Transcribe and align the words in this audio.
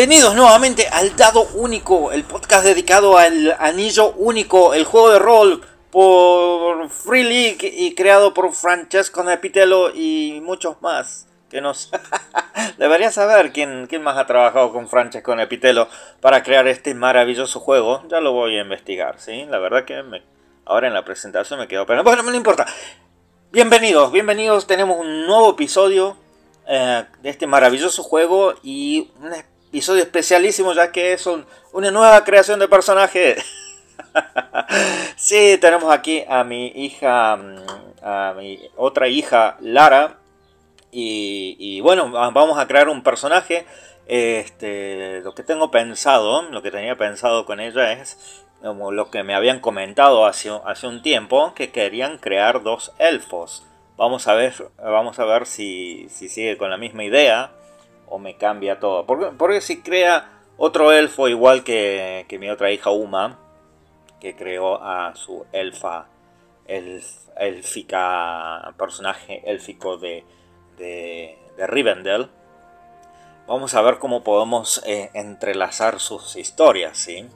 Bienvenidos 0.00 0.34
nuevamente 0.34 0.88
al 0.88 1.14
Dado 1.14 1.42
Único, 1.52 2.10
el 2.10 2.24
podcast 2.24 2.64
dedicado 2.64 3.18
al 3.18 3.54
Anillo 3.58 4.12
Único, 4.12 4.72
el 4.72 4.84
juego 4.84 5.10
de 5.10 5.18
rol 5.18 5.60
por 5.90 6.88
Free 6.88 7.22
League 7.22 7.70
y 7.70 7.94
creado 7.94 8.32
por 8.32 8.50
Francesco 8.54 9.22
Nepitello 9.22 9.90
y 9.94 10.40
muchos 10.42 10.80
más. 10.80 11.28
Que 11.50 11.60
nos 11.60 11.90
debería 12.78 13.12
saber 13.12 13.52
quién, 13.52 13.88
quién 13.88 14.02
más 14.02 14.16
ha 14.16 14.26
trabajado 14.26 14.72
con 14.72 14.88
Francesco 14.88 15.36
Nepitello 15.36 15.86
para 16.22 16.42
crear 16.42 16.66
este 16.66 16.94
maravilloso 16.94 17.60
juego. 17.60 18.02
Ya 18.08 18.22
lo 18.22 18.32
voy 18.32 18.56
a 18.56 18.62
investigar, 18.62 19.20
¿sí? 19.20 19.44
La 19.50 19.58
verdad 19.58 19.84
que 19.84 20.02
ahora 20.64 20.88
en 20.88 20.94
la 20.94 21.04
presentación 21.04 21.60
me 21.60 21.68
quedo, 21.68 21.84
pero 21.84 22.02
bueno, 22.02 22.22
no 22.22 22.34
importa. 22.34 22.64
Bienvenidos, 23.52 24.10
bienvenidos. 24.12 24.66
Tenemos 24.66 24.98
un 24.98 25.26
nuevo 25.26 25.50
episodio 25.50 26.16
eh, 26.66 27.04
de 27.20 27.28
este 27.28 27.46
maravilloso 27.46 28.02
juego 28.02 28.54
y 28.62 29.10
un 29.20 29.34
episodio 29.70 30.02
especialísimo 30.02 30.72
ya 30.72 30.90
que 30.90 31.12
es 31.12 31.26
un- 31.26 31.46
una 31.72 31.92
nueva 31.92 32.24
creación 32.24 32.58
de 32.58 32.66
personaje. 32.66 33.36
sí, 35.16 35.58
tenemos 35.60 35.92
aquí 35.92 36.24
a 36.28 36.42
mi 36.42 36.66
hija, 36.74 37.36
mm, 37.36 37.56
a 38.02 38.34
mi 38.36 38.58
otra 38.76 39.06
hija 39.06 39.56
Lara 39.60 40.18
y, 40.90 41.80
bueno, 41.82 42.10
va- 42.10 42.30
vamos 42.30 42.58
a 42.58 42.66
crear 42.66 42.88
un 42.88 43.04
personaje. 43.04 43.64
Este, 44.08 45.20
lo 45.22 45.36
que 45.36 45.44
tengo 45.44 45.70
pensado, 45.70 46.42
lo 46.50 46.62
que 46.62 46.72
tenía 46.72 46.96
pensado 46.96 47.46
con 47.46 47.60
ella 47.60 47.92
es 47.92 48.44
como 48.60 48.90
lo 48.90 49.08
que 49.12 49.22
me 49.22 49.36
habían 49.36 49.60
comentado 49.60 50.26
hace, 50.26 50.50
un 50.50 51.00
tiempo, 51.02 51.54
que 51.54 51.70
querían 51.70 52.18
crear 52.18 52.64
dos 52.64 52.90
elfos. 52.98 53.62
Vamos 53.96 54.26
a 54.26 54.34
ver, 54.34 54.52
vamos 54.78 55.20
a 55.20 55.24
ver 55.26 55.46
si 55.46 56.08
sigue 56.10 56.56
con 56.56 56.70
la 56.70 56.76
misma 56.76 57.04
idea 57.04 57.52
o 58.10 58.18
me 58.18 58.36
cambia 58.36 58.78
todo. 58.78 59.06
Porque, 59.06 59.26
porque 59.38 59.62
si 59.62 59.80
crea 59.80 60.42
otro 60.58 60.92
elfo 60.92 61.28
igual 61.28 61.64
que, 61.64 62.26
que 62.28 62.38
mi 62.38 62.50
otra 62.50 62.70
hija 62.70 62.90
Uma, 62.90 63.38
que 64.20 64.36
creó 64.36 64.82
a 64.82 65.14
su 65.14 65.46
elfa, 65.52 66.08
elf- 66.68 67.30
élfica, 67.38 68.74
personaje 68.76 69.40
élfico 69.46 69.96
de, 69.96 70.24
de, 70.76 71.38
de 71.56 71.66
Rivendell. 71.66 72.28
Vamos 73.46 73.74
a 73.74 73.80
ver 73.82 73.98
cómo 73.98 74.22
podemos 74.22 74.82
eh, 74.86 75.10
entrelazar 75.14 75.98
sus 75.98 76.36
historias, 76.36 76.98
¿sí? 76.98 77.26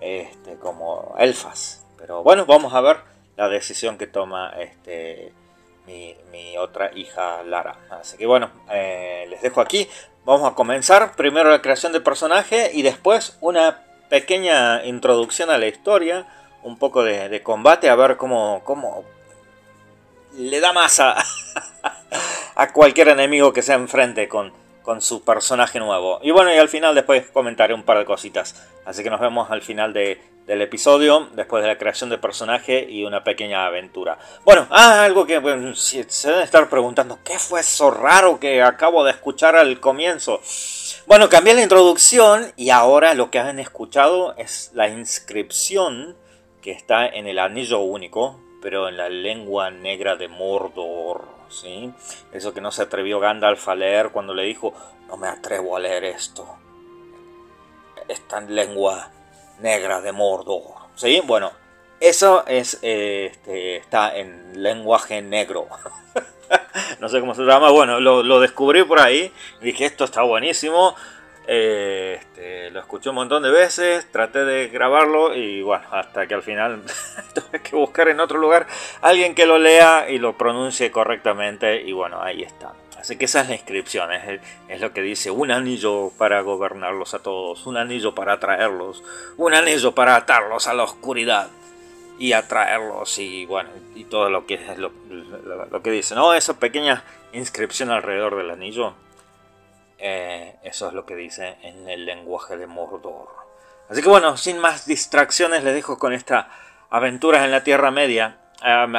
Este, 0.00 0.56
como 0.56 1.14
elfas. 1.18 1.86
Pero 1.96 2.22
bueno, 2.22 2.44
vamos 2.46 2.74
a 2.74 2.80
ver 2.80 2.98
la 3.36 3.48
decisión 3.48 3.98
que 3.98 4.06
toma 4.06 4.52
este, 4.60 5.32
mi, 5.88 6.14
mi 6.30 6.56
otra 6.58 6.90
hija 6.94 7.42
Lara. 7.42 7.76
Así 7.90 8.18
que 8.18 8.26
bueno, 8.26 8.50
eh, 8.70 9.26
les 9.30 9.40
dejo 9.40 9.60
aquí. 9.62 9.88
Vamos 10.24 10.52
a 10.52 10.54
comenzar 10.54 11.16
primero 11.16 11.50
la 11.50 11.62
creación 11.62 11.92
del 11.92 12.02
personaje 12.02 12.70
y 12.74 12.82
después 12.82 13.38
una 13.40 13.82
pequeña 14.10 14.84
introducción 14.84 15.50
a 15.50 15.56
la 15.56 15.66
historia, 15.66 16.26
un 16.62 16.78
poco 16.78 17.02
de, 17.02 17.42
combate, 17.42 17.88
a 17.88 17.94
ver 17.94 18.18
cómo, 18.18 18.60
cómo 18.64 19.04
le 20.36 20.60
da 20.60 20.74
masa 20.74 21.16
a 22.54 22.72
cualquier 22.72 23.08
enemigo 23.08 23.54
que 23.54 23.62
se 23.62 23.72
enfrente 23.72 24.28
con, 24.28 24.52
con 24.88 25.02
su 25.02 25.22
personaje 25.22 25.78
nuevo. 25.78 26.18
Y 26.22 26.30
bueno, 26.30 26.50
y 26.50 26.56
al 26.56 26.70
final 26.70 26.94
después 26.94 27.26
comentaré 27.30 27.74
un 27.74 27.82
par 27.82 27.98
de 27.98 28.06
cositas. 28.06 28.54
Así 28.86 29.02
que 29.02 29.10
nos 29.10 29.20
vemos 29.20 29.50
al 29.50 29.60
final 29.60 29.92
de- 29.92 30.18
del 30.46 30.62
episodio, 30.62 31.28
después 31.34 31.62
de 31.62 31.68
la 31.68 31.76
creación 31.76 32.08
del 32.08 32.20
personaje 32.20 32.86
y 32.88 33.04
una 33.04 33.22
pequeña 33.22 33.66
aventura. 33.66 34.18
Bueno, 34.46 34.66
ah, 34.70 35.04
algo 35.04 35.26
que 35.26 35.40
bueno, 35.40 35.74
se 35.74 36.06
deben 36.24 36.40
estar 36.42 36.70
preguntando, 36.70 37.18
¿qué 37.22 37.38
fue 37.38 37.60
eso 37.60 37.90
raro 37.90 38.40
que 38.40 38.62
acabo 38.62 39.04
de 39.04 39.10
escuchar 39.10 39.56
al 39.56 39.78
comienzo? 39.78 40.40
Bueno, 41.06 41.28
cambié 41.28 41.52
la 41.52 41.62
introducción 41.62 42.50
y 42.56 42.70
ahora 42.70 43.12
lo 43.12 43.30
que 43.30 43.40
han 43.40 43.58
escuchado 43.58 44.34
es 44.38 44.70
la 44.72 44.88
inscripción 44.88 46.16
que 46.62 46.70
está 46.70 47.06
en 47.06 47.26
el 47.26 47.38
anillo 47.38 47.80
único, 47.80 48.40
pero 48.62 48.88
en 48.88 48.96
la 48.96 49.10
lengua 49.10 49.70
negra 49.70 50.16
de 50.16 50.28
Mordor, 50.28 51.36
¿sí? 51.48 51.92
Eso 52.32 52.54
que 52.54 52.60
no 52.60 52.70
se 52.70 52.82
atrevió 52.82 53.20
Gandalf 53.20 53.68
a 53.68 53.74
leer 53.74 54.10
cuando 54.10 54.34
le 54.34 54.44
dijo, 54.44 54.74
no 55.08 55.16
me 55.16 55.28
atrevo 55.28 55.76
a 55.76 55.80
leer 55.80 56.04
esto. 56.04 56.46
Está 58.06 58.38
en 58.38 58.54
lengua 58.54 59.10
negra 59.60 60.00
de 60.00 60.12
Mordor, 60.12 60.74
¿sí? 60.94 61.20
Bueno, 61.24 61.52
eso 62.00 62.46
es, 62.46 62.78
eh, 62.82 63.30
este, 63.32 63.76
está 63.76 64.16
en 64.16 64.62
lenguaje 64.62 65.20
negro. 65.20 65.66
no 67.00 67.08
sé 67.08 67.20
cómo 67.20 67.34
se 67.34 67.42
llama, 67.42 67.70
bueno, 67.70 68.00
lo, 68.00 68.22
lo 68.22 68.40
descubrí 68.40 68.84
por 68.84 69.00
ahí, 69.00 69.32
dije, 69.60 69.86
esto 69.86 70.04
está 70.04 70.22
buenísimo. 70.22 70.94
Eh, 71.50 72.20
este, 72.20 72.70
lo 72.70 72.80
escuché 72.80 73.08
un 73.08 73.14
montón 73.14 73.42
de 73.42 73.50
veces, 73.50 74.12
traté 74.12 74.44
de 74.44 74.68
grabarlo 74.68 75.34
y 75.34 75.62
bueno, 75.62 75.84
hasta 75.90 76.26
que 76.26 76.34
al 76.34 76.42
final 76.42 76.82
tuve 77.34 77.62
que 77.62 77.74
buscar 77.74 78.08
en 78.08 78.20
otro 78.20 78.38
lugar 78.38 78.66
alguien 79.00 79.34
que 79.34 79.46
lo 79.46 79.58
lea 79.58 80.10
y 80.10 80.18
lo 80.18 80.36
pronuncie 80.36 80.90
correctamente 80.90 81.80
y 81.80 81.92
bueno, 81.92 82.20
ahí 82.22 82.42
está. 82.42 82.74
Así 82.98 83.16
que 83.16 83.24
esa 83.24 83.40
es 83.40 83.48
la 83.48 83.54
inscripción, 83.54 84.10
es, 84.12 84.80
lo 84.80 84.92
que 84.92 85.00
dice 85.00 85.30
un 85.30 85.50
anillo 85.50 86.10
para 86.18 86.42
gobernarlos 86.42 87.14
a 87.14 87.20
todos, 87.20 87.66
un 87.66 87.78
anillo 87.78 88.14
para 88.14 88.34
atraerlos, 88.34 89.02
un 89.38 89.54
anillo 89.54 89.94
para 89.94 90.16
atarlos 90.16 90.66
a 90.66 90.74
la 90.74 90.82
oscuridad 90.82 91.48
y 92.18 92.32
atraerlos 92.32 93.18
y 93.18 93.46
bueno, 93.46 93.70
y 93.94 94.04
todo 94.04 94.28
lo 94.28 94.44
que 94.46 94.60
lo 94.76 95.82
que 95.82 95.90
dice, 95.90 96.14
¿no? 96.14 96.34
Esa 96.34 96.58
pequeña 96.58 97.04
inscripción 97.32 97.90
alrededor 97.90 98.36
del 98.36 98.50
anillo, 98.50 98.94
eh, 99.98 100.56
eso 100.62 100.88
es 100.88 100.94
lo 100.94 101.04
que 101.04 101.16
dice 101.16 101.56
en 101.62 101.88
el 101.88 102.06
lenguaje 102.06 102.56
de 102.56 102.66
Mordor. 102.66 103.28
Así 103.88 104.02
que 104.02 104.08
bueno, 104.08 104.36
sin 104.36 104.58
más 104.58 104.86
distracciones, 104.86 105.64
les 105.64 105.74
dejo 105.74 105.98
con 105.98 106.12
esta 106.12 106.48
aventuras 106.90 107.44
en 107.44 107.50
la 107.50 107.62
Tierra 107.64 107.90
Media. 107.90 108.38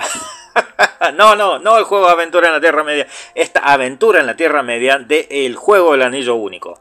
No, 1.14 1.36
no, 1.36 1.60
no 1.60 1.78
el 1.78 1.86
juego 1.86 2.10
aventura 2.10 2.48
en 2.48 2.54
la 2.54 2.60
Tierra 2.60 2.84
Media. 2.84 3.08
Esta 3.34 3.62
aventura 3.62 4.20
en 4.20 4.28
la 4.28 4.36
Tierra 4.36 4.64
Media 4.64 5.00
de 5.00 5.28
el 5.30 5.56
juego 5.56 5.94
del 5.94 6.04
anillo 6.04 6.36
único. 6.36 6.80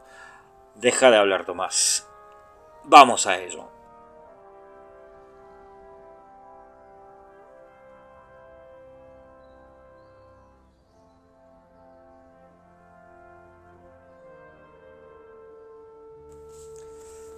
Deja 0.75 1.09
de 1.09 1.17
hablar, 1.17 1.45
Tomás. 1.45 2.07
Vamos 2.83 3.25
a 3.27 3.39
ello. 3.39 3.68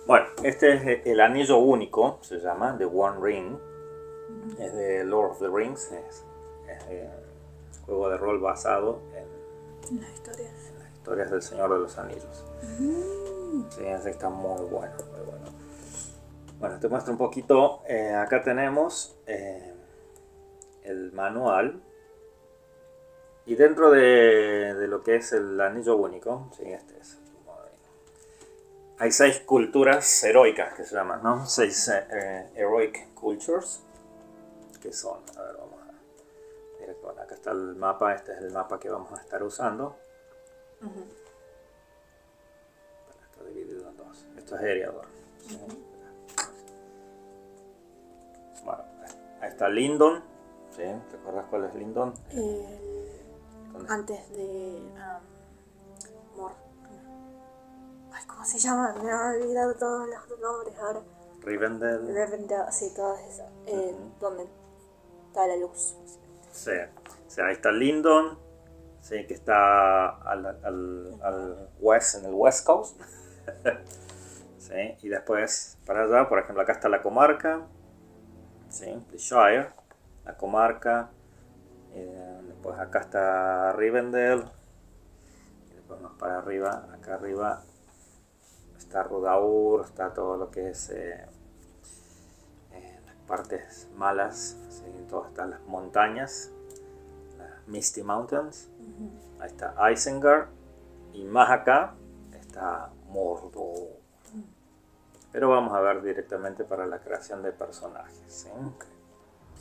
Bueno, 0.07 0.25
este 0.43 0.73
es 0.73 1.05
el 1.05 1.21
anillo 1.21 1.57
único, 1.57 2.17
se 2.21 2.39
llama, 2.39 2.75
The 2.77 2.85
One 2.85 3.19
Ring. 3.21 3.57
Es 4.59 4.73
de 4.73 5.03
Lord 5.03 5.31
of 5.31 5.39
the 5.39 5.47
Rings, 5.47 5.91
es, 5.91 6.25
es 6.67 7.79
juego 7.85 8.09
de 8.09 8.17
rol 8.17 8.39
basado 8.39 8.99
en 9.15 10.01
Las 10.01 10.11
historias. 10.13 10.51
las 10.79 10.91
historias 10.93 11.31
del 11.31 11.41
Señor 11.41 11.71
de 11.73 11.79
los 11.79 11.97
Anillos. 11.97 12.45
Sí, 13.69 13.85
ese 13.85 14.09
está 14.09 14.29
muy 14.29 14.61
bueno, 14.65 14.93
muy 15.11 15.25
bueno. 15.25 15.45
Bueno, 16.59 16.79
te 16.79 16.87
muestro 16.87 17.11
un 17.13 17.17
poquito. 17.17 17.81
eh, 17.87 18.13
acá 18.13 18.41
tenemos 18.43 19.17
eh, 19.27 19.73
el 20.83 21.11
manual. 21.11 21.81
Y 23.45 23.55
dentro 23.55 23.89
de, 23.91 24.73
de 24.75 24.87
lo 24.87 25.03
que 25.03 25.15
es 25.15 25.33
el 25.33 25.59
anillo 25.59 25.97
único, 25.97 26.49
sí, 26.55 26.63
este 26.65 26.97
es. 26.99 27.19
Hay 29.01 29.11
seis 29.11 29.39
culturas 29.39 30.23
heroicas 30.23 30.75
que 30.75 30.83
se 30.83 30.93
llaman, 30.93 31.23
¿no? 31.23 31.47
Seis 31.47 31.87
eh, 31.87 32.05
eh, 32.11 32.51
heroic 32.55 33.15
cultures. 33.15 33.81
Que 34.79 34.93
son, 34.93 35.23
a 35.37 35.41
ver, 35.41 35.55
vamos 35.57 35.79
a. 35.81 35.91
Mira, 36.79 36.93
bueno, 37.01 37.19
acá 37.19 37.33
está 37.33 37.49
el 37.49 37.75
mapa, 37.77 38.13
este 38.13 38.33
es 38.33 38.37
el 38.43 38.51
mapa 38.51 38.79
que 38.79 38.89
vamos 38.89 39.11
a 39.17 39.21
estar 39.23 39.41
usando. 39.41 39.95
Está 43.23 43.43
dividido 43.43 43.89
en 43.89 43.97
dos. 43.97 44.25
Esto 44.37 44.55
es 44.57 44.61
Eriador. 44.61 45.05
¿sí? 45.47 45.59
Bueno, 48.63 48.83
ahí 49.41 49.49
está 49.49 49.67
Lindon. 49.67 50.23
¿sí? 50.75 50.83
¿Te 51.09 51.17
acuerdas 51.17 51.45
cuál 51.49 51.65
es 51.65 51.73
Lindon? 51.73 52.13
El- 52.29 53.87
antes 53.89 54.29
de 54.29 54.79
um, 56.35 56.37
Mor. 56.37 56.51
Ay, 58.13 58.25
¿cómo 58.27 58.45
se 58.45 58.59
llama? 58.59 58.93
Me 59.01 59.09
he 59.09 59.13
olvidado 59.43 59.73
todos 59.75 60.07
los 60.07 60.39
nombres 60.39 60.77
ahora. 60.79 61.01
Rivendell. 61.41 62.07
Rivendell, 62.07 62.71
sí, 62.71 62.91
todas 62.95 63.19
esas. 63.21 63.49
Eh, 63.65 63.95
Donde 64.19 64.47
está 65.27 65.47
la 65.47 65.55
luz. 65.57 65.95
Sí. 66.51 66.71
O 67.27 67.29
sea, 67.29 67.45
ahí 67.47 67.53
está 67.53 67.71
Lindon, 67.71 68.37
¿sí? 69.01 69.25
que 69.25 69.33
está 69.33 70.09
al, 70.09 70.45
al, 70.45 71.19
al 71.23 71.69
west, 71.79 72.15
en 72.15 72.25
el 72.25 72.33
west 72.33 72.65
coast. 72.65 72.99
¿sí? 74.59 74.97
Y 75.01 75.09
después 75.09 75.77
para 75.85 76.03
allá, 76.03 76.27
por 76.27 76.39
ejemplo, 76.39 76.61
acá 76.61 76.73
está 76.73 76.89
la 76.89 77.01
comarca, 77.01 77.61
¿sí? 78.69 79.03
the 79.11 79.17
Shire, 79.17 79.69
la 80.25 80.35
comarca. 80.37 81.09
eh, 81.93 82.41
después 82.47 82.77
acá 82.77 82.99
está 82.99 83.71
Rivendell. 83.73 84.43
Y 85.71 85.75
después 85.75 86.01
más 86.01 86.11
para 86.19 86.37
arriba, 86.39 86.85
acá 86.93 87.15
arriba 87.15 87.63
está 88.91 89.03
Rudaur, 89.03 89.85
está 89.85 90.13
todo 90.13 90.35
lo 90.35 90.51
que 90.51 90.71
es 90.71 90.89
eh, 90.89 91.25
eh, 92.73 92.99
las 93.05 93.15
partes 93.25 93.87
malas, 93.95 94.57
¿sí? 94.69 94.83
todas 95.09 95.29
están 95.29 95.51
las 95.51 95.61
montañas, 95.61 96.51
las 97.37 97.65
Misty 97.67 98.03
Mountains. 98.03 98.67
Ahí 99.39 99.47
está 99.47 99.73
Isengard. 99.89 100.49
Y 101.13 101.23
más 101.23 101.49
acá 101.49 101.93
está 102.37 102.89
Mordor. 103.07 104.01
Pero 105.31 105.47
vamos 105.47 105.73
a 105.73 105.79
ver 105.79 106.01
directamente 106.01 106.65
para 106.65 106.85
la 106.85 106.99
creación 106.99 107.41
de 107.43 107.53
personajes. 107.53 108.19
¿sí? 108.27 108.49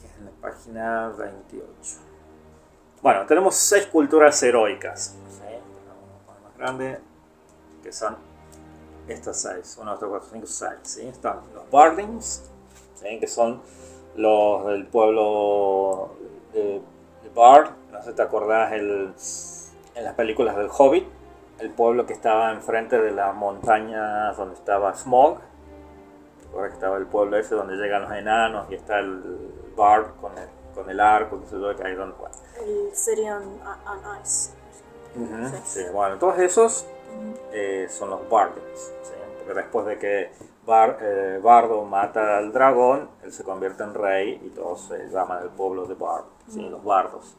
Es 0.04 0.18
en 0.18 0.24
la 0.24 0.32
página 0.40 1.08
28. 1.10 1.66
Bueno, 3.00 3.24
tenemos 3.26 3.54
seis 3.54 3.86
culturas 3.86 4.42
heroicas. 4.42 5.14
más 6.42 6.56
grande. 6.58 6.98
Que 7.84 7.92
son 7.92 8.29
estas 9.12 9.40
seis. 9.40 9.76
1, 9.80 9.90
2, 9.90 9.98
3, 9.98 10.10
4, 10.10 10.28
5, 10.32 10.46
6. 10.46 10.72
¿sí? 10.82 11.08
Están 11.08 11.40
los 11.54 11.70
Bardings. 11.70 12.50
¿sí? 12.94 13.18
Que 13.18 13.26
son 13.26 13.62
los 14.16 14.66
del 14.66 14.86
pueblo 14.86 16.10
de, 16.52 16.80
de 17.22 17.28
Bard. 17.34 17.70
No 17.92 18.02
sé 18.02 18.10
si 18.10 18.16
te 18.16 18.22
acordás 18.22 18.72
el, 18.72 19.12
en 19.94 20.04
las 20.04 20.14
películas 20.14 20.56
del 20.56 20.68
Hobbit. 20.70 21.06
El 21.58 21.70
pueblo 21.70 22.06
que 22.06 22.14
estaba 22.14 22.52
enfrente 22.52 22.98
de 22.98 23.10
las 23.10 23.34
montañas 23.34 24.36
donde 24.36 24.54
estaba 24.54 24.94
Smog. 24.94 25.38
Ahora 26.52 26.68
que 26.68 26.74
estaba 26.74 26.96
el 26.96 27.06
pueblo 27.06 27.36
ese 27.36 27.54
donde 27.54 27.76
llegan 27.76 28.02
los 28.02 28.12
enanos 28.12 28.66
y 28.70 28.74
está 28.74 28.98
el 28.98 29.22
Bard 29.76 30.16
con 30.20 30.32
el, 30.36 30.48
con 30.74 30.90
el 30.90 30.98
arco, 30.98 31.40
que 31.40 31.46
se 31.46 31.56
ve 31.56 31.76
que 31.76 31.84
hay 31.84 31.94
donde 31.94 32.16
bueno. 32.16 32.34
El 32.58 32.90
City 32.94 33.28
on, 33.28 33.60
on 33.86 34.20
Ice. 34.22 34.50
Ujú, 35.16 35.56
sí, 35.64 35.82
bueno, 35.92 36.18
todos 36.18 36.38
esos 36.38 36.86
eh, 37.52 37.86
son 37.90 38.10
los 38.10 38.28
Bardings. 38.28 38.92
¿sí? 39.02 39.12
Porque 39.38 39.54
después 39.54 39.86
de 39.86 39.98
que 39.98 40.30
Bar- 40.66 40.98
eh, 41.00 41.40
Bardo 41.42 41.84
mata 41.84 42.38
al 42.38 42.52
dragón, 42.52 43.08
él 43.22 43.32
se 43.32 43.42
convierte 43.44 43.82
en 43.82 43.94
rey 43.94 44.40
y 44.44 44.50
todos 44.50 44.82
se 44.82 45.08
llaman 45.08 45.42
el 45.42 45.48
pueblo 45.50 45.86
de 45.86 45.94
Bard, 45.94 46.24
¿sí? 46.48 46.60
los 46.68 46.82
Bardos. 46.84 47.36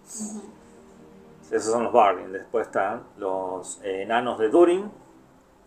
Esos 1.52 1.72
son 1.72 1.84
los 1.84 1.94
Bardings. 1.94 2.32
Después 2.32 2.68
están 2.68 3.04
los 3.18 3.82
enanos 3.84 4.40
de 4.40 4.50
Durin, 4.50 4.92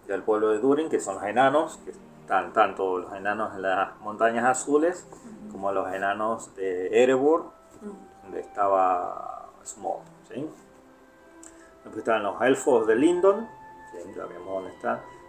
del 0.06 0.22
pueblo 0.22 0.48
de 0.50 0.58
Durin, 0.58 0.88
que 0.88 0.98
son 1.00 1.14
los 1.16 1.24
enanos, 1.24 1.78
que 1.84 1.90
están 1.90 2.52
tanto 2.52 2.98
los 2.98 3.12
enanos 3.12 3.54
en 3.54 3.62
las 3.62 3.98
montañas 4.00 4.44
azules 4.44 5.06
como 5.52 5.72
los 5.72 5.92
enanos 5.92 6.54
de 6.56 7.02
Erebor, 7.02 7.44
donde 8.22 8.40
estaba 8.40 9.46
Smog. 9.64 10.00
¿sí? 10.28 10.48
Después 11.84 11.98
están 11.98 12.22
los 12.22 12.40
elfos 12.42 12.86
de 12.86 12.96
Lindon, 12.96 13.46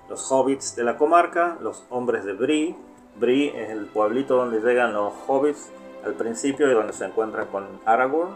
Los 0.09 0.31
hobbits 0.31 0.75
de 0.75 0.83
la 0.83 0.97
comarca, 0.97 1.57
los 1.61 1.83
hombres 1.89 2.25
de 2.25 2.33
Bree. 2.33 2.75
Bree 3.15 3.49
es 3.55 3.69
el 3.69 3.85
pueblito 3.85 4.35
donde 4.35 4.59
llegan 4.59 4.93
los 4.93 5.13
hobbits 5.27 5.69
al 6.03 6.13
principio 6.13 6.69
y 6.69 6.73
donde 6.73 6.93
se 6.93 7.05
encuentran 7.05 7.47
con 7.47 7.65
Aragorn. 7.85 8.35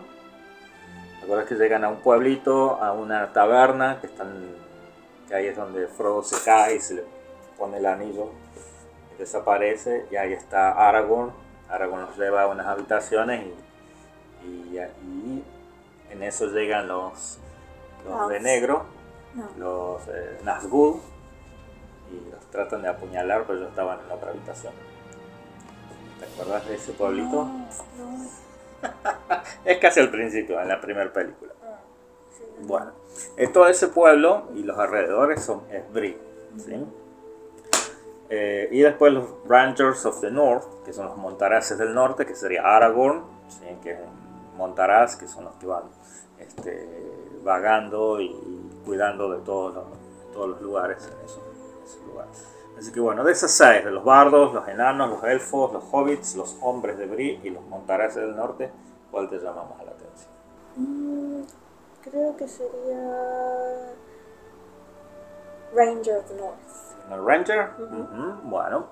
¿Te 1.20 1.26
acuerdas 1.26 1.48
que 1.48 1.56
llegan 1.56 1.84
a 1.84 1.90
un 1.90 1.98
pueblito, 1.98 2.81
a 2.81 2.94
una 2.94 3.31
taberna, 3.34 4.00
que 4.02 4.08
están 4.08 4.56
que 5.28 5.36
ahí 5.36 5.46
es 5.46 5.56
donde 5.56 5.88
Frodo 5.88 6.24
se 6.24 6.44
cae 6.44 6.78
y 6.78 6.80
se 6.80 6.96
le 6.96 7.04
pone 7.56 7.78
el 7.78 7.86
anillo 7.86 8.31
y 9.14 9.20
desaparece 9.20 10.08
y 10.10 10.16
ahí 10.16 10.34
está 10.34 10.72
Aragorn. 10.72 11.31
Aragorn 11.70 12.02
los 12.02 12.18
lleva 12.18 12.44
a 12.44 12.48
unas 12.48 12.66
habitaciones 12.66 13.46
y, 14.44 14.48
y, 14.48 14.80
y 14.80 15.44
en 16.10 16.24
eso 16.24 16.48
llegan 16.48 16.88
los, 16.88 17.38
los 18.08 18.30
de 18.30 18.40
negro, 18.40 18.86
No. 19.36 19.48
los 19.58 20.08
eh, 20.08 20.40
Nazgûl 20.44 21.00
y 22.12 22.31
los 22.31 22.44
tratan 22.50 22.81
de 22.81 22.90
apuñalar 22.90 23.44
pero 23.46 23.60
ellos 23.60 23.70
estaban 23.70 24.00
en 24.06 24.12
otra 24.12 24.31
habitación. 24.31 24.74
¿Te 26.20 26.26
acuerdas 26.26 26.68
de 26.68 26.76
ese 26.76 26.92
pueblito? 26.94 27.46
No, 27.46 27.68
no. 27.98 28.30
Es 29.66 29.78
casi 29.78 30.00
al 30.00 30.10
principio, 30.10 30.60
en 30.62 30.68
la 30.68 30.80
primera 30.81 31.12
película. 31.12 31.54
Sí, 32.36 32.44
Bueno, 32.62 32.92
eh, 33.38 33.48
todo 33.48 33.68
ese 33.68 33.88
pueblo 33.90 34.50
y 34.56 34.64
los 34.64 34.78
alrededores 34.78 35.44
son 35.44 35.64
es 35.72 35.92
Bree, 35.92 36.18
¿sí? 36.58 36.86
Eh, 38.30 38.70
y 38.72 38.81
después 38.81 39.12
los 39.12 39.26
Rangers 39.48 40.06
of 40.06 40.22
the 40.22 40.30
North, 40.30 40.84
que 40.86 40.94
son 40.94 41.08
los 41.08 41.18
montaraces 41.18 41.78
del 41.78 41.94
norte, 41.96 42.26
que 42.26 42.36
sería 42.36 42.62
Aragorn, 42.64 43.24
¿sí? 43.48 43.66
que 43.81 43.94
es 43.94 44.00
un 44.00 44.58
montaraz, 44.58 45.16
que 45.16 45.28
son 45.28 45.46
los 45.46 45.56
que 45.56 45.66
van 45.66 45.84
este, 46.38 46.88
vagando 47.44 48.22
y 48.22 48.36
cuidando 48.86 49.30
de 49.31 49.40
todos 49.40 49.74
los, 49.76 49.86
todos 50.34 50.50
los 50.50 50.62
lugares 50.62 51.06
en 51.08 51.26
esos, 51.26 51.42
esos 51.86 52.02
lugares. 52.08 52.46
Así 52.78 52.92
que 52.92 53.00
bueno, 53.00 53.24
de 53.24 53.34
esas 53.34 53.52
seis, 53.52 53.84
de 53.84 53.92
los 53.92 54.04
bardos, 54.06 54.54
los 54.54 54.68
enanos, 54.68 55.10
los 55.10 55.24
elfos, 55.26 55.74
los 55.74 55.84
hobbits, 55.92 56.36
los 56.36 56.58
hombres 56.62 56.98
de 56.98 57.08
Bree 57.08 57.40
y 57.44 57.50
los 57.50 57.64
montaraces 57.66 58.18
del 58.22 58.36
norte, 58.36 58.72
¿cuál 59.12 59.30
te 59.30 59.38
llama 59.38 59.64
más 59.66 59.86
la 59.86 59.92
atención? 59.92 60.30
Mm, 60.78 61.44
creo 62.04 62.38
que 62.38 62.48
sería 62.48 63.92
Ranger 65.76 66.18
of 66.18 66.26
the 66.28 66.36
North. 66.36 66.58
¿El 67.12 67.26
Ranger? 67.26 67.70
Ujú, 67.80 68.50
Bueno, 68.50 68.86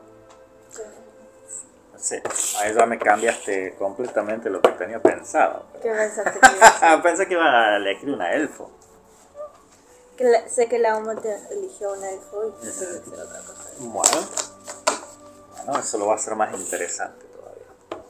sí, 1.96 2.16
ahí 2.60 2.74
ya 2.74 2.86
me 2.86 2.98
cambiaste 3.00 3.76
completamente 3.78 4.50
lo 4.50 4.62
que 4.62 4.72
tenía 4.72 5.02
pensado. 5.02 5.64
¿Qué 5.82 5.90
pensaste 5.96 6.40
que? 6.40 6.98
Pensé 7.04 7.28
que 7.28 7.34
iba 7.36 7.46
a 7.46 7.78
elegir 7.78 8.10
una 8.12 8.34
elfo. 8.34 8.70
Que 10.18 10.24
la- 10.24 10.50
Sé 10.50 10.68
que 10.68 10.80
la 10.80 10.98
UMA 10.98 11.16
te 11.16 11.36
eligió 11.52 11.94
un 11.94 12.04
elfo 12.04 12.48
y 12.48 12.52
pensé 12.62 12.86
que 13.04 13.10
iba 13.10 13.24
a 13.24 13.26
ser 13.26 13.26
otra 13.26 13.40
cosa. 13.40 13.70
Bueno, 13.80 14.28
bueno, 15.66 15.80
eso 15.80 15.98
lo 15.98 16.08
va 16.08 16.14
a 16.14 16.16
hacer 16.16 16.36
más 16.36 16.58
interesante 16.60 17.26
todavía. 17.28 18.04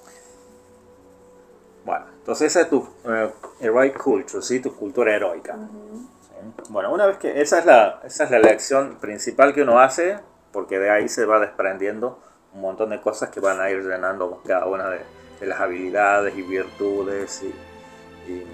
Bueno, 1.86 2.06
entonces 2.20 2.48
esa 2.48 2.62
es 2.62 2.70
tu 2.70 2.88
eh, 3.06 3.32
heroic 3.60 4.02
culture, 4.02 4.42
¿sí? 4.44 4.60
tu 4.60 4.76
cultura 4.76 5.14
heroica. 5.16 5.54
¿sí? 5.56 6.64
Bueno, 6.70 6.94
una 6.94 7.06
vez 7.08 7.18
que 7.18 7.42
esa 7.42 7.60
es, 7.60 7.66
la, 7.66 8.02
esa 8.04 8.24
es 8.26 8.32
la 8.32 8.38
elección 8.38 8.98
principal 9.00 9.54
que 9.54 9.62
uno 9.64 9.80
hace, 9.80 10.20
porque 10.52 10.80
de 10.80 10.90
ahí 10.90 11.08
se 11.10 11.26
va 11.26 11.40
desprendiendo 11.40 12.20
un 12.54 12.62
montón 12.62 12.90
de 12.90 13.02
cosas 13.02 13.30
que 13.30 13.40
van 13.40 13.60
a 13.62 13.70
ir 13.70 13.84
llenando 13.84 14.42
cada 14.46 14.66
una 14.66 14.90
de, 14.90 15.02
de 15.40 15.46
las 15.46 15.60
habilidades 15.60 16.36
y 16.38 16.42
virtudes 16.42 17.44
y, 17.44 18.32
y, 18.32 18.46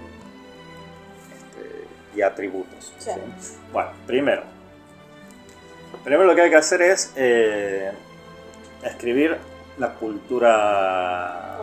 y 2.14 2.22
atributos. 2.22 2.92
Sí. 2.98 3.10
¿sí? 3.38 3.56
Bueno, 3.72 3.90
primero, 4.06 4.42
primero 6.02 6.24
lo 6.24 6.34
que 6.34 6.42
hay 6.42 6.50
que 6.50 6.56
hacer 6.56 6.82
es 6.82 7.12
eh, 7.16 7.92
escribir 8.82 9.36
la 9.78 9.94
cultura, 9.94 11.58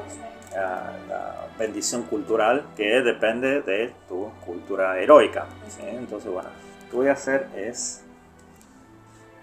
la, 0.54 0.94
la 1.08 1.48
bendición 1.58 2.04
cultural 2.04 2.66
que 2.76 3.02
depende 3.02 3.62
de 3.62 3.94
tu 4.08 4.32
cultura 4.46 5.00
heroica. 5.00 5.46
¿sí? 5.68 5.84
Entonces, 5.86 6.32
bueno, 6.32 6.50
lo 6.86 6.90
que 6.90 6.96
voy 6.98 7.08
a 7.08 7.14
hacer 7.14 7.48
es, 7.56 8.04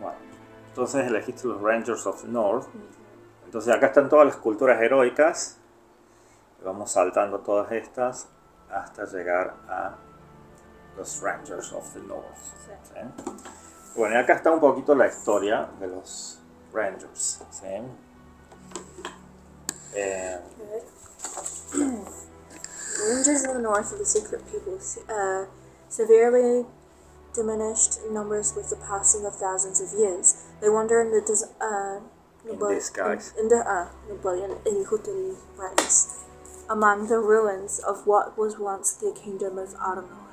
bueno, 0.01 0.17
entonces 0.69 1.07
elegiste 1.07 1.47
los 1.47 1.61
Rangers 1.61 2.07
of 2.07 2.25
North. 2.25 2.67
Entonces 3.45 3.75
acá 3.75 3.87
están 3.87 4.09
todas 4.09 4.27
las 4.27 4.37
culturas 4.37 4.81
heroicas. 4.83 5.59
Vamos 6.65 6.91
saltando 6.91 7.39
todas 7.39 7.73
estas 7.73 8.29
hasta 8.71 9.05
llegar 9.07 9.55
a 9.69 9.95
los 10.99 11.21
Rangers 11.23 11.73
of 11.73 11.93
the 11.95 12.01
North. 12.01 12.37
Sí. 12.67 12.73
¿sí? 12.93 13.01
Bueno, 13.97 14.19
acá 14.19 14.35
está 14.35 14.51
un 14.51 14.61
poquito 14.61 14.95
la 14.95 15.07
historia 15.07 15.69
de 15.81 15.87
los 15.87 16.39
Rangers. 16.73 17.41
¿sí? 17.51 17.67
Eh, 19.95 20.39
Rangers 23.09 23.45
of 23.47 23.55
the 23.55 23.63
North 23.63 23.93
are 23.93 23.99
the 23.99 24.05
secret 24.05 24.43
people, 24.51 24.79
uh, 25.09 25.47
severely 25.89 26.67
diminished 27.35 28.01
in 28.05 28.13
numbers 28.13 28.55
with 28.57 28.69
the 28.71 28.77
passing 28.77 29.25
of 29.25 29.35
thousands 29.37 29.81
of 29.81 29.93
years. 29.99 30.45
They 30.61 30.69
wander 30.69 31.01
in 31.01 31.13
the 31.13 31.21
dis- 31.21 31.47
uh, 31.61 32.01
In 32.49 32.59
disguise. 32.59 33.33
In, 33.37 33.45
in 33.45 33.49
the 33.49 33.59
uh, 33.59 33.89
Nobelian 34.09 34.59
Ilhutul 34.65 35.37
ranks 35.57 36.25
among 36.69 37.09
the 37.09 37.19
ruins 37.19 37.79
of 37.79 38.07
what 38.07 38.37
was 38.37 38.59
once 38.59 38.93
the 38.93 39.13
kingdom 39.13 39.59
of 39.59 39.75
Arnor, 39.75 40.28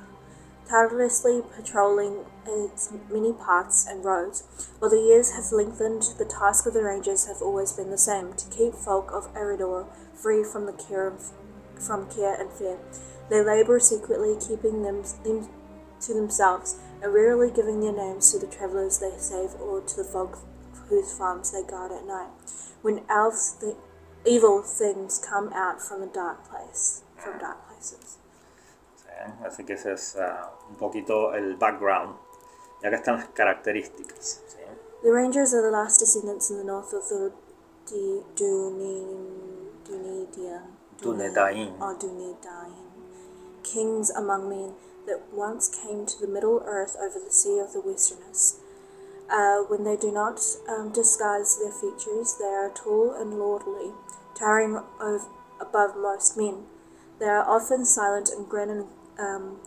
tirelessly 0.68 1.42
patrolling 1.54 2.24
its 2.46 2.92
many 3.10 3.32
paths 3.32 3.86
and 3.88 4.04
roads. 4.04 4.42
While 4.78 4.90
the 4.90 5.00
years 5.00 5.32
have 5.32 5.52
lengthened, 5.52 6.14
the 6.18 6.24
task 6.24 6.66
of 6.66 6.74
the 6.74 6.82
rangers 6.82 7.26
have 7.26 7.40
always 7.42 7.72
been 7.72 7.90
the 7.90 7.98
same: 7.98 8.34
to 8.34 8.50
keep 8.50 8.74
folk 8.74 9.10
of 9.12 9.28
Eridor 9.34 9.86
free 10.14 10.44
from 10.44 10.66
the 10.66 10.72
care 10.72 11.06
of, 11.06 11.32
from 11.78 12.08
care 12.10 12.34
and 12.40 12.50
fear. 12.50 12.78
They 13.28 13.42
labor 13.42 13.80
secretly, 13.80 14.36
keeping 14.40 14.82
them, 14.82 15.02
them 15.24 15.48
to 16.00 16.14
themselves, 16.14 16.76
and 17.02 17.12
rarely 17.12 17.50
giving 17.50 17.80
their 17.80 17.92
names 17.92 18.30
to 18.32 18.38
the 18.38 18.46
travellers 18.46 18.98
they 18.98 19.16
save 19.18 19.54
or 19.60 19.80
to 19.80 19.96
the 19.96 20.04
folk 20.04 20.38
whose 20.88 21.12
farms 21.12 21.50
they 21.50 21.62
guard 21.62 21.90
at 21.90 22.06
night. 22.06 22.30
When 22.82 23.02
elves, 23.08 23.54
the 23.60 23.76
evil 24.24 24.62
things 24.62 25.18
come 25.18 25.52
out 25.52 25.82
from 25.82 26.02
a 26.02 26.06
dark 26.06 26.48
place, 26.48 27.02
from 27.16 27.38
dark 27.38 27.66
places. 27.66 28.18
¿Sí? 29.24 29.44
Así 29.46 29.64
que 29.64 29.74
ese 29.74 29.92
es 29.92 30.16
ah, 30.16 30.52
un 30.68 30.76
poquito 30.76 31.34
el 31.34 31.56
background. 31.56 32.16
Y 32.82 32.86
acá 32.86 32.96
están 32.96 33.16
las 33.16 33.28
características. 33.28 34.42
¿sí? 34.48 34.56
The 35.02 35.12
Rangers 35.12 35.54
are 35.54 35.62
the 35.62 35.70
last 35.70 36.00
descendants 36.00 36.50
in 36.50 36.58
the 36.58 36.64
north 36.64 36.92
of 36.92 37.08
the 37.08 37.32
D- 37.88 38.22
Dunin, 38.34 39.70
Dunedian, 39.84 40.62
Dunedain. 41.00 41.74
or 41.80 41.94
Dunedain, 41.94 42.74
kings 43.62 44.10
among 44.10 44.48
men 44.48 44.72
that 45.06 45.20
once 45.32 45.68
came 45.68 46.04
to 46.06 46.18
the 46.20 46.26
Middle 46.26 46.62
Earth 46.66 46.96
over 47.00 47.20
the 47.24 47.30
sea 47.30 47.60
of 47.60 47.72
the 47.72 47.80
Westerners. 47.80 48.56
Uh, 49.30 49.62
when 49.68 49.84
they 49.84 49.96
do 49.96 50.10
not 50.10 50.40
um, 50.68 50.90
disguise 50.92 51.58
their 51.58 51.70
features, 51.72 52.36
they 52.38 52.46
are 52.46 52.70
tall 52.70 53.12
and 53.12 53.38
lordly, 53.38 53.92
towering 54.34 54.80
ov- 55.00 55.28
above 55.60 55.96
most 55.96 56.36
men. 56.36 56.64
They 57.20 57.26
are 57.26 57.44
often 57.48 57.84
silent 57.84 58.30
and 58.30 58.48
grin 58.48 58.70
in 58.70 58.86
um, 59.18 59.58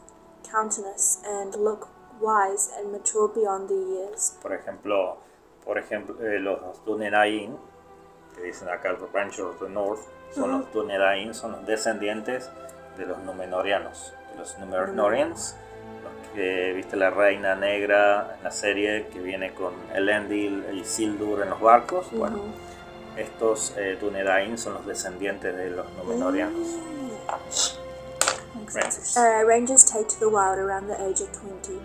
countenance 0.50 1.20
and 1.26 1.56
look 1.56 1.90
wise 2.20 2.72
and 2.78 2.92
mature 2.92 3.28
beyond 3.28 3.70
their 3.70 3.78
years. 3.78 4.38
Por 4.42 4.54
ejemplo, 4.54 5.18
por 5.66 5.78
ejemplo 5.78 6.16
eh, 6.22 6.40
los 6.40 6.84
Dunedain, 6.86 7.58
que 8.36 8.44
dicen 8.44 8.70
acá 8.70 8.92
los 8.92 9.12
Rangers 9.12 9.40
of 9.40 9.60
the 9.60 9.70
North, 9.70 10.02
son 10.32 10.52
los 10.52 10.72
Dunedain, 10.72 11.34
son 11.34 11.54
los 11.54 11.66
descendientes 11.66 12.50
de 12.98 13.06
los 13.06 13.18
Númenóreanos. 13.20 14.14
De 14.32 14.38
los 14.38 14.58
Númenóreans, 14.60 15.56
los 16.04 16.34
que 16.34 16.74
viste 16.74 16.96
la 16.96 17.10
reina 17.10 17.56
negra 17.56 18.36
en 18.38 18.44
la 18.44 18.52
serie 18.52 19.08
que 19.08 19.20
viene 19.20 19.54
con 19.54 19.74
Elendil 19.94 20.66
y 20.74 20.84
Sildur 20.84 21.42
en 21.42 21.50
los 21.50 21.60
barcos. 21.60 22.12
Bueno, 22.12 22.40
estos 23.18 23.74
eh, 23.78 23.98
Dunedain 24.00 24.58
son 24.58 24.76
los 24.76 24.86
descendientes 24.86 25.56
de 25.56 25.72
los 25.72 25.92
Númenóreanos. 25.94 26.78
Rangers. 28.60 29.18
Uh, 29.18 29.44
rangers 29.46 29.84
take 29.84 30.08
to 30.10 30.20
the 30.20 30.30
wild 30.30 30.60
around 30.60 30.88
the 30.88 31.02
age 31.02 31.22
of 31.22 31.32
20, 31.34 31.80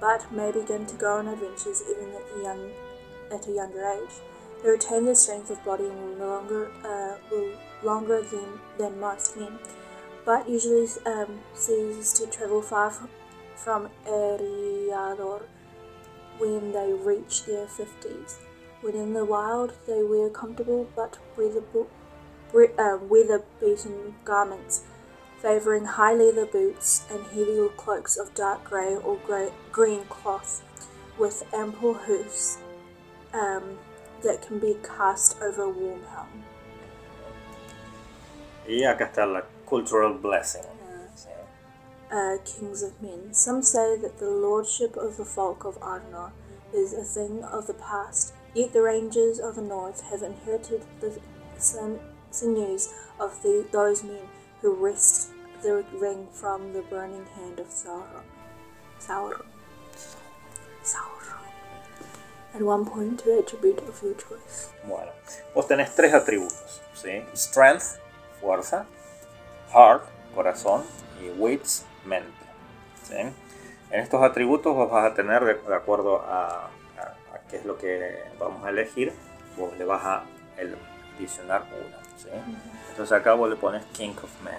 but 0.00 0.30
may 0.32 0.52
begin 0.52 0.86
to 0.86 0.96
go 0.96 1.18
on 1.18 1.28
adventures 1.28 1.82
even 1.90 2.14
at, 2.14 2.34
the 2.34 2.42
young, 2.42 2.70
at 3.30 3.46
a 3.46 3.52
younger 3.52 3.84
age. 3.84 4.14
They 4.62 4.70
retain 4.70 5.04
their 5.04 5.14
strength 5.14 5.50
of 5.50 5.64
body 5.64 5.84
and 5.84 5.98
will 5.98 6.16
no 6.16 6.26
longer 6.28 6.70
uh, 6.84 7.16
will 7.30 7.50
longer 7.82 8.22
than, 8.22 8.60
than 8.78 9.00
most 9.00 9.36
men, 9.36 9.58
but 10.24 10.48
usually 10.48 10.86
um, 11.06 11.40
cease 11.54 12.12
to 12.14 12.26
travel 12.26 12.62
far 12.62 12.90
from, 12.90 13.08
from 13.56 13.88
Eriador 14.06 15.42
when 16.38 16.72
they 16.72 16.92
reach 16.92 17.44
their 17.44 17.66
50s. 17.66 18.36
When 18.80 18.94
in 18.94 19.12
the 19.12 19.24
wild, 19.24 19.74
they 19.86 20.02
wear 20.02 20.30
comfortable 20.30 20.88
but 20.96 21.18
breathable, 21.34 21.86
bre- 22.50 22.78
uh, 22.78 22.96
weather-beaten 22.96 24.14
garments, 24.24 24.84
favouring 25.42 25.84
high 25.84 26.12
leather 26.14 26.46
boots 26.46 27.04
and 27.10 27.24
heavy 27.26 27.68
cloaks 27.76 28.16
of 28.16 28.34
dark 28.34 28.64
grey 28.64 28.96
or 28.96 29.16
grey, 29.26 29.50
green 29.72 30.04
cloth, 30.04 30.62
with 31.18 31.42
ample 31.52 31.94
hoofs 31.94 32.58
um, 33.32 33.78
that 34.22 34.42
can 34.42 34.58
be 34.58 34.76
cast 34.82 35.36
over 35.40 35.62
a 35.62 35.70
warm 35.70 36.02
helm. 36.12 36.44
Y 38.68 38.84
acá 38.84 39.10
está 39.10 39.26
la 39.26 39.42
Cultural 39.66 40.14
Blessing. 40.14 40.64
uh, 42.10 42.36
kings 42.44 42.82
of 42.82 43.00
men. 43.00 43.32
Some 43.32 43.62
say 43.62 43.96
that 43.96 44.18
the 44.18 44.30
lordship 44.30 44.96
of 44.96 45.16
the 45.16 45.24
folk 45.24 45.64
of 45.64 45.78
Arnor 45.80 46.32
is 46.74 46.92
a 46.92 47.04
thing 47.04 47.42
of 47.44 47.66
the 47.66 47.74
past, 47.74 48.34
yet 48.54 48.72
the 48.72 48.82
rangers 48.82 49.38
of 49.38 49.56
the 49.56 49.62
north 49.62 50.02
have 50.10 50.22
inherited 50.22 50.82
the 51.00 51.18
sin- 51.58 52.00
sinews 52.30 52.92
of 53.18 53.42
the, 53.42 53.66
those 53.72 54.02
men 54.02 54.28
who 54.62 54.74
wrest 54.74 55.30
the 55.62 55.84
ring 56.00 56.26
from 56.32 56.72
the 56.72 56.82
burning 56.90 57.26
hand 57.36 57.58
of 57.58 57.68
Sauron. 57.68 58.24
Sauron. 58.98 59.44
Sauron. 60.82 61.40
At 62.54 62.62
one 62.62 62.84
point, 62.84 63.20
to 63.20 63.38
attribute 63.38 63.78
of 63.88 64.02
your 64.02 64.14
choice. 64.14 64.70
Bueno, 64.84 65.12
vos 65.54 65.66
tenés 65.68 65.94
tres 65.94 66.12
atributos, 66.14 66.80
¿sí? 66.94 67.24
Strength, 67.34 67.98
fuerza, 68.40 68.86
Heart, 69.72 70.02
corazón, 70.34 70.82
y 71.22 71.30
Wits, 71.38 71.84
mente. 72.04 72.32
¿sí? 73.04 73.14
En 73.90 74.00
estos 74.00 74.22
atributos 74.22 74.74
vos 74.74 74.90
vas 74.90 75.12
a 75.12 75.14
tener, 75.14 75.44
de, 75.44 75.74
acuerdo 75.74 76.20
a, 76.22 76.66
a- 76.98 77.34
a 77.34 77.38
qué 77.48 77.56
es 77.58 77.64
lo 77.64 77.76
que 77.78 78.18
vamos 78.38 78.64
a 78.64 78.70
elegir, 78.70 79.12
vos 79.56 79.76
le 79.78 79.84
vas 79.84 80.04
a 80.04 80.24
el- 80.56 80.76
adicionar 81.16 81.64
uno. 81.70 81.96
¿sí? 82.16 82.28
Entonces 82.90 83.12
acá 83.12 83.34
vos 83.34 83.48
le 83.48 83.56
pones 83.56 83.84
King 83.92 84.14
of 84.22 84.30
Men. 84.42 84.54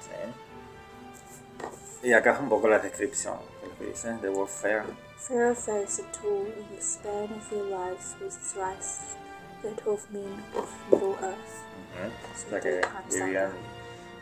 ¿sí? 0.00 2.08
Y 2.08 2.12
acá 2.12 2.32
es 2.34 2.40
un 2.40 2.48
poco 2.48 2.68
la 2.68 2.78
descripción, 2.78 3.36
es 3.62 3.68
lo 3.68 3.78
que 3.78 3.84
dice, 3.86 4.16
The 4.20 4.28
word 4.28 4.48
fair. 4.48 4.84
Fair 5.16 5.50
of 5.52 5.58
face 5.58 6.02
and 6.02 6.12
tall 6.12 6.46
in 6.46 6.66
the 6.76 6.82
span 6.82 7.32
of 7.32 7.48
their 7.50 7.64
lives 7.64 8.14
was 8.20 8.36
thrice 8.36 9.16
that 9.62 9.80
of 9.86 10.06
men 10.10 10.42
of 10.54 10.68
Middle 10.90 11.16
Earth. 11.22 11.62
Ujú. 11.94 12.10
O 12.10 12.50
sea 12.50 12.60
que 12.60 12.80
vivían, 13.10 13.52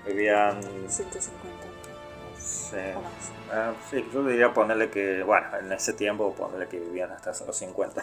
vivían 0.07 0.63
150 0.89 1.62
sí. 2.45 2.77
Ah, 3.51 3.75
sí, 3.91 4.05
yo 4.13 4.25
diría 4.25 4.53
ponerle 4.55 4.91
que, 4.91 5.23
bueno, 5.23 5.47
en 5.59 5.71
ese 5.73 5.93
tiempo 5.93 6.33
ponerle 6.35 6.69
que 6.69 6.81
vivían 6.81 7.11
hasta 7.13 7.33
los 7.45 7.57
50. 7.57 8.03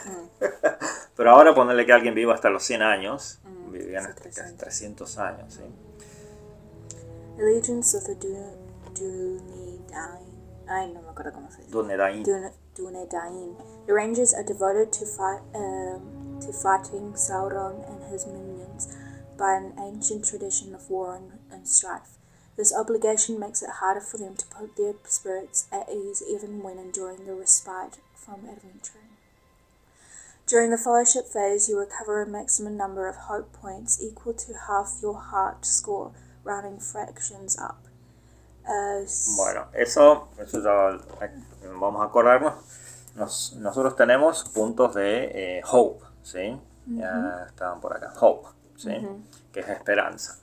Pero 1.15 1.31
ahora 1.31 1.53
ponerle 1.53 1.85
que 1.85 1.93
alguien 1.93 2.13
viva 2.15 2.33
hasta 2.33 2.49
los 2.49 2.63
100 2.63 2.81
años, 2.81 3.39
Mm, 3.43 3.71
vivían 3.71 4.05
hasta 4.05 4.21
300. 4.21 4.57
300 4.57 5.17
años, 5.17 5.53
¿sí? 5.53 5.63
Allegiance 7.39 7.95
of 7.97 8.03
the 8.05 8.15
Du- 8.15 8.57
Dunedain. 8.93 10.27
Ay, 10.67 10.91
no 10.93 11.01
me 11.01 11.09
acuerdo 11.09 11.33
cómo 11.33 11.49
se 11.51 11.57
dice. 11.59 11.71
Dunedain. 11.71 12.23
Dune- 12.23 12.53
Dunedain. 12.75 13.55
The 13.87 13.93
Rangers 13.93 14.33
are 14.33 14.43
devoted 14.43 14.91
to, 14.91 15.05
fight, 15.05 15.41
um, 15.55 16.39
to 16.41 16.51
fighting 16.53 17.13
Sauron 17.15 17.83
and 17.89 18.03
his 18.13 18.25
minions 18.27 18.87
by 19.37 19.55
an 19.55 19.73
ancient 19.79 20.25
tradition 20.25 20.75
of 20.75 20.89
war 20.89 21.15
and, 21.15 21.31
and 21.51 21.67
strife. 21.67 22.18
This 22.59 22.73
obligation 22.75 23.39
makes 23.39 23.61
it 23.63 23.69
harder 23.79 24.01
for 24.01 24.17
them 24.17 24.35
to 24.35 24.45
put 24.47 24.75
their 24.75 24.93
spirits 25.07 25.67
at 25.71 25.87
ease 25.89 26.21
even 26.27 26.61
when 26.61 26.77
enjoying 26.77 27.23
the 27.25 27.33
respite 27.33 27.99
from 28.13 28.43
adventuring. 28.51 29.15
During 30.45 30.69
the 30.71 30.77
fellowship 30.77 31.25
phase, 31.31 31.69
you 31.69 31.79
recover 31.79 32.21
a 32.21 32.27
maximum 32.27 32.75
number 32.75 33.07
of 33.07 33.15
hope 33.15 33.53
points 33.53 34.03
equal 34.03 34.33
to 34.33 34.53
half 34.67 34.99
your 35.01 35.15
heart 35.31 35.63
score, 35.65 36.11
rounding 36.43 36.79
fractions 36.79 37.57
up. 37.57 37.77
Uh, 38.67 39.05
Bueno, 39.37 39.67
eso, 39.73 40.27
eso 40.37 40.59
ya 40.61 40.99
vamos 41.79 42.01
a 42.01 42.05
acordarnos. 42.05 42.55
Nos- 43.15 43.53
nosotros 43.55 43.95
tenemos 43.95 44.43
puntos 44.53 44.95
de 44.95 45.31
eh, 45.59 45.61
hope, 45.65 46.03
¿sí? 46.23 46.59
Ya 46.87 47.45
estaban 47.47 47.79
por 47.79 47.95
acá. 47.95 48.11
Hope, 48.19 48.49
¿sí? 48.75 48.91
Que 49.53 49.61
es 49.61 49.69
esperanza. 49.69 50.37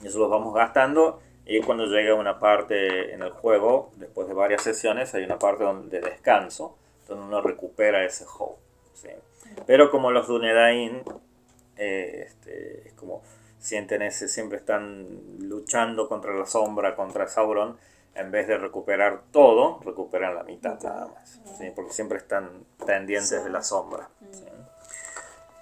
Y 0.00 0.06
eso 0.06 0.18
los 0.18 0.30
vamos 0.30 0.54
gastando 0.54 1.20
y 1.44 1.60
cuando 1.60 1.86
llega 1.86 2.14
una 2.14 2.38
parte 2.38 3.12
en 3.12 3.22
el 3.22 3.30
juego, 3.30 3.90
después 3.96 4.28
de 4.28 4.34
varias 4.34 4.62
sesiones, 4.62 5.14
hay 5.14 5.24
una 5.24 5.38
parte 5.38 5.64
de 5.64 6.00
descanso, 6.00 6.76
donde 7.08 7.26
uno 7.26 7.40
recupera 7.40 8.04
ese 8.04 8.24
hope, 8.38 8.60
¿sí? 8.94 9.08
Pero 9.66 9.90
como 9.90 10.10
los 10.10 10.28
Dunedain, 10.28 11.02
eh, 11.76 12.24
este, 12.26 12.88
es 12.88 12.94
como 12.94 13.22
sienten 13.58 14.02
ese, 14.02 14.28
siempre 14.28 14.58
están 14.58 15.06
luchando 15.40 16.08
contra 16.08 16.34
la 16.34 16.46
sombra, 16.46 16.96
contra 16.96 17.28
Sauron, 17.28 17.76
en 18.14 18.30
vez 18.30 18.46
de 18.46 18.58
recuperar 18.58 19.22
todo, 19.30 19.80
recuperan 19.84 20.34
la 20.34 20.42
mitad 20.42 20.80
nada 20.82 21.08
más, 21.08 21.40
¿sí? 21.58 21.72
porque 21.74 21.92
siempre 21.92 22.18
están 22.18 22.64
pendientes 22.84 23.42
de 23.42 23.50
la 23.50 23.62
sombra. 23.62 24.08
¿sí? 24.30 24.44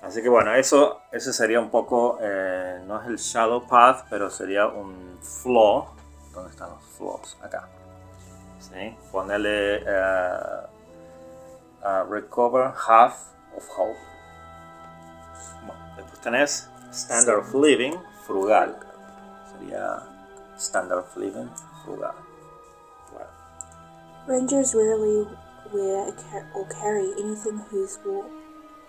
Así 0.03 0.23
que 0.23 0.29
bueno, 0.29 0.55
eso, 0.55 1.03
eso 1.13 1.33
sería 1.33 1.61
un 1.61 1.71
poco, 1.71 2.19
eh, 2.21 2.83
no 2.87 3.01
es 3.01 3.07
el 3.07 3.17
Shadow 3.17 3.67
Path, 3.67 4.07
pero 4.09 4.31
sería 4.31 4.67
un 4.67 5.19
flaw. 5.21 5.89
¿Dónde 6.33 6.51
están 6.51 6.71
los 6.71 6.83
flaws? 6.97 7.37
Acá. 7.43 7.69
¿Sí? 8.59 8.97
Ponerle 9.13 9.83
eh, 9.87 10.67
uh, 11.83 12.11
Recover 12.11 12.73
Half 12.89 13.15
of 13.57 13.69
Hope. 13.77 13.99
Bueno, 15.67 15.97
después 15.97 16.21
tenés 16.21 16.71
Standard 16.93 17.41
of 17.41 17.55
Living, 17.55 17.95
frugal. 18.27 18.77
Sería 19.53 20.03
Standard 20.57 21.01
of 21.01 21.17
Living, 21.17 21.51
frugal. 21.85 22.15
Rangers 24.27 24.75
rarely 24.75 25.27
wear 25.73 26.13
or 26.55 26.67
carry 26.69 27.13
anything 27.19 27.59
whose 27.71 27.99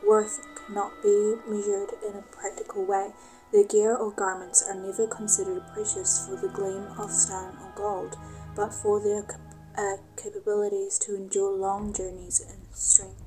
worth 0.07 0.39
cannot 0.55 0.91
be 1.03 1.35
measured 1.47 1.91
in 2.07 2.15
a 2.17 2.21
practical 2.31 2.85
way. 2.85 3.11
Their 3.51 3.65
gear 3.65 3.95
or 3.95 4.11
garments 4.11 4.63
are 4.67 4.75
never 4.75 5.07
considered 5.07 5.61
precious 5.73 6.25
for 6.25 6.35
the 6.37 6.47
gleam 6.47 6.87
of 6.97 7.11
stone 7.11 7.53
or 7.61 7.71
gold, 7.75 8.17
but 8.55 8.73
for 8.73 9.01
their 9.01 9.23
cap- 9.23 9.39
uh, 9.77 9.97
capabilities 10.15 10.97
to 10.99 11.15
endure 11.15 11.51
long 11.57 11.91
journeys 11.93 12.39
and 12.41 12.59
strength 12.73 13.19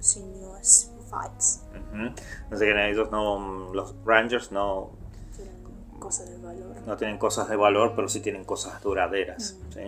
sinuous 0.00 0.90
fights. 1.10 1.62
Ujú. 1.92 2.12
Así 2.50 2.64
que 2.66 2.90
ellos 2.90 3.10
no, 3.10 3.72
los 3.72 3.94
Rangers 4.04 4.52
no, 4.52 4.90
Tienen 5.36 5.98
cosas 5.98 6.28
de 6.30 6.36
valor. 6.38 6.76
no 6.86 6.96
tienen 6.96 7.18
cosas 7.18 7.48
de 7.48 7.56
valor, 7.56 7.94
pero 7.96 8.08
sí 8.08 8.20
tienen 8.20 8.44
cosas 8.44 8.80
duraderas. 8.82 9.56
¿sí? 9.72 9.80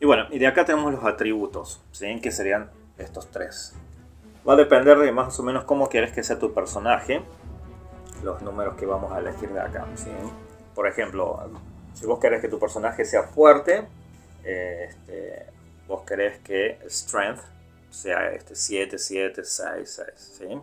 Y 0.00 0.06
bueno, 0.06 0.26
y 0.30 0.38
de 0.38 0.46
acá 0.46 0.64
tenemos 0.64 0.92
los 0.92 1.04
atributos, 1.04 1.80
¿sí? 1.92 2.20
que 2.20 2.30
serían 2.30 2.70
estos 2.98 3.28
tres. 3.30 3.72
Va 4.48 4.54
a 4.54 4.56
depender 4.56 4.98
de 4.98 5.12
más 5.12 5.38
o 5.38 5.42
menos 5.42 5.64
cómo 5.64 5.88
quieres 5.88 6.12
que 6.12 6.22
sea 6.22 6.38
tu 6.38 6.52
personaje, 6.52 7.22
los 8.24 8.42
números 8.42 8.74
que 8.74 8.86
vamos 8.86 9.12
a 9.12 9.20
elegir 9.20 9.50
de 9.50 9.60
acá. 9.60 9.86
¿sí? 9.94 10.10
Por 10.74 10.88
ejemplo, 10.88 11.38
si 11.94 12.06
vos 12.06 12.18
querés 12.18 12.40
que 12.40 12.48
tu 12.48 12.58
personaje 12.58 13.04
sea 13.04 13.22
fuerte, 13.22 13.86
eh, 14.44 14.88
este, 14.88 15.46
vos 15.86 16.02
querés 16.02 16.40
que 16.40 16.78
Strength 16.88 17.42
sea 17.90 18.32
este 18.32 18.56
7, 18.56 18.98
7, 18.98 19.44
6, 19.44 20.02
6. 20.16 20.38
¿sí? 20.38 20.60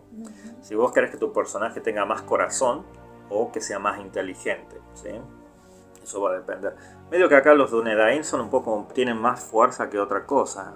Si 0.61 0.75
vos 0.75 0.91
querés 0.91 1.11
que 1.11 1.17
tu 1.17 1.31
personaje 1.31 1.79
tenga 1.79 2.03
más 2.05 2.21
corazón 2.23 2.83
o 3.29 3.51
que 3.51 3.61
sea 3.61 3.79
más 3.79 3.99
inteligente. 4.01 4.75
¿sí? 4.95 5.11
Eso 6.03 6.21
va 6.21 6.31
a 6.31 6.33
depender. 6.33 6.75
Medio 7.11 7.29
que 7.29 7.35
acá 7.35 7.53
los 7.53 7.71
Dunedain 7.71 8.23
son 8.23 8.41
un 8.41 8.49
poco. 8.49 8.87
tienen 8.93 9.17
más 9.17 9.41
fuerza 9.41 9.89
que 9.89 9.99
otra 9.99 10.25
cosa. 10.25 10.73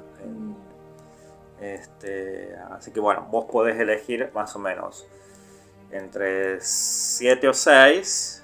Este, 1.64 2.56
así 2.72 2.92
que 2.92 3.00
bueno, 3.00 3.28
vos 3.32 3.46
podés 3.46 3.80
elegir 3.80 4.30
más 4.34 4.56
o 4.56 4.60
menos 4.60 5.08
entre 5.92 6.60
7 6.60 7.48
o 7.48 7.54
6, 7.54 8.44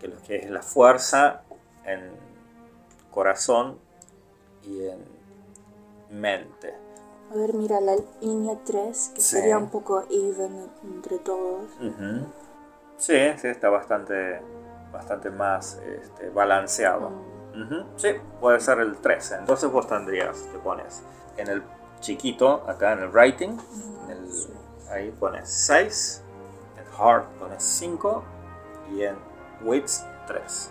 que 0.00 0.08
lo 0.08 0.20
que 0.22 0.36
es 0.36 0.50
la 0.50 0.62
fuerza 0.62 1.42
en 1.84 2.10
corazón 3.10 3.78
y 4.62 4.86
en 4.86 5.04
mente. 6.10 6.74
A 7.30 7.36
ver, 7.36 7.52
mira 7.54 7.80
la 7.80 7.94
línea 8.20 8.58
3, 8.64 9.12
que 9.14 9.20
Sí. 9.20 9.36
sería 9.36 9.58
un 9.58 9.70
poco 9.70 10.04
even 10.10 10.70
entre 10.82 11.18
todos. 11.18 11.70
Ujú. 11.80 12.26
Sí, 12.96 13.16
sí, 13.36 13.48
está 13.48 13.68
bastante, 13.68 14.40
bastante 14.90 15.30
más 15.30 15.78
este, 15.86 16.30
balanceado. 16.30 17.08
Ujú, 17.54 17.84
Sí, 17.96 18.08
puede 18.40 18.60
ser 18.60 18.78
el 18.78 18.96
13. 18.98 19.36
Entonces 19.36 19.70
vos 19.70 19.86
tendrías, 19.86 20.42
te 20.52 20.58
pones 20.58 21.02
en 21.38 21.48
el 21.48 21.62
chiquito, 22.00 22.64
acá 22.68 22.92
en 22.92 23.00
el 23.00 23.08
writing, 23.08 23.58
en 24.04 24.10
el- 24.10 24.90
ahí 24.90 25.10
pones 25.10 25.48
6, 25.48 26.22
en 26.76 26.84
heart 26.96 27.26
pones 27.38 27.62
5 27.62 28.22
y 28.92 29.02
en 29.02 29.16
wits 29.62 30.04
3. 30.26 30.70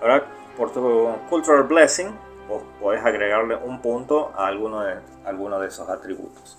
Ahora, 0.00 0.24
por 0.56 0.72
tu 0.72 1.08
cultural 1.28 1.64
blessing, 1.64 2.08
vos 2.48 2.62
podés 2.80 3.04
agregarle 3.04 3.56
un 3.56 3.80
punto 3.80 4.32
a 4.36 4.46
alguno 4.46 4.80
de, 4.80 4.98
alguno 5.24 5.58
de 5.60 5.68
esos 5.68 5.88
atributos. 5.88 6.58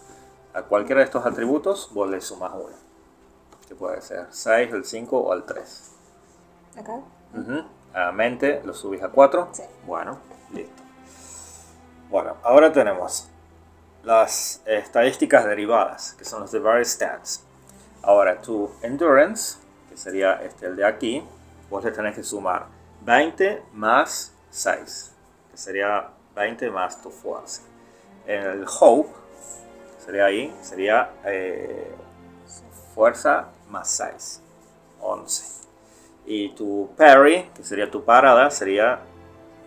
A 0.53 0.63
cualquiera 0.63 0.99
de 0.99 1.05
estos 1.05 1.25
atributos 1.25 1.89
vos 1.93 2.09
le 2.09 2.19
sumas 2.21 2.51
uno. 2.53 2.75
Que 3.67 3.75
puede 3.75 4.01
ser 4.01 4.27
6, 4.31 4.71
el 4.73 4.83
5 4.85 5.17
o 5.19 5.33
el 5.33 5.43
3. 5.43 5.91
Acá. 6.77 6.99
Ujú. 7.33 7.63
A 7.93 8.11
mente 8.11 8.61
lo 8.63 8.73
subís 8.73 9.01
a 9.03 9.09
4. 9.09 9.49
Sí. 9.53 9.63
Bueno, 9.85 10.17
listo. 10.53 10.81
Bueno, 12.09 12.35
ahora 12.43 12.71
tenemos 12.73 13.29
las 14.03 14.61
estadísticas 14.65 15.45
derivadas, 15.45 16.13
que 16.17 16.25
son 16.25 16.41
los 16.41 16.51
de 16.51 16.59
various 16.59 16.89
stats. 16.89 17.43
Ahora, 18.03 18.41
tu 18.41 18.71
endurance, 18.81 19.57
que 19.89 19.97
sería 19.97 20.41
este, 20.43 20.65
el 20.65 20.75
de 20.75 20.85
aquí, 20.85 21.23
vos 21.69 21.83
le 21.83 21.91
tenés 21.91 22.15
que 22.15 22.23
sumar 22.23 22.65
20 23.01 23.63
más 23.73 24.33
6, 24.49 25.11
que 25.51 25.57
sería 25.57 26.09
20 26.35 26.71
más 26.71 27.01
tu 27.01 27.09
fuerza. 27.09 27.61
El 28.25 28.65
hope, 28.79 29.09
sería 30.03 30.25
ahí, 30.25 30.55
sería 30.61 31.11
eh, 31.25 31.91
fuerza 32.93 33.47
más 33.69 33.89
6, 33.89 34.41
11. 34.99 35.61
Y 36.25 36.49
tu 36.49 36.89
parry, 36.97 37.49
que 37.55 37.63
sería 37.63 37.89
tu 37.89 38.03
parada, 38.03 38.49
sería 38.51 38.99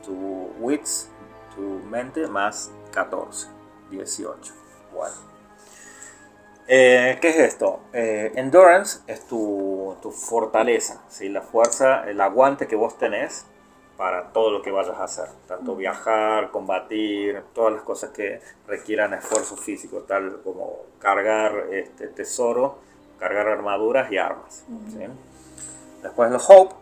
tu 0.05 0.53
wits, 0.59 1.09
tu 1.55 1.61
mente 1.61 2.27
más 2.27 2.71
14, 2.93 3.49
18. 3.91 4.53
Bueno. 4.93 5.15
Eh, 6.67 7.19
¿Qué 7.21 7.29
es 7.29 7.37
esto? 7.37 7.81
Eh, 7.93 8.33
endurance 8.37 9.01
es 9.07 9.27
tu, 9.27 9.97
tu 10.01 10.11
fortaleza, 10.11 11.03
¿sí? 11.09 11.29
la 11.29 11.43
fuerza, 11.43 12.09
el 12.09 12.21
aguante 12.21 12.67
que 12.67 12.77
vos 12.77 12.97
tenés 12.97 13.45
para 13.97 14.33
todo 14.33 14.51
lo 14.51 14.63
que 14.63 14.71
vayas 14.71 14.97
a 14.97 15.05
hacer. 15.05 15.29
Tanto 15.47 15.77
viajar, 15.77 16.51
combatir, 16.51 17.43
todas 17.53 17.75
las 17.75 17.83
cosas 17.83 18.11
que 18.11 18.41
requieran 18.67 19.13
esfuerzo 19.15 19.57
físico, 19.57 20.01
tal 20.09 20.41
como 20.43 20.79
cargar 20.99 21.67
este, 21.71 22.09
tesoro, 22.09 22.79
cargar 23.19 23.49
armaduras 23.49 24.11
y 24.11 24.19
armas. 24.19 24.65
¿sí? 24.89 25.05
Después 26.03 26.31
los 26.31 26.49
hope 26.49 26.75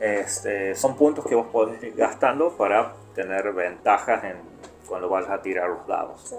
este, 0.00 0.74
son 0.74 0.96
puntos 0.96 1.26
que 1.26 1.34
vos 1.34 1.46
podés 1.46 1.82
ir 1.82 1.94
gastando 1.94 2.56
para 2.56 2.94
tener 3.14 3.52
ventajas 3.52 4.24
en, 4.24 4.36
cuando 4.88 5.08
vayas 5.08 5.30
a 5.30 5.42
tirar 5.42 5.68
los 5.68 5.86
dados. 5.86 6.20
Sí. 6.22 6.36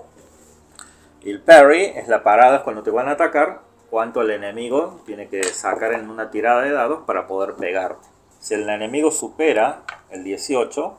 Y 1.21 1.31
el 1.31 1.41
parry 1.41 1.85
es 1.95 2.07
la 2.07 2.23
parada 2.23 2.63
cuando 2.63 2.83
te 2.83 2.91
van 2.91 3.09
a 3.09 3.11
atacar, 3.11 3.61
cuánto 3.89 4.21
el 4.21 4.31
enemigo 4.31 5.01
tiene 5.05 5.27
que 5.27 5.43
sacar 5.43 5.93
en 5.93 6.09
una 6.09 6.29
tirada 6.29 6.61
de 6.61 6.71
dados 6.71 7.03
para 7.05 7.27
poder 7.27 7.55
pegarte. 7.55 8.07
Si 8.39 8.53
el 8.53 8.69
enemigo 8.69 9.11
supera 9.11 9.83
el 10.09 10.23
18, 10.23 10.97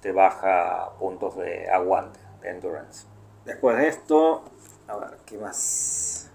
te 0.00 0.12
baja 0.12 0.90
puntos 0.98 1.36
de 1.36 1.70
aguante, 1.70 2.18
de 2.40 2.50
endurance. 2.50 3.06
Después 3.44 3.76
de 3.76 3.88
esto, 3.88 4.42
a 4.88 4.96
ver, 4.96 5.18
¿qué 5.26 5.36
más? 5.36 6.30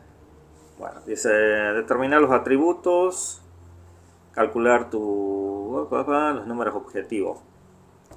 Bueno, 0.78 1.02
dice 1.06 1.30
determinar 1.30 2.22
los 2.22 2.32
atributos, 2.32 3.42
calcular 4.32 4.90
tu, 4.90 5.88
los 5.90 6.48
números 6.48 6.76
objetivos. 6.76 7.40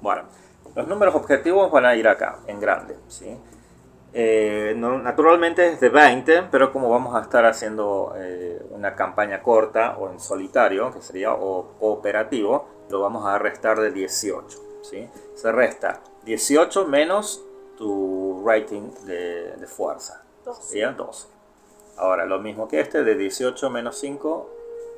Bueno, 0.01 0.23
los 0.75 0.87
números 0.87 1.15
objetivos 1.15 1.71
van 1.71 1.85
a 1.85 1.95
ir 1.95 2.07
acá, 2.07 2.39
en 2.47 2.59
grande, 2.59 2.97
¿sí? 3.07 3.37
Eh, 4.13 4.73
no- 4.75 4.97
naturalmente 4.99 5.67
es 5.67 5.79
de 5.79 5.87
20, 5.89 6.43
pero 6.51 6.71
como 6.73 6.89
vamos 6.89 7.15
a 7.15 7.21
estar 7.21 7.45
haciendo 7.45 8.13
eh, 8.17 8.61
una 8.71 8.93
campaña 8.95 9.41
corta 9.41 9.95
o 9.97 10.09
en 10.11 10.19
solitario, 10.19 10.93
que 10.93 11.01
sería 11.01 11.33
o 11.33 11.73
cooperativo, 11.79 12.67
lo 12.89 12.99
vamos 13.01 13.25
a 13.25 13.37
restar 13.39 13.79
de 13.79 13.91
18. 13.91 14.59
¿sí? 14.81 15.07
Se 15.35 15.51
resta 15.51 16.01
18 16.25 16.85
menos 16.87 17.41
tu 17.77 18.43
rating 18.45 18.91
de, 19.05 19.55
de 19.55 19.67
fuerza. 19.67 20.23
Sería 20.59 20.91
12. 20.91 21.27
Ahora, 21.97 22.25
lo 22.25 22.39
mismo 22.39 22.67
que 22.67 22.81
este, 22.81 23.03
de 23.03 23.15
18 23.15 23.69
menos 23.69 23.97
5, 23.99 24.49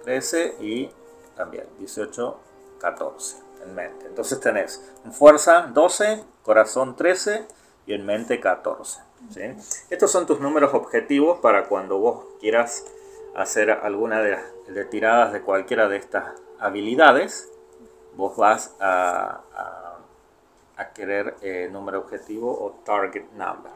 13 0.06 0.56
y 0.60 0.90
también 1.36 1.66
18, 1.80 2.38
14 2.80 3.38
Entonces 4.06 4.40
tenés 4.40 4.84
en 5.06 5.14
fuerza 5.14 5.70
12, 5.74 6.24
corazón 6.44 6.96
13 6.96 7.46
y 7.86 7.94
en 7.94 8.06
mente 8.06 8.40
14. 8.40 9.02
¿sí? 9.32 9.42
Estos 9.90 10.12
son 10.12 10.26
tus 10.26 10.40
números 10.40 10.74
objetivos 10.74 11.40
para 11.40 11.66
cuando 11.66 12.00
vos 12.00 12.26
quieras 12.40 12.86
hacer 13.36 13.72
alguna 13.72 14.22
de 14.22 14.32
las 14.32 14.90
tiradas 14.90 15.34
de 15.34 15.42
cualquiera 15.42 15.88
de 15.88 15.98
estas 15.98 16.26
habilidades. 16.60 17.50
Vos 18.16 18.36
vas 18.38 18.76
a, 18.80 19.42
querer 20.94 21.36
eh, 21.42 21.70
número 21.72 22.00
objetivo 22.00 22.52
o 22.52 22.72
target 22.84 23.24
number. 23.32 23.72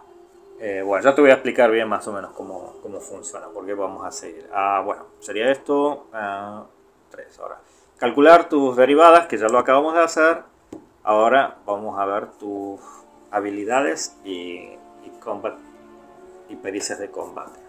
Eh, 0.60 0.84
bueno, 0.84 1.04
ya 1.04 1.15
te 1.15 1.21
voy 1.21 1.32
a 1.32 1.36
explicar 1.36 1.71
bien 1.71 1.88
más 1.88 2.08
o 2.08 2.13
menos 2.13 2.32
cómo, 2.34 2.76
cómo 2.84 3.00
funciona, 3.00 3.47
porque 3.47 3.73
vamos 3.73 4.06
a 4.06 4.12
seguir. 4.12 4.47
Ah, 4.52 4.82
bueno, 4.86 5.06
sería 5.19 5.50
esto, 5.50 6.08
3 6.12 7.39
ahora. 7.39 7.60
Calcular 7.97 8.47
tus 8.49 8.75
derivadas, 8.75 9.27
que 9.27 9.38
ya 9.38 9.47
lo 9.47 9.57
acabamos 9.57 9.93
de 9.95 10.01
hacer. 10.03 10.43
Ahora 11.03 11.57
vamos 11.65 11.97
a 11.99 12.05
ver 12.05 12.27
tus 12.33 12.79
habilidades 13.31 14.15
y, 14.23 14.57
y, 15.03 15.10
combat, 15.21 15.55
y 16.49 16.55
pericias 16.57 16.99
de 16.99 17.10
combate. 17.10 17.60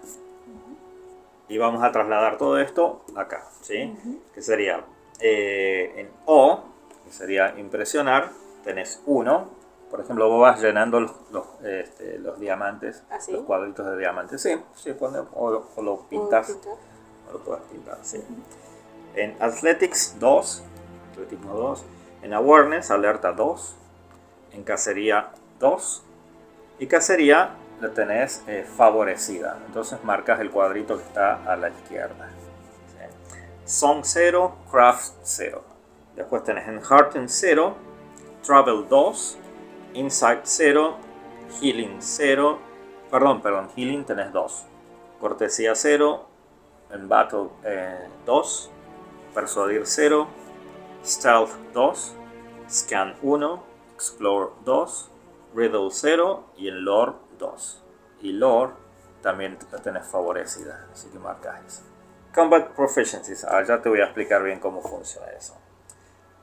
Y 1.48 1.56
vamos 1.56 1.82
a 1.82 1.92
trasladar 1.92 2.36
todo 2.36 2.58
esto 2.58 3.02
acá, 3.16 3.44
¿sí? 3.62 3.96
Que 4.34 4.42
sería 4.42 4.84
eh, 5.20 5.94
en 5.96 6.10
O, 6.26 6.60
que 7.06 7.12
sería 7.12 7.58
impresionar, 7.58 8.30
tenés 8.64 9.02
1. 9.06 9.48
Por 9.90 10.00
ejemplo, 10.00 10.28
vos 10.28 10.42
vas 10.42 10.60
llenando 10.60 11.00
los, 11.00 11.12
los, 11.32 11.46
este, 11.64 12.18
los 12.18 12.38
diamantes, 12.38 13.02
¿Ah, 13.10 13.16
los 13.32 13.44
cuadritos 13.44 13.86
de 13.86 13.96
diamantes. 13.96 14.42
Sí, 14.42 14.60
sí, 14.74 14.92
pone- 14.92 15.20
o, 15.34 15.64
o 15.74 15.82
lo 15.82 16.00
pintas. 16.02 16.50
O 17.30 17.32
lo 17.32 17.38
puedes 17.38 17.62
pintar, 17.64 17.96
sí. 18.02 18.22
En 19.14 19.37
Athletics 19.40 20.16
2, 20.18 20.62
atletismo 21.12 21.55
2. 21.55 21.85
En 22.23 22.35
Awareness, 22.35 22.90
alerta 22.90 23.33
2. 23.33 23.77
En 24.53 24.62
Cacería 24.64 25.31
2. 25.59 26.03
Y 26.79 26.87
Cacería 26.87 27.51
la 27.81 27.90
tenés 27.90 28.42
eh, 28.47 28.64
favorecida. 28.64 29.59
Entonces 29.66 30.03
marcas 30.05 30.40
el 30.40 30.51
cuadrito 30.51 30.97
que 30.97 31.03
está 31.03 31.42
a 31.44 31.57
la 31.57 31.71
izquierda. 31.71 32.29
¿sí? 32.29 33.35
Song 33.64 34.01
0, 34.03 34.57
Craft 34.71 35.14
0. 35.23 35.62
Después 36.16 36.44
tenés 36.44 36.66
en 36.68 36.81
Heart 36.83 37.16
0, 37.27 37.77
Travel 38.42 38.88
2. 38.88 39.38
Insight 39.94 40.40
0, 40.44 40.97
Healing 41.61 41.97
0, 42.01 42.59
perdón, 43.11 43.40
perdón, 43.40 43.68
Healing 43.75 44.05
tenés 44.05 44.33
2, 44.33 44.64
Cortesía 45.18 45.75
0, 45.75 46.27
en 46.92 47.09
Battle 47.09 47.49
2, 48.27 48.71
Persuadir 49.38 49.87
0, 49.87 50.27
Stealth 51.05 51.53
2, 51.72 52.16
Scan 52.68 53.14
1, 53.22 53.62
Explore 53.94 54.51
2, 54.64 55.11
Riddle 55.55 55.90
0 55.92 56.44
y 56.57 56.66
en 56.66 56.85
Lore 56.85 57.12
2. 57.38 57.85
Y 58.22 58.33
Lore 58.33 58.72
también 59.22 59.57
la 59.70 59.79
tenés 59.79 60.09
favorecida, 60.09 60.88
así 60.92 61.09
que 61.11 61.20
marcas 61.20 61.64
eso. 61.64 61.83
Combat 62.35 62.70
Proficiencies, 62.70 63.44
ah, 63.44 63.62
ya 63.62 63.81
te 63.81 63.88
voy 63.88 64.01
a 64.01 64.07
explicar 64.07 64.42
bien 64.42 64.59
cómo 64.59 64.83
funciona 64.83 65.29
eso. 65.29 65.57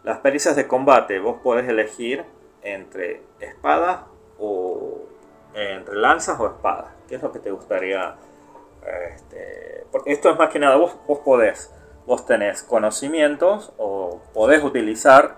Las 0.03 0.19
pericias 0.19 0.55
de 0.55 0.65
combate, 0.65 1.19
vos 1.19 1.41
podés 1.43 1.67
elegir 1.67 2.23
entre 2.61 3.23
espada 3.41 4.07
o 4.39 4.99
entre 5.53 5.97
lanzas 5.97 6.39
o 6.39 6.47
espadas. 6.47 6.93
¿Qué 7.09 7.15
es 7.15 7.21
lo 7.21 7.33
que 7.33 7.39
te 7.39 7.51
gustaría? 7.51 8.15
Este, 9.13 9.85
porque 9.91 10.13
esto 10.13 10.29
es 10.29 10.37
más 10.37 10.49
que 10.49 10.59
nada, 10.59 10.77
vos, 10.77 10.95
vos 11.05 11.19
podés, 11.19 11.73
vos 12.05 12.25
tenés 12.25 12.63
conocimientos 12.63 13.73
o 13.77 14.21
podés 14.33 14.63
utilizar 14.63 15.35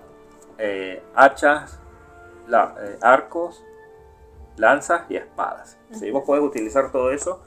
eh, 0.57 1.01
hachas, 1.15 1.79
eh, 2.49 2.97
arcos, 3.01 3.63
lanzas 4.57 5.03
y 5.09 5.15
espadas. 5.15 5.77
Si 5.91 6.11
vos 6.11 6.23
podés 6.25 6.43
utilizar 6.43 6.91
todo 6.91 7.11
eso, 7.11 7.41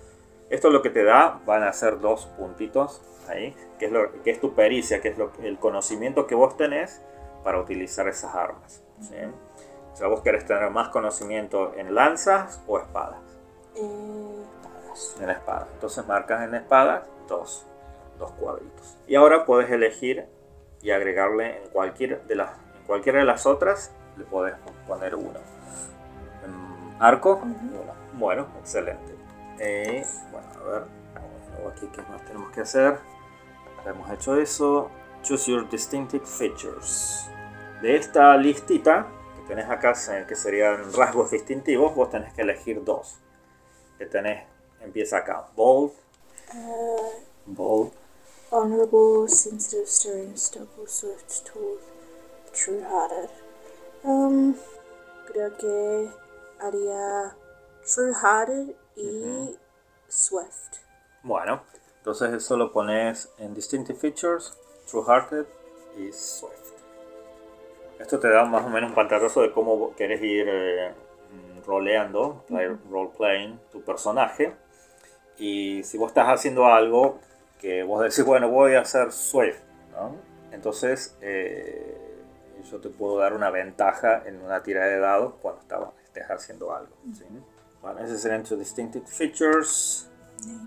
esto 0.48 0.70
lo 0.70 0.82
que 0.82 0.90
te 0.90 1.04
da 1.04 1.40
van 1.44 1.62
a 1.62 1.72
ser 1.72 2.00
dos 2.00 2.26
puntitos 2.38 3.02
ahí, 3.28 3.54
que 3.78 3.86
es, 3.86 3.92
lo, 3.92 4.22
que 4.22 4.30
es 4.30 4.40
tu 4.40 4.54
pericia, 4.54 5.00
que 5.00 5.08
es 5.08 5.18
lo, 5.18 5.32
el 5.42 5.58
conocimiento 5.58 6.26
que 6.26 6.34
vos 6.34 6.56
tenés 6.56 7.02
para 7.44 7.60
utilizar 7.60 8.08
esas 8.08 8.34
armas. 8.34 8.82
O 9.92 9.96
sea, 9.96 10.08
vos 10.08 10.20
querés 10.22 10.46
tener 10.46 10.70
más 10.70 10.88
conocimiento 10.88 11.74
en 11.76 11.94
lanzas 11.94 12.60
o 12.66 12.78
espadas. 12.78 13.20
Eh, 13.74 14.44
espadas. 14.54 15.16
En 15.20 15.30
espadas. 15.30 15.68
Entonces 15.74 16.06
marcas 16.06 16.42
en 16.42 16.54
espadas 16.54 17.04
dos, 17.28 17.66
dos 18.20 18.30
cuadritos. 18.32 18.96
Y 19.08 19.16
ahora 19.16 19.44
puedes 19.44 19.68
elegir 19.70 20.26
y 20.80 20.92
agregarle 20.92 21.62
en, 21.62 21.70
cualquier 21.70 22.22
de 22.26 22.36
las, 22.36 22.50
en 22.52 22.86
cualquiera 22.86 23.18
de 23.18 23.24
las 23.24 23.46
otras, 23.46 23.92
le 24.16 24.24
podés 24.24 24.54
poner 24.86 25.16
uno. 25.16 25.40
Arco, 27.00 27.40
uno. 27.42 27.80
Bueno, 28.12 28.46
excelente. 28.60 29.14
Eh, 29.58 30.04
bueno, 30.30 30.46
a 30.54 30.70
ver, 30.70 30.82
aquí 31.72 31.88
qué 31.92 32.02
más 32.02 32.24
tenemos 32.26 32.52
que 32.52 32.60
hacer. 32.60 32.98
Hemos 33.84 34.10
hecho 34.10 34.36
eso. 34.36 34.90
Choose 35.22 35.50
your 35.50 35.68
distinctive 35.68 36.24
features. 36.24 37.28
De 37.82 37.96
esta 37.96 38.36
listita 38.36 39.06
que 39.36 39.42
tenés 39.48 39.68
acá, 39.68 39.94
que 40.26 40.34
serían 40.34 40.92
rasgos 40.92 41.30
distintivos, 41.30 41.94
vos 41.94 42.10
tenés 42.10 42.32
que 42.34 42.42
elegir 42.42 42.84
dos. 42.84 43.18
Que 43.98 44.06
tenés, 44.06 44.44
empieza 44.82 45.18
acá, 45.18 45.46
bold, 45.56 45.92
Uh, 46.52 47.12
bold, 47.46 47.92
honorable, 48.50 49.28
sensitive, 49.28 49.86
stirring, 49.86 50.36
stubble, 50.36 50.86
swift, 50.86 51.44
tooth, 51.44 51.80
true-hearted. 52.52 53.30
Um, 54.02 54.54
creo 55.26 55.56
que 55.56 56.10
haría 56.60 57.36
true-hearted 57.84 58.74
y 58.96 59.56
swift. 60.08 60.78
Bueno, 61.22 61.62
entonces 61.98 62.32
eso 62.32 62.56
lo 62.56 62.72
pones 62.72 63.30
en 63.38 63.54
Distinctive 63.54 63.98
Features, 63.98 64.56
True 64.90 65.04
Hearted 65.06 65.46
y 65.98 66.12
Swift. 66.12 66.72
Esto 67.98 68.18
te 68.18 68.28
da 68.30 68.44
más 68.44 68.64
o 68.64 68.70
menos 68.70 68.88
un 68.90 68.94
pantallazo 68.94 69.42
de 69.42 69.52
cómo 69.52 69.90
quieres 69.90 70.22
ir 70.22 70.46
eh, 70.48 70.94
roleando, 71.66 72.42
play- 72.48 72.76
role-playing 72.90 73.60
tu 73.70 73.82
personaje. 73.82 74.56
Y 75.36 75.82
si 75.84 75.98
vos 75.98 76.08
estás 76.08 76.28
haciendo 76.28 76.64
algo 76.64 77.18
que 77.60 77.82
vos 77.82 78.02
decís, 78.02 78.24
bueno, 78.24 78.48
voy 78.48 78.74
a 78.74 78.80
hacer 78.80 79.12
Swift, 79.12 79.58
¿no? 79.92 80.16
Entonces 80.52 81.16
eh, 81.20 81.96
yo 82.70 82.78
te 82.80 82.88
puedo 82.88 83.18
dar 83.18 83.32
una 83.34 83.50
ventaja 83.50 84.22
en 84.26 84.40
una 84.40 84.62
tira 84.62 84.86
de 84.86 84.98
dados 84.98 85.34
cuando 85.40 85.60
estaba- 85.60 85.92
estés 86.04 86.28
haciendo 86.30 86.74
algo. 86.74 86.94
¿sí? 87.16 87.24
Bueno, 87.82 88.00
esos 88.00 88.20
serían 88.20 88.42
tus 88.42 88.58
Distinctive 88.58 89.06
Features. 89.06 90.08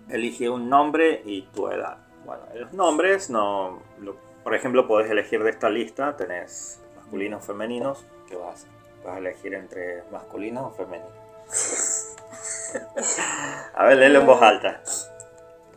Elige 0.09 0.49
un 0.49 0.69
nombre 0.69 1.21
y 1.25 1.43
tu 1.53 1.67
edad. 1.67 1.97
Bueno, 2.25 2.43
los 2.55 2.73
nombres 2.73 3.29
no. 3.29 3.81
lo- 3.99 4.15
por 4.43 4.55
ejemplo, 4.55 4.87
podés 4.87 5.09
elegir 5.11 5.43
de 5.43 5.49
esta 5.49 5.69
lista. 5.69 6.15
Tenés 6.15 6.81
masculinos, 6.95 7.45
femeninos. 7.45 8.05
¿Qué 8.27 8.35
vas 8.35 8.47
a 8.47 8.51
hacer? 8.53 8.69
Vas 9.03 9.15
a 9.15 9.17
elegir 9.19 9.53
entre 9.53 10.03
masculinos 10.11 10.65
o 10.65 10.71
femeninos. 10.71 11.11
a 13.75 13.85
ver, 13.85 13.97
léelo 13.97 14.21
en 14.21 14.25
voz 14.27 14.41
alta. 14.41 14.81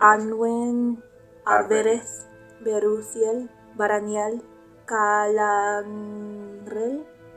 Anwen, 0.00 1.02
Arberez, 1.46 2.26
Beruciel, 2.62 3.48
Baraniel, 3.78 4.42
Calanrel, 4.86 5.86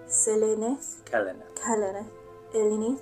Selenes. 0.07 1.01
Calenes, 1.09 2.07
Elinith, 2.53 3.01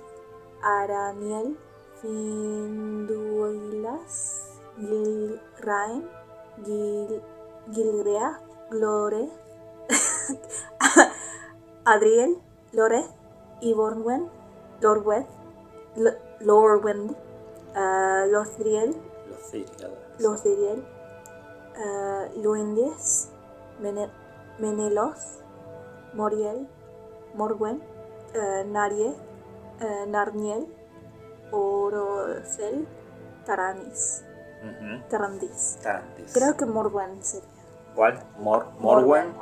Araniel, 0.62 1.56
Finduilas, 2.00 2.54
Gilraen, 4.78 6.08
Gil, 6.64 7.20
Gilrea, 7.72 8.38
Glore, 8.70 9.28
Adriel, 11.86 12.40
Lore, 12.72 13.02
Ivorwen, 13.62 14.30
Lorweth, 14.80 15.26
L- 15.96 16.18
Lorwend, 16.42 17.16
uh, 17.74 18.24
Lothriel, 18.30 18.94
Los. 19.40 19.98
Lothriel, 20.18 20.84
uh, 21.76 22.40
Luendes, 22.42 23.28
Mene- 23.80 24.10
Menelos, 24.58 25.40
Moriel, 26.14 26.68
Morwen, 27.34 27.82
uh, 28.34 28.64
Narie, 28.66 29.14
uh, 29.80 30.06
Narniel, 30.08 30.66
Orocel, 31.52 32.86
Taranis. 33.46 34.24
Tarandis. 35.08 35.78
Tarantis. 35.82 36.32
Creo 36.34 36.56
que 36.56 36.66
Morwen 36.66 37.22
sería. 37.22 37.48
¿Cuál? 37.94 38.18
Mor 38.38 38.66
Morwen. 38.80 39.32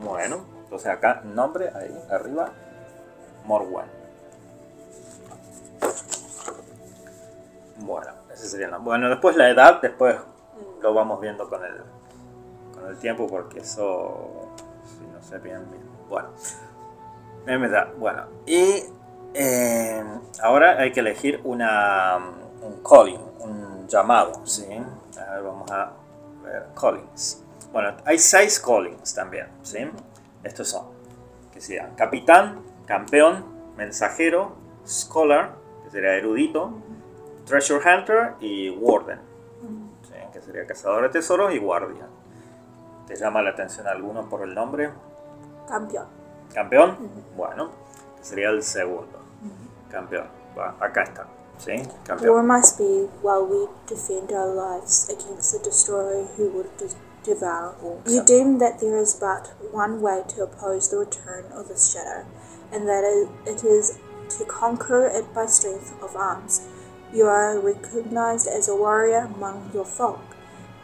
Bueno, 0.00 0.38
entonces 0.64 0.88
acá 0.88 1.20
nombre, 1.22 1.70
ahí 1.74 1.94
arriba, 2.10 2.50
Morwen. 3.44 3.84
Bueno, 7.76 8.10
Bueno, 8.80 9.08
después 9.08 9.36
la 9.36 9.50
edad, 9.50 9.80
después 9.80 10.16
lo 10.80 10.94
vamos 10.94 11.20
viendo 11.20 11.48
con 11.48 11.64
el, 11.64 11.74
con 12.72 12.88
el 12.88 12.98
tiempo 12.98 13.26
porque 13.26 13.60
eso, 13.60 14.50
no 15.12 15.22
sé 15.22 15.38
bien, 15.38 15.68
bien. 15.70 15.82
Bueno. 16.08 16.28
Bueno, 17.98 18.24
y 18.44 18.84
eh, 19.32 20.04
ahora 20.42 20.78
hay 20.78 20.92
que 20.92 21.00
elegir 21.00 21.40
una, 21.44 22.18
un 22.60 22.82
calling, 22.82 23.20
un 23.40 23.86
llamado, 23.88 24.46
¿sí? 24.46 24.66
A 25.18 25.34
ver, 25.34 25.42
vamos 25.42 25.70
a 25.70 25.92
ver, 26.42 26.66
callings. 26.78 27.42
Bueno, 27.72 27.96
hay 28.04 28.18
seis 28.18 28.60
callings 28.60 29.14
también, 29.14 29.48
¿sí? 29.62 29.78
Estos 30.44 30.68
son, 30.68 30.86
que 31.52 31.60
serían 31.60 31.94
capitán, 31.94 32.62
campeón, 32.86 33.44
mensajero, 33.76 34.56
scholar, 34.86 35.54
que 35.84 35.90
sería 35.90 36.14
erudito, 36.14 36.72
treasure 37.48 37.80
hunter 37.80 38.34
y 38.40 38.70
warden, 38.70 39.18
¿sí? 40.02 40.14
que 40.32 40.40
sería 40.40 40.66
cazador 40.66 41.02
de 41.04 41.08
tesoros 41.08 41.52
y 41.54 41.58
guardia. 41.58 42.06
¿Te 43.06 43.16
llama 43.16 43.40
la 43.42 43.50
atención 43.50 43.86
alguno 43.86 44.28
por 44.28 44.42
el 44.42 44.54
nombre? 44.54 44.90
Campeón. 45.66 46.06
¿Campeón? 46.52 46.96
Bueno, 47.36 47.70
sería 48.20 48.50
el 48.50 48.62
segundo. 48.62 49.18
Campeón. 49.90 50.26
Va, 50.58 50.76
acá 50.80 51.02
está. 51.02 51.26
¿Sí? 51.58 51.72
War 51.72 52.04
Campeón. 52.04 52.46
must 52.46 52.78
be 52.78 53.08
while 53.22 53.44
we 53.44 53.66
defend 53.88 54.30
our 54.32 54.54
lives 54.54 55.08
against 55.10 55.52
the 55.52 55.58
destroyer 55.64 56.26
who 56.36 56.50
would 56.54 56.68
de- 56.76 56.94
devour 57.24 57.74
all. 57.82 57.98
You 58.06 58.22
deem 58.24 58.58
that 58.58 58.78
there 58.78 58.96
is 59.00 59.14
but 59.14 59.50
one 59.72 60.00
way 60.00 60.22
to 60.36 60.44
oppose 60.44 60.88
the 60.90 60.98
return 60.98 61.44
of 61.52 61.68
this 61.68 61.92
shadow, 61.92 62.24
and 62.72 62.86
that 62.86 63.02
it 63.46 63.64
is 63.64 63.98
to 64.38 64.44
conquer 64.44 65.06
it 65.06 65.32
by 65.34 65.46
strength 65.46 65.92
of 66.02 66.14
arms. 66.14 66.60
You 67.12 67.26
are 67.26 67.58
recognized 67.58 68.46
as 68.46 68.68
a 68.68 68.74
warrior 68.74 69.28
among 69.34 69.70
your 69.72 69.86
folk, 69.86 70.20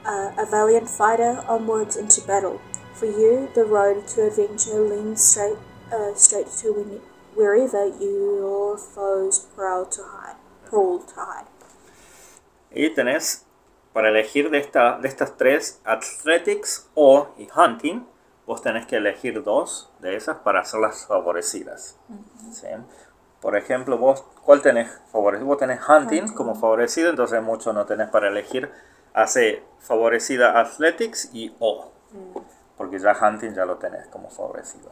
uh, 0.06 0.32
a 0.38 0.46
valiant 0.46 0.88
fighter 0.88 1.44
onwards 1.48 1.96
into 1.96 2.22
battle. 2.26 2.58
For 2.94 3.06
you, 3.06 3.48
the 3.54 3.64
road 3.64 4.06
to 4.14 4.22
adventure 4.26 4.80
leads 4.80 5.22
straight, 5.22 5.58
uh, 5.92 6.14
straight 6.14 6.48
to 6.62 6.72
when- 6.72 7.02
wherever 7.37 7.87
your 7.98 8.78
foes 8.78 9.40
prowl 9.54 9.87
to 9.87 10.02
hide. 10.02 10.37
Prowl 10.70 11.00
to 11.00 11.14
hide. 11.16 11.46
Y 12.70 12.90
tenés 12.94 13.44
para 13.92 14.08
elegir 14.08 14.50
de, 14.50 14.58
esta, 14.58 14.98
de 14.98 15.08
estas 15.08 15.37
tres, 15.37 15.80
Athletics 15.84 16.88
o 16.94 17.28
y 17.37 17.48
Hunting, 17.54 18.06
vos 18.46 18.62
tenés 18.62 18.87
que 18.87 18.96
elegir 18.96 19.42
dos 19.42 19.90
de 20.00 20.16
esas 20.16 20.38
para 20.38 20.60
hacerlas 20.60 21.06
favorecidas. 21.06 21.96
¿sí? 22.52 22.66
Por 23.44 23.59
ejemplo, 23.59 23.98
vos, 23.98 24.24
¿cuál 24.42 24.62
tenés 24.62 24.90
favorecido? 25.12 25.46
Vos 25.46 25.59
tenés 25.59 25.78
hunting 25.87 26.28
como 26.33 26.54
favorecido, 26.54 27.11
entonces 27.11 27.42
mucho 27.42 27.74
no 27.74 27.85
tenés 27.85 28.09
para 28.09 28.28
elegir. 28.28 28.72
Hace 29.12 29.62
favorecida 29.80 30.59
Athletics 30.59 31.28
y 31.35 31.54
O, 31.59 31.92
porque 32.78 32.98
ya 32.98 33.12
hunting 33.12 33.52
ya 33.52 33.66
lo 33.66 33.76
tenés 33.76 34.07
como 34.07 34.30
favorecido. 34.30 34.90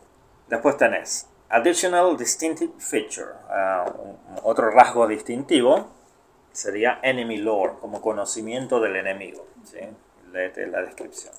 Después 0.48 0.76
tenés 0.76 1.30
Additional 1.48 2.14
Distinctive 2.18 2.74
Feature, 2.76 3.30
ah, 3.48 3.90
otro 4.42 4.68
rasgo 4.68 5.06
distintivo 5.06 5.88
sería 6.52 7.00
Enemy 7.02 7.38
Lore, 7.38 7.76
como 7.80 8.02
conocimiento 8.02 8.80
del 8.80 8.96
enemigo. 8.96 9.46
¿sí? 9.64 9.78
Léete 10.30 10.66
la 10.66 10.82
descripción. 10.82 11.32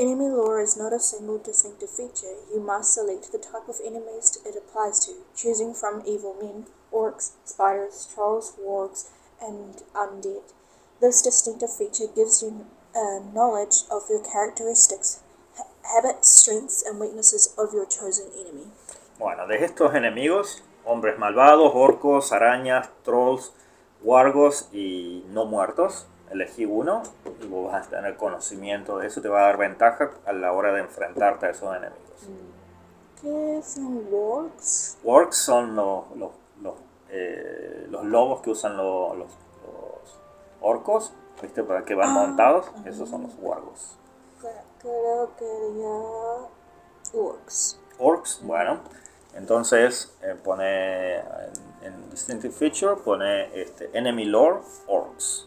Enemy 0.00 0.30
lore 0.30 0.62
is 0.62 0.78
not 0.78 0.94
a 0.94 0.98
single 0.98 1.36
distinctive 1.36 1.90
feature. 1.90 2.36
You 2.50 2.58
must 2.58 2.94
select 2.94 3.32
the 3.32 3.38
type 3.38 3.68
of 3.68 3.80
enemies 3.84 4.38
it 4.46 4.56
applies 4.56 5.04
to, 5.04 5.12
choosing 5.36 5.74
from 5.74 6.02
evil 6.06 6.34
men, 6.40 6.64
orcs, 6.90 7.32
spiders, 7.44 8.08
trolls, 8.14 8.54
wargs, 8.58 9.10
and 9.42 9.82
undead. 9.94 10.54
This 11.02 11.20
distinctive 11.20 11.70
feature 11.76 12.06
gives 12.16 12.40
you 12.40 12.64
uh, 12.96 13.20
knowledge 13.34 13.84
of 13.90 14.04
your 14.08 14.24
characteristics, 14.24 15.20
ha- 15.58 15.68
habits, 15.82 16.30
strengths, 16.30 16.82
and 16.82 16.98
weaknesses 16.98 17.54
of 17.58 17.74
your 17.74 17.84
chosen 17.84 18.30
enemy. 18.40 18.68
Bueno, 19.18 19.46
de 19.46 19.62
estos 19.62 19.94
enemigos, 19.94 20.62
hombres 20.86 21.18
malvados, 21.18 21.72
orcos, 21.74 22.32
arañas, 22.32 22.88
trolls, 23.04 23.52
wargos 24.02 24.66
y 24.72 25.26
no 25.28 25.44
muertos, 25.44 26.06
elegí 26.30 26.64
uno 26.64 27.02
y 27.42 27.46
vos 27.46 27.72
vas 27.72 27.86
a 27.86 27.90
tener 27.90 28.16
conocimiento 28.16 28.98
de 28.98 29.06
eso, 29.08 29.20
te 29.20 29.28
va 29.28 29.40
a 29.40 29.42
dar 29.46 29.56
ventaja 29.58 30.10
a 30.26 30.32
la 30.32 30.52
hora 30.52 30.72
de 30.72 30.80
enfrentarte 30.80 31.46
a 31.46 31.50
esos 31.50 31.68
enemigos. 31.76 32.00
¿Qué 33.20 33.60
son 33.62 34.06
wargs? 34.10 34.96
Wargs 35.04 35.36
son 35.36 35.76
los, 35.76 36.04
los, 36.16 36.30
los, 36.62 36.74
eh, 37.10 37.86
los 37.90 38.04
lobos 38.04 38.40
que 38.40 38.50
usan 38.50 38.76
lo- 38.76 39.14
los, 39.14 39.28
los 39.28 40.18
orcos, 40.62 41.12
¿viste? 41.42 41.62
Para 41.62 41.84
que 41.84 41.94
van 41.94 42.12
montados, 42.12 42.70
esos 42.86 43.08
son 43.10 43.22
los 43.24 43.32
wargos. 43.40 43.96
Creo 44.80 45.30
que 45.38 45.44
diría 45.44 45.90
orcs. 47.12 47.78
Orcs, 47.98 48.40
bueno, 48.42 48.78
entonces 49.34 50.16
eh, 50.22 50.34
pone 50.42 51.18
en, 51.18 51.24
en 51.82 52.10
Distinctive 52.10 52.54
Feature, 52.54 52.96
pone 53.02 53.60
este, 53.60 53.90
Enemy 53.92 54.24
Lore 54.24 54.60
Orcs. 54.86 55.46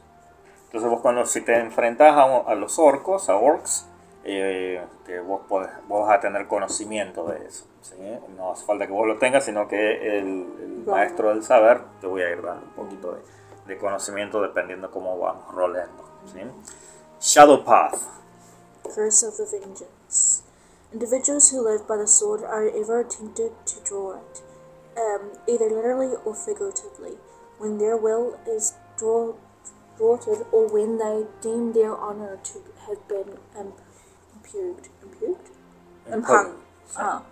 Entonces 0.74 0.90
vos 0.90 1.02
cuando 1.02 1.24
si 1.28 1.42
te 1.42 1.56
enfrentas 1.60 2.18
a, 2.18 2.24
a 2.38 2.56
los 2.56 2.80
orcos, 2.80 3.30
a 3.30 3.36
orcs, 3.36 3.86
eh, 4.24 4.84
que 5.06 5.20
vos, 5.20 5.42
podés- 5.48 5.70
vos 5.88 6.08
vas 6.08 6.18
a 6.18 6.20
tener 6.20 6.48
conocimiento 6.48 7.26
de 7.28 7.46
eso. 7.46 7.66
¿sí? 7.84 7.94
No 8.36 8.52
hace 8.54 8.66
falta 8.66 8.88
que 8.88 8.92
vos 8.92 9.06
lo 9.06 9.20
tengas, 9.20 9.46
sino 9.46 9.68
que 9.68 10.18
el, 10.18 10.26
el 10.60 10.84
maestro 10.88 11.30
del 11.30 11.44
saber 11.44 11.82
te 12.02 12.08
voy 12.08 12.24
a 12.24 12.32
ir 12.32 12.42
dando 12.42 12.66
un 12.66 12.72
poquito 12.72 13.12
de, 13.12 13.22
de 13.68 13.78
conocimiento 13.78 14.42
dependiendo 14.42 14.90
cómo 14.90 15.20
vamos 15.20 15.54
roleando. 15.54 16.04
¿sí? 16.26 16.40
Shadow 17.20 17.64
Path. 17.64 18.00
Curse 18.84 19.28
of 19.28 19.38
the 19.38 19.46
Vengeance. 19.46 20.42
Individuals 20.92 21.52
who 21.52 21.62
live 21.62 21.86
by 21.88 21.98
the 21.98 22.08
sword 22.08 22.44
are 22.44 22.68
ever 22.68 23.04
tempted 23.04 23.52
to 23.66 23.80
draw 23.84 24.16
it, 24.16 24.42
um, 24.98 25.30
either 25.48 25.70
literally 25.70 26.16
or 26.26 26.36
figuratively, 26.36 27.18
when 27.60 27.78
their 27.78 27.96
will 27.96 28.38
is 28.48 28.74
draw, 28.98 29.34
thwarted 29.98 30.46
or 30.52 30.68
when 30.68 30.98
they 30.98 31.26
deem 31.42 31.74
their 31.74 31.96
honor 31.96 32.40
to 32.44 32.62
have 32.88 33.08
been 33.08 33.38
um, 33.58 33.74
impugned, 34.36 34.90
impugned? 35.02 35.50
Impugned 36.12 36.56
ah, 36.98 37.24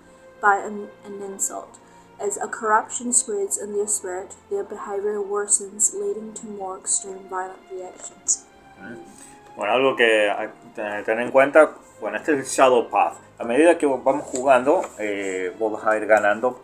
by 0.41 0.58
an, 0.58 0.89
an 1.06 1.21
insult. 1.21 1.78
As 2.19 2.38
a 2.38 2.47
corruption 2.47 3.13
spreads 3.13 3.58
in 3.58 3.74
their 3.74 3.88
spirit, 3.88 4.36
their 4.50 4.63
behavior 4.63 5.19
worsens, 5.19 5.93
leading 5.93 6.34
to 6.36 6.45
more 6.45 6.78
extreme 6.78 7.28
violent 7.30 7.60
reactions. 7.71 8.45
Bueno, 9.56 9.74
algo 9.74 9.95
que 9.95 10.30
hay 10.30 10.47
que 10.47 11.04
tener 11.04 11.26
en 11.26 11.32
cuenta, 11.32 11.76
bueno, 12.00 12.17
este 12.17 12.34
es 12.34 12.39
el 12.39 12.45
Shadow 12.45 12.89
Path. 12.89 13.17
A 13.39 13.43
medida 13.43 13.78
que 13.78 13.86
vamos 13.86 14.24
jugando, 14.26 14.82
eh, 15.00 15.56
vos 15.58 15.74
vas 15.74 15.86
a 15.86 15.97
ir 15.97 16.06
ganando 16.06 16.62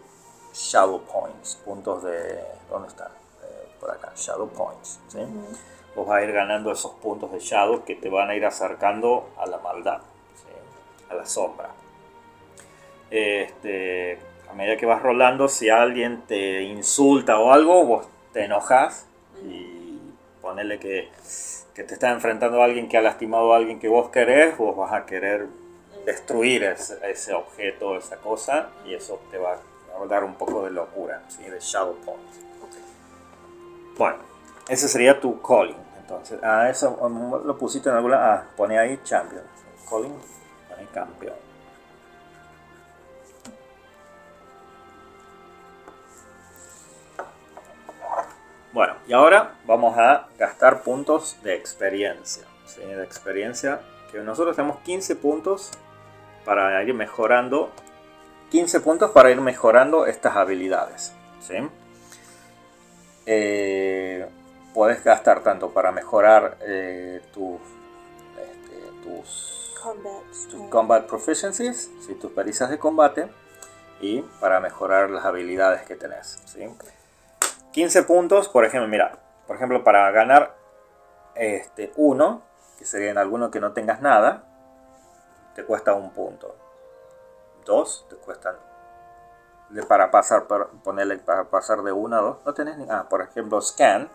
Shadow 0.54 1.02
Points, 1.02 1.56
puntos 1.66 2.04
de... 2.04 2.40
¿Dónde 2.70 2.88
están? 2.88 3.17
Shadow 4.18 4.50
Points. 4.50 5.00
¿sí? 5.08 5.20
Vos 5.96 6.08
vas 6.08 6.22
a 6.22 6.24
ir 6.24 6.32
ganando 6.32 6.72
esos 6.72 6.92
puntos 6.94 7.32
de 7.32 7.40
Shadow 7.40 7.84
que 7.84 7.96
te 7.96 8.10
van 8.10 8.30
a 8.30 8.36
ir 8.36 8.46
acercando 8.46 9.30
a 9.38 9.46
la 9.46 9.58
maldad, 9.60 10.02
¿sí? 10.36 11.10
a 11.10 11.16
la 11.16 11.26
sombra. 11.26 11.70
Este, 13.10 14.20
a 14.50 14.54
medida 14.54 14.78
que 14.78 14.86
vas 14.86 15.02
rolando, 15.02 15.48
si 15.48 15.70
alguien 15.70 16.24
te 16.28 16.64
insulta 16.64 17.40
o 17.40 17.52
algo, 17.52 17.86
vos 17.86 18.08
te 18.34 18.46
enojas 18.46 19.08
y 19.44 20.00
ponele 20.42 20.80
que, 20.80 21.10
que 21.74 21.84
te 21.84 21.94
está 21.94 22.12
enfrentando 22.12 22.62
a 22.62 22.66
alguien 22.66 22.90
que 22.90 22.98
ha 22.98 23.02
lastimado 23.02 23.54
a 23.54 23.58
alguien 23.58 23.80
que 23.80 23.88
vos 23.88 24.10
querés, 24.10 24.58
vos 24.58 24.76
vas 24.76 24.94
a 24.94 25.06
querer 25.06 25.48
destruir 26.06 26.64
ese, 26.64 26.98
ese 27.10 27.34
objeto, 27.34 27.98
esa 27.98 28.18
cosa, 28.18 28.70
y 28.86 28.94
eso 28.94 29.20
te 29.30 29.38
va 29.38 29.54
a 29.54 30.06
dar 30.08 30.24
un 30.24 30.36
poco 30.36 30.64
de 30.64 30.72
locura, 30.72 31.24
¿sí? 31.28 31.44
de 31.44 31.60
Shadow 31.60 31.96
Point. 31.96 32.47
Bueno, 33.98 34.18
ese 34.68 34.88
sería 34.88 35.20
tu 35.20 35.42
calling. 35.42 35.76
Entonces, 36.00 36.40
ah, 36.44 36.70
eso 36.70 36.92
um, 37.02 37.46
lo 37.46 37.58
pusiste 37.58 37.90
en 37.90 37.96
alguna. 37.96 38.34
Ah, 38.34 38.44
pone 38.56 38.78
ahí 38.78 39.00
champion. 39.04 39.44
Calling, 39.90 40.14
pone 40.70 40.88
campeón. 40.94 41.36
Bueno, 48.72 48.94
y 49.08 49.14
ahora 49.14 49.56
vamos 49.66 49.98
a 49.98 50.28
gastar 50.38 50.84
puntos 50.84 51.38
de 51.42 51.56
experiencia. 51.56 52.46
¿sí? 52.66 52.82
De 52.82 53.04
experiencia, 53.04 53.82
que 54.12 54.20
nosotros 54.20 54.56
tenemos 54.56 54.78
15 54.82 55.16
puntos 55.16 55.72
para 56.46 56.84
ir 56.84 56.94
mejorando. 56.94 57.72
15 58.52 58.80
puntos 58.82 59.12
para 59.12 59.32
ir 59.32 59.42
mejorando 59.42 60.06
estas 60.06 60.36
habilidades. 60.36 61.14
¿sí? 61.40 61.56
Eh, 63.30 64.26
puedes 64.74 65.04
gastar 65.04 65.44
tanto 65.44 65.72
para 65.72 65.92
mejorar 65.92 66.58
eh, 66.62 67.22
tus, 67.34 67.60
este, 68.40 69.04
tus, 69.04 69.76
Combat. 69.84 70.24
tus 70.50 70.54
um, 70.54 70.70
combat 70.70 71.06
proficiencies, 71.08 71.92
¿sí? 72.06 72.16
tus 72.16 72.32
pericias 72.32 72.70
de 72.70 72.80
combate, 72.80 73.28
y 74.00 74.22
para 74.40 74.62
mejorar 74.62 75.10
las 75.10 75.26
habilidades 75.26 75.82
que 75.82 75.98
tenés. 75.98 76.40
¿sí? 76.46 76.70
15 77.74 78.04
puntos, 78.04 78.48
por 78.48 78.64
ejemplo, 78.64 78.88
mira, 78.88 79.20
por 79.46 79.58
ejemplo, 79.58 79.84
para 79.84 80.10
ganar 80.12 80.56
este 81.36 81.92
1, 81.98 82.42
que 82.80 82.86
sería 82.86 83.12
en 83.12 83.18
alguno 83.18 83.52
que 83.52 83.60
no 83.60 83.74
tengas 83.74 84.02
nada, 84.02 84.44
te 85.54 85.66
cuesta 85.66 85.94
un 85.94 86.12
punto. 86.12 86.56
2 87.66 88.06
te 88.10 88.16
cuestan 88.16 88.56
de- 89.70 89.84
para 89.84 90.12
pasar, 90.12 90.48
para 90.48 90.68
ponerle 90.68 91.18
para 91.18 91.46
pasar 91.50 91.82
de 91.84 91.92
1 91.92 92.16
a 92.18 92.22
2, 92.22 92.38
no 92.46 92.54
tenés 92.54 92.78
ni, 92.78 92.86
ah, 92.90 93.08
por 93.10 93.22
ejemplo, 93.22 93.62
scan, 93.62 94.10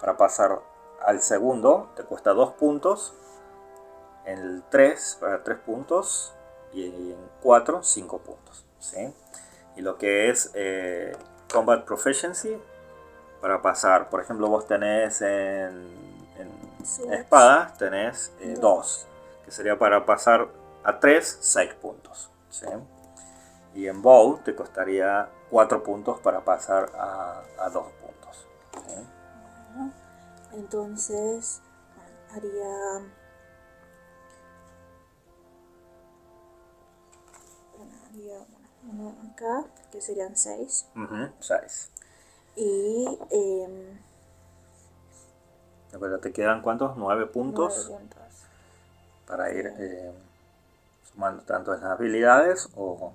para 0.00 0.16
pasar 0.16 0.60
al 1.04 1.20
segundo, 1.20 1.90
te 1.96 2.04
cuesta 2.04 2.32
2 2.32 2.52
puntos, 2.52 3.14
en 4.24 4.38
el 4.38 4.62
3 4.70 5.16
para 5.20 5.42
3 5.42 5.58
puntos 5.58 6.32
y 6.72 6.86
en 7.12 7.16
4 7.42 7.82
5 7.82 8.18
puntos, 8.18 8.64
¿sí? 8.78 9.12
Y 9.76 9.80
lo 9.82 9.98
que 9.98 10.30
es 10.30 10.50
eh, 10.54 11.16
combat 11.52 11.84
proficiency 11.84 12.60
para 13.40 13.60
pasar, 13.60 14.08
por 14.10 14.20
ejemplo, 14.20 14.48
vos 14.48 14.66
tenés 14.66 15.20
en, 15.22 15.88
en 16.38 17.12
espadas, 17.12 17.76
tenés 17.78 18.32
Dos. 18.60 18.60
2, 18.60 19.06
que 19.44 19.50
sería 19.50 19.78
para 19.78 20.04
pasar 20.06 20.48
a 20.84 20.98
3, 21.00 21.38
6 21.40 21.74
puntos. 21.74 22.30
¿sí? 22.50 22.66
Y 23.74 23.86
en 23.86 24.02
bow 24.02 24.38
te 24.44 24.54
costaría 24.54 25.28
4 25.50 25.82
puntos 25.82 26.20
para 26.20 26.40
pasar 26.44 26.90
a, 26.94 27.68
2 27.72 27.86
puntos. 27.92 28.46
¿sí? 28.86 29.02
Entonces, 30.54 31.62
bueno, 31.96 32.18
haría. 32.34 33.06
Bueno, 37.76 37.92
haría 38.08 38.38
bueno, 38.82 39.14
uno 39.18 39.32
acá, 39.32 39.64
que 39.90 40.00
serían 40.00 40.36
6. 40.36 40.88
Ujú, 40.94 41.30
6. 41.40 41.90
Y. 42.56 43.18
em, 43.30 43.98
Pero 45.98 46.18
te 46.20 46.32
quedan 46.32 46.60
cuántos? 46.62 46.96
9 46.96 47.26
puntos 47.26 47.86
puntos. 47.88 48.18
para 49.26 49.52
ir 49.52 49.66
eh, 49.78 50.12
sumando 51.10 51.42
tanto 51.44 51.74
en 51.74 51.80
las 51.80 51.90
habilidades 51.90 52.68
o 52.76 53.12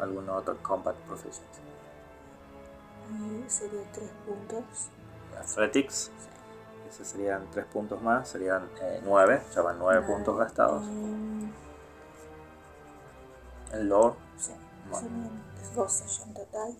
algún 0.00 0.28
otro 0.28 0.56
combat 0.62 0.94
proficiency. 1.06 1.60
Ahí 3.10 3.44
sería 3.48 3.80
3 3.92 4.10
puntos. 4.26 4.88
Athletics, 5.38 6.10
ese 6.90 7.04
serían 7.04 7.46
3 7.50 7.66
puntos 7.66 8.02
más, 8.02 8.28
serían 8.28 8.68
9, 9.04 9.42
ya 9.54 9.62
van 9.62 9.78
9 9.78 10.06
puntos 10.06 10.36
gastados. 10.36 10.82
Em, 10.84 11.52
El 13.72 13.88
lore. 13.88 14.14
Sí. 14.38 14.52
Bueno. 14.90 15.08
Serían 15.08 15.48
12 15.74 16.04
ya 16.06 16.22
en 16.24 16.34
total. 16.34 16.76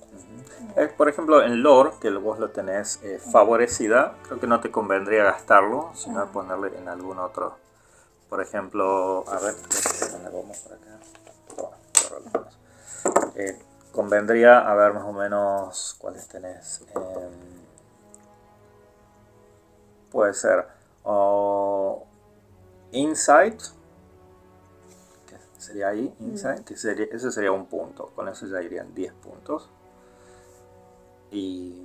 Eh, 0.76 0.88
por 0.96 1.08
ejemplo, 1.08 1.42
en 1.42 1.62
lore, 1.62 1.92
que 2.00 2.10
vos 2.10 2.38
lo 2.38 2.50
tenés 2.50 3.00
eh, 3.02 3.18
favorecida, 3.18 4.14
creo 4.24 4.40
que 4.40 4.46
no 4.46 4.60
te 4.60 4.70
convendría 4.70 5.24
gastarlo, 5.24 5.90
sino 5.94 6.26
ponerle 6.32 6.76
en 6.78 6.88
algún 6.88 7.18
otro. 7.18 7.56
Por 8.28 8.42
ejemplo, 8.42 9.24
a 9.28 9.38
ver, 9.38 9.54
¿dónde 10.12 10.30
vamos 10.30 10.58
por 10.58 10.72
acá? 10.74 10.98
Toma, 11.48 11.76
ahora 12.04 12.24
lo 12.24 12.30
pones. 12.32 12.58
Eh, 13.38 13.56
convendría, 13.92 14.58
a 14.68 14.74
ver 14.74 14.92
más 14.92 15.04
o 15.04 15.12
menos 15.12 15.94
cuáles 15.98 16.26
tenés. 16.26 16.82
Em, 16.94 17.32
puede 20.10 20.34
ser 20.34 20.66
o 21.04 22.04
Insight, 22.90 23.62
que 25.26 25.36
sería 25.56 25.88
ahí, 25.88 26.12
Insight, 26.18 26.64
que 26.64 26.76
sería, 26.76 27.06
ese 27.12 27.30
sería 27.30 27.52
un 27.52 27.66
punto, 27.66 28.10
con 28.14 28.28
eso 28.28 28.46
ya 28.46 28.60
irían 28.60 28.92
10 28.92 29.12
puntos. 29.14 29.70
Y. 31.30 31.84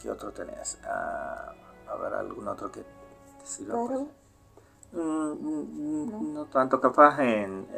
¿Qué 0.00 0.10
otro 0.10 0.32
tenés? 0.32 0.78
Ah, 0.84 1.52
a 1.86 1.96
ver, 1.96 2.14
algún 2.14 2.48
otro 2.48 2.72
que 2.72 2.80
te 2.80 3.46
sirva. 3.46 3.82
Battle. 3.82 4.06
Mm, 4.92 5.00
mm, 5.02 6.34
no. 6.34 6.46
tanto, 6.46 6.80
capaz 6.80 7.20
en- 7.20 7.68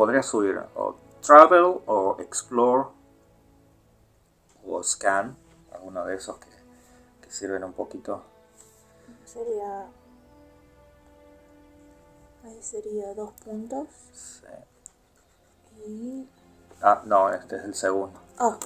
Podría 0.00 0.22
subir 0.22 0.58
o 0.76 0.94
Travel 1.20 1.82
o 1.84 2.16
Explore 2.20 2.88
o 4.66 4.82
Scan, 4.82 5.36
alguno 5.74 6.06
de 6.06 6.14
esos 6.14 6.38
que, 6.38 6.48
que 7.20 7.30
sirven 7.30 7.62
un 7.64 7.74
poquito. 7.74 8.22
Sería. 9.26 9.88
Ahí 12.44 12.62
sería 12.62 13.12
dos 13.12 13.32
puntos. 13.44 13.88
Sí. 14.14 14.46
Y. 15.86 16.28
Ah, 16.80 17.02
no, 17.04 17.30
este 17.34 17.56
es 17.56 17.64
el 17.64 17.74
segundo. 17.74 18.18
Ah. 18.38 18.58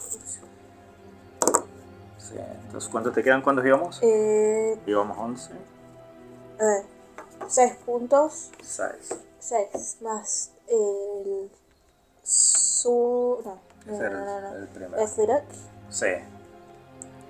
Sí. 2.16 2.36
Entonces, 2.38 2.88
¿cuántos 2.88 3.12
te 3.12 3.24
quedan? 3.24 3.42
¿Cuántos 3.42 3.66
íbamos? 3.66 3.98
eh, 4.04 4.80
Íbamos 4.86 5.18
11. 5.18 5.52
a 6.60 6.64
ver, 6.64 6.84
6 7.48 7.74
puntos. 7.84 8.52
6. 8.62 9.18
6 9.40 9.96
más 10.00 10.53
el. 10.68 11.50
Su. 12.22 13.40
No, 13.44 13.60
no, 13.86 13.94
Ese 13.94 14.10
no, 14.10 14.40
no, 14.40 14.56
el, 14.56 14.68
primero. 14.68 15.02
Athletic, 15.02 15.58
Sí, 15.90 16.06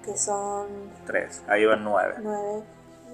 que 0.05 0.17
son 0.17 0.69
3. 1.07 1.43
Ahí 1.49 1.65
van 1.65 1.83
9. 1.85 2.15
9 2.21 2.63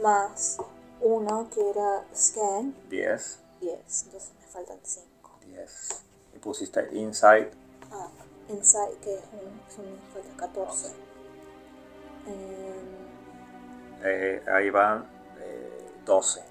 más 0.02 0.58
1 1.00 1.48
que 1.54 1.70
era 1.70 2.04
scan, 2.14 2.74
10. 2.90 3.40
10. 3.60 4.02
Entonces 4.04 4.32
me 4.40 4.46
faltan 4.46 4.78
5. 4.82 5.38
10. 5.46 5.88
Y 6.34 6.38
pusiste 6.38 6.88
Inside. 6.92 7.50
Ah, 7.90 8.08
Insight, 8.48 9.00
que 9.00 9.14
es 9.14 9.24
un, 9.32 9.74
son, 9.74 9.84
me 9.90 10.00
faltan 10.12 10.36
14. 10.36 10.88
Em, 12.26 13.00
Eh, 14.02 14.42
ahí 14.50 14.70
van 14.70 15.06
eh, 15.38 15.90
12. 16.04 16.42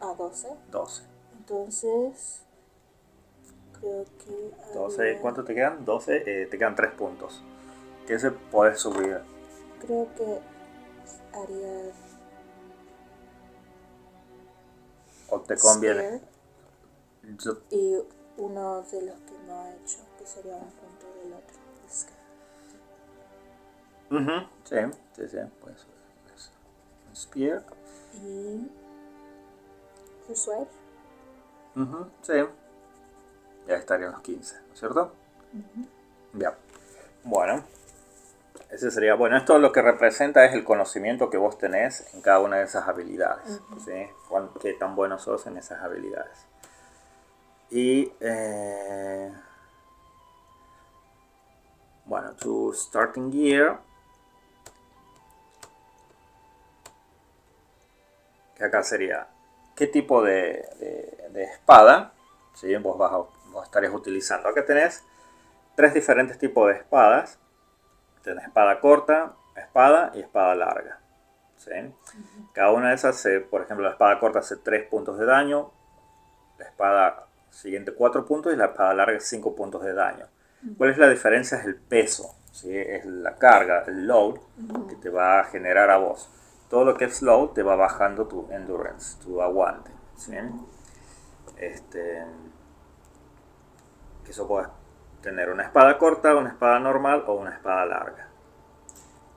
a 0.00 0.14
12. 0.14 0.48
12. 0.70 1.02
Entonces, 1.38 2.42
creo 3.80 4.04
que. 4.04 4.74
12. 4.74 5.02
había- 5.02 5.20
¿Cuánto 5.20 5.44
te 5.44 5.54
quedan? 5.54 5.84
12. 5.84 6.22
eh, 6.26 6.46
te 6.46 6.58
quedan 6.58 6.74
3 6.74 6.92
puntos. 6.92 7.42
Que 8.06 8.14
ese 8.14 8.30
puedes 8.30 8.80
subir. 8.80 9.20
Creo 9.80 10.08
que 10.16 10.40
haría. 11.36 11.92
O 15.30 15.40
te 15.40 15.56
conviene. 15.58 16.20
Yo- 17.38 17.58
Y 17.70 17.98
uno 18.38 18.80
de 18.82 19.02
los 19.02 19.20
que 19.20 19.38
no 19.46 19.60
ha 19.60 19.70
hecho, 19.74 19.98
que 20.18 20.26
sería 20.26 20.54
un 20.56 20.70
punto 20.70 21.06
del 21.22 21.34
otro. 21.34 21.56
Es 21.86 22.04
que- 22.06 22.18
Ujú, 24.14 24.46
Sí, 24.64 24.76
sí, 25.16 25.28
sí. 25.28 25.36
Puedes 25.60 25.80
subir. 25.80 25.94
eso. 26.34 26.50
Spear. 27.14 27.62
Y. 28.14 28.66
Persuade. 30.26 30.66
Ujú, 31.76 32.06
Sí. 32.22 32.32
Ya 33.68 33.76
estarían 33.76 34.12
los 34.12 34.22
15, 34.22 34.56
¿no 34.66 34.72
es 34.74 34.78
cierto? 34.80 35.12
Bien. 36.32 36.50
Bueno. 37.22 37.62
Ese 38.70 38.90
sería, 38.90 39.14
bueno, 39.14 39.36
esto 39.36 39.58
lo 39.58 39.72
que 39.72 39.80
representa 39.80 40.44
es 40.44 40.52
el 40.52 40.62
conocimiento 40.64 41.30
que 41.30 41.38
vos 41.38 41.56
tenés 41.58 42.12
en 42.14 42.20
cada 42.20 42.40
una 42.40 42.56
de 42.58 42.64
esas 42.64 42.86
habilidades. 42.88 43.60
¿sí? 43.84 44.06
Cuán- 44.28 44.50
Qué 44.60 44.74
tan 44.74 44.94
buenos 44.94 45.22
sos 45.22 45.46
en 45.46 45.56
esas 45.56 45.82
habilidades. 45.82 46.44
Y, 47.70 48.12
eh, 48.20 49.32
bueno, 52.04 52.32
tu 52.32 52.72
starting 52.74 53.30
gear. 53.32 53.80
Que 58.54 58.64
acá 58.64 58.82
sería, 58.82 59.28
¿qué 59.76 59.86
tipo 59.86 60.22
de, 60.22 60.68
de- 60.80 61.28
de 61.32 61.44
espada 61.44 62.12
¿sí? 62.54 62.74
vos, 62.76 62.98
vas 62.98 63.12
a- 63.12 63.37
vos 63.58 63.66
estarías 63.66 63.92
utilizando? 63.92 64.48
Acá 64.48 64.64
tenés 64.64 65.04
tres 65.76 65.94
diferentes 65.94 66.38
tipos 66.38 66.66
de 66.68 66.74
espadas. 66.74 67.38
Tenés 68.22 68.44
espada 68.44 68.80
corta, 68.80 69.34
espada 69.56 70.10
y 70.14 70.20
espada 70.20 70.54
larga. 70.54 71.00
¿sí? 71.56 71.70
Cada 72.52 72.72
una 72.72 72.88
de 72.90 72.94
esas, 72.94 73.16
se- 73.16 73.40
por 73.40 73.62
ejemplo, 73.62 73.84
la 73.84 73.92
espada 73.92 74.18
corta 74.18 74.40
hace 74.40 74.56
3 74.56 74.86
puntos 74.88 75.18
de 75.18 75.26
daño, 75.26 75.70
la 76.58 76.64
espada 76.66 77.26
siguiente 77.50 77.92
4 77.92 78.24
puntos 78.26 78.52
y 78.52 78.56
la 78.56 78.66
espada 78.66 78.94
larga 78.94 79.18
5 79.20 79.54
puntos 79.54 79.82
de 79.82 79.92
daño. 79.94 80.26
¿Cuál 80.76 80.90
es 80.90 80.98
la 80.98 81.08
diferencia? 81.08 81.58
Es 81.58 81.64
el 81.66 81.76
peso, 81.76 82.34
¿sí? 82.52 82.76
es 82.76 83.04
la 83.06 83.36
carga, 83.36 83.84
el 83.86 84.06
load 84.06 84.36
que 84.88 84.96
te 84.96 85.08
va 85.08 85.40
a 85.40 85.44
generar 85.44 85.90
a 85.90 85.96
vos. 85.98 86.28
Todo 86.68 86.84
lo 86.84 86.96
que 86.96 87.04
es 87.06 87.22
load 87.22 87.50
te 87.50 87.62
va 87.62 87.76
bajando 87.76 88.26
tu 88.26 88.48
endurance, 88.52 89.18
tu 89.22 89.40
aguante. 89.40 89.90
¿sí? 90.16 90.32
Este, 91.56 92.24
eso 94.30 94.46
puedes 94.46 94.68
tener 95.22 95.50
una 95.50 95.64
espada 95.64 95.98
corta, 95.98 96.34
una 96.36 96.50
espada 96.50 96.78
normal 96.78 97.24
o 97.26 97.34
una 97.34 97.50
espada 97.54 97.84
larga. 97.86 98.28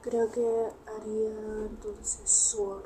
Creo 0.02 0.32
que 0.32 0.42
haría 0.88 1.30
entonces 1.70 2.30
Sword. 2.30 2.86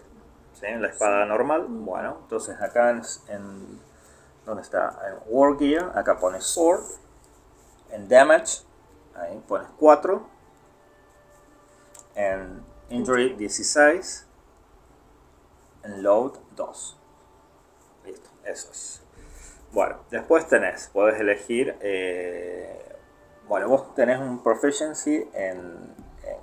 ¿sí? 0.54 0.68
La 0.80 0.88
espada 0.88 1.26
normal, 1.26 1.66
bueno, 1.70 2.18
entonces 2.22 2.60
acá 2.62 2.90
en, 2.92 3.02
en- 3.30 3.80
¿dónde 4.46 4.62
está? 4.62 5.00
En 5.08 5.16
War 5.28 5.58
Gear, 5.58 5.98
acá 5.98 6.18
pones 6.20 6.44
Sword, 6.46 6.84
en 7.92 8.08
Damage, 8.10 8.64
ahí 9.16 9.42
pones 9.48 9.68
4, 9.80 10.26
en 12.16 12.64
Injury 12.90 13.34
16, 13.36 14.28
en 15.84 16.04
Load 16.04 16.34
2. 16.56 16.98
Listo, 18.06 18.30
eso 18.44 18.70
es. 18.72 19.02
Bueno, 19.76 19.98
después 20.10 20.48
tenés, 20.48 20.88
podés 20.94 21.20
elegir, 21.20 21.76
eh, 21.82 22.80
bueno, 23.46 23.68
vos 23.68 23.94
tenés 23.94 24.20
un 24.20 24.42
Proficiency 24.42 25.28
en, 25.34 25.58
en, 26.24 26.40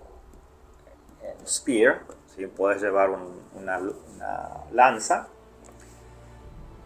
en 1.40 1.46
Spear, 1.46 2.02
¿sí? 2.36 2.46
puedes 2.46 2.82
llevar 2.82 3.08
un- 3.08 3.40
una, 3.54 3.78
una 3.78 4.50
lanza, 4.72 5.28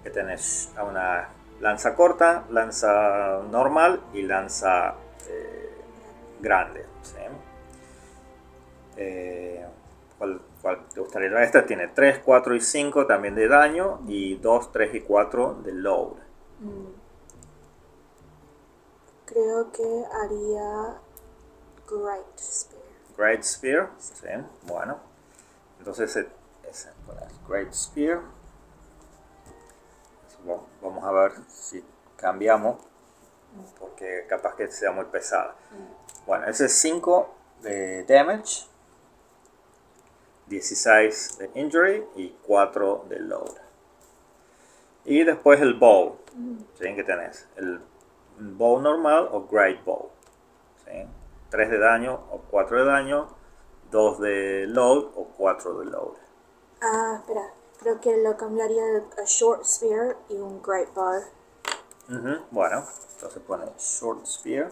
que 0.05 0.11
tenés 0.11 0.72
una 0.80 1.30
lanza 1.61 1.97
corta, 1.97 2.44
lanza 2.51 3.40
normal 3.51 4.01
y 4.12 4.22
lanza 4.22 4.94
eh, 5.28 5.72
grande. 6.40 6.86
¿sí? 7.03 7.16
Eh, 8.99 9.66
¿cuál, 10.16 10.40
cuál 10.62 10.86
te 10.94 11.01
gustaría? 11.01 11.42
Esta 11.42 11.66
tiene 11.66 11.88
3, 11.88 12.20
4 12.24 12.55
y 12.55 12.61
5 12.61 13.05
también 13.05 13.34
de 13.34 13.49
daño 13.49 14.01
y 14.07 14.36
2, 14.36 14.70
3 14.70 14.94
y 14.94 15.01
4 15.01 15.55
de 15.64 15.72
load. 15.72 16.26
Mm. 16.61 17.07
Creo 19.26 19.72
que 19.72 20.04
haría 20.12 20.98
Great 21.88 22.38
Spear. 22.38 22.82
Great 23.16 23.42
Spear, 23.42 23.90
sí, 23.98 24.28
bueno. 24.62 24.98
Entonces, 25.78 26.16
eh, 26.16 26.28
ese, 26.68 26.90
Great 27.48 27.72
Spear. 27.72 28.20
Vamos 30.80 31.04
a 31.04 31.11
ver 31.11 31.32
si 31.48 31.84
cambiamos, 32.16 32.80
porque 33.80 34.26
capaz 34.28 34.54
que 34.54 34.70
sea 34.70 34.92
muy 34.92 35.07
pesada. 35.07 35.57
Bueno, 36.24 36.46
ese 36.46 36.66
es 36.66 36.72
5 36.74 37.34
de 37.62 38.04
damage, 38.04 38.66
16 40.46 41.38
de 41.38 41.50
injury 41.54 42.07
y 42.14 42.30
4 42.46 43.07
de 43.09 43.18
load. 43.18 43.66
Y 45.07 45.22
después 45.24 45.61
el 45.61 45.74
bow, 45.74 46.16
¿sí? 46.78 46.94
que 46.94 47.04
tenés 47.04 47.48
el 47.57 47.80
bow 48.38 48.80
normal 48.80 49.28
o 49.32 49.46
great 49.46 49.82
bow. 49.84 50.11
¿sí? 50.84 51.07
3 51.50 51.70
de 51.70 51.78
daño 51.78 52.14
o 52.30 52.40
4 52.50 52.78
de 52.78 52.84
daño, 52.84 53.28
2 53.90 54.20
de 54.20 54.66
load 54.66 55.04
o 55.14 55.28
4 55.36 55.78
de 55.78 55.84
load. 55.86 56.14
Ah, 56.82 57.18
espera. 57.20 57.52
Creo 57.78 58.00
que 58.00 58.16
lo 58.16 58.36
cambiaría 58.36 58.82
a 59.18 59.24
short 59.24 59.64
spear 59.64 60.16
y 60.28 60.34
un 60.34 60.61
great 60.62 60.92
bow. 60.92 61.22
Ujú, 62.09 62.44
Bueno, 62.50 62.84
entonces 63.14 63.42
pone 63.46 63.66
short 63.78 64.24
spear. 64.26 64.70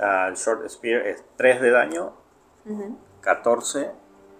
Ah, 0.00 0.26
el 0.28 0.34
short 0.36 0.68
spear 0.68 1.06
es 1.06 1.22
3 1.36 1.60
de 1.60 1.70
daño, 1.70 2.12
14 3.20 3.90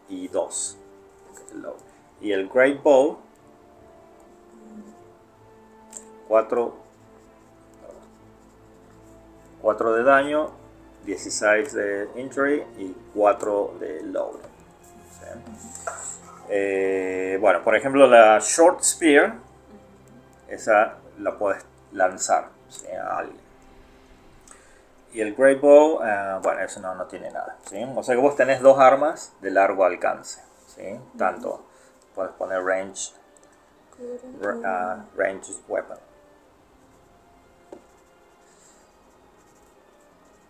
y 0.09 0.29
2. 0.29 0.79
el 1.53 1.63
low. 1.63 1.77
Y 2.21 2.33
el 2.33 2.49
great 2.49 2.83
bow 2.83 3.19
4 6.29 6.81
4 9.63 9.93
de 9.95 10.03
daño, 10.05 10.51
16 11.05 11.73
de 11.73 12.09
injury 12.17 12.65
y 12.79 12.97
4 13.15 13.75
de 13.79 14.03
load. 14.05 14.37
¿sí? 15.11 15.27
Eh, 16.49 17.39
bueno, 17.41 17.63
por 17.63 17.77
ejemplo, 17.77 18.07
la 18.07 18.39
short 18.41 18.83
spear, 18.83 19.35
esa 20.49 20.97
la 21.19 21.39
puedes 21.39 21.65
lanzar 21.93 22.49
¿sí? 22.69 22.87
a 22.89 23.19
alguien. 23.19 23.50
Y 25.13 25.21
el 25.21 25.35
great 25.35 25.61
bow, 25.61 26.01
eh, 26.05 26.39
bueno, 26.43 26.61
eso 26.61 26.81
no, 26.81 26.95
no 26.95 27.07
tiene 27.07 27.31
nada. 27.31 27.57
¿sí? 27.69 27.85
O 27.97 28.03
sea 28.03 28.15
que 28.15 28.21
vos 28.21 28.37
tenés 28.37 28.61
dos 28.61 28.79
armas 28.79 29.33
de 29.41 29.51
largo 29.51 29.85
alcance. 29.85 30.41
¿sí? 30.67 31.01
Tanto 31.19 31.65
puedes 32.15 32.33
poner 32.33 32.63
range, 32.63 33.13
ah, 34.65 35.05
range 35.17 35.53
weapon. 35.69 35.99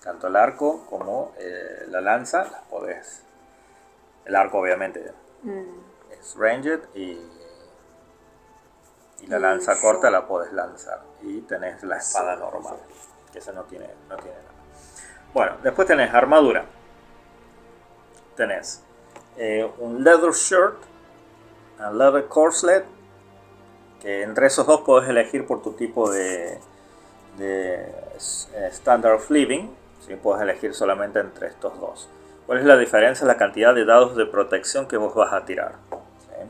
tanto 0.03 0.29
el 0.29 0.37
arco 0.37 0.87
como 0.87 1.33
eh, 1.39 1.85
la 1.89 2.01
lanza 2.01 2.45
las 2.45 2.63
podés 2.63 3.23
el 4.25 4.35
arco 4.35 4.59
obviamente 4.59 5.13
es 6.11 6.35
ranged 6.37 6.81
y 6.95 7.19
y 9.21 9.27
la 9.27 9.39
lanza 9.39 9.79
corta 9.81 10.11
la 10.11 10.27
podés 10.27 10.53
lanzar 10.53 11.03
y 11.21 11.43
tenés 11.43 11.83
la 11.83 11.99
espada 11.99 12.37
normal 12.37 12.79
que 13.33 13.39
esa 13.39 13.53
no 13.53 13.65
tiene 13.65 13.89
no 14.09 14.17
tiene 14.17 14.37
nada 14.39 14.50
bueno 15.35 15.57
después 15.63 15.87
tenés 15.87 16.13
armadura 16.13 16.65
tenés 18.37 18.83
eh, 19.37 19.69
un 19.79 20.03
leather 20.03 20.33
shirt 20.33 20.77
un 21.79 21.99
leather 21.99 22.27
corselet 22.27 22.85
que 24.01 24.23
entre 24.23 24.47
esos 24.47 24.67
dos 24.67 24.81
podés 24.81 25.09
elegir 25.09 25.47
por 25.47 25.63
tu 25.63 25.73
tipo 25.73 26.11
de, 26.11 26.59
de 27.37 27.93
standard 28.71 29.15
of 29.15 29.31
living. 29.31 29.69
¿sí? 30.07 30.17
Puedes 30.17 30.43
elegir 30.43 30.75
solamente 30.75 31.21
entre 31.21 31.49
estos 31.49 31.79
dos. 31.79 32.09
¿Cuál 32.47 32.59
es 32.59 32.65
la 32.65 32.77
diferencia? 32.77 33.27
La 33.27 33.37
cantidad 33.37 33.75
de 33.75 33.85
dados 33.85 34.17
de 34.17 34.27
protección 34.27 34.89
que 34.89 34.97
vos 34.97 35.15
vas 35.15 35.33
a 35.33 35.45
tirar. 35.45 35.75
¿sí? 35.91 36.49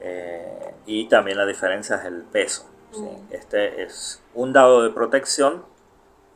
Eh, 0.00 0.74
y 0.86 1.08
también 1.08 1.38
la 1.38 1.46
diferencia 1.46 1.96
es 1.96 2.04
el 2.04 2.22
peso. 2.22 2.68
¿sí? 2.92 3.08
Este 3.30 3.82
es 3.82 4.22
un 4.34 4.52
dado 4.52 4.82
de 4.82 4.90
protección 4.90 5.64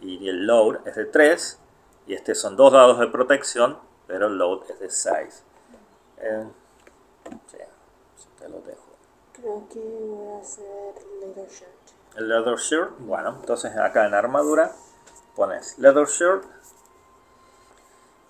y 0.02 0.28
el 0.28 0.46
load 0.46 0.86
es 0.86 0.96
de 0.96 1.04
3. 1.06 1.58
Y 2.06 2.14
este 2.14 2.34
son 2.34 2.56
dos 2.56 2.72
dados 2.72 2.98
de 2.98 3.06
protección, 3.06 3.78
pero 4.06 4.26
el 4.26 4.36
load 4.36 4.70
es 4.70 4.80
de 4.80 4.90
6. 4.90 5.44
Eh, 6.18 6.46
te 8.38 8.48
lo 8.48 8.60
dejo. 8.60 8.82
Creo 9.32 9.68
que 9.68 9.78
voy 9.80 10.36
a 10.36 10.40
hacer 10.40 10.94
leather 11.20 11.48
shirt. 11.48 11.70
El 12.16 12.28
leather 12.28 12.56
shirt, 12.56 12.90
bueno, 12.98 13.36
entonces 13.40 13.76
acá 13.76 14.06
en 14.06 14.14
armadura 14.14 14.72
pones 15.34 15.78
leather 15.78 16.06
shirt, 16.06 16.44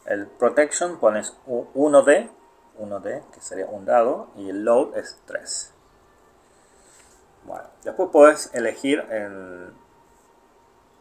el 0.05 0.27
protection 0.27 0.99
pones 0.99 1.35
1D, 1.47 2.31
1D 2.79 3.31
que 3.31 3.41
sería 3.41 3.67
un 3.67 3.85
dado, 3.85 4.29
y 4.37 4.51
el 4.51 4.65
load 4.65 4.97
es 4.97 5.21
3. 5.27 5.75
Bueno, 7.45 7.65
después 7.83 8.11
puedes 8.13 8.55
elegir 8.55 9.01
en, 9.11 9.75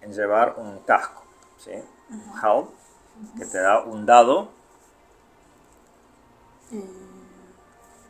en 0.02 0.14
llevar 0.14 0.56
un 0.58 0.80
casco, 0.80 1.24
¿sí? 1.58 1.72
Un 2.10 2.34
helm, 2.42 2.68
que 3.38 3.46
te 3.46 3.60
da 3.60 3.82
un 3.84 4.06
dado, 4.06 4.50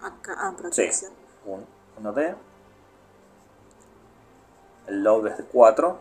Acá, 0.01 0.35
ah, 0.37 0.51
sí, 0.51 0.61
protección. 0.61 1.11
un 1.45 1.65
1D, 2.03 2.35
el 4.87 5.03
load 5.03 5.27
es 5.27 5.37
de 5.37 5.43
4, 5.45 5.99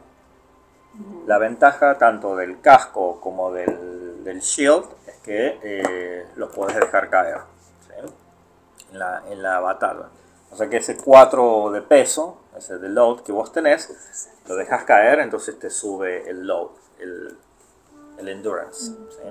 La 1.27 1.39
ventaja 1.39 1.97
tanto 1.99 2.35
del 2.37 2.61
casco 2.61 3.21
como 3.21 3.53
del, 3.53 4.25
del 4.25 4.41
shield 4.41 4.87
es 5.07 5.17
que 5.19 5.59
eh, 5.63 6.27
los 6.37 6.55
puedes 6.55 6.75
dejar 6.77 7.09
caer 7.09 7.41
¿sí? 7.87 8.13
en, 8.93 8.99
la, 8.99 9.23
en 9.29 9.43
la 9.43 9.61
batalla. 9.61 10.09
O 10.51 10.57
sea 10.57 10.69
que 10.69 10.79
ese 10.79 10.97
4 10.97 11.71
de 11.71 11.83
peso, 11.83 12.41
ese 12.61 12.79
de 12.79 12.89
load 12.89 13.21
que 13.23 13.33
vos 13.33 13.53
tenés, 13.53 14.31
lo 14.49 14.55
dejas 14.57 14.85
caer, 14.85 15.19
entonces 15.21 15.59
te 15.59 15.69
sube 15.71 16.29
el 16.31 16.47
load, 16.47 16.71
el, 16.99 17.37
el 18.19 18.29
endurance. 18.29 18.93
¿sí? 19.11 19.25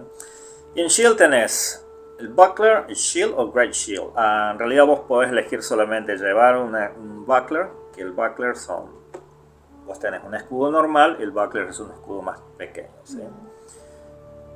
Y 0.75 0.81
en 0.81 0.87
shield 0.87 1.17
tenés 1.17 1.83
el 2.19 2.27
buckler, 2.29 2.85
el 2.89 2.95
shield 2.95 3.33
o 3.37 3.51
great 3.51 3.71
shield. 3.73 4.11
Ah, 4.15 4.49
en 4.53 4.59
realidad 4.59 4.85
vos 4.85 4.99
podés 5.07 5.29
elegir 5.31 5.63
solamente 5.63 6.15
llevar 6.17 6.57
una- 6.57 6.91
un 6.97 7.25
buckler, 7.25 7.67
que 7.95 8.01
el 8.01 8.11
buckler 8.11 8.55
son 8.57 8.99
Vos 9.85 9.97
tenés 9.97 10.23
un 10.23 10.35
escudo 10.35 10.69
normal 10.69 11.17
y 11.19 11.23
el 11.23 11.31
buckler 11.31 11.69
es 11.69 11.79
un 11.79 11.89
escudo 11.89 12.21
más 12.21 12.37
pequeño. 12.59 12.93
¿sí? 13.03 13.23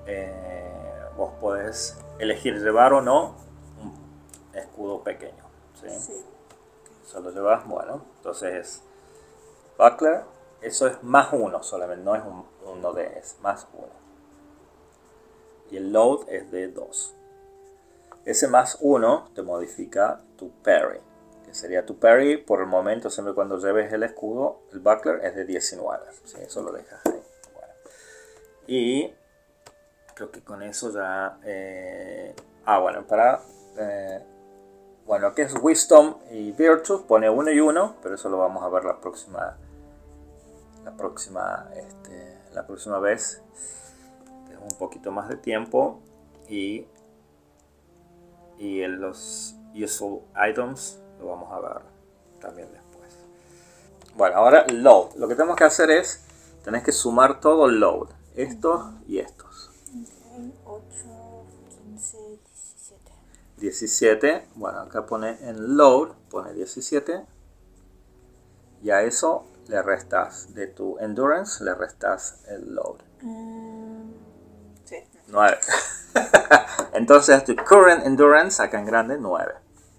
Eh, 0.05 1.01
vos 1.17 1.31
podés 1.39 1.97
elegir 2.19 2.59
llevar 2.61 2.93
o 2.93 3.01
no 3.01 3.35
un 3.81 4.55
escudo 4.55 5.01
pequeño. 5.01 5.43
¿sí? 5.81 5.89
Sí. 5.89 6.25
Solo 7.05 7.31
llevas, 7.31 7.67
bueno, 7.67 8.05
entonces 8.17 8.81
buckler, 9.77 10.21
eso 10.61 10.87
es 10.87 11.03
más 11.03 11.29
uno 11.33 11.61
solamente, 11.61 12.03
no 12.03 12.15
es 12.15 12.23
un, 12.23 12.45
uno 12.65 12.93
de, 12.93 13.19
es 13.19 13.37
más 13.41 13.67
uno. 13.73 13.91
Y 15.69 15.77
el 15.77 15.91
load 15.91 16.29
es 16.29 16.49
de 16.51 16.69
2. 16.69 17.15
Ese 18.25 18.47
más 18.47 18.77
uno 18.79 19.29
te 19.35 19.41
modifica 19.41 20.21
tu 20.37 20.49
parry, 20.63 21.01
que 21.45 21.53
sería 21.53 21.85
tu 21.85 21.99
parry 21.99 22.37
por 22.37 22.61
el 22.61 22.67
momento, 22.67 23.09
siempre 23.09 23.33
cuando 23.33 23.57
lleves 23.57 23.91
el 23.91 24.03
escudo, 24.03 24.61
el 24.71 24.79
buckler 24.79 25.25
es 25.25 25.35
de 25.35 25.45
19. 25.45 26.05
¿sí? 26.23 26.37
Eso 26.41 26.61
lo 26.61 26.71
dejas 26.71 27.05
ahí. 27.05 27.21
Bueno. 27.53 27.73
Y 28.67 29.13
creo 30.15 30.31
que 30.31 30.41
con 30.41 30.61
eso 30.63 30.89
ya... 30.91 31.37
eh, 31.43 32.33
ah, 32.65 32.79
bueno, 32.79 33.05
para... 33.05 33.41
eh, 33.77 34.23
bueno, 35.05 35.33
que 35.33 35.43
es 35.43 35.53
Wisdom 35.61 36.15
y 36.31 36.51
Virtue, 36.51 37.03
pone 37.07 37.29
uno 37.29 37.51
y 37.51 37.59
uno, 37.59 37.95
pero 38.01 38.15
eso 38.15 38.29
lo 38.29 38.37
vamos 38.37 38.63
a 38.63 38.69
ver 38.69 38.85
la 38.85 38.99
próxima, 38.99 39.57
la 40.83 40.91
próxima, 40.95 41.69
este, 41.75 42.39
la 42.53 42.65
próxima 42.65 42.99
vez. 42.99 43.41
Tengo 44.47 44.63
un 44.63 44.77
poquito 44.77 45.11
más 45.11 45.29
de 45.29 45.35
tiempo 45.35 45.99
y 46.47 46.87
y 48.57 48.81
en 48.81 49.01
los 49.01 49.55
useful 49.75 50.21
items 50.49 50.99
lo 51.19 51.27
vamos 51.27 51.51
a 51.51 51.59
ver 51.59 51.81
también 52.39 52.71
después. 52.71 53.09
Bueno, 54.15 54.37
ahora 54.37 54.65
load. 54.67 55.15
Lo 55.15 55.27
que 55.27 55.35
tenemos 55.35 55.55
que 55.55 55.63
hacer 55.63 55.89
es, 55.89 56.23
tenés 56.63 56.83
que 56.83 56.91
sumar 56.91 57.39
todo 57.39 57.67
load, 57.67 58.09
estos 58.35 58.85
y 59.07 59.19
estos. 59.19 59.42
17, 63.63 64.49
bueno, 64.55 64.81
acá 64.81 65.05
pone 65.05 65.37
en 65.47 65.77
load, 65.77 66.09
pone 66.29 66.51
17. 66.51 67.25
Y 68.81 68.89
a 68.89 69.03
eso 69.03 69.45
le 69.67 69.81
restas 69.81 70.53
de 70.53 70.67
tu 70.67 70.99
endurance, 70.99 71.63
le 71.63 71.73
restas 71.73 72.43
el 72.49 72.75
load. 72.75 72.97
Mm, 73.21 74.11
sí. 74.83 74.97
9. 75.27 75.57
Entonces 76.93 77.45
tu 77.45 77.55
current 77.55 78.05
endurance 78.05 78.61
acá 78.61 78.79
en 78.79 78.85
grande 78.85 79.17
9. 79.17 79.53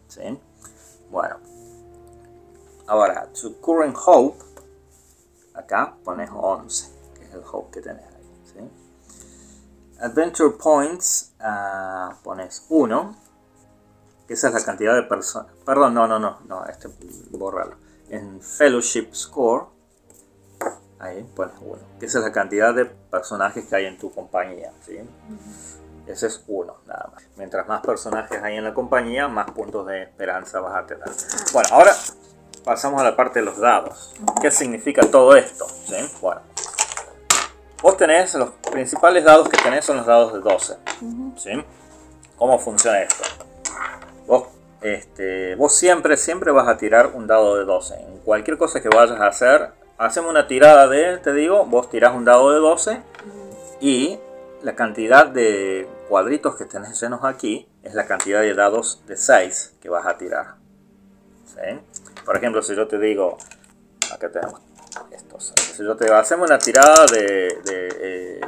¿sí? 0.08 0.38
Bueno. 1.10 1.38
Ahora, 2.86 3.30
tu 3.32 3.58
current 3.62 3.96
hope, 4.04 4.44
acá 5.54 5.96
pones 6.04 6.28
11, 6.30 6.90
que 7.14 7.24
es 7.24 7.32
el 7.32 7.42
hope 7.50 7.70
que 7.70 7.80
tenés 7.80 8.04
ahí. 8.04 8.42
¿sí? 8.44 10.00
Adventure 10.00 10.50
points, 10.50 11.32
ah, 11.40 12.18
pones 12.22 12.66
1, 12.68 13.23
que 13.23 13.23
esa 14.34 14.48
es 14.48 14.54
la 14.54 14.64
cantidad 14.64 14.94
de 14.94 15.04
personas. 15.04 15.52
Perdón, 15.64 15.94
no, 15.94 16.06
no, 16.06 16.18
no, 16.18 16.40
no, 16.46 16.66
este 16.66 16.88
borralo. 17.30 17.76
En 18.10 18.40
fellowship 18.40 19.08
score, 19.14 19.66
ahí 20.98 21.26
1, 21.36 21.50
que 21.98 22.06
esa 22.06 22.18
es 22.18 22.24
la 22.24 22.32
cantidad 22.32 22.74
de 22.74 22.84
personajes 22.84 23.64
que 23.66 23.76
hay 23.76 23.86
en 23.86 23.98
tu 23.98 24.12
compañía. 24.12 24.72
¿sí? 24.84 24.98
Ese 26.06 26.26
es 26.26 26.44
uno, 26.46 26.76
nada 26.86 27.10
más. 27.12 27.22
Mientras 27.36 27.66
más 27.66 27.80
personajes 27.80 28.42
hay 28.42 28.56
en 28.56 28.64
la 28.64 28.74
compañía, 28.74 29.26
más 29.28 29.50
puntos 29.52 29.86
de 29.86 30.02
esperanza 30.02 30.60
vas 30.60 30.74
a 30.76 30.86
tener. 30.86 31.04
Bueno, 31.52 31.68
ahora 31.72 31.94
pasamos 32.64 33.00
a 33.00 33.04
la 33.04 33.16
parte 33.16 33.38
de 33.38 33.46
los 33.46 33.58
dados. 33.58 34.14
¿Qué 34.42 34.50
significa 34.50 35.02
todo 35.10 35.34
esto? 35.36 35.66
¿Sí? 35.66 35.96
Bueno, 36.20 36.42
vos 37.82 37.96
tenés, 37.96 38.34
los 38.34 38.50
principales 38.70 39.24
dados 39.24 39.48
que 39.48 39.56
tenés 39.56 39.84
son 39.84 39.98
los 39.98 40.06
dados 40.06 40.32
de 40.34 40.40
12. 40.40 40.76
¿sí? 41.36 41.64
¿Cómo 42.36 42.58
funciona 42.58 43.00
esto? 43.00 43.22
Este, 44.84 45.54
vos 45.54 45.74
siempre, 45.74 46.18
siempre 46.18 46.52
vas 46.52 46.68
a 46.68 46.76
tirar 46.76 47.12
un 47.14 47.26
dado 47.26 47.56
de 47.56 47.64
12. 47.64 47.94
En 47.94 48.18
cualquier 48.18 48.58
cosa 48.58 48.82
que 48.82 48.90
vayas 48.90 49.18
a 49.18 49.28
hacer, 49.28 49.70
hacemos 49.96 50.30
una 50.30 50.46
tirada 50.46 50.86
de, 50.88 51.16
te 51.16 51.32
digo, 51.32 51.64
vos 51.64 51.88
tirás 51.88 52.14
un 52.14 52.26
dado 52.26 52.52
de 52.52 52.58
12 52.58 53.00
y 53.80 54.18
la 54.62 54.74
cantidad 54.74 55.26
de 55.26 55.88
cuadritos 56.10 56.56
que 56.56 56.66
tenés 56.66 57.00
llenos 57.00 57.24
aquí 57.24 57.66
es 57.82 57.94
la 57.94 58.04
cantidad 58.06 58.42
de 58.42 58.52
dados 58.52 59.02
de 59.06 59.16
6 59.16 59.76
que 59.80 59.88
vas 59.88 60.06
a 60.06 60.18
tirar. 60.18 60.56
¿sí? 61.46 61.80
Por 62.26 62.36
ejemplo, 62.36 62.60
si 62.60 62.76
yo 62.76 62.86
te 62.86 62.98
digo, 62.98 63.38
acá 64.12 64.30
tenemos 64.30 64.60
estos. 65.12 65.54
Si 65.56 65.82
yo 65.82 65.96
te 65.96 66.04
digo, 66.04 66.16
hacemos 66.16 66.50
una 66.50 66.58
tirada 66.58 67.06
de, 67.06 67.58
de, 67.64 67.88
eh, 68.02 68.40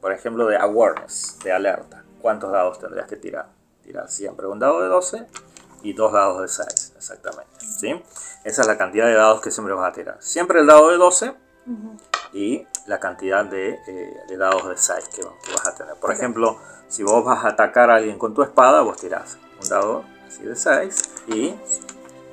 por 0.00 0.12
ejemplo, 0.12 0.46
de 0.46 0.56
awareness, 0.56 1.38
de 1.44 1.52
alerta. 1.52 2.02
¿Cuántos 2.20 2.50
dados 2.50 2.80
tendrías 2.80 3.06
que 3.06 3.14
tirar? 3.14 3.59
Tirar 3.90 4.08
siempre 4.08 4.46
un 4.46 4.60
dado 4.60 4.82
de 4.82 4.86
12 4.86 5.26
y 5.82 5.94
dos 5.94 6.12
dados 6.12 6.42
de 6.42 6.46
6, 6.46 6.92
exactamente. 6.96 7.58
¿sí? 7.58 8.00
Esa 8.44 8.62
es 8.62 8.68
la 8.68 8.78
cantidad 8.78 9.06
de 9.06 9.14
dados 9.14 9.40
que 9.40 9.50
siempre 9.50 9.74
vas 9.74 9.90
a 9.90 9.92
tirar. 9.92 10.16
Siempre 10.20 10.60
el 10.60 10.68
dado 10.68 10.90
de 10.90 10.96
12 10.96 11.34
y 12.32 12.64
la 12.86 13.00
cantidad 13.00 13.44
de, 13.44 13.80
eh, 13.88 14.16
de 14.28 14.36
dados 14.36 14.68
de 14.68 14.76
6 14.76 15.08
que, 15.08 15.22
que, 15.22 15.52
vas 15.52 15.66
a 15.66 15.74
tener. 15.74 15.96
Por 15.96 16.12
ejemplo, 16.12 16.56
si 16.86 17.02
vos 17.02 17.24
vas 17.24 17.44
a 17.44 17.48
atacar 17.48 17.90
a 17.90 17.96
alguien 17.96 18.16
con 18.16 18.32
tu 18.32 18.44
espada, 18.44 18.82
vos 18.82 18.96
tirás 18.96 19.38
un 19.60 19.68
dado 19.68 20.04
así 20.28 20.44
de 20.44 20.54
6 20.54 21.02
y 21.26 21.56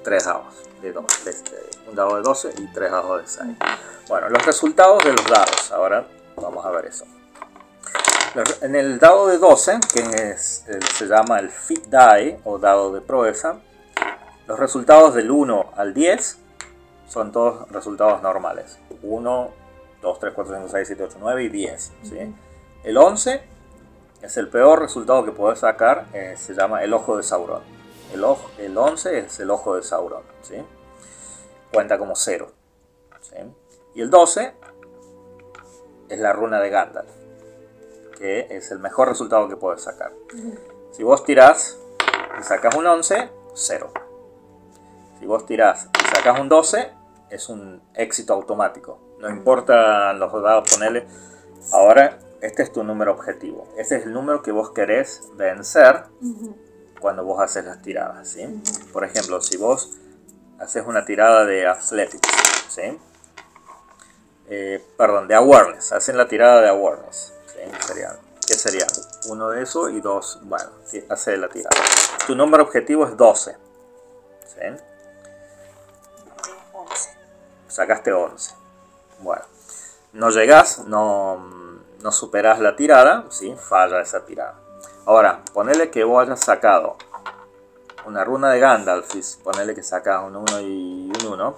3 0.03 0.25
dados 0.25 0.53
de 0.83 0.93
2, 0.93 1.05
este, 1.25 1.57
un 1.89 1.95
dado 1.95 2.17
de 2.17 2.21
12 2.21 2.53
y 2.55 2.67
3 2.71 2.91
dados 2.91 3.19
de 3.19 3.27
6. 3.27 3.57
Bueno, 4.09 4.29
los 4.29 4.45
resultados 4.45 5.03
de 5.03 5.11
los 5.11 5.25
dados, 5.25 5.71
ahora 5.71 6.07
vamos 6.35 6.63
a 6.63 6.69
ver 6.69 6.85
eso. 6.85 7.05
En 8.61 8.75
el 8.75 8.99
dado 8.99 9.27
de 9.27 9.37
12, 9.37 9.79
que 9.93 9.99
es, 10.31 10.65
se 10.95 11.07
llama 11.07 11.39
el 11.39 11.49
Fit 11.49 11.85
Die 11.87 12.39
o 12.43 12.59
dado 12.59 12.93
de 12.93 13.01
proeza, 13.01 13.59
los 14.47 14.59
resultados 14.59 15.13
del 15.13 15.31
1 15.31 15.71
al 15.75 15.93
10 15.93 16.37
son 17.07 17.31
todos 17.31 17.69
resultados 17.69 18.21
normales. 18.21 18.79
1, 19.01 19.51
2, 20.01 20.19
3, 20.19 20.33
4, 20.33 20.55
5, 20.55 20.67
6, 20.69 20.87
7, 20.87 21.03
8, 21.03 21.17
9 21.19 21.43
y 21.43 21.49
10. 21.49 21.91
¿sí? 22.03 22.35
El 22.83 22.97
11 22.97 23.41
es 24.21 24.37
el 24.37 24.49
peor 24.49 24.81
resultado 24.81 25.25
que 25.25 25.31
puedes 25.31 25.59
sacar, 25.59 26.07
eh, 26.13 26.35
se 26.37 26.53
llama 26.53 26.83
el 26.83 26.93
ojo 26.93 27.17
de 27.17 27.23
Sauron. 27.23 27.61
El, 28.13 28.23
ojo, 28.23 28.49
el 28.57 28.77
11 28.77 29.19
es 29.19 29.39
el 29.39 29.49
ojo 29.51 29.75
de 29.75 29.83
Sauron. 29.83 30.23
¿sí? 30.41 30.55
Cuenta 31.73 31.97
como 31.97 32.15
0. 32.15 32.51
¿sí? 33.21 33.35
Y 33.95 34.01
el 34.01 34.09
12 34.09 34.53
es 36.09 36.19
la 36.19 36.33
runa 36.33 36.59
de 36.59 36.69
Gandalf, 36.69 37.09
que 38.17 38.47
es 38.49 38.71
el 38.71 38.79
mejor 38.79 39.07
resultado 39.07 39.47
que 39.47 39.57
puedes 39.57 39.81
sacar. 39.81 40.11
Si 40.91 41.03
vos 41.03 41.23
tirás 41.23 41.77
y 42.39 42.43
sacas 42.43 42.75
un 42.75 42.87
11, 42.87 43.29
0. 43.53 43.91
Si 45.19 45.25
vos 45.25 45.45
tirás 45.45 45.89
y 45.99 46.15
sacas 46.15 46.39
un 46.39 46.49
12, 46.49 46.91
es 47.29 47.49
un 47.49 47.81
éxito 47.93 48.33
automático. 48.33 48.99
No 49.19 49.29
importa 49.29 50.13
los 50.13 50.31
dados, 50.41 50.71
ponerle. 50.71 51.07
Ahora, 51.71 52.19
este 52.41 52.63
es 52.63 52.71
tu 52.71 52.83
número 52.83 53.11
objetivo. 53.11 53.67
Este 53.77 53.97
es 53.97 54.05
el 54.05 54.13
número 54.13 54.41
que 54.41 54.51
vos 54.51 54.71
querés 54.71 55.29
vencer 55.35 56.03
cuando 56.99 57.23
vos 57.23 57.41
haces 57.41 57.65
las 57.65 57.81
tiradas. 57.81 58.27
¿sí? 58.27 58.61
Por 58.93 59.03
ejemplo, 59.03 59.41
si 59.41 59.57
vos 59.57 59.97
haces 60.59 60.85
una 60.85 61.05
tirada 61.05 61.45
de 61.45 61.67
athletics, 61.67 62.29
¿sí? 62.69 62.97
Eh, 64.49 64.83
perdón, 64.97 65.27
de 65.27 65.35
awareness. 65.35 65.91
Hacen 65.91 66.17
la 66.17 66.27
tirada 66.27 66.61
de 66.61 66.69
awareness. 66.69 67.33
Sería, 67.79 68.17
¿Qué 68.47 68.53
sería? 68.55 68.87
Uno 69.27 69.49
de 69.49 69.63
eso 69.63 69.89
y 69.89 69.99
dos. 70.01 70.39
Bueno, 70.43 70.69
hace 71.09 71.37
la 71.37 71.49
tirada. 71.49 71.75
Tu 72.25 72.35
número 72.35 72.63
objetivo 72.63 73.05
es 73.05 73.17
12. 73.17 73.57
¿sí? 74.45 74.83
sacaste 77.77 78.11
11. 78.11 78.55
Bueno, 79.19 79.43
no 80.13 80.31
llegas, 80.31 80.79
no, 80.87 81.37
no 82.01 82.11
superas 82.11 82.59
la 82.59 82.75
tirada, 82.75 83.25
¿sí? 83.29 83.55
falla 83.55 84.01
esa 84.01 84.25
tirada. 84.25 84.55
Ahora, 85.05 85.43
ponele 85.53 85.91
que 85.91 86.03
vos 86.03 86.25
hayas 86.25 86.39
sacado 86.39 86.97
una 88.05 88.23
runa 88.23 88.49
de 88.49 88.59
Gandalf, 88.59 89.13
ponele 89.43 89.75
que 89.75 89.83
sacas 89.83 90.23
un 90.23 90.37
1 90.37 90.61
y 90.61 91.11
un 91.21 91.33
1, 91.33 91.57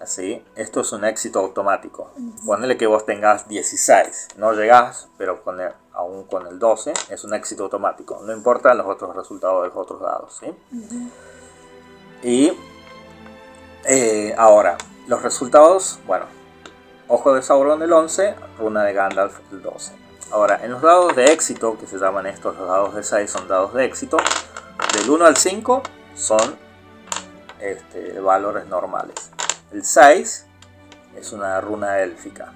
así, 0.00 0.44
esto 0.56 0.80
es 0.80 0.92
un 0.92 1.04
éxito 1.04 1.40
automático. 1.40 2.12
Ponele 2.46 2.76
que 2.76 2.86
vos 2.86 3.04
tengas 3.06 3.48
16, 3.48 4.28
no 4.36 4.52
llegás, 4.52 5.08
pero 5.18 5.42
con 5.42 5.60
el, 5.60 5.72
aún 5.92 6.24
con 6.24 6.46
el 6.46 6.58
12 6.58 6.92
es 7.10 7.24
un 7.24 7.34
éxito 7.34 7.64
automático, 7.64 8.20
no 8.24 8.32
importa 8.32 8.74
los 8.74 8.86
otros 8.86 9.14
resultados 9.14 9.62
de 9.62 9.68
los 9.68 9.76
otros 9.76 10.00
dados. 10.00 10.40
¿sí? 10.40 10.54
Y 12.22 12.52
eh, 13.84 14.34
ahora, 14.36 14.76
los 15.06 15.22
resultados, 15.22 15.98
bueno, 16.06 16.26
Ojo 17.10 17.32
de 17.32 17.40
Sauron 17.40 17.82
el 17.82 17.90
11, 17.90 18.34
Runa 18.58 18.84
de 18.84 18.92
Gandalf 18.92 19.38
el 19.50 19.62
12. 19.62 19.92
Ahora, 20.30 20.60
en 20.62 20.72
los 20.72 20.82
dados 20.82 21.16
de 21.16 21.32
éxito, 21.32 21.78
que 21.78 21.86
se 21.86 21.96
llaman 21.96 22.26
estos, 22.26 22.54
los 22.58 22.68
dados 22.68 22.94
de 22.94 23.02
6 23.02 23.30
son 23.30 23.48
dados 23.48 23.72
de 23.72 23.86
éxito, 23.86 24.18
del 24.92 25.08
1 25.08 25.24
al 25.24 25.36
5 25.38 25.82
son 26.14 26.58
este, 27.60 28.20
valores 28.20 28.66
normales. 28.66 29.30
El 29.72 29.84
6 29.84 30.46
es 31.16 31.32
una 31.32 31.60
runa 31.60 32.00
élfica. 32.00 32.52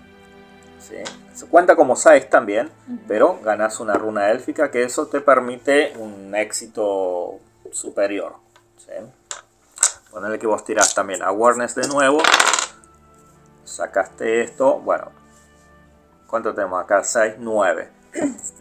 ¿sí? 0.81 0.97
Se 1.35 1.47
cuenta 1.47 1.77
como 1.77 1.97
6 1.97 2.31
también, 2.31 2.71
pero 3.07 3.39
ganas 3.43 3.81
una 3.81 3.95
runa 3.95 4.31
élfica 4.31 4.71
que 4.71 4.83
eso 4.83 5.07
te 5.07 5.21
permite 5.21 5.93
un 5.99 6.35
éxito 6.35 7.39
superior. 7.71 8.35
¿sí? 8.79 8.93
Ponerle 10.11 10.39
que 10.39 10.47
vos 10.47 10.65
tirás 10.65 10.95
también 10.95 11.23
awareness 11.23 11.75
de 11.75 11.89
nuevo. 11.89 12.19
Sacaste 13.65 14.43
esto. 14.43 14.79
Bueno. 14.79 15.11
¿Cuánto 16.27 16.55
tenemos 16.55 16.83
acá? 16.83 17.05
6, 17.05 17.35
9. 17.39 17.91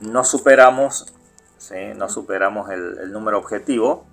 No 0.02 0.24
superamos. 0.24 1.14
¿sí? 1.58 1.93
No 1.95 2.10
superamos 2.10 2.70
el, 2.70 2.97
el 2.99 3.12
número 3.12 3.38
objetivo. 3.38 4.06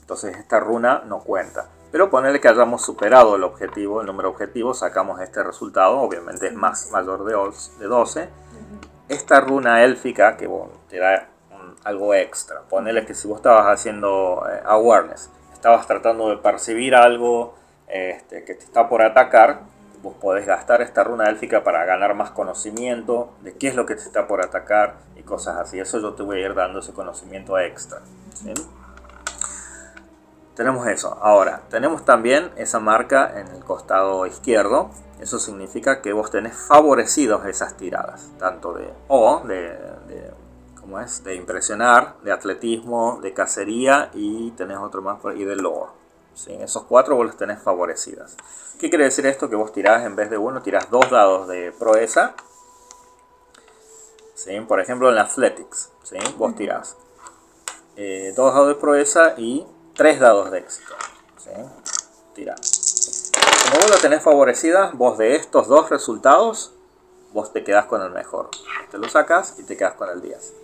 Entonces 0.00 0.36
esta 0.36 0.60
runa 0.60 1.02
no 1.06 1.20
cuenta. 1.20 1.68
Pero 1.94 2.10
ponerle 2.10 2.40
que 2.40 2.48
hayamos 2.48 2.84
superado 2.84 3.36
el 3.36 3.44
objetivo, 3.44 4.00
el 4.00 4.08
número 4.08 4.30
objetivo, 4.30 4.74
sacamos 4.74 5.20
este 5.20 5.44
resultado. 5.44 6.00
Obviamente 6.00 6.48
es 6.48 6.52
más 6.52 6.90
mayor 6.90 7.24
de, 7.24 7.36
de 7.78 7.86
12. 7.86 8.28
Esta 9.08 9.40
runa 9.40 9.84
élfica 9.84 10.36
que 10.36 10.48
bueno, 10.48 10.72
te 10.88 10.98
da 10.98 11.28
un, 11.52 11.76
algo 11.84 12.12
extra. 12.12 12.62
Ponerle 12.62 13.06
que 13.06 13.14
si 13.14 13.28
vos 13.28 13.36
estabas 13.36 13.66
haciendo 13.66 14.44
eh, 14.50 14.60
awareness 14.64 15.30
estabas 15.52 15.86
tratando 15.86 16.30
de 16.30 16.38
percibir 16.38 16.96
algo 16.96 17.54
este, 17.86 18.42
que 18.42 18.54
te 18.54 18.64
está 18.64 18.88
por 18.88 19.00
atacar, 19.00 19.60
vos 20.02 20.16
podés 20.20 20.46
gastar 20.46 20.82
esta 20.82 21.04
runa 21.04 21.30
élfica 21.30 21.62
para 21.62 21.84
ganar 21.84 22.16
más 22.16 22.32
conocimiento 22.32 23.30
de 23.42 23.56
qué 23.56 23.68
es 23.68 23.76
lo 23.76 23.86
que 23.86 23.94
te 23.94 24.02
está 24.02 24.26
por 24.26 24.44
atacar 24.44 24.96
y 25.14 25.22
cosas 25.22 25.58
así. 25.58 25.78
Eso 25.78 26.00
yo 26.00 26.14
te 26.14 26.24
voy 26.24 26.42
a 26.42 26.46
ir 26.46 26.54
dando 26.54 26.80
ese 26.80 26.92
conocimiento 26.92 27.56
extra. 27.56 28.00
¿sí? 28.34 28.52
Tenemos 30.54 30.86
eso. 30.86 31.18
Ahora, 31.20 31.62
tenemos 31.68 32.04
también 32.04 32.52
esa 32.56 32.78
marca 32.78 33.40
en 33.40 33.48
el 33.48 33.64
costado 33.64 34.26
izquierdo. 34.26 34.90
Eso 35.20 35.38
significa 35.38 36.00
que 36.00 36.12
vos 36.12 36.30
tenés 36.30 36.56
favorecidos 36.56 37.44
esas 37.46 37.76
tiradas, 37.76 38.30
tanto 38.38 38.72
de 38.72 38.92
O, 39.08 39.40
de, 39.44 39.70
de 40.06 40.30
¿cómo 40.80 41.00
es? 41.00 41.24
De 41.24 41.34
impresionar, 41.34 42.16
de 42.22 42.30
atletismo, 42.30 43.18
de 43.22 43.32
cacería 43.32 44.10
y 44.12 44.50
tenés 44.52 44.78
otro 44.78 45.02
más 45.02 45.18
por 45.20 45.36
y 45.36 45.44
de 45.44 45.56
lore. 45.56 45.90
¿sí? 46.34 46.52
Esos 46.60 46.84
cuatro 46.84 47.16
vos 47.16 47.26
los 47.26 47.36
tenés 47.36 47.60
favorecidas. 47.60 48.36
¿Qué 48.78 48.90
quiere 48.90 49.04
decir 49.04 49.26
esto? 49.26 49.48
Que 49.48 49.56
vos 49.56 49.72
tirás 49.72 50.04
en 50.04 50.14
vez 50.14 50.30
de 50.30 50.36
uno, 50.36 50.62
tirás 50.62 50.90
dos 50.90 51.10
dados 51.10 51.48
de 51.48 51.72
proeza. 51.72 52.34
¿sí? 54.34 54.60
Por 54.60 54.80
ejemplo 54.80 55.10
en 55.10 55.18
Athletics, 55.18 55.90
¿sí? 56.02 56.18
vos 56.36 56.54
tirás 56.54 56.96
eh, 57.96 58.32
dos 58.36 58.52
dados 58.52 58.68
de 58.68 58.74
proeza 58.74 59.34
y 59.38 59.66
tres 59.94 60.20
dados 60.20 60.50
de 60.50 60.58
éxito. 60.58 60.94
¿sí? 61.38 61.50
Tirá. 62.34 62.54
Como 63.64 63.80
vos 63.80 63.90
lo 63.90 63.96
tenés 63.98 64.22
favorecida, 64.22 64.90
vos 64.92 65.18
de 65.18 65.36
estos 65.36 65.68
dos 65.68 65.90
resultados, 65.90 66.72
vos 67.32 67.52
te 67.52 67.64
quedás 67.64 67.86
con 67.86 68.02
el 68.02 68.10
mejor. 68.10 68.50
Te 68.90 68.98
lo 68.98 69.08
sacas 69.08 69.54
y 69.58 69.62
te 69.62 69.76
quedas 69.76 69.94
con 69.94 70.10
el 70.10 70.20
10. 70.20 70.38
¿sí? 70.38 70.54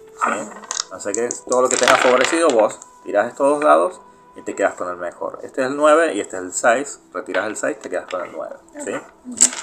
Así 0.93 1.13
que 1.13 1.29
todo 1.49 1.63
lo 1.63 1.69
que 1.69 1.77
tengas 1.77 2.01
favorecido, 2.01 2.49
vos 2.49 2.79
tirás 3.05 3.29
estos 3.29 3.49
dos 3.49 3.61
dados 3.61 4.01
y 4.37 4.43
te 4.43 4.55
quedas 4.55 4.75
con 4.75 4.89
el 4.89 4.97
mejor. 4.97 5.39
Este 5.43 5.63
es 5.63 5.69
el 5.69 5.77
9 5.77 6.15
y 6.15 6.21
este 6.21 6.37
es 6.37 6.43
el 6.43 6.53
6. 6.53 7.01
Retiras 7.13 7.47
el 7.47 7.57
6, 7.57 7.79
te 7.81 7.91
quedas 7.91 8.07
con 8.11 8.25
el 8.25 8.33
9. 8.33 8.57
¿sí? 8.85 8.93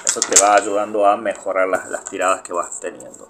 Eso 0.04 0.20
te 0.20 0.40
va 0.42 0.54
ayudando 0.54 1.06
a 1.06 1.16
mejorar 1.16 1.68
las, 1.68 1.88
las 1.88 2.04
tiradas 2.04 2.42
que 2.42 2.52
vas 2.52 2.80
teniendo. 2.80 3.28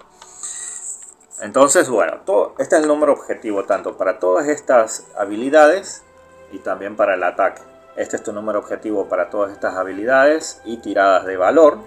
Entonces, 1.41 1.89
bueno, 1.89 2.19
todo, 2.25 2.55
este 2.57 2.75
es 2.75 2.81
el 2.81 2.87
número 2.87 3.13
objetivo 3.13 3.63
tanto 3.63 3.95
para 3.95 4.19
todas 4.19 4.47
estas 4.47 5.05
habilidades 5.17 6.03
y 6.51 6.59
también 6.59 6.95
para 6.95 7.15
el 7.15 7.23
ataque. 7.23 7.61
Este 7.95 8.15
es 8.15 8.23
tu 8.23 8.31
número 8.31 8.59
objetivo 8.59 9.07
para 9.07 9.29
todas 9.29 9.51
estas 9.51 9.75
habilidades 9.75 10.61
y 10.65 10.77
tiradas 10.77 11.25
de 11.25 11.37
valor. 11.37 11.79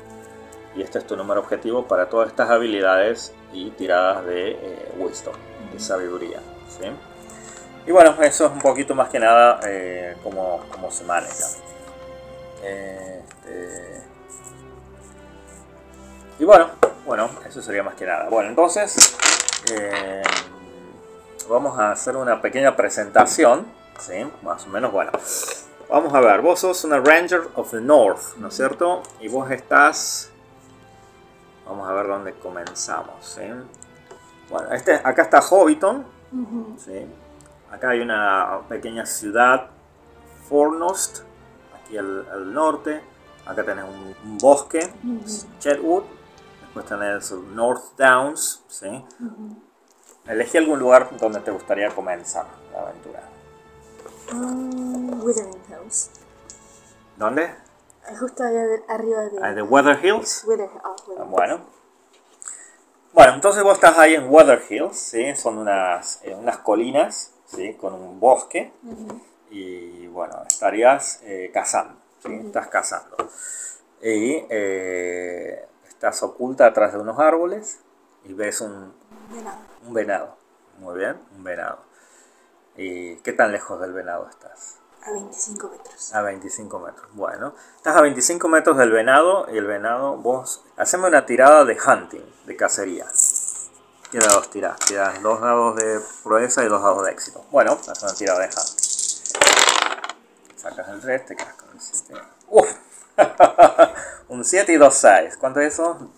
Y 0.75 0.83
este 0.83 0.99
es 0.99 1.07
tu 1.07 1.17
número 1.17 1.41
objetivo 1.41 1.87
para 1.87 2.09
todas 2.09 2.29
estas 2.29 2.51
habilidades 2.51 3.33
y 3.53 3.71
tiradas 3.71 4.25
de 4.25 4.51
eh, 4.53 4.93
wisdom, 4.99 5.35
de 5.73 5.81
sabiduría. 5.81 6.41
¿sí? 6.69 6.87
Y 7.87 7.93
bueno, 7.93 8.15
eso 8.23 8.47
es 8.47 8.53
un 8.53 8.61
poquito 8.61 8.95
más 8.95 9.09
que 9.09 9.19
nada 9.19 9.61
eh, 9.67 10.17
cómo, 10.23 10.65
cómo 10.71 10.91
se 10.91 11.05
maneja. 11.05 11.47
Este, 12.63 14.03
y 16.39 16.45
bueno, 16.45 16.71
bueno, 17.05 17.29
eso 17.47 17.61
sería 17.61 17.83
más 17.83 17.95
que 17.95 18.07
nada. 18.07 18.29
Bueno, 18.29 18.51
entonces 18.51 19.17
eh, 19.73 20.23
vamos 21.49 21.79
a 21.79 21.93
hacer 21.93 22.17
una 22.17 22.41
pequeña 22.41 22.77
presentación, 22.77 23.67
¿sí? 24.03 24.15
Más 24.43 24.67
o 24.67 24.69
menos, 24.69 24.93
bueno. 24.93 25.13
Vamos 25.89 26.13
a 26.15 26.21
ver, 26.21 26.41
vos 26.41 26.61
sos 26.61 26.85
una 26.85 27.01
Ranger 27.01 27.49
of 27.55 27.71
the 27.71 27.81
North, 27.81 28.37
¿no 28.39 28.49
es 28.49 28.57
cierto? 28.57 29.03
Y 29.21 29.29
vos 29.29 29.51
estás... 29.51 30.31
Vamos 31.67 31.89
a 31.89 31.93
ver 31.93 32.07
dónde 32.07 32.35
comenzamos, 32.35 33.25
¿sí? 33.25 33.43
Bueno, 34.51 34.73
este, 34.73 34.95
acá 34.95 35.23
está 35.23 35.41
Hobbiton, 35.41 36.05
¿sí? 36.79 37.07
Acá 37.71 37.91
hay 37.91 38.01
una 38.01 38.61
pequeña 38.69 39.07
ciudad, 39.07 39.69
Fornost, 40.49 41.21
aquí 41.75 41.97
al, 41.97 42.53
norte. 42.53 43.01
Acá 43.47 43.65
tenés 43.65 43.85
un, 43.85 44.39
bosque, 44.39 44.93
Chetwood. 45.59 46.05
Después 46.61 46.87
tenés 46.87 47.33
North 47.33 47.97
Downs, 47.97 48.65
¿sí? 48.69 49.05
Elegí 50.27 50.59
algún 50.59 50.79
lugar 50.79 51.09
donde 51.19 51.41
te 51.41 51.51
gustaría 51.51 51.89
comenzar 51.91 52.47
la 52.73 52.83
aventura. 52.83 53.32
Um, 54.33 55.23
Withering 55.23 55.61
Hills. 55.69 56.11
¿Dónde? 57.17 57.55
Justo 58.19 58.43
allá 58.43 58.63
arriba 58.89 59.21
de... 59.29 59.39
Ah, 59.43 59.53
¿De 59.53 59.63
Weather 59.63 60.05
Hills? 60.05 60.45
Wither, 60.47 60.69
Wither 60.69 60.83
Ah, 61.21 61.25
Bueno. 61.25 61.61
Bueno, 63.13 63.35
entonces 63.35 63.63
vos 63.63 63.75
estás 63.75 63.99
ahí 63.99 64.15
en 64.15 64.31
Weather 64.33 64.63
Hills, 64.69 64.97
¿sí? 64.97 65.37
Son 65.37 65.59
unas, 65.59 66.21
eh, 66.25 66.35
unas 66.35 66.59
colinas, 66.59 67.33
¿sí? 67.45 67.75
Con 67.75 67.93
un 67.93 68.19
bosque. 68.19 68.73
Y 69.51 70.07
bueno, 70.07 70.43
estarías 70.49 71.21
eh, 71.25 71.51
cazando, 71.53 72.01
¿sí? 72.25 72.35
Estás 72.47 72.69
cazando. 72.69 73.17
Y 74.03 74.47
eh, 74.49 75.69
estás 75.87 76.23
oculta 76.23 76.67
atrás 76.67 76.95
de 76.95 77.01
unos 77.01 77.19
árboles 77.19 77.81
y 78.25 78.33
ves 78.33 78.63
un, 78.63 78.95
Venado. 79.31 79.59
un 79.87 79.93
venado. 79.93 80.37
Muy 80.79 80.99
bien, 80.99 81.21
un 81.37 81.45
venado. 81.45 81.81
¿Y 82.77 83.17
qué 83.17 83.33
tan 83.33 83.53
lejos 83.53 83.81
del 83.81 83.93
venado 83.93 84.29
estás? 84.29 84.79
A 85.03 85.13
25 85.13 85.69
metros. 85.69 86.15
A 86.15 86.23
25 86.23 86.79
metros. 86.79 87.09
Bueno, 87.13 87.55
estás 87.77 87.97
a 87.97 88.01
25 88.01 88.49
metros 88.49 88.77
del 88.79 88.91
venado 88.91 89.47
y 89.53 89.59
el 89.59 89.67
venado, 89.67 90.17
vos, 90.17 90.65
haceme 90.77 91.09
una 91.09 91.27
tirada 91.27 91.65
de 91.65 91.77
hunting, 91.77 92.25
de 92.47 92.57
cacería. 92.57 93.07
¿Qué 94.11 94.19
dados 94.19 94.51
tirás? 94.51 94.79
Tirás 94.79 95.23
dos 95.23 95.41
dados 95.41 95.77
de 95.77 96.01
proeza 96.23 96.65
y 96.65 96.69
dos 96.69 96.83
dados 96.83 97.05
de 97.05 97.13
éxito. 97.13 97.45
Bueno, 97.51 97.79
haz 97.89 98.03
una 98.03 98.15
tirada 98.15 98.41
de 98.41 98.47
hunting. 98.47 98.83
Sacas 100.57 100.89
el 100.91 101.01
3, 101.01 101.27
te 101.27 101.37
quedas 101.37 101.55
con 101.55 101.71
el 101.71 101.81
7. 101.81 102.15
¡Uf! 102.49 102.69
Un 104.29 104.45
7 104.45 104.73
y 104.73 104.77
2 104.77 104.95
6. 104.95 105.37
¿Cuánto 105.39 105.61
es 105.61 105.75
eso? 105.75 106.11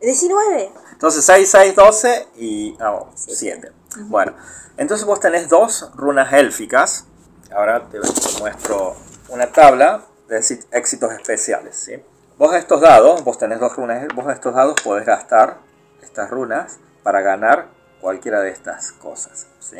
19. 0.00 0.72
Entonces 0.92 1.24
6, 1.24 1.50
6, 1.50 1.74
12 1.74 2.28
y 2.36 2.76
ah, 2.80 3.04
7. 3.14 3.72
Bueno, 3.96 4.34
entonces 4.76 5.06
vos 5.06 5.20
tenés 5.20 5.48
dos 5.48 5.90
runas 5.94 6.32
élficas. 6.32 7.06
Ahora 7.54 7.88
te 7.88 7.98
muestro 8.40 8.94
una 9.30 9.46
tabla 9.50 10.02
de 10.28 10.38
éxi- 10.38 10.66
éxitos 10.70 11.12
especiales. 11.12 11.76
¿sí? 11.76 12.02
Vos 12.36 12.54
estos 12.54 12.80
dados, 12.80 13.24
vos 13.24 13.38
tenés 13.38 13.58
dos 13.60 13.74
runas, 13.76 14.06
vos 14.14 14.30
estos 14.32 14.54
dados 14.54 14.80
podés 14.82 15.06
gastar 15.06 15.58
estas 16.02 16.30
runas 16.30 16.78
para 17.02 17.22
ganar 17.22 17.68
cualquiera 18.00 18.40
de 18.40 18.50
estas 18.50 18.92
cosas. 18.92 19.46
¿sí? 19.58 19.78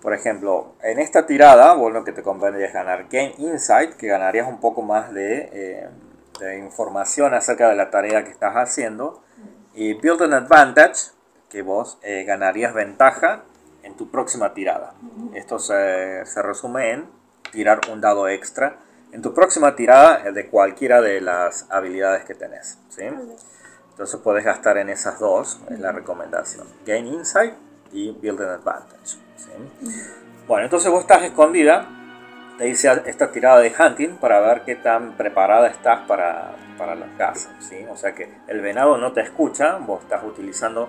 Por 0.00 0.14
ejemplo, 0.14 0.74
en 0.82 0.98
esta 0.98 1.26
tirada, 1.26 1.74
vos 1.74 1.92
lo 1.92 2.04
que 2.04 2.12
te 2.12 2.22
convendría 2.22 2.66
es 2.66 2.72
ganar 2.72 3.08
Game 3.10 3.34
Insight, 3.38 3.94
que 3.94 4.06
ganarías 4.06 4.48
un 4.48 4.60
poco 4.60 4.80
más 4.80 5.12
de, 5.12 5.50
eh, 5.52 5.88
de 6.40 6.58
información 6.58 7.34
acerca 7.34 7.68
de 7.68 7.76
la 7.76 7.90
tarea 7.90 8.24
que 8.24 8.30
estás 8.30 8.54
haciendo. 8.54 9.22
Y 9.74 9.94
Build 9.94 10.22
an 10.22 10.32
Advantage, 10.34 11.10
que 11.50 11.62
vos 11.62 11.98
eh, 12.02 12.24
ganarías 12.24 12.74
ventaja 12.74 13.42
en 13.82 13.96
tu 13.96 14.10
próxima 14.10 14.54
tirada. 14.54 14.94
Esto 15.34 15.58
se, 15.58 16.24
se 16.26 16.42
resume 16.42 16.92
en 16.92 17.06
tirar 17.50 17.80
un 17.90 18.00
dado 18.00 18.28
extra 18.28 18.78
en 19.12 19.22
tu 19.22 19.32
próxima 19.34 19.74
tirada 19.74 20.22
eh, 20.26 20.32
de 20.32 20.48
cualquiera 20.48 21.00
de 21.00 21.20
las 21.20 21.66
habilidades 21.70 22.24
que 22.24 22.34
tenés. 22.34 22.78
¿sí? 22.88 23.02
Entonces 23.90 24.20
puedes 24.22 24.44
gastar 24.44 24.78
en 24.78 24.88
esas 24.90 25.18
dos, 25.18 25.60
es 25.70 25.80
la 25.80 25.92
recomendación. 25.92 26.66
Gain 26.86 27.06
Insight 27.06 27.54
y 27.92 28.12
Build 28.12 28.40
an 28.42 28.50
Advantage. 28.50 29.16
¿sí? 29.36 29.50
Bueno, 30.46 30.64
entonces 30.64 30.90
vos 30.90 31.00
estás 31.00 31.22
escondida, 31.22 31.88
te 32.58 32.64
dice 32.64 33.02
esta 33.06 33.30
tirada 33.30 33.60
de 33.60 33.72
hunting 33.78 34.16
para 34.16 34.40
ver 34.40 34.62
qué 34.62 34.76
tan 34.76 35.16
preparada 35.16 35.68
estás 35.68 36.06
para, 36.06 36.54
para 36.76 36.94
la 36.94 37.06
caza. 37.16 37.50
¿sí? 37.60 37.84
O 37.90 37.96
sea 37.96 38.14
que 38.14 38.30
el 38.46 38.60
venado 38.60 38.98
no 38.98 39.12
te 39.12 39.20
escucha, 39.20 39.76
vos 39.78 40.02
estás 40.02 40.22
utilizando 40.24 40.88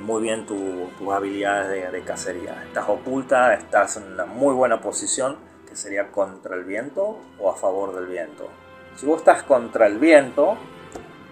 muy 0.00 0.22
bien 0.22 0.46
tu- 0.46 0.88
tus 0.98 1.12
habilidades 1.12 1.68
de, 1.68 1.90
de 1.90 2.04
cacería. 2.04 2.62
Estás 2.66 2.88
oculta, 2.88 3.54
estás 3.54 3.96
en 3.96 4.12
una 4.12 4.24
muy 4.26 4.54
buena 4.54 4.80
posición, 4.80 5.36
que 5.68 5.76
sería 5.76 6.10
contra 6.12 6.56
el 6.56 6.64
viento 6.64 7.18
o 7.38 7.50
a 7.50 7.56
favor 7.56 7.94
del 7.94 8.06
viento. 8.06 8.48
Si 8.96 9.06
vos 9.06 9.18
estás 9.18 9.42
contra 9.42 9.86
el 9.86 9.98
viento, 9.98 10.56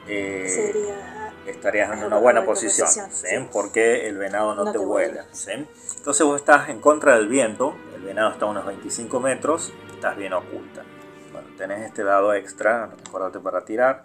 eh, 0.08 0.46
Sería. 0.48 1.32
estarías 1.46 1.92
en 1.96 2.04
una 2.04 2.18
buena 2.18 2.44
posición, 2.44 2.88
¿sí? 2.88 3.00
sí. 3.12 3.48
porque 3.52 4.08
el 4.08 4.18
venado 4.18 4.54
no, 4.54 4.64
No 4.64 4.72
te, 4.72 4.78
te 4.78 4.84
huele. 4.84 5.20
¿sí? 5.32 5.52
Entonces 5.96 6.26
vos 6.26 6.40
estás 6.40 6.68
en 6.70 6.80
contra 6.80 7.14
del 7.16 7.28
viento, 7.28 7.74
el 7.94 8.02
venado 8.02 8.30
está 8.32 8.46
a 8.46 8.48
unos 8.48 8.66
25 8.66 9.20
metros, 9.20 9.72
estás 9.94 10.16
bien 10.16 10.32
oculta. 10.32 10.82
Bueno, 11.32 11.48
tenés 11.56 11.82
este 11.86 12.02
dado 12.02 12.34
extra, 12.34 12.90
acuérdate 13.06 13.38
para 13.38 13.64
tirar, 13.64 14.04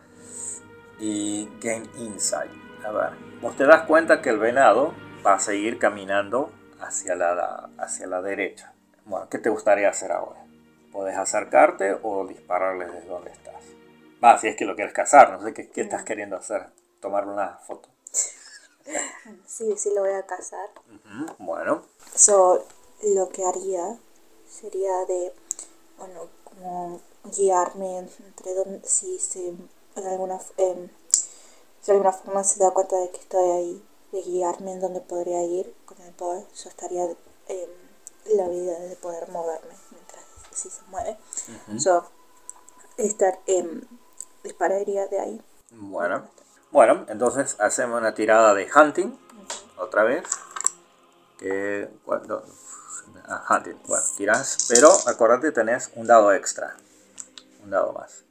y 0.99 1.49
Gain 1.61 1.89
Insight. 1.97 2.51
A 2.87 2.91
ver, 2.91 3.09
vos 3.41 3.53
te 3.57 3.65
das 3.65 3.83
cuenta 3.85 4.21
que 4.21 4.29
el 4.29 4.39
venado 4.39 4.93
va 5.25 5.33
a 5.33 5.39
seguir 5.39 5.77
caminando 5.77 6.51
hacia 6.79 7.15
la, 7.15 7.69
hacia 7.77 8.07
la 8.07 8.21
derecha. 8.21 8.73
Bueno, 9.03 9.27
¿qué 9.29 9.39
te 9.39 9.49
gustaría 9.49 9.89
hacer 9.89 10.13
ahora? 10.13 10.39
¿Podés 10.93 11.17
acercarte 11.17 11.97
o 12.01 12.25
dispararle 12.25 12.85
desde 12.85 13.09
donde 13.09 13.31
estás? 13.31 13.61
Va, 14.23 14.37
si 14.37 14.47
es 14.47 14.55
que 14.55 14.63
lo 14.63 14.75
quieres 14.75 14.93
cazar, 14.93 15.31
no 15.33 15.43
sé 15.43 15.53
qué, 15.53 15.69
qué 15.69 15.81
estás 15.81 16.03
queriendo 16.03 16.37
hacer. 16.37 16.67
Tomarle 17.01 17.33
una 17.33 17.57
foto. 17.57 17.89
Sí, 19.45 19.73
sí 19.75 19.91
lo 19.93 20.01
voy 20.01 20.13
a 20.13 20.25
cazar. 20.25 20.69
Ujú, 20.87 21.35
Bueno, 21.39 21.83
So, 22.15 22.65
lo 23.03 23.27
que 23.29 23.43
haría 23.43 23.97
sería 24.49 25.03
de, 25.05 25.33
bueno, 25.97 26.29
como 26.45 27.01
guiarme 27.35 27.97
entre 27.97 28.53
donde, 28.53 28.87
si 28.87 29.19
se, 29.19 29.49
en 29.49 30.07
alguna, 30.07 30.39
em, 30.55 30.87
de 31.87 31.93
alguna 31.93 32.11
forma 32.11 32.43
se 32.43 32.59
da 32.59 32.71
cuenta 32.71 32.97
de 32.97 33.09
que 33.11 33.19
estoy 33.19 33.49
ahí, 33.49 33.85
de 34.11 34.21
guiarme 34.21 34.73
en 34.73 34.81
donde 34.81 35.01
podría 35.01 35.43
ir 35.43 35.73
con 35.85 35.99
el 36.01 36.13
bow, 36.13 36.45
yo 36.53 36.69
estaría 36.69 37.05
em, 37.47 37.69
la 38.35 38.45
habilidad 38.45 38.79
de 38.79 38.95
poder 38.97 39.29
moverme 39.29 39.73
mientras 39.91 40.23
si 40.51 40.69
se 40.69 40.81
mueve. 40.89 41.17
So, 41.79 42.05
estar, 42.97 43.39
em, 43.47 43.81
dispararía 44.43 45.07
de 45.07 45.19
ahí. 45.19 45.41
bueno. 45.71 46.27
Bueno, 46.69 47.05
entonces 47.07 47.55
hacemos 47.59 47.97
una 47.97 48.13
tirada 48.13 48.53
de 48.53 48.67
hunting. 48.69 49.17
Otra 49.77 50.03
vez. 50.03 50.25
Que 51.39 51.89
cuando. 52.03 52.43
ah, 53.25 53.45
hunting. 53.49 53.79
Bueno, 53.87 54.03
tiras. 54.17 54.67
Pero 54.67 54.89
acuérdate, 55.07 55.53
tenés 55.53 55.89
un 55.95 56.07
dado 56.07 56.33
extra. 56.33 56.75
Un 57.63 57.69
dado 57.69 57.93
más. 57.93 58.26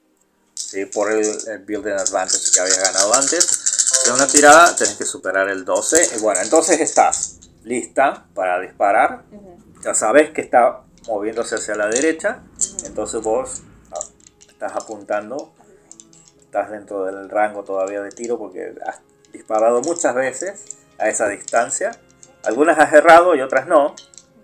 ¿Sí? 0.57 0.86
Por 0.86 1.12
el, 1.12 1.24
el 1.48 1.59
building 1.59 1.92
advantage 1.92 2.50
que 2.52 2.61
habías 2.61 2.82
ganado 2.82 3.14
antes. 3.14 4.02
De 4.04 4.12
una 4.12 4.26
tirada 4.26 4.74
tenés 4.74 4.96
que 4.96 5.04
superar 5.04 5.48
el 5.48 5.64
12. 5.64 6.16
Y 6.16 6.20
bueno, 6.20 6.40
entonces 6.40 6.80
estás 6.80 7.38
lista 7.62 8.26
para 8.34 8.61
disparar. 8.61 9.24
Ya 9.82 9.94
sabes 9.94 10.30
que 10.30 10.40
está 10.40 10.82
moviéndose 11.07 11.57
hacia 11.57 11.74
la 11.74 11.88
derecha. 11.88 12.42
Entonces 12.84 13.22
vos 13.22 13.62
ah, 13.92 14.00
estás 14.48 14.72
apuntando. 14.74 15.52
Estás 16.40 16.70
dentro 16.70 17.04
del 17.04 17.28
rango 17.28 17.64
todavía 17.64 18.00
de 18.00 18.11
tiro 18.11 18.38
porque 18.38 18.74
has 18.86 19.00
disparado 19.32 19.82
muchas 19.82 20.14
veces 20.14 20.78
a 20.98 21.09
esa 21.09 21.28
distancia. 21.28 21.90
Algunas 22.44 22.78
has 22.78 22.92
errado 22.92 23.34
y 23.34 23.40
otras 23.40 23.66
no. 23.66 23.94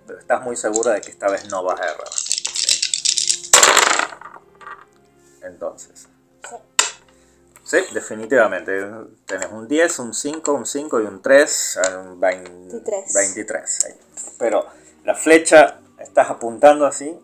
Pero 0.07 0.19
estás 0.19 0.43
muy 0.43 0.57
segura 0.57 0.93
de 0.93 1.01
que 1.01 1.11
esta 1.11 1.31
vez 1.31 1.49
no 1.49 1.63
vas 1.63 1.81
a 1.81 1.85
errar. 1.85 2.09
¿sí? 2.13 3.51
Entonces. 5.45 6.09
Sí, 7.65 7.79
definitivamente. 7.93 8.85
Tenés 9.27 9.49
un 9.51 9.69
10, 9.69 9.99
un 10.01 10.15
5, 10.15 10.53
un 10.53 10.67
5 10.67 11.01
y 11.01 11.05
un 11.05 11.23
3. 11.23 11.79
Un 12.05 12.21
20 12.21 12.51
23. 12.51 13.15
23. 13.15 13.85
ahí. 13.85 13.95
Pero 14.39 14.67
la 15.05 15.15
flecha 15.15 15.79
estás 15.99 16.31
apuntando 16.31 16.87
así 16.87 17.19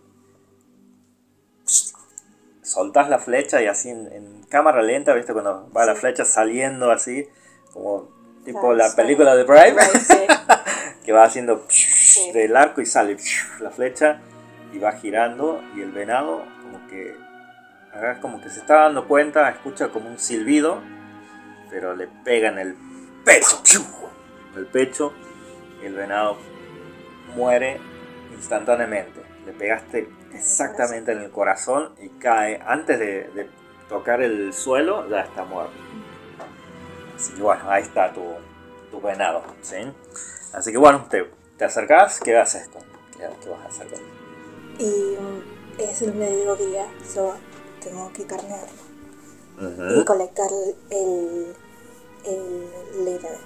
soltás 2.69 3.09
la 3.09 3.19
flecha 3.19 3.63
y 3.63 3.67
así 3.67 3.89
en, 3.89 4.13
en 4.13 4.43
cámara 4.45 4.83
lenta, 4.83 5.15
¿viste? 5.15 5.33
Cuando 5.33 5.71
va 5.75 5.87
la 5.87 5.95
flecha 5.95 6.25
saliendo 6.25 6.91
así, 6.91 7.27
como 7.73 8.09
tipo 8.45 8.61
Claro, 8.61 8.75
la 8.77 8.91
sí. 8.91 8.97
película 8.97 9.35
de 9.35 9.45
Brave, 9.45 9.77
sí. 10.07 10.19
que 11.05 11.13
va 11.13 11.25
haciendo 11.25 11.67
del 12.35 12.57
arco 12.57 12.83
y 12.83 12.87
sale 12.87 13.17
la 13.61 13.71
flecha 13.71 14.21
y 14.73 14.79
va 14.79 14.93
girando 14.93 15.63
y 15.75 15.81
el 15.81 15.93
venado 15.93 16.45
como 16.63 16.87
que 16.89 17.17
acá 17.99 18.21
como 18.21 18.41
que 18.41 18.49
se 18.49 18.61
está 18.61 18.83
dando 18.83 19.07
cuenta, 19.07 19.49
escucha 19.51 19.89
como 19.89 20.09
un 20.09 20.19
silbido, 20.19 20.81
pero 21.71 21.95
le 21.95 22.07
pega 22.07 22.49
en 22.49 22.59
el 22.59 22.77
pecho, 23.25 23.61
en 24.53 24.59
el 24.59 24.67
pecho 24.67 25.13
el 25.83 25.95
venado 25.95 26.37
muere 27.35 27.81
instantáneamente. 28.35 29.23
Le 29.47 29.53
pegaste 29.53 30.09
exactamente 30.33 31.13
en 31.13 31.19
el 31.19 31.31
corazón 31.31 31.95
y 32.01 32.09
cae 32.11 32.61
antes 32.65 32.99
de, 32.99 33.49
tocar 33.89 34.21
el 34.21 34.53
suelo, 34.53 35.09
ya 35.09 35.21
está 35.21 35.45
muerto. 35.45 35.73
Así 37.17 37.33
que 37.33 37.43
bueno, 37.43 37.63
ahí 37.71 37.83
está 37.83 38.13
tu, 38.13 38.23
tu 38.91 39.01
venado, 39.01 39.43
¿sí? 39.63 39.77
Así 40.53 40.73
que 40.73 40.79
bueno, 40.79 41.07
te, 41.09 41.25
te 41.57 41.65
acercás, 41.65 42.21
¿qué 42.21 42.37
haces? 42.37 42.69
¿Qué, 42.69 43.27
qué 43.43 43.49
vas 43.49 43.65
a 43.65 43.69
hacer 43.69 43.89
con? 43.89 44.01
Y 44.79 45.17
mm, 45.17 45.81
es 45.81 46.03
el 46.03 46.15
mediodía, 46.15 46.87
so 47.03 47.35
tengo 47.89 48.13
que 48.13 48.27
carnearlo. 48.27 48.89
Y 50.01 50.05
colectar 50.05 50.49
el, 50.91 51.55
el 52.25 53.05
leather. 53.05 53.37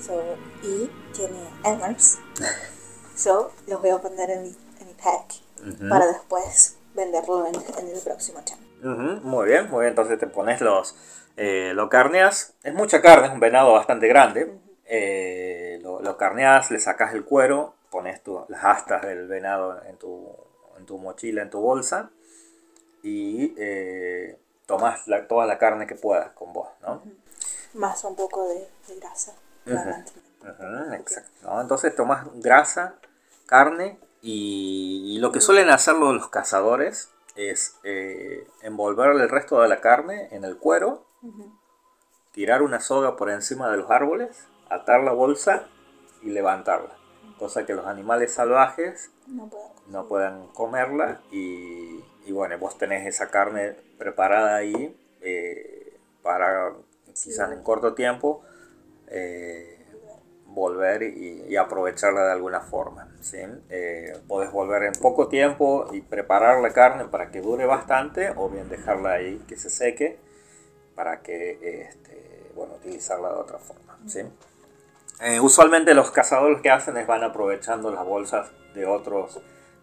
So, 0.00 0.20
y 0.62 0.90
tiene 1.14 1.48
antlers. 1.64 2.18
So, 3.16 3.52
los 3.68 3.80
voy 3.80 3.90
a 3.90 3.98
poner 4.00 4.28
en 4.28 4.42
mi, 4.42 4.56
en 4.80 4.86
mi 4.88 4.94
pack 4.94 5.34
Ujú. 5.60 5.88
para 5.88 6.04
después 6.08 6.76
venderlo 6.94 7.46
en, 7.46 7.54
en 7.54 7.94
el 7.94 8.00
próximo. 8.02 8.40
Ujú, 8.80 9.20
Muy 9.26 9.46
bien, 9.46 9.70
muy 9.70 9.82
bien. 9.82 9.90
Entonces 9.90 10.18
te 10.18 10.26
pones 10.26 10.60
los. 10.60 10.96
Eh, 11.36 11.70
lo 11.76 11.88
carneas. 11.88 12.54
Es 12.64 12.74
mucha 12.74 13.00
carne, 13.00 13.28
es 13.28 13.32
un 13.32 13.38
venado 13.38 13.72
bastante 13.72 14.08
grande. 14.08 14.52
Eh, 14.86 15.78
lo, 15.82 16.02
lo 16.02 16.16
carneas, 16.16 16.72
le 16.72 16.80
sacas 16.80 17.14
el 17.14 17.24
cuero, 17.24 17.74
pones 17.90 18.20
tu- 18.20 18.44
las 18.48 18.64
astas 18.64 19.02
del 19.02 19.28
venado 19.28 19.80
en 19.84 19.96
tu, 19.96 20.28
en 20.76 20.84
tu 20.84 20.98
mochila, 20.98 21.40
en 21.42 21.50
tu 21.50 21.60
bolsa. 21.60 22.10
Y 23.04 23.54
eh, 23.58 24.40
tomas 24.66 25.06
la- 25.06 25.28
toda 25.28 25.44
la 25.46 25.58
carne 25.58 25.86
que 25.86 25.94
puedas 25.94 26.32
con 26.32 26.52
vos, 26.54 26.68
¿no? 26.80 27.02
Más 27.74 28.02
un 28.04 28.16
poco 28.16 28.48
de, 28.48 28.68
de 28.88 28.98
grasa. 28.98 29.34
Ujú, 29.66 30.94
exacto. 30.94 31.30
¿no? 31.42 31.60
Entonces 31.60 31.94
tomas 31.94 32.26
grasa, 32.34 32.94
carne 33.46 33.98
y, 34.22 35.14
y 35.14 35.18
lo 35.18 35.32
que 35.32 35.40
suelen 35.42 35.68
hacer 35.70 35.96
los, 35.96 36.14
los 36.14 36.28
cazadores 36.28 37.10
es 37.36 37.76
eh, 37.82 38.46
envolver 38.62 39.10
el 39.10 39.28
resto 39.28 39.60
de 39.60 39.68
la 39.68 39.80
carne 39.80 40.28
en 40.32 40.44
el 40.44 40.56
cuero, 40.56 41.06
tirar 42.32 42.62
una 42.62 42.80
soga 42.80 43.16
por 43.16 43.30
encima 43.30 43.70
de 43.70 43.76
los 43.78 43.90
árboles, 43.90 44.46
atar 44.70 45.02
la 45.02 45.12
bolsa 45.12 45.66
y 46.22 46.30
levantarla. 46.30 46.96
Cosa 47.38 47.66
que 47.66 47.74
los 47.74 47.86
animales 47.86 48.32
salvajes 48.32 49.10
No 49.26 49.50
no 49.88 50.06
puedan 50.08 50.46
comerla 50.48 51.20
y, 51.30 52.02
y 52.24 52.32
bueno, 52.32 52.58
vos 52.58 52.78
tenés 52.78 53.06
esa 53.06 53.30
carne 53.30 53.76
preparada 53.98 54.56
ahí 54.56 54.96
eh, 55.20 55.98
para 56.22 56.72
quizás 57.06 57.52
en 57.52 57.62
corto 57.62 57.94
tiempo 57.94 58.42
eh, 59.08 59.70
volver 60.46 61.02
y, 61.02 61.44
y 61.48 61.56
aprovecharla 61.56 62.24
de 62.24 62.32
alguna 62.32 62.60
forma. 62.60 63.14
¿sí? 63.20 63.38
Eh, 63.68 64.16
podés 64.26 64.52
volver 64.52 64.84
en 64.84 64.92
poco 64.92 65.28
tiempo 65.28 65.88
y 65.92 66.00
preparar 66.00 66.60
la 66.60 66.72
carne 66.72 67.04
para 67.06 67.30
que 67.30 67.40
dure 67.40 67.66
bastante 67.66 68.32
o 68.36 68.48
bien 68.48 68.68
dejarla 68.68 69.12
ahí 69.12 69.44
que 69.48 69.56
se 69.56 69.70
seque 69.70 70.18
para 70.94 71.20
que 71.22 71.88
este, 71.88 72.50
bueno, 72.54 72.74
utilizarla 72.74 73.30
de 73.30 73.34
otra 73.34 73.58
forma. 73.58 73.98
¿sí? 74.06 74.20
Eh, 75.20 75.40
usualmente 75.40 75.94
los 75.94 76.10
cazadores 76.10 76.56
lo 76.58 76.62
que 76.62 76.70
hacen 76.70 76.96
es 76.96 77.06
van 77.06 77.22
aprovechando 77.24 77.90
las 77.90 78.04
bolsas 78.04 78.50
de 78.74 78.84
otros 78.86 79.40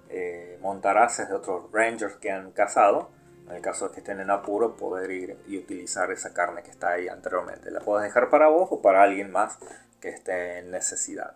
eh, 0.10 0.58
montaraces, 0.62 1.30
de 1.30 1.36
otros 1.36 1.72
rangers 1.72 2.16
que 2.16 2.32
han 2.32 2.52
cazado. 2.52 3.10
En 3.48 3.56
el 3.56 3.62
caso 3.62 3.88
de 3.88 3.94
que 3.94 4.00
estén 4.02 4.20
en 4.22 4.30
apuro, 4.30 4.76
poder 4.76 5.12
ir 5.12 5.38
y 5.48 5.58
utilizar 5.58 6.12
esa 6.12 6.34
carne 6.34 6.64
que 6.64 6.70
está 6.72 6.92
ahí 6.92 7.08
anteriormente. 7.10 7.70
La 7.72 7.80
puedes 7.82 8.04
dejar 8.06 8.30
para 8.30 8.48
vos 8.48 8.70
o 8.72 8.82
para 8.82 9.04
alguien 9.04 9.32
más 9.32 9.58
que 10.00 10.10
esté 10.10 10.60
en 10.60 10.72
necesidad. 10.72 11.34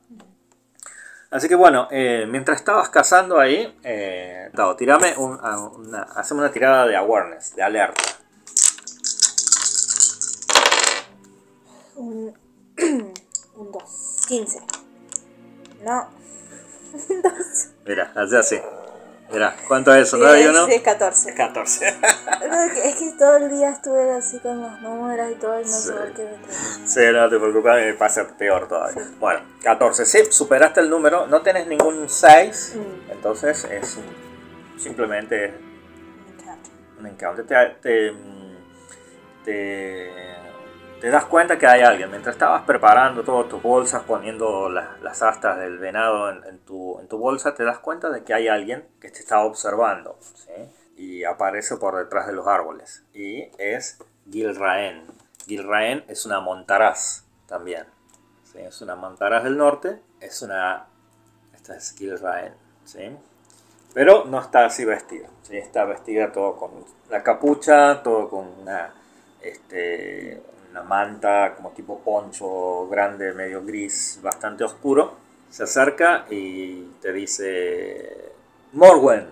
Así 1.31 1.49
que 1.49 1.55
bueno, 1.55 1.87
eh, 1.91 2.25
mientras 2.29 2.57
estabas 2.59 2.89
cazando 2.89 3.39
ahí, 3.39 3.77
eh, 3.83 4.49
a- 5.41 5.59
una, 5.59 6.07
una 6.31 6.51
tirada 6.51 6.85
de 6.87 6.95
awareness, 6.95 7.55
de 7.55 7.63
alerta. 7.63 8.01
un 13.57 13.71
2. 13.71 13.83
15. 14.27 14.59
No. 15.83 16.09
Un 17.09 17.21
2. 17.21 17.31
Mira, 17.85 18.11
hace 18.15 18.37
así. 18.37 18.59
Mira, 19.31 19.55
¿cuánto 19.67 19.93
es 19.93 20.07
eso? 20.07 20.17
¿9 20.17 20.43
y 20.43 20.47
1? 20.47 20.65
Sí, 20.67 20.79
14. 20.81 21.33
14. 21.33 21.93
No, 22.47 22.61
es 22.63 22.71
que- 22.73 22.89
es 22.89 22.95
que 22.95 23.11
todo 23.17 23.35
el 23.37 23.49
día 23.49 23.69
estuve 23.71 24.11
así 24.13 24.39
con 24.39 24.61
los 24.61 24.81
números 24.81 25.31
y 25.31 25.35
todo 25.35 25.59
y 25.59 25.63
no 25.63 25.69
Sí. 25.71 25.87
sé 25.87 25.91
por 25.93 26.13
qué 26.13 26.23
me 26.23 26.37
trae. 26.37 26.87
Sí, 26.87 26.99
no 27.11 27.29
te 27.29 27.37
preocupes, 27.39 27.85
me 27.85 27.93
pasa 27.95 28.27
peor 28.37 28.67
todavía. 28.67 29.01
Bueno, 29.19 29.39
14. 29.63 30.05
Sí, 30.05 30.19
superaste 30.31 30.79
el 30.79 30.89
número, 30.89 31.25
no 31.27 31.41
tenés 31.41 31.67
ningún 31.67 32.07
6, 32.07 32.75
Mm. 32.75 33.11
entonces 33.11 33.65
es 33.65 33.97
un- 33.97 34.79
simplemente 34.79 35.53
Me 36.27 36.33
encanta. 36.43 36.69
un 36.99 37.07
encounter. 37.07 37.45
Te, 37.47 37.55
te, 37.81 38.13
te, 39.43 40.34
te 41.05 41.11
das 41.11 41.25
cuenta 41.25 41.59
que 41.59 41.67
hay 41.67 41.81
alguien. 41.81 42.09
Mientras 42.09 42.33
estabas 42.33 42.63
preparando 42.63 43.23
todas 43.23 43.47
tus 43.47 43.61
bolsas, 43.61 44.01
poniendo 44.05 44.69
las, 44.69 44.99
las 45.03 45.21
astas 45.21 45.59
del 45.59 45.77
venado 45.77 46.31
en, 46.31 46.57
tu, 46.65 46.99
bolsa, 47.11 47.53
te 47.53 47.63
das 47.63 47.77
cuenta 47.77 48.09
de 48.09 48.23
que 48.23 48.33
hay 48.33 48.47
alguien 48.47 48.87
que 48.99 49.11
te 49.11 49.19
está 49.19 49.41
observando. 49.41 50.17
¿sí? 50.33 50.51
Y 50.97 51.23
aparece 51.23 51.77
por 51.77 51.95
detrás 51.95 52.25
de 52.25 52.33
los 52.33 52.47
árboles. 52.47 53.03
Y 53.13 53.51
es 53.59 53.99
Gilraen. 54.31 55.05
Gilraen 55.45 56.03
es 56.07 56.25
una 56.25 56.39
montaraz 56.39 57.23
también. 57.45 57.85
Es 58.55 58.81
una 58.81 58.95
montaraz 58.95 59.43
del 59.43 59.57
norte. 59.57 60.01
Es 60.19 60.41
una... 60.41 60.87
Esta 61.53 61.77
es 61.77 61.93
Gilraen. 61.95 62.55
¿sí? 62.83 63.15
Pero 63.93 64.25
no 64.25 64.39
está 64.39 64.65
así 64.65 64.83
vestida. 64.85 65.27
Está 65.51 65.85
vestida 65.85 66.31
todo 66.31 66.55
con 66.55 66.71
la 67.11 67.21
capucha, 67.21 68.01
todo 68.01 68.27
con 68.27 68.47
una, 68.59 68.91
este, 69.39 70.41
una 70.75 70.83
manta 70.83 71.55
como 71.55 71.69
tipo 71.69 71.99
poncho 71.99 72.89
grande, 72.89 73.31
medio 73.33 73.63
gris, 73.63 74.19
bastante 74.21 74.65
oscuro. 74.65 75.13
Se 75.49 75.63
acerca 75.63 76.25
y 76.29 76.83
te 77.01 77.13
dice, 77.13 78.33
Morwen, 78.73 79.25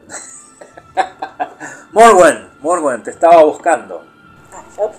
Morwen, 1.92 2.50
Morwen, 2.62 3.04
te 3.04 3.12
estaba 3.12 3.44
buscando. 3.44 4.06
Ah, 4.54 4.64
yo 4.78 4.92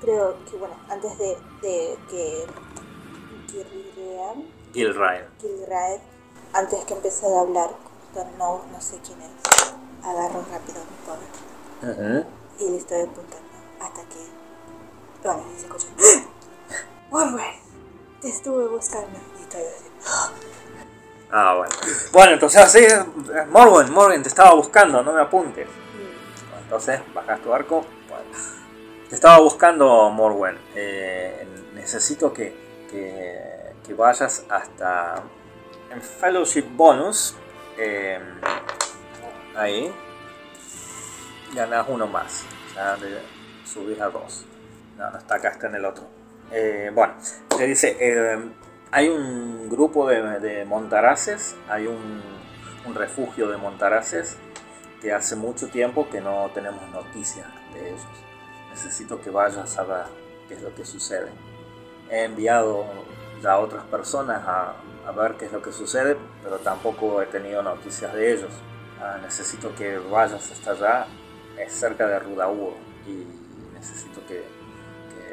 creo 0.00 0.36
que, 0.50 0.56
bueno, 0.56 0.74
antes 0.88 1.16
de, 1.18 1.38
de 1.62 1.98
que 2.10 2.46
Gilraed. 4.72 5.24
Gilraed, 5.40 6.00
antes 6.52 6.84
que 6.84 6.94
empecé 6.94 7.26
a 7.32 7.40
hablar, 7.42 7.70
con 8.12 8.26
no, 8.38 8.64
no 8.72 8.80
sé 8.80 8.98
quién 9.06 9.20
es, 9.22 9.30
agarro 10.02 10.44
rápido 10.50 10.80
mi 10.80 10.96
poder 11.06 12.26
y 12.58 12.70
le 12.70 12.76
estoy 12.76 13.02
apuntando 13.02 13.48
hasta 13.80 14.02
que, 14.02 14.18
bueno, 15.22 15.44
se 15.56 15.66
escucha, 15.66 15.86
Warren, 17.10 17.60
te 18.20 18.28
estuve 18.28 18.68
buscando 18.68 19.18
y 19.38 19.42
estoy 19.42 19.62
así, 19.62 19.90
Ah, 21.32 21.54
bueno. 21.56 21.72
Bueno, 22.12 22.32
entonces 22.32 22.60
así, 22.60 22.80
Morwen, 23.50 23.92
Morwen, 23.92 24.20
te 24.22 24.28
estaba 24.28 24.52
buscando, 24.54 25.00
no 25.02 25.12
me 25.12 25.20
apuntes. 25.20 25.68
Entonces, 26.62 27.00
bajas 27.14 27.40
tu 27.40 27.54
arco. 27.54 27.84
Bueno. 28.08 28.24
Te 29.08 29.14
estaba 29.14 29.38
buscando, 29.38 30.10
Morwen. 30.10 30.58
Eh, 30.74 31.46
necesito 31.74 32.32
que, 32.32 32.86
que, 32.90 33.74
que 33.86 33.94
vayas 33.94 34.44
hasta 34.48 35.22
en 35.90 36.02
Fellowship 36.02 36.64
Bonus. 36.72 37.36
eh, 37.78 38.18
ahí. 39.54 39.92
Ganas 41.54 41.86
uno 41.88 42.08
más. 42.08 42.44
O 42.70 42.74
sea, 42.74 42.96
subís 43.64 44.00
a 44.00 44.08
dos. 44.08 44.46
No, 45.00 45.10
no 45.10 45.16
está 45.16 45.36
acá, 45.36 45.48
está 45.48 45.66
en 45.68 45.76
el 45.76 45.84
otro. 45.86 46.04
Eh, 46.52 46.90
bueno, 46.94 47.14
te 47.56 47.66
dice, 47.66 47.96
eh, 47.98 48.38
hay 48.90 49.08
un 49.08 49.70
grupo 49.70 50.06
de, 50.06 50.38
de 50.40 50.66
montaraces, 50.66 51.56
hay 51.70 51.86
un, 51.86 52.20
un 52.84 52.94
refugio 52.94 53.48
de 53.48 53.56
montaraces 53.56 54.36
que 55.00 55.14
hace 55.14 55.36
mucho 55.36 55.68
tiempo 55.68 56.10
que 56.10 56.20
no 56.20 56.50
tenemos 56.52 56.86
noticias 56.90 57.46
de 57.72 57.88
ellos. 57.88 58.04
Necesito 58.68 59.22
que 59.22 59.30
vayas 59.30 59.78
a 59.78 59.84
ver 59.84 60.04
qué 60.48 60.54
es 60.56 60.60
lo 60.62 60.74
que 60.74 60.84
sucede. 60.84 61.30
He 62.10 62.24
enviado 62.24 62.84
ya 63.42 63.52
a 63.52 63.58
otras 63.58 63.84
personas 63.84 64.42
a, 64.46 64.74
a 65.06 65.12
ver 65.12 65.36
qué 65.38 65.46
es 65.46 65.52
lo 65.52 65.62
que 65.62 65.72
sucede, 65.72 66.18
pero 66.42 66.58
tampoco 66.58 67.22
he 67.22 67.26
tenido 67.26 67.62
noticias 67.62 68.12
de 68.12 68.34
ellos. 68.34 68.52
ah, 69.00 69.16
necesito 69.22 69.74
que 69.74 69.96
vayas 69.96 70.50
hasta 70.52 70.72
allá, 70.72 71.06
es 71.56 71.72
cerca 71.72 72.06
de 72.06 72.18
Rudaur 72.18 72.74
y 73.06 73.24
necesito 73.72 74.20
que 74.26 74.59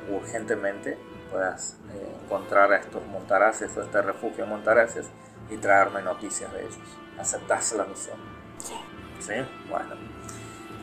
urgentemente 0.09 0.97
puedas 1.31 1.75
eh, 1.93 2.15
encontrar 2.23 2.71
a 2.71 2.77
estos 2.77 3.05
montaraces 3.07 3.75
o 3.77 3.81
este 3.81 4.01
refugio 4.01 4.45
de 4.45 4.49
montaraces 4.49 5.07
y 5.49 5.57
traerme 5.57 6.01
noticias 6.01 6.51
de 6.53 6.61
ellos. 6.61 6.77
¿Aceptas 7.19 7.73
la 7.73 7.85
misión? 7.85 8.17
Sí. 8.63 8.73
¿Sí? 9.19 9.33
Bueno. 9.69 9.95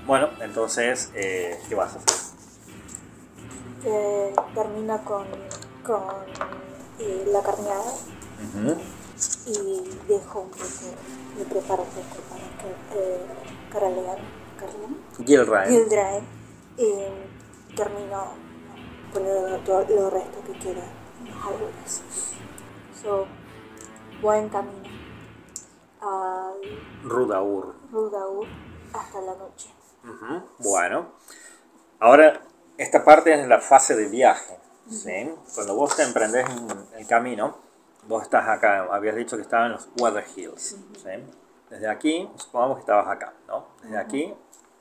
Bueno, 0.07 0.29
entonces, 0.41 1.11
eh, 1.15 1.59
¿qué 1.69 1.75
vas 1.75 1.95
a 1.95 1.99
hacer? 1.99 2.35
Eh, 3.87 4.35
termina 4.55 4.99
con, 5.03 5.27
con 5.85 6.03
eh, 6.99 7.25
la 7.33 7.43
carneada 7.43 7.93
y 9.47 9.91
dejo 10.09 10.41
un 10.41 10.51
poco, 10.51 10.65
un 11.39 11.45
poco 11.45 11.61
para 11.67 11.83
que 11.83 12.01
eh, 12.99 13.19
Caralean, 13.71 14.19
Gilraen. 15.25 15.71
Gildraen, 15.71 16.25
y 16.77 17.75
termino 17.75 18.44
poniendo 19.15 19.59
todo 19.61 19.85
lo 19.89 20.11
resto 20.11 20.43
que 20.45 20.59
queda 20.59 20.85
en 21.21 21.31
los 21.35 21.47
árboles. 21.47 22.03
So, 23.01 23.27
buen 24.21 24.49
camino 24.49 24.89
al 26.01 26.55
Rudaur. 27.05 27.75
Rudaur 27.93 28.47
hasta 28.93 29.21
la 29.21 29.35
noche. 29.37 29.71
Ujú, 30.03 30.43
Bueno, 30.59 31.13
ahora 32.01 32.41
esta 32.77 33.05
parte 33.05 33.33
es 33.41 33.47
la 33.47 33.61
fase 33.61 33.95
de 33.97 34.09
viaje. 34.09 34.59
¿sí? 34.91 35.33
Cuando 35.55 35.77
vos 35.77 35.97
te 35.97 36.03
emprendés 36.03 36.47
en 36.51 36.99
el 36.99 37.07
camino, 37.07 37.57
vos 38.07 38.25
estás 38.25 38.49
acá, 38.49 38.89
habías 38.91 39.17
dicho 39.17 39.37
que 39.37 39.43
estabas 39.43 39.67
en 39.67 39.73
los 39.73 39.89
Weather 39.99 40.27
Hills. 40.37 40.77
¿sí? 40.97 41.11
Desde 41.71 41.89
aquí, 41.89 42.29
supongamos 42.37 42.77
que 42.77 42.81
estabas 42.81 43.09
acá, 43.09 43.33
¿no? 43.49 43.69
Desde 43.83 43.97
aquí, 43.97 44.35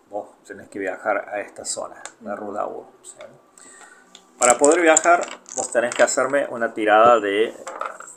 vos 0.10 0.28
tenés 0.46 0.68
que 0.70 0.80
viajar 0.80 1.30
a 1.30 1.40
esta 1.40 1.64
zona, 1.64 2.02
la 2.22 2.36
Rudaur. 2.36 2.86
¿sí? 3.04 3.18
Para 4.40 4.58
poder 4.58 4.82
viajar, 4.82 5.26
vos 5.56 5.72
tenés 5.72 5.94
que 5.96 6.04
hacerme 6.04 6.48
una 6.50 6.74
tirada 6.74 7.20
de 7.20 7.56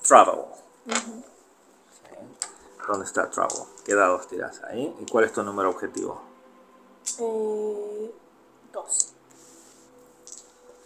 Travel. 0.07 0.41
¿sí? 0.87 2.17
¿Dónde 2.89 3.05
está 3.07 3.31
Travel? 3.31 3.62
¿Qué 3.85 3.95
dados 3.95 4.27
tirás 4.29 4.62
ahí? 4.64 4.95
¿Y 5.01 5.07
cuál 5.11 5.25
es 5.25 5.33
tu 5.33 5.43
número 5.43 5.71
objetivo? 5.71 6.21
Eh, 7.21 8.11
dos. 8.73 9.12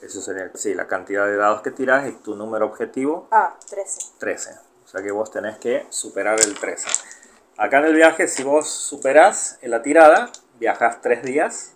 Eso 0.02 0.20
sería, 0.20 0.50
sí, 0.54 0.74
la 0.74 0.86
cantidad 0.86 1.26
de 1.26 1.36
dados 1.36 1.60
que 1.62 1.70
tiras 1.70 2.08
y 2.08 2.12
tu 2.12 2.34
número 2.34 2.66
objetivo, 2.66 3.28
Ah, 3.30 3.54
trece. 3.68 4.00
13. 4.18 4.50
O 4.84 4.88
sea 4.88 5.02
que 5.02 5.10
vos 5.12 5.30
tenés 5.30 5.58
que 5.58 5.86
superar 5.90 6.40
el 6.40 6.58
13. 6.58 6.88
Acá 7.58 7.78
en 7.78 7.84
el 7.86 7.94
viaje, 7.94 8.26
si 8.26 8.42
vos 8.42 8.68
superás 8.68 9.58
en 9.60 9.70
la 9.70 9.82
tirada, 9.82 10.30
viajas 10.58 11.00
3 11.02 11.22
días 11.22 11.72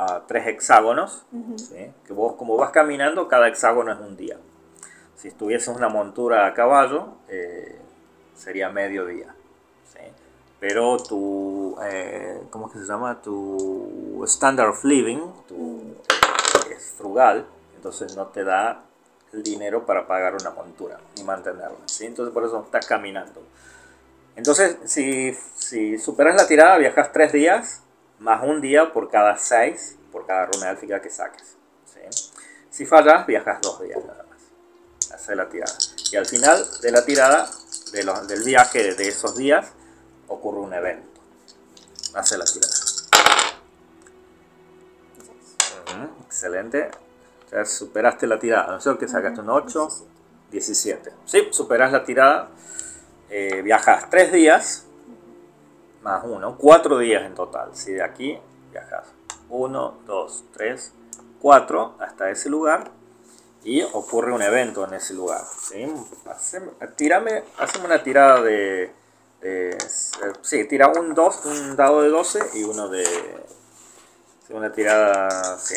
a 0.00 0.26
3 0.26 0.46
hexágonos. 0.48 1.26
¿sí? 1.56 1.92
Que 2.06 2.12
vos, 2.12 2.34
como 2.36 2.56
vas 2.56 2.70
caminando, 2.70 3.28
cada 3.28 3.48
hexágono 3.48 3.92
es 3.92 4.00
un 4.00 4.16
día. 4.16 4.38
Si 5.16 5.28
estuvieses 5.28 5.68
una 5.68 5.88
montura 5.88 6.46
a 6.46 6.54
caballo, 6.54 7.08
eh, 7.28 7.78
sería 8.34 8.70
medio 8.70 9.04
día. 9.04 9.34
¿sí? 9.92 10.00
Pero 10.58 10.96
tu, 10.96 11.76
eh, 11.82 12.42
¿cómo 12.50 12.66
es 12.66 12.72
que 12.72 12.78
se 12.78 12.86
llama? 12.86 13.20
Tu 13.20 14.22
standard 14.24 14.70
of 14.70 14.84
living, 14.84 15.20
tu, 15.46 15.96
es 16.70 16.94
frugal, 16.96 17.46
entonces 17.76 18.16
no 18.16 18.28
te 18.28 18.44
da 18.44 18.82
el 19.32 19.42
dinero 19.42 19.84
para 19.84 20.06
pagar 20.06 20.34
una 20.34 20.50
montura 20.50 20.98
ni 21.16 21.24
mantenerla. 21.24 21.76
¿sí? 21.84 22.06
Entonces 22.06 22.32
por 22.32 22.44
eso 22.44 22.62
estás 22.64 22.86
caminando. 22.86 23.42
Entonces, 24.36 24.78
si, 24.84 25.36
si 25.54 25.98
superas 25.98 26.36
la 26.36 26.46
tirada, 26.46 26.78
viajas 26.78 27.12
tres 27.12 27.32
días, 27.32 27.82
más 28.20 28.44
un 28.44 28.60
día 28.60 28.92
por 28.92 29.10
cada 29.10 29.36
seis, 29.36 29.96
por 30.12 30.26
cada 30.26 30.46
runa 30.46 30.70
élfica 30.70 31.00
que 31.00 31.10
saques. 31.10 31.56
Si 32.70 32.86
fallas, 32.86 33.26
viajas 33.26 33.60
dos 33.60 33.82
días 33.82 33.98
nada 34.04 34.24
más. 34.28 35.12
Hacer 35.12 35.36
la 35.36 35.48
tirada. 35.48 35.74
Y 36.12 36.16
al 36.16 36.26
final 36.26 36.64
de 36.80 36.92
la 36.92 37.04
tirada, 37.04 37.50
del 37.92 38.44
viaje 38.44 38.94
de 38.94 39.08
esos 39.08 39.36
días, 39.36 39.72
ocurre 40.28 40.60
un 40.60 40.72
evento. 40.72 41.20
Hace 42.14 42.38
la 42.38 42.44
tirada. 42.44 42.74
Excelente. 46.26 46.90
Ya 47.50 47.64
superaste 47.64 48.26
la 48.26 48.38
tirada. 48.38 48.72
¿No 48.72 48.80
cierto 48.80 49.00
que 49.00 49.08
sacaste 49.08 49.40
un 49.40 49.50
8? 49.50 49.88
17. 50.52 51.12
Sí, 51.24 51.48
superas 51.50 51.90
la 51.90 52.04
tirada. 52.04 52.50
Eh, 53.28 53.62
viajas 53.62 54.08
3 54.10 54.32
días. 54.32 54.86
Más 56.02 56.24
1. 56.24 56.56
4 56.58 56.98
días 56.98 57.22
en 57.24 57.34
total. 57.34 57.70
Si 57.74 57.92
de 57.92 58.02
aquí 58.02 58.38
viajas 58.70 59.06
1, 59.48 59.98
2, 60.06 60.44
3, 60.52 60.92
4 61.40 61.94
hasta 61.98 62.30
ese 62.30 62.48
lugar. 62.48 62.90
Y 63.62 63.82
ocurre 63.82 64.32
un 64.32 64.40
evento 64.40 64.86
en 64.86 64.94
ese 64.94 65.12
lugar. 65.12 65.42
¿sí? 65.44 65.86
Haceme, 66.26 66.70
tírame, 66.96 67.44
haceme 67.58 67.84
una 67.86 68.02
tirada 68.02 68.40
de... 68.40 68.90
de- 69.42 69.76
sí, 70.40 70.64
tira 70.66 70.88
un, 70.88 71.12
dos, 71.14 71.44
un 71.44 71.76
dado 71.76 72.00
de 72.00 72.08
12 72.08 72.40
y 72.54 72.64
uno 72.64 72.88
de... 72.88 73.04
Una 74.48 74.72
tirada... 74.72 75.58
Sí. 75.58 75.74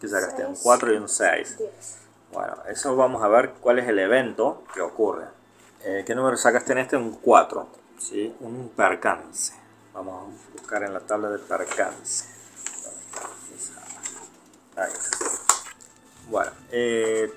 ¿Qué 0.00 0.08
sacaste? 0.08 0.46
Un 0.46 0.54
Seis. 0.56 0.62
4 0.64 0.94
y 0.94 0.96
un 0.96 1.08
6. 1.08 1.58
Diez. 1.58 1.98
Bueno, 2.32 2.56
eso 2.68 2.96
vamos 2.96 3.22
a 3.22 3.28
ver 3.28 3.50
cuál 3.60 3.78
es 3.78 3.86
el 3.88 3.98
evento 3.98 4.62
que 4.72 4.80
ocurre. 4.80 5.26
Eh, 5.84 6.04
¿Qué 6.06 6.14
número 6.14 6.38
sacaste 6.38 6.72
en 6.72 6.78
este? 6.78 6.96
Un 6.96 7.12
4. 7.16 7.68
¿Sí? 8.00 8.34
Un 8.40 8.70
percance. 8.70 9.54
Vamos 9.92 10.22
a 10.22 10.52
buscar 10.52 10.82
en 10.82 10.94
la 10.94 11.00
tabla 11.00 11.30
de 11.30 11.38
percance. 11.38 12.26
Ahí 14.76 14.92
está. 14.92 15.18
Bueno, 16.28 16.52
eh, 16.70 17.32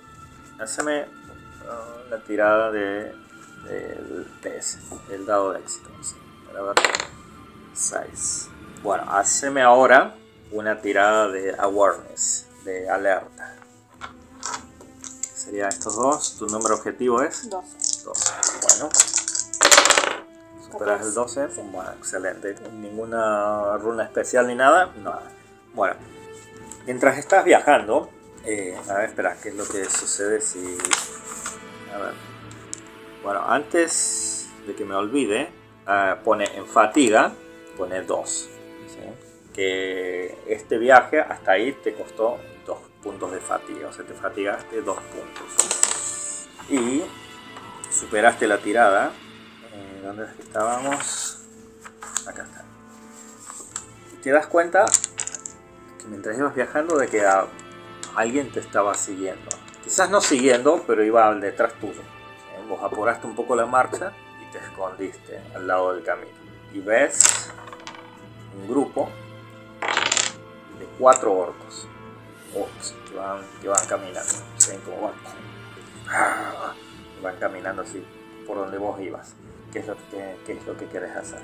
haceme 0.59 1.03
uh, 1.03 2.09
la 2.09 2.24
tirada 2.24 2.72
de, 2.72 3.14
del 3.66 4.28
PS, 4.41 4.80
el 5.11 5.26
dado 5.26 5.51
de 5.51 5.59
éxito. 5.59 5.89
sí, 6.01 6.16
para 6.47 6.61
ver. 6.61 6.76
6. 7.74 8.49
Bueno, 8.84 9.03
haceme 9.09 9.64
ahora 9.64 10.16
una 10.51 10.80
tirada 10.80 11.28
de 11.30 11.55
awareness, 11.57 12.47
de 12.64 12.88
alerta. 12.88 13.55
Sería 15.34 15.68
estos 15.68 15.95
dos. 15.95 16.38
Tu 16.38 16.45
número 16.47 16.76
objetivo 16.76 17.22
es 17.22 17.49
Doce. 17.49 18.03
12. 18.05 18.34
Bueno. 18.61 18.89
Superas 20.72 21.05
el 21.05 21.14
12. 21.14 21.47
Bueno, 21.72 21.91
excelente. 21.91 22.55
Ninguna 22.72 23.78
runa 23.78 24.03
especial 24.03 24.47
ni 24.47 24.55
nada. 24.55 24.91
Nada. 25.03 25.24
Bueno. 25.74 25.95
Mientras 26.86 27.18
estás 27.18 27.45
viajando. 27.45 28.09
eh, 28.45 28.78
a 28.89 28.93
ver, 28.95 29.05
espera, 29.09 29.38
¿qué 29.41 29.49
es 29.49 29.55
lo 29.55 29.66
que 29.66 29.86
sucede 29.86 30.41
si... 30.41 30.78
A 31.93 31.97
ver. 31.97 32.14
Bueno, 33.24 33.41
antes 33.47 34.49
de 34.68 34.76
que 34.76 34.84
me 34.84 34.95
olvide, 34.95 35.49
ah, 35.86 36.18
pone 36.24 36.45
en 36.55 36.68
fatiga, 36.68 37.32
pone 37.78 38.01
2. 38.01 38.49
Que 39.53 40.36
este 40.47 40.80
viaje 40.80 41.20
hasta 41.20 41.51
ahí 41.51 41.74
te 41.84 41.93
costó 41.93 42.39
2 42.66 42.78
puntos 43.03 43.32
de 43.32 43.39
fatiga, 43.39 43.88
o 43.88 43.93
sea, 43.93 44.03
te 44.03 44.14
fatigaste 44.14 44.82
2 44.82 44.97
puntos. 44.97 46.49
Y 46.70 47.03
superaste 47.91 48.47
la 48.47 48.57
tirada. 48.57 49.11
¿Dónde 50.04 50.26
estábamos? 50.39 51.39
Acá 52.28 52.43
está. 52.43 52.64
Te 54.22 54.32
das 54.32 54.47
cuenta 54.47 54.86
que 55.99 56.08
mientras 56.08 56.38
ibas 56.38 56.56
viajando 56.56 56.97
de 56.97 57.08
que 57.08 57.26
a- 57.26 57.47
alguien 58.16 58.51
te 58.51 58.60
estaba 58.60 58.93
siguiendo. 58.95 59.49
Quizás 59.84 60.10
no 60.10 60.22
siguiendo, 60.22 60.84
pero 60.88 61.04
iba 61.04 61.34
detrás 61.36 61.74
tuyo. 61.74 61.93
¿sí? 62.01 62.68
Vos 62.70 62.80
apuraste 62.84 63.28
un 63.28 63.36
poco 63.36 63.56
la 63.56 63.66
marcha 63.66 64.12
y 64.41 64.51
te 64.51 64.60
escondiste 64.60 65.41
al 65.56 65.68
lado 65.68 65.93
del 65.93 66.04
camino. 66.04 66.32
Y 66.74 66.80
ves 66.80 67.51
un 68.58 68.68
grupo 68.68 69.10
de 70.80 70.86
cuatro 70.99 71.34
orcos. 71.34 71.88
Que 73.10 73.16
van, 73.16 73.41
que 73.62 73.68
van 73.68 73.86
caminando. 73.88 74.34
¿sí? 74.58 74.72
Como 74.86 75.01
van, 75.01 75.14
van 77.22 77.36
caminando 77.38 77.82
así 77.82 78.06
por 78.47 78.58
donde 78.58 78.78
vos 78.78 78.99
ibas. 79.01 79.34
¿Qué 79.74 79.80
es 79.80 79.88
lo 79.88 79.95
que, 80.11 80.38
qué 80.45 80.53
es 80.53 80.65
lo 80.67 80.78
que 80.78 80.86
querés 80.86 81.15
hacer? 81.15 81.41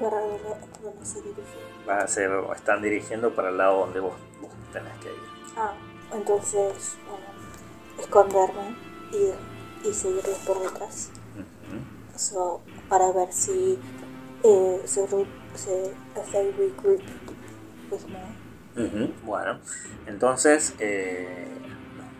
Para 0.00 0.16
ver 0.16 0.40
dónde 0.82 1.06
se 1.06 1.22
dirige. 1.22 1.42
Vas 1.86 2.00
a 2.02 2.04
hacer, 2.04 2.30
están 2.56 2.82
dirigiendo 2.82 3.32
para 3.32 3.50
el 3.50 3.58
lado 3.58 3.78
donde 3.78 4.00
vos, 4.00 4.14
vos 4.40 4.50
tenés 4.72 4.92
que 4.98 5.08
ir. 5.08 5.20
Ah, 5.56 5.72
entonces, 6.12 6.96
bueno, 7.08 7.26
esconderme 7.96 8.74
y, 9.12 9.88
y 9.88 9.94
seguirles 9.94 10.38
por 10.38 10.60
detrás. 10.60 11.10
Ujú. 11.36 12.18
So, 12.18 12.60
para 12.88 13.12
ver 13.12 13.32
si 13.32 13.78
eh, 14.42 14.80
se, 14.84 15.06
se 15.54 15.92
they 16.32 16.50
regroup 16.52 17.02
with 17.90 18.04
me. 18.08 18.50
Ujú, 18.84 19.12
Bueno, 19.24 19.60
entonces 20.06 20.74
eh, 20.80 21.46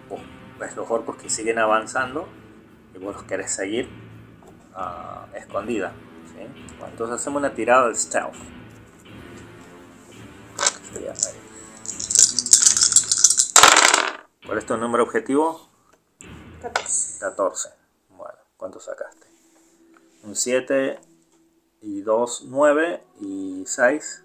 vos 0.08 0.20
ves 0.60 0.76
los 0.76 0.88
orcos 0.90 1.16
que 1.16 1.28
siguen 1.28 1.58
avanzando 1.58 2.28
y 2.94 2.98
vos 2.98 3.14
los 3.14 3.24
querés 3.24 3.50
seguir 3.50 3.88
a 4.74 5.26
escondida. 5.34 5.92
¿sí? 6.26 6.46
Bueno, 6.78 6.88
entonces 6.92 7.20
hacemos 7.20 7.40
una 7.40 7.54
tirada 7.54 7.88
de 7.88 7.94
stealth. 7.94 8.34
¿Cuál 14.46 14.58
es 14.58 14.66
tu 14.66 14.76
número 14.76 15.04
objetivo? 15.04 15.68
14. 16.62 17.18
14. 17.20 17.68
Bueno, 18.10 18.34
¿cuánto 18.56 18.80
sacaste? 18.80 19.26
Un 20.24 20.34
7 20.34 20.98
y 21.82 22.00
2, 22.02 22.44
9 22.48 23.02
y 23.20 23.64
6, 23.66 24.24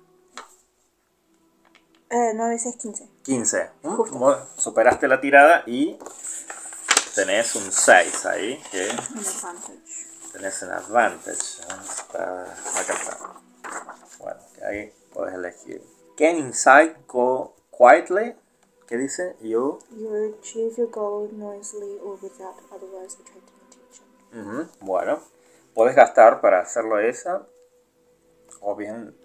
Eh, 2.09 2.31
9, 2.35 2.59
6, 2.59 2.75
15. 2.77 3.09
15. 3.23 3.71
¿Mm? 3.83 3.95
Justo. 3.95 4.47
Superaste 4.57 5.07
la 5.07 5.19
tirada 5.19 5.63
y 5.65 5.97
tenés 7.15 7.55
un 7.55 7.71
6 7.71 8.25
ahí, 8.25 8.61
que 8.71 8.89
Un. 8.89 9.84
Tenés 10.35 10.61
un 10.63 10.71
advantage. 10.71 11.61
¿no? 11.69 11.81
Está- 11.81 12.43
acá 12.43 12.93
está. 12.93 13.17
Bueno, 14.19 14.39
ahí 14.67 14.93
puedes 15.13 15.33
elegir. 15.33 15.81
Gain 16.17 16.37
insight, 16.37 16.95
go 17.07 17.55
quietly. 17.71 18.35
¿Qué 18.87 18.97
dice? 18.97 19.35
You. 19.41 19.79
You 19.91 20.35
achieve 20.39 20.75
your 20.77 20.89
goal 20.91 21.29
noisily 21.33 21.97
or 22.03 22.19
without 22.21 22.55
otherwise 22.71 23.17
attracting 23.19 23.55
attention. 23.67 24.05
Ujú, 24.33 24.67
Bueno, 24.81 25.19
puedes 25.73 25.95
gastar 25.95 26.39
para 26.41 26.59
hacerlo 26.59 26.99
esa. 26.99 27.47
O 28.61 28.75
bien 28.75 29.15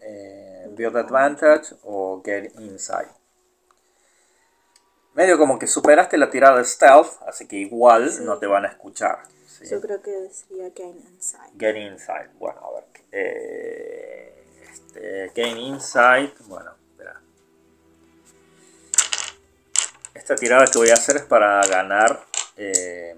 eh, 0.00 0.66
Build 0.70 0.96
Advantage 0.96 1.74
o 1.84 2.22
Get 2.24 2.52
Insight. 2.60 3.08
Medio 5.14 5.36
como 5.36 5.58
que 5.58 5.66
superaste 5.66 6.16
la 6.16 6.30
tirada 6.30 6.56
de 6.58 6.64
Stealth, 6.64 7.20
así 7.26 7.46
que 7.46 7.56
igual 7.56 8.10
Sí. 8.10 8.24
no 8.24 8.38
te 8.38 8.46
van 8.46 8.64
a 8.64 8.68
escuchar. 8.68 9.22
¿Sí? 9.58 9.66
Yo 9.70 9.80
creo 9.80 10.00
que 10.02 10.28
sería 10.30 10.70
gain 10.70 10.96
insight. 10.98 11.52
Gain 11.54 11.76
Insight. 11.92 12.30
Bueno, 12.38 12.60
a 12.60 12.74
ver. 12.74 12.84
eh, 13.12 14.44
este, 14.72 15.32
gain 15.34 15.56
Insight. 15.58 16.38
Bueno, 16.46 16.70
espera. 16.90 17.20
Esta 20.14 20.34
tirada 20.36 20.66
que 20.66 20.78
voy 20.78 20.90
a 20.90 20.94
hacer 20.94 21.16
es 21.16 21.22
para 21.22 21.60
ganar. 21.66 22.24
eh, 22.56 23.16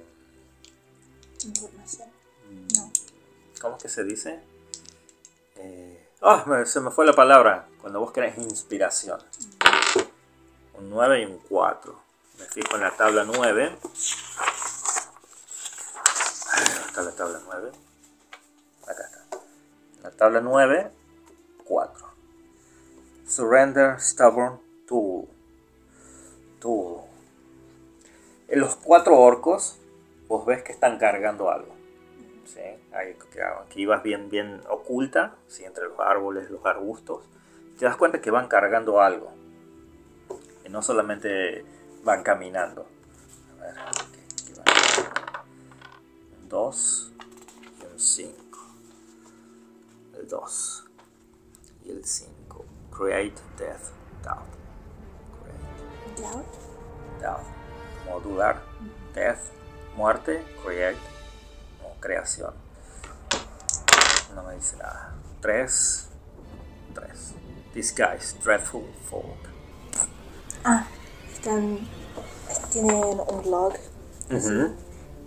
Información. 1.44 2.08
No. 2.76 2.90
¿Cómo 3.60 3.76
es 3.76 3.82
que 3.82 3.88
se 3.88 4.04
dice? 4.04 4.40
Eh, 5.56 6.08
me- 6.46 6.64
se 6.66 6.80
me 6.80 6.90
fue 6.90 7.04
la 7.06 7.12
palabra. 7.12 7.66
Cuando 7.80 8.00
vos 8.00 8.12
querés 8.12 8.38
inspiración. 8.38 9.20
Un 10.74 10.88
9 10.90 11.20
y 11.22 11.24
un 11.26 11.38
4. 11.38 12.00
Me 12.38 12.44
fijo 12.46 12.74
en 12.76 12.80
la 12.82 12.90
tabla 12.96 13.24
9. 13.24 13.76
Ay, 16.96 17.04
¿Dónde 17.04 17.10
está 17.10 17.24
la 17.24 17.38
tabla 17.38 17.40
9? 17.46 17.72
Acá 18.86 19.04
está. 19.04 19.38
La 20.02 20.10
tabla 20.10 20.40
9, 20.40 20.90
4. 21.64 22.06
Surrender 23.26 24.00
Stubborn 24.00 24.60
Tool. 24.86 25.26
Tool. 26.60 27.00
En 28.48 28.60
los 28.60 28.76
cuatro 28.76 29.18
orcos, 29.18 29.78
vos 30.28 30.44
ves 30.46 30.62
que 30.62 30.72
están 30.72 30.98
cargando 30.98 31.50
algo. 31.50 31.74
¿sí? 32.44 32.60
Ahí, 32.92 33.14
que- 33.32 33.42
que 33.70 33.80
ibas 33.80 34.02
bien, 34.02 34.28
bien 34.30 34.60
oculta, 34.68 35.34
¿sí? 35.48 35.64
entre 35.64 35.84
los 35.88 35.98
árboles, 35.98 36.50
los 36.50 36.64
arbustos. 36.64 37.24
Te 37.78 37.86
das 37.86 37.96
cuenta 37.96 38.20
que 38.20 38.30
van 38.30 38.46
cargando 38.46 39.00
algo. 39.00 39.32
Que 40.62 40.68
no 40.68 40.82
solamente 40.82 41.64
van 42.04 42.22
caminando. 42.22 42.86
2 46.48 47.12
y 47.80 47.84
un 47.92 47.98
5. 47.98 48.58
El 50.14 50.28
2 50.28 50.84
y 51.84 51.90
el 51.90 52.04
5. 52.04 52.64
Create 52.90 53.40
death. 53.58 53.90
Doubt. 54.22 54.48
Create 55.42 56.22
Doubt. 56.22 56.46
doubt. 57.20 57.46
Como 58.04 58.20
dudar. 58.20 58.62
Death. 59.14 59.38
Muerte. 59.96 60.44
Create. 60.64 60.98
Como 61.80 61.94
creación. 62.00 62.54
No 64.34 64.42
me 64.44 64.54
dice 64.56 64.76
nada. 64.76 65.14
3. 65.40 66.08
3. 66.94 67.34
Disguise. 67.74 68.38
Dreadful 68.42 68.84
Folk. 69.08 69.36
Ah, 70.64 70.86
están. 71.32 71.86
Tienen 72.70 72.94
un 72.94 73.50
log 73.50 73.74
Ujú. 74.30 74.74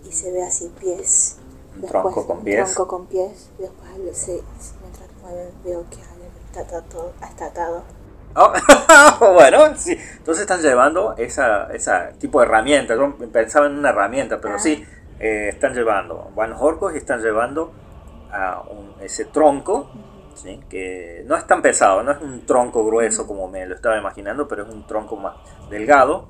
Y 0.04 0.12
se 0.12 0.32
ve 0.32 0.42
así 0.42 0.70
pies. 0.80 1.38
Un 1.76 1.86
tronco 1.86 2.26
con 2.26 2.42
pies. 2.44 2.74
Tronco 2.74 2.88
con 2.88 3.06
pies. 3.06 3.50
Y 3.58 3.62
después 3.62 4.16
se- 4.16 4.42
mientras 4.82 5.08
mueven 5.22 5.50
veo 5.64 5.84
que 5.90 5.96
alguien 6.02 6.30
está 6.46 6.60
atado. 6.60 7.12
Está 7.22 7.46
atado. 7.46 7.82
Oh, 9.20 9.32
bueno, 9.34 9.74
sí. 9.76 9.96
Entonces 10.18 10.42
están 10.42 10.60
llevando 10.62 11.14
esa, 11.16 11.64
esa 11.74 12.10
tipo 12.18 12.40
de 12.40 12.46
herramienta. 12.46 12.94
Yo 12.94 13.16
pensaba 13.32 13.66
en 13.66 13.72
una 13.78 13.88
herramienta, 13.90 14.40
pero 14.40 14.54
Ah. 14.54 14.58
sí, 14.58 14.84
eh, 15.18 15.48
están 15.52 15.74
llevando. 15.74 16.30
Van 16.36 16.50
los 16.50 16.60
orcos 16.62 16.94
y 16.94 16.98
están 16.98 17.20
llevando 17.20 17.72
a 18.30 18.62
un- 18.70 18.94
ese 19.02 19.24
tronco, 19.24 19.90
¿sí? 20.34 20.60
que 20.68 21.24
no 21.26 21.36
es 21.36 21.46
tan 21.48 21.62
pesado, 21.62 22.02
no 22.04 22.12
es 22.12 22.20
un 22.20 22.46
tronco 22.46 22.84
grueso 22.86 23.26
como 23.26 23.48
me 23.48 23.66
lo 23.66 23.74
estaba 23.74 23.98
imaginando, 23.98 24.46
pero 24.46 24.62
es 24.64 24.68
un 24.72 24.86
tronco 24.86 25.16
más 25.16 25.34
delgado. 25.70 26.28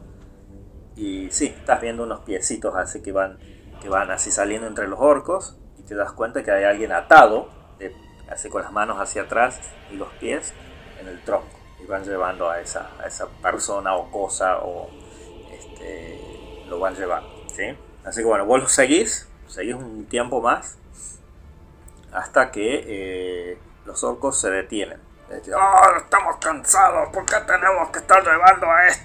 Y 0.96 1.28
sí, 1.30 1.46
estás 1.58 1.80
viendo 1.80 2.02
unos 2.04 2.20
piecitos 2.20 2.74
así 2.74 3.02
que 3.02 3.12
van, 3.12 3.38
que 3.80 3.88
van 3.88 4.10
así 4.10 4.30
saliendo 4.30 4.66
entre 4.66 4.88
los 4.88 4.98
orcos 5.00 5.56
y 5.78 5.82
te 5.82 5.94
das 5.94 6.12
cuenta 6.12 6.42
que 6.42 6.50
hay 6.50 6.64
alguien 6.64 6.92
atado, 6.92 7.48
de- 7.78 7.94
así 8.30 8.48
con 8.48 8.62
las 8.62 8.72
manos 8.72 8.98
hacia 8.98 9.22
atrás 9.22 9.60
y 9.90 9.96
los 9.96 10.08
pies 10.14 10.52
en 11.00 11.08
el 11.08 11.22
tronco. 11.24 11.46
Y 11.82 11.86
van 11.86 12.04
llevando 12.04 12.50
a 12.50 12.60
esa, 12.60 12.90
a 13.00 13.06
esa 13.06 13.26
persona 13.42 13.94
o 13.94 14.10
cosa 14.10 14.58
o 14.58 14.88
este, 15.52 16.64
lo 16.68 16.78
van 16.80 16.94
llevando. 16.94 17.28
¿sí? 17.54 17.76
Así 18.04 18.20
que 18.20 18.26
bueno, 18.26 18.44
vos 18.46 18.60
lo 18.60 18.68
seguís, 18.68 19.28
seguís 19.46 19.74
un 19.74 20.06
tiempo 20.06 20.40
más 20.40 20.76
hasta 22.12 22.50
que 22.50 22.84
eh, 22.86 23.58
los 23.84 24.02
orcos 24.04 24.40
se 24.40 24.50
detienen. 24.50 24.98
¡Oh, 25.30 25.96
estamos 25.98 26.36
cansados! 26.38 27.10
¿Por 27.12 27.26
qué 27.26 27.36
tenemos 27.46 27.90
que 27.90 27.98
estar 27.98 28.22
llevando 28.24 28.66
a 28.70 28.86
este? 28.86 29.02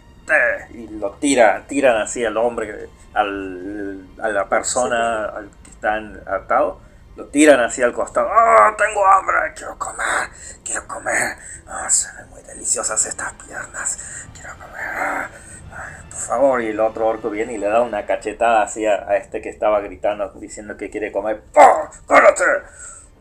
Y 0.73 0.87
lo 0.87 1.11
tiran, 1.15 1.67
tiran 1.67 1.97
así 1.97 2.23
al 2.23 2.37
hombre, 2.37 2.87
al, 3.13 4.07
a 4.21 4.29
la 4.29 4.47
persona 4.49 5.25
al 5.25 5.49
que 5.63 5.71
están 5.71 6.21
atado. 6.27 6.81
Lo 7.15 7.27
tiran 7.27 7.59
así 7.59 7.83
al 7.83 7.93
costado. 7.93 8.27
¡Oh, 8.27 8.75
tengo 8.75 9.05
hambre! 9.05 9.53
Quiero 9.55 9.77
comer, 9.77 10.29
quiero 10.65 10.87
comer. 10.87 11.37
¡Oh, 11.67 11.89
se 11.89 12.11
ven 12.15 12.29
muy 12.29 12.41
deliciosas 12.41 13.05
estas 13.05 13.33
piernas. 13.33 14.27
Quiero 14.33 14.53
comer. 14.55 14.81
Ah, 14.81 15.29
ah, 15.73 15.89
por 16.09 16.19
favor. 16.19 16.61
Y 16.61 16.69
el 16.69 16.79
otro 16.79 17.05
orco 17.07 17.29
viene 17.29 17.53
y 17.53 17.57
le 17.59 17.67
da 17.67 17.81
una 17.81 18.07
cachetada 18.07 18.63
así 18.63 18.87
a, 18.87 19.15
este 19.15 19.41
que 19.41 19.49
estaba 19.49 19.79
gritando, 19.81 20.27
diciendo 20.39 20.75
que 20.75 20.89
quiere 20.89 21.11
comer. 21.11 21.43
¡Oh, 21.55 21.87
cállate! 22.07 22.43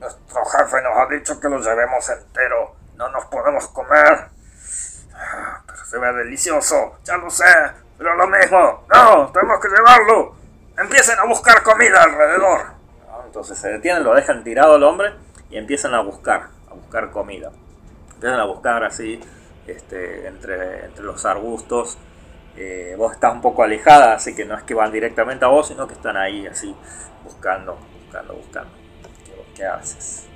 Nuestro 0.00 0.44
jefe 0.46 0.82
nos 0.82 0.96
ha 0.96 1.06
dicho 1.14 1.38
que 1.38 1.48
lo 1.50 1.58
llevemos 1.58 2.08
entero. 2.08 2.74
No 2.96 3.10
nos 3.10 3.26
podemos 3.26 3.68
comer. 3.68 4.30
Ah, 5.14 5.62
Pero 5.66 5.84
se 5.84 5.98
ve 5.98 6.12
delicioso. 6.14 6.98
Ya 7.04 7.18
lo 7.18 7.28
sé. 7.28 7.44
Pero 8.02 8.16
lo 8.16 8.26
mismo. 8.26 8.84
No, 8.92 9.28
tenemos 9.32 9.60
que 9.60 9.68
llevarlo. 9.68 10.34
Empiecen 10.76 11.18
a 11.18 11.24
buscar 11.24 11.62
comida 11.62 12.02
alrededor. 12.02 12.64
¿no? 13.08 13.24
Entonces 13.26 13.56
se 13.58 13.68
detienen, 13.68 14.02
lo 14.02 14.14
dejan 14.14 14.42
tirado 14.42 14.74
al 14.74 14.82
hombre 14.82 15.12
y 15.50 15.56
empiezan 15.56 15.94
a 15.94 16.00
buscar, 16.00 16.48
a 16.70 16.74
buscar 16.74 17.10
comida. 17.10 17.52
Empiezan 18.14 18.40
a 18.40 18.44
buscar 18.44 18.82
así 18.84 19.20
este, 19.66 20.26
entre, 20.26 20.86
entre 20.86 21.04
los 21.04 21.24
arbustos. 21.24 21.96
Eh, 22.56 22.94
vos 22.98 23.12
estás 23.12 23.32
un 23.32 23.40
poco 23.40 23.62
alejada, 23.62 24.14
así 24.14 24.34
que 24.34 24.44
no 24.44 24.56
es 24.56 24.62
que 24.64 24.74
van 24.74 24.90
directamente 24.92 25.44
a 25.44 25.48
vos, 25.48 25.68
sino 25.68 25.86
que 25.86 25.94
están 25.94 26.16
ahí 26.16 26.46
así 26.46 26.74
buscando, 27.24 27.78
buscando, 28.02 28.34
buscando. 28.34 28.70
¿Qué, 29.24 29.44
qué 29.54 29.64
haces? 29.64 30.26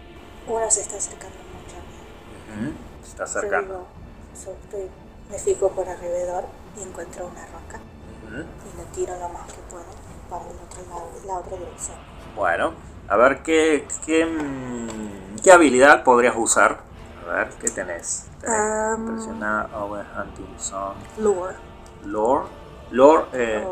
Uno 0.46 0.70
se 0.70 0.80
está 0.82 0.96
acercando 0.96 1.36
mucho 1.52 1.76
a 1.76 2.56
mí. 2.60 2.74
Se 3.02 3.08
está 3.08 3.24
Yo 3.24 3.30
acercando. 3.38 3.74
digo, 3.74 3.86
so, 4.34 4.52
estoy- 4.64 4.90
me 5.30 5.38
fijo 5.38 5.68
por 5.72 5.88
alrededor 5.88 6.44
y 6.76 6.82
encuentro 6.82 7.26
una 7.26 7.46
roca 7.46 7.80
y 8.28 8.76
le 8.76 8.84
tiro 8.94 9.14
lo 9.18 9.28
más 9.30 9.46
que 9.46 9.60
puedo 9.70 9.84
para 10.28 10.42
el 10.50 10.56
otro 10.56 10.82
lado, 10.90 11.08
la 11.26 11.34
otra 11.38 11.56
dirección. 11.56 11.96
Bueno, 12.34 12.72
a 13.08 13.16
ver 13.16 13.42
qué, 13.42 13.86
qué, 14.04 14.26
mm, 14.26 15.36
qué 15.42 15.52
habilidad 15.52 16.02
podrías 16.04 16.34
usar. 16.36 16.80
A 17.24 17.32
ver, 17.32 17.48
¿qué 17.60 17.68
tenés? 17.70 18.26
Tenés 18.40 18.58
Um, 18.96 19.08
Impresionar, 19.08 19.70
Over 19.74 20.04
Hunting 20.16 20.54
Song, 20.58 20.94
Lure. 21.18 21.54
Lore. 22.04 22.44
Lore 22.90 23.24
eh, 23.32 23.66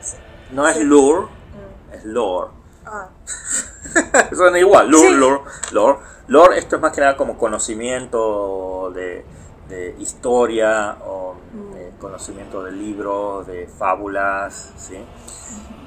sí. 0.00 0.16
no 0.50 0.66
es 0.68 0.76
sí. 0.76 0.84
lure, 0.84 1.22
Mm. 1.26 1.94
es 1.94 2.04
lore. 2.04 2.50
Ah, 2.84 3.08
Suena 4.34 4.58
igual, 4.58 4.90
lore, 4.90 5.08
Sí. 5.08 5.14
lore, 5.14 5.40
lore. 5.72 5.98
Lore, 6.28 6.58
esto 6.58 6.76
es 6.76 6.82
más 6.82 6.92
que 6.92 7.00
nada 7.00 7.16
como 7.16 7.36
conocimiento 7.36 8.90
de, 8.94 9.24
de 9.68 9.94
historia 9.98 10.96
o 11.04 11.34
Mm. 11.52 11.71
Conocimiento 12.02 12.62
de 12.62 12.72
libros, 12.72 13.46
de 13.46 13.66
fábulas, 13.66 14.72
¿sí? 14.76 14.96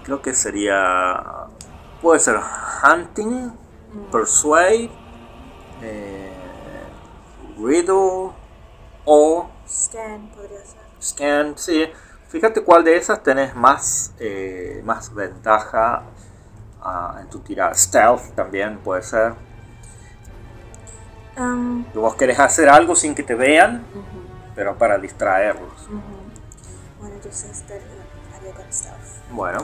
Creo 0.04 0.22
que 0.22 0.34
sería, 0.34 1.22
puede 2.02 2.20
ser 2.20 2.38
hunting, 2.84 3.52
Persuade, 4.12 4.90
eh, 5.82 6.34
Riddle 7.58 8.32
o 9.06 9.50
Scan 9.68 10.30
podría 10.30 10.60
ser. 10.60 10.82
Scan. 11.02 11.58
Sí, 11.58 11.86
fíjate 12.28 12.62
cuál 12.62 12.84
de 12.84 12.98
esas 12.98 13.22
tenés 13.24 13.56
más, 13.56 14.14
eh, 14.20 14.82
más 14.86 15.14
ventaja 15.14 16.04
ah, 16.82 17.18
en 17.22 17.30
tu 17.30 17.40
tirada. 17.40 17.74
Stealth 17.74 18.34
también 18.36 18.80
puede 18.80 19.04
ser. 19.04 19.34
Um, 21.38 21.84
vos 21.94 22.16
querés 22.16 22.40
hacer 22.40 22.70
algo 22.70 22.96
sin 22.96 23.14
que 23.14 23.24
te 23.24 23.36
vean, 23.36 23.84
pero 24.56 24.78
para 24.78 24.98
distraerlos. 24.98 25.88
Bueno, 27.00 27.16
entonces 27.16 27.52
estaría- 27.52 27.84
haría 28.38 28.54
con 28.54 28.72
stealth. 28.72 29.30
Bueno, 29.32 29.60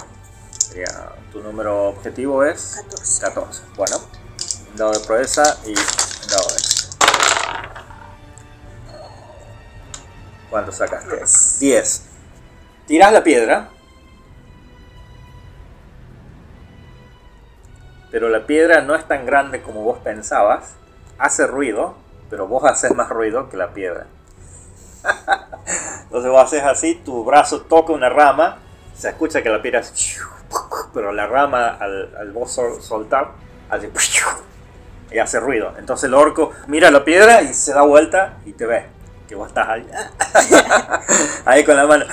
sería, 0.58 1.14
tu 1.32 1.42
número 1.42 1.90
objetivo 1.90 2.44
es 2.44 2.76
14. 2.90 3.22
14. 3.22 3.64
Bueno, 3.78 3.96
dado 4.76 4.92
de 4.92 5.00
proeza 5.06 5.44
y 5.66 5.70
un 5.70 5.76
dado 6.30 6.48
de. 6.50 6.62
¿Cuánto 10.50 10.72
sacaste? 10.72 11.16
Diez. 11.16 11.60
10. 11.60 12.02
Tirás 12.88 13.14
la 13.14 13.24
piedra. 13.24 13.70
Pero 18.12 18.28
la 18.28 18.46
piedra 18.46 18.82
no 18.82 18.94
es 18.96 19.08
tan 19.08 19.26
grande 19.26 19.62
como 19.62 19.84
vos 19.84 20.00
pensabas. 20.00 20.74
Hace 21.18 21.48
ruido, 21.48 21.96
pero 22.30 22.48
vos 22.48 22.66
haces 22.66 22.94
más 22.94 23.08
ruido 23.10 23.48
que 23.50 23.56
la 23.56 23.74
piedra. 23.74 24.08
Entonces 26.04 26.32
vos 26.32 26.44
haces 26.44 26.64
así, 26.64 26.96
tu 27.06 27.24
brazo 27.24 27.62
toca 27.62 27.94
una 27.94 28.10
rama, 28.10 28.60
se 28.98 29.10
escucha 29.10 29.42
que 29.42 29.50
la 29.50 29.62
piedra 29.62 29.80
es... 29.80 30.18
Pero 30.94 31.12
la 31.14 31.28
rama 31.28 31.78
al, 31.80 32.16
al 32.20 32.32
vos 32.32 32.52
sol- 32.52 32.82
soltar, 32.82 33.32
hace... 33.70 33.90
Y 35.14 35.20
hace 35.20 35.42
ruido. 35.42 35.74
Entonces 35.78 36.06
el 36.06 36.14
orco 36.14 36.54
mira 36.68 36.90
la 36.90 37.04
piedra 37.04 37.42
y 37.42 37.54
se 37.54 37.74
da 37.74 37.82
vuelta 37.82 38.36
y 38.46 38.54
te 38.54 38.66
ve. 38.66 38.86
Que 39.28 39.36
vos 39.36 39.50
estás 39.50 39.68
ahí. 39.68 39.86
ahí 41.44 41.66
con 41.66 41.76
la 41.76 41.86
mano. 41.86 42.06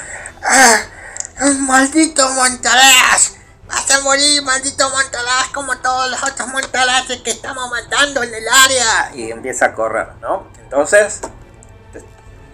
¡Maldito 1.60 2.28
Montalás! 2.30 3.36
¡Vas 3.68 3.90
a 3.92 4.00
morir, 4.00 4.42
maldito 4.42 4.90
Montalás, 4.90 5.48
como 5.54 5.76
todos 5.78 6.10
los 6.10 6.22
otros 6.24 6.48
Montalaces 6.48 7.20
que 7.22 7.30
estamos 7.30 7.70
matando 7.70 8.22
en 8.24 8.34
el 8.34 8.44
área! 8.48 9.10
y 9.14 9.30
empieza 9.30 9.66
a 9.66 9.74
correr, 9.74 10.08
¿no? 10.20 10.48
Entonces, 10.60 11.20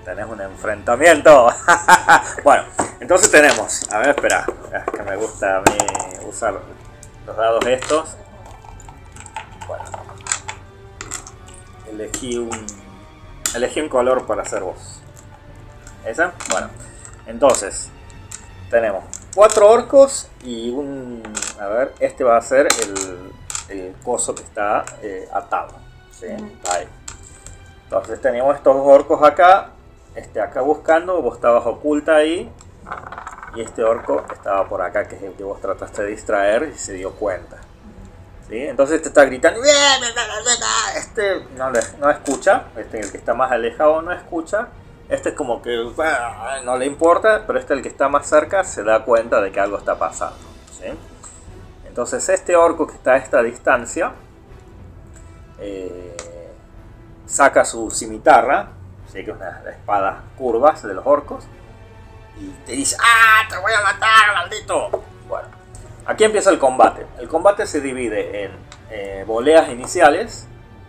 tenés 0.05 0.27
un 0.27 0.41
enfrentamiento. 0.41 1.49
bueno, 2.45 2.65
entonces 3.01 3.31
tenemos, 3.31 3.91
a 3.93 3.99
ver, 3.99 4.09
espera, 4.11 4.47
es 4.73 4.93
que 4.93 5.03
me 5.03 5.17
gusta 5.17 5.59
a 5.59 5.61
mí 5.61 5.79
usar 6.29 6.61
los 7.27 7.37
dados 7.37 7.65
estos. 7.67 8.17
Bueno, 9.67 9.85
elegí 11.91 12.37
un, 12.37 12.67
elegí 13.55 13.81
un 13.81 13.89
color 13.89 14.27
para 14.27 14.43
hacer 14.43 14.63
voz. 14.63 15.01
¿Esa? 16.05 16.33
Bueno, 16.51 16.69
entonces, 17.27 17.89
tenemos 18.71 19.05
cuatro 19.35 19.71
orcos 19.71 20.29
y 20.43 20.71
un, 20.71 21.23
a 21.59 21.67
ver, 21.67 21.95
este 21.99 22.25
va 22.25 22.37
a 22.37 22.43
ser 22.43 22.69
el, 22.83 23.33
el 23.69 23.95
coso 24.03 24.35
que 24.35 24.43
está 24.43 24.85
eh, 25.03 25.29
atado. 25.33 25.73
¿sí? 26.11 26.27
Ahí. 26.71 26.87
Entonces 27.85 28.21
tenemos 28.21 28.57
estos 28.57 28.77
dos 28.77 28.87
orcos 28.87 29.23
acá, 29.23 29.71
este 30.15 30.41
acá 30.41 30.61
buscando, 30.61 31.21
vos 31.23 31.37
estabas 31.37 31.67
oculta 31.67 32.17
ahí, 32.17 32.51
y 33.55 33.61
este 33.61 33.83
orco 33.85 34.25
estaba 34.33 34.69
por 34.69 34.83
acá, 34.83 35.07
que 35.09 35.17
es 35.17 35.23
el 35.23 35.33
que 35.35 35.45
vos 35.45 35.61
trataste 35.61 36.03
de 36.03 36.09
distraer 36.11 36.73
y 36.75 36.79
se 36.79 36.95
dio 36.95 37.13
cuenta. 37.13 37.59
¿Sí? 38.49 38.59
Entonces 38.59 39.01
te 39.01 39.09
está 39.09 39.25
gritando, 39.25 39.61
este 40.97 41.47
no, 41.57 41.71
le- 41.71 41.81
no 41.99 42.11
escucha, 42.11 42.65
este 42.77 43.01
el 43.01 43.11
que 43.11 43.17
está 43.17 43.33
más 43.33 43.51
alejado 43.51 44.03
no 44.03 44.13
escucha, 44.13 44.69
este 45.09 45.31
es 45.31 45.35
como 45.35 45.63
que 45.63 45.77
no 46.65 46.77
le 46.77 46.85
importa, 46.87 47.45
pero 47.47 47.59
este 47.59 47.73
el 47.75 47.81
que 47.83 47.89
está 47.89 48.09
más 48.09 48.27
cerca 48.27 48.63
se 48.65 48.83
da 48.85 49.03
cuenta 49.05 49.41
de 49.41 49.51
que 49.51 49.61
algo 49.61 49.79
está 49.79 49.99
pasando. 49.99 50.37
¿sí? 50.79 50.87
Entonces 51.89 52.29
este 52.29 52.55
orco 52.55 52.87
que 52.87 52.95
está 52.95 53.13
a 53.13 53.17
esta 53.17 53.43
distancia 53.43 54.13
eh, 55.59 56.15
saca 57.27 57.65
su 57.65 57.91
cimitarra, 57.91 58.69
¿sí? 59.15 59.25
que 59.25 59.31
es 59.31 59.37
una 59.37 59.63
espadas 59.71 60.17
curvas 60.37 60.83
de 60.83 60.93
los 60.93 61.07
orcos, 61.07 61.47
y 62.39 62.49
te 62.67 62.73
dice, 62.73 62.97
¡ah, 63.01 63.47
te 63.49 63.57
voy 63.59 63.73
a 63.73 63.81
matar, 63.83 64.35
maldito! 64.35 65.05
Bueno, 65.29 65.49
aquí 66.05 66.25
empieza 66.25 66.51
el 66.51 66.59
combate. 66.59 67.07
El 67.19 67.29
combate 67.29 67.67
se 67.67 67.81
divide 67.81 68.45
en 68.45 68.51
eh, 68.91 69.25
voleas 69.27 69.69
iniciales, 69.71 70.47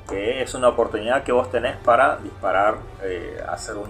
que 0.09 0.41
es 0.41 0.53
una 0.55 0.67
oportunidad 0.69 1.23
que 1.23 1.31
vos 1.31 1.49
tenés 1.51 1.77
para 1.77 2.17
disparar, 2.17 2.77
eh, 3.03 3.41
hacer 3.47 3.75
un, 3.77 3.89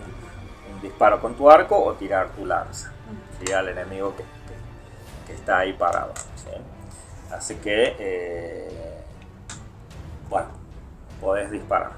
un 0.73 0.81
disparo 0.81 1.19
con 1.21 1.35
tu 1.35 1.49
arco 1.49 1.81
o 1.81 1.93
tirar 1.93 2.29
tu 2.29 2.45
lanza 2.45 2.91
¿sí? 3.43 3.51
al 3.53 3.69
enemigo 3.69 4.15
que, 4.15 4.23
que- 4.23 5.27
que 5.27 5.33
está 5.33 5.59
ahí 5.59 5.73
parado. 5.73 6.13
¿sí? 6.35 6.49
Así 7.33 7.55
que, 7.55 7.95
eh, 7.99 9.03
bueno, 10.29 10.47
podés 11.21 11.49
disparar. 11.51 11.91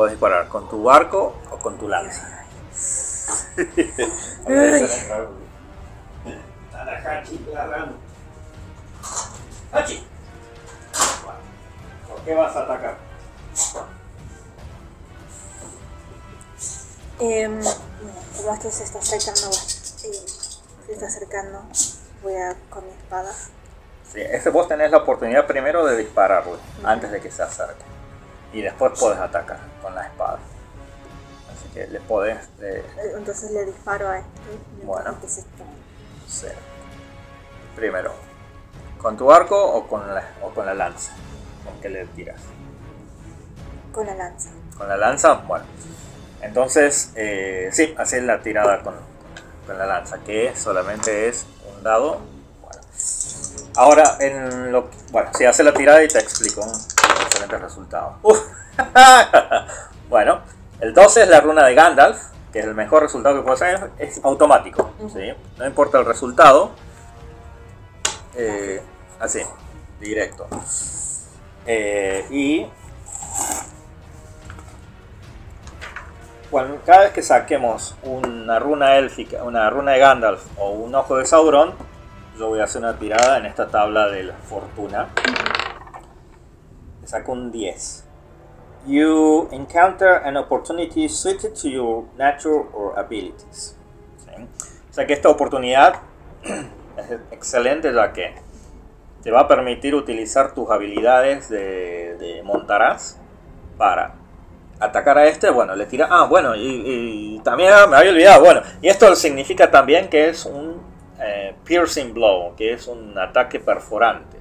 Podés 0.00 0.12
disparar 0.12 0.48
con 0.48 0.66
tu 0.66 0.88
arco 0.88 1.36
o 1.50 1.58
con 1.58 1.76
tu 1.76 1.86
lanza. 1.86 2.26
Hachi. 9.72 10.06
Bueno, 11.22 11.38
¿Por 12.08 12.20
qué 12.24 12.34
vas 12.34 12.56
a 12.56 12.60
atacar? 12.62 12.96
Em, 17.18 17.60
bueno, 17.60 17.70
por 18.38 18.46
más 18.46 18.58
que 18.58 18.70
se 18.70 18.84
está 18.84 19.00
acercando, 19.00 19.50
eh, 19.50 20.26
se 20.86 20.92
está 20.94 21.08
acercando, 21.08 21.62
voy 22.22 22.36
a 22.36 22.56
con 22.70 22.86
mi 22.86 22.92
espada. 22.92 23.34
Sí, 24.10 24.22
ese 24.22 24.48
vos 24.48 24.66
tenés 24.66 24.90
la 24.90 24.96
oportunidad 24.96 25.46
primero 25.46 25.84
de 25.84 25.98
dispararle 25.98 26.56
antes 26.84 27.10
de 27.10 27.20
que 27.20 27.30
se 27.30 27.42
acerque. 27.42 27.99
Y 28.52 28.62
después 28.62 28.98
podés 28.98 29.18
atacar 29.18 29.58
con 29.82 29.94
la 29.94 30.06
espada. 30.06 30.38
Así 31.52 31.68
que 31.74 31.86
le 31.86 32.00
podés. 32.00 32.38
eh, 32.60 32.84
Eh, 32.98 33.12
Entonces 33.16 33.50
le 33.52 33.64
disparo 33.66 34.08
a 34.08 34.18
este. 34.18 34.30
Bueno. 34.84 35.10
este 35.12 35.28
se 35.28 35.40
está- 35.40 35.64
sí. 36.28 36.46
Primero, 37.76 38.12
¿con 39.00 39.16
tu 39.16 39.30
arco 39.30 39.56
o 39.74 39.86
con 39.86 40.12
la, 40.14 40.22
o 40.42 40.50
con 40.50 40.66
la 40.66 40.74
lanza? 40.74 41.12
¿Con 41.64 41.80
qué 41.80 41.88
le 41.88 42.06
tiras? 42.06 42.40
Con 43.92 44.06
la 44.06 44.14
lanza. 44.14 44.50
¿Con 44.76 44.88
la 44.88 44.96
lanza? 44.96 45.34
Bueno. 45.46 45.64
Entonces, 46.42 47.12
eh, 47.16 47.68
sí, 47.72 47.94
haces 47.98 48.22
la 48.24 48.40
tirada 48.42 48.82
con, 48.82 48.94
con 49.66 49.78
la 49.78 49.86
lanza, 49.86 50.18
que 50.20 50.54
solamente 50.56 51.28
es 51.28 51.44
un 51.76 51.82
dado. 51.82 52.18
Ahora, 53.76 54.16
en 54.20 54.72
lo 54.72 54.90
que- 54.90 54.96
bueno, 55.12 55.30
sí, 55.36 55.44
hace 55.44 55.62
la 55.62 55.72
tirada 55.72 56.02
y 56.02 56.08
te 56.08 56.18
explico 56.18 56.62
un 56.62 56.70
excelente 57.22 57.58
resultado. 57.58 58.16
Bueno, 60.08 60.40
el 60.80 60.92
12 60.92 61.22
es 61.22 61.28
la 61.28 61.40
runa 61.40 61.64
de 61.64 61.72
Gandalf, 61.74 62.18
que 62.52 62.58
es 62.58 62.64
el 62.64 62.74
mejor 62.74 63.02
resultado 63.04 63.36
que 63.36 63.42
puedes 63.42 63.62
hacer, 63.62 63.90
es 63.98 64.20
automático. 64.24 64.90
¿sí? 65.12 65.32
No 65.56 65.66
importa 65.66 65.98
el 66.00 66.04
resultado. 66.04 66.72
Eh, 68.34 68.82
así, 69.20 69.40
directo. 70.00 70.48
Eh, 71.64 72.26
y 72.30 72.66
Bueno, 76.50 76.78
cada 76.84 77.02
vez 77.02 77.12
que 77.12 77.22
saquemos 77.22 77.94
una 78.02 78.58
runa 78.58 78.96
élfica, 78.96 79.44
una 79.44 79.70
runa 79.70 79.92
de 79.92 80.00
Gandalf 80.00 80.42
o 80.58 80.70
un 80.70 80.92
ojo 80.96 81.16
de 81.18 81.24
Sauron, 81.26 81.72
yo 82.40 82.48
voy 82.48 82.60
a 82.60 82.64
hacer 82.64 82.80
una 82.80 82.98
tirada 82.98 83.36
en 83.36 83.44
esta 83.44 83.68
tabla 83.68 84.08
de 84.08 84.22
la 84.22 84.34
fortuna. 84.34 85.08
Le 87.02 87.06
saco 87.06 87.32
un 87.32 87.52
10. 87.52 88.06
You 88.86 89.48
encounter 89.52 90.22
an 90.24 90.38
opportunity 90.38 91.06
suited 91.06 91.52
to 91.52 91.68
your 91.68 92.04
nature 92.16 92.64
or 92.72 92.98
abilities. 92.98 93.76
¿Sí? 94.24 94.42
O 94.90 94.92
sea 94.92 95.06
que 95.06 95.12
esta 95.12 95.28
oportunidad 95.28 95.96
es 96.96 97.10
excelente 97.30 97.92
ya 97.92 98.10
que 98.14 98.34
te 99.22 99.30
va 99.30 99.40
a 99.40 99.48
permitir 99.48 99.94
utilizar 99.94 100.54
tus 100.54 100.70
habilidades 100.70 101.50
de, 101.50 102.16
de 102.18 102.42
montaraz 102.42 103.18
para 103.76 104.14
atacar 104.78 105.18
a 105.18 105.26
este, 105.26 105.50
bueno, 105.50 105.76
le 105.76 105.84
tira. 105.84 106.08
Ah, 106.10 106.24
bueno, 106.24 106.56
y, 106.56 107.34
y 107.36 107.40
también 107.40 107.70
ah, 107.74 107.86
me 107.86 107.98
había 107.98 108.12
olvidado. 108.12 108.40
Bueno, 108.42 108.62
y 108.80 108.88
esto 108.88 109.14
significa 109.14 109.70
también 109.70 110.08
que 110.08 110.30
es 110.30 110.46
un 110.46 110.69
eh, 111.50 111.54
piercing 111.64 112.14
blow, 112.14 112.54
que 112.56 112.72
es 112.72 112.86
un 112.86 113.18
ataque 113.18 113.60
perforante. 113.60 114.38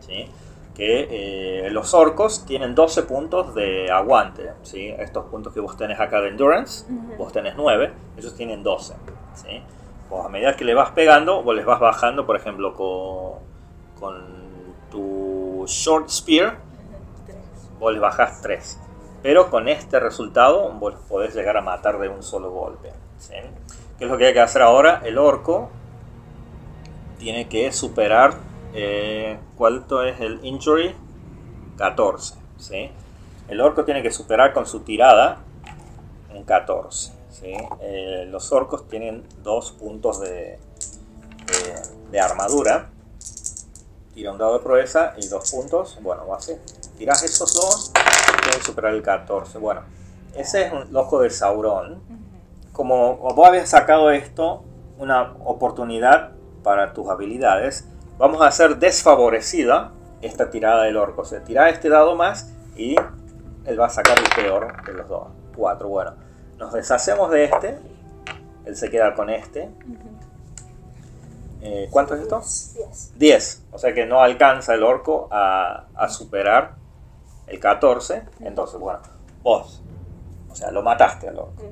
¿sí? 0.00 0.26
Que 0.74 1.66
eh, 1.66 1.70
los 1.70 1.94
orcos 1.94 2.44
tienen 2.46 2.74
12 2.74 3.02
puntos 3.04 3.54
de 3.54 3.90
aguante. 3.90 4.52
¿sí? 4.62 4.88
Estos 4.98 5.26
puntos 5.26 5.52
que 5.52 5.60
vos 5.60 5.76
tenés 5.76 6.00
acá 6.00 6.20
de 6.20 6.28
endurance, 6.28 6.86
vos 7.16 7.32
tenés 7.32 7.54
9, 7.56 7.92
ellos 8.16 8.34
tienen 8.34 8.62
12. 8.62 8.94
¿sí? 9.34 9.62
Vos 10.10 10.26
a 10.26 10.28
medida 10.28 10.56
que 10.56 10.64
le 10.64 10.74
vas 10.74 10.90
pegando, 10.90 11.42
vos 11.42 11.54
les 11.54 11.64
vas 11.64 11.80
bajando, 11.80 12.26
por 12.26 12.36
ejemplo, 12.36 12.74
con, 12.74 13.38
con 13.98 14.24
tu 14.90 15.64
Short 15.66 16.08
Spear, 16.08 16.58
vos 17.78 17.92
le 17.92 17.98
bajás 17.98 18.42
3. 18.42 18.80
Pero 19.22 19.48
con 19.48 19.68
este 19.68 20.00
resultado 20.00 20.70
vos 20.72 20.94
podés 21.08 21.34
llegar 21.34 21.56
a 21.56 21.62
matar 21.62 21.98
de 21.98 22.08
un 22.08 22.22
solo 22.22 22.50
golpe. 22.50 22.92
¿sí? 23.18 23.34
¿Qué 23.98 24.04
es 24.04 24.10
lo 24.10 24.18
que 24.18 24.26
hay 24.26 24.32
que 24.32 24.40
hacer 24.40 24.60
ahora? 24.60 25.00
El 25.04 25.18
orco 25.18 25.70
tiene 27.18 27.48
que 27.48 27.72
superar. 27.72 28.34
Eh, 28.74 29.38
¿Cuánto 29.56 30.02
es 30.02 30.20
el 30.20 30.44
injury? 30.44 30.94
14. 31.76 32.34
¿sí? 32.58 32.90
El 33.48 33.60
orco 33.60 33.84
tiene 33.84 34.02
que 34.02 34.10
superar 34.10 34.52
con 34.52 34.66
su 34.66 34.80
tirada 34.80 35.38
un 36.34 36.44
14. 36.44 37.12
¿sí? 37.30 37.52
Eh, 37.80 38.26
los 38.28 38.52
orcos 38.52 38.88
tienen 38.88 39.24
dos 39.42 39.72
puntos 39.72 40.20
de, 40.20 40.58
de, 41.46 41.82
de 42.10 42.20
armadura. 42.20 42.90
Tira 44.14 44.32
un 44.32 44.38
dado 44.38 44.58
de 44.58 44.64
proeza 44.64 45.14
y 45.16 45.26
dos 45.28 45.50
puntos. 45.50 45.98
Bueno, 46.02 46.26
va 46.26 46.36
así. 46.36 46.52
Tiras 46.98 47.22
esos 47.24 47.54
dos 47.54 47.90
y 47.90 48.42
tienes 48.42 48.58
que 48.58 48.64
superar 48.64 48.94
el 48.94 49.02
14. 49.02 49.58
Bueno, 49.58 49.82
ese 50.36 50.66
es 50.66 50.72
un 50.72 50.94
ojo 50.96 51.20
de 51.20 51.30
Sauron. 51.30 52.00
Como 52.72 53.16
vos 53.16 53.48
habías 53.48 53.68
sacado 53.70 54.10
esto, 54.10 54.64
una 54.98 55.34
oportunidad 55.44 56.33
para 56.64 56.92
tus 56.92 57.08
habilidades, 57.08 57.88
vamos 58.18 58.42
a 58.42 58.48
hacer 58.48 58.78
desfavorecida 58.78 59.92
esta 60.22 60.50
tirada 60.50 60.82
del 60.82 60.96
orco. 60.96 61.22
O 61.22 61.24
sea, 61.24 61.44
tira 61.44 61.68
este 61.68 61.88
dado 61.88 62.16
más 62.16 62.52
y 62.76 62.96
él 63.66 63.80
va 63.80 63.86
a 63.86 63.90
sacar 63.90 64.18
el 64.18 64.42
peor 64.42 64.84
de 64.84 64.92
los 64.94 65.08
dos. 65.08 65.28
4, 65.54 65.88
bueno. 65.88 66.14
Nos 66.58 66.72
deshacemos 66.72 67.30
de 67.30 67.44
este. 67.44 67.78
Él 68.64 68.74
se 68.74 68.90
queda 68.90 69.14
con 69.14 69.30
este. 69.30 69.70
Eh, 71.60 71.88
¿Cuánto 71.90 72.14
es 72.14 72.22
esto? 72.22 72.38
10. 72.38 73.12
10. 73.16 73.66
O 73.72 73.78
sea 73.78 73.94
que 73.94 74.06
no 74.06 74.20
alcanza 74.20 74.74
el 74.74 74.82
orco 74.82 75.28
a, 75.30 75.86
a 75.94 76.08
superar 76.08 76.74
el 77.46 77.60
14. 77.60 78.22
Entonces, 78.40 78.80
bueno, 78.80 79.00
vos, 79.42 79.82
o 80.50 80.54
sea, 80.54 80.70
lo 80.70 80.82
mataste 80.82 81.28
al 81.28 81.38
orco. 81.38 81.62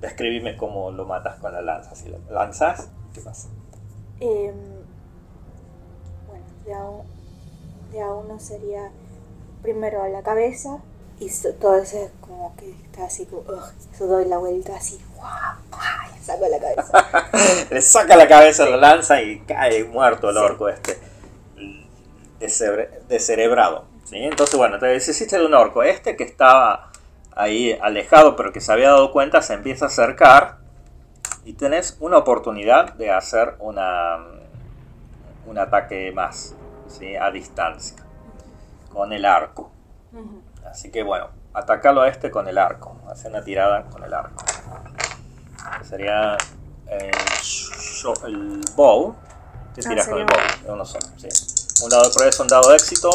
Describime 0.00 0.56
cómo 0.56 0.90
lo 0.90 1.04
matas 1.06 1.38
con 1.38 1.52
la 1.52 1.62
lanza. 1.62 1.94
Si 1.94 2.08
lo 2.08 2.18
lanzas, 2.30 2.90
¿qué 3.14 3.20
pasa? 3.20 3.48
Em, 4.20 4.54
bueno, 6.28 6.44
de 6.64 6.74
a, 6.74 6.84
un- 6.84 7.06
de 7.92 8.00
a 8.00 8.10
uno 8.12 8.38
sería 8.40 8.90
primero 9.62 10.02
a 10.02 10.08
la 10.08 10.22
cabeza 10.22 10.78
y 11.20 11.28
so- 11.28 11.52
todo 11.54 11.76
ese 11.76 12.10
como 12.20 12.54
que 12.56 12.70
está 12.70 13.04
así 13.06 13.26
como, 13.26 13.42
ugh, 13.42 13.72
eso 13.92 14.06
doy 14.06 14.24
la 14.26 14.38
vuelta 14.38 14.76
así, 14.76 14.98
¡guau! 15.16 15.56
¡guau! 15.70 16.16
y 16.18 16.22
saco 16.24 16.46
la 16.48 16.58
cabeza. 16.58 17.66
Le 17.70 17.80
saca 17.82 18.16
la 18.16 18.28
cabeza, 18.28 18.64
lo 18.66 18.76
lanza 18.78 19.20
y 19.22 19.40
cae 19.40 19.84
muerto 19.84 20.30
el 20.30 20.36
orco 20.38 20.68
este. 20.68 20.98
Descerebrado. 23.08 23.84
¿sí? 24.04 24.16
Entonces, 24.18 24.56
bueno, 24.56 24.78
te 24.78 24.86
deshiciste 24.86 25.38
de 25.38 25.46
un 25.46 25.54
orco. 25.54 25.82
Este 25.82 26.16
que 26.16 26.24
estaba 26.24 26.90
ahí 27.34 27.78
alejado, 27.82 28.36
pero 28.36 28.52
que 28.52 28.60
se 28.60 28.72
había 28.72 28.90
dado 28.90 29.10
cuenta, 29.12 29.42
se 29.42 29.54
empieza 29.54 29.86
a 29.86 29.88
acercar. 29.88 30.58
Y 31.46 31.52
tenés 31.54 31.96
una 32.00 32.18
oportunidad 32.18 32.92
de 32.94 33.10
hacer 33.12 33.54
una, 33.60 34.16
un 35.46 35.58
ataque 35.58 36.10
más, 36.12 36.54
¿sí? 36.88 37.14
a 37.16 37.30
distancia, 37.30 37.96
con 38.92 39.12
el 39.12 39.24
arco. 39.24 39.70
Así 40.68 40.90
que 40.90 41.02
bueno, 41.04 41.28
atacalo 41.54 42.02
a 42.02 42.08
este 42.08 42.30
con 42.32 42.48
el 42.48 42.58
arco. 42.58 42.96
Hace 43.08 43.28
una 43.28 43.42
tirada 43.42 43.84
con 43.84 44.02
el 44.02 44.12
arco. 44.12 44.44
Sería 45.88 46.36
el, 46.88 47.10
sho- 47.40 48.26
el 48.26 48.60
bow. 48.74 49.14
¿Qué 49.74 49.82
Ah, 49.84 49.88
tiras 49.88 50.08
con 50.08 50.18
el 50.18 50.24
bow? 50.26 50.72
Uno 50.74 50.84
solo, 50.84 51.06
sí. 51.16 51.28
Un 51.84 51.90
dado 51.90 52.04
de 52.08 52.10
progreso, 52.14 52.42
un 52.42 52.48
dado 52.48 52.70
de 52.70 52.76
éxito. 52.76 53.10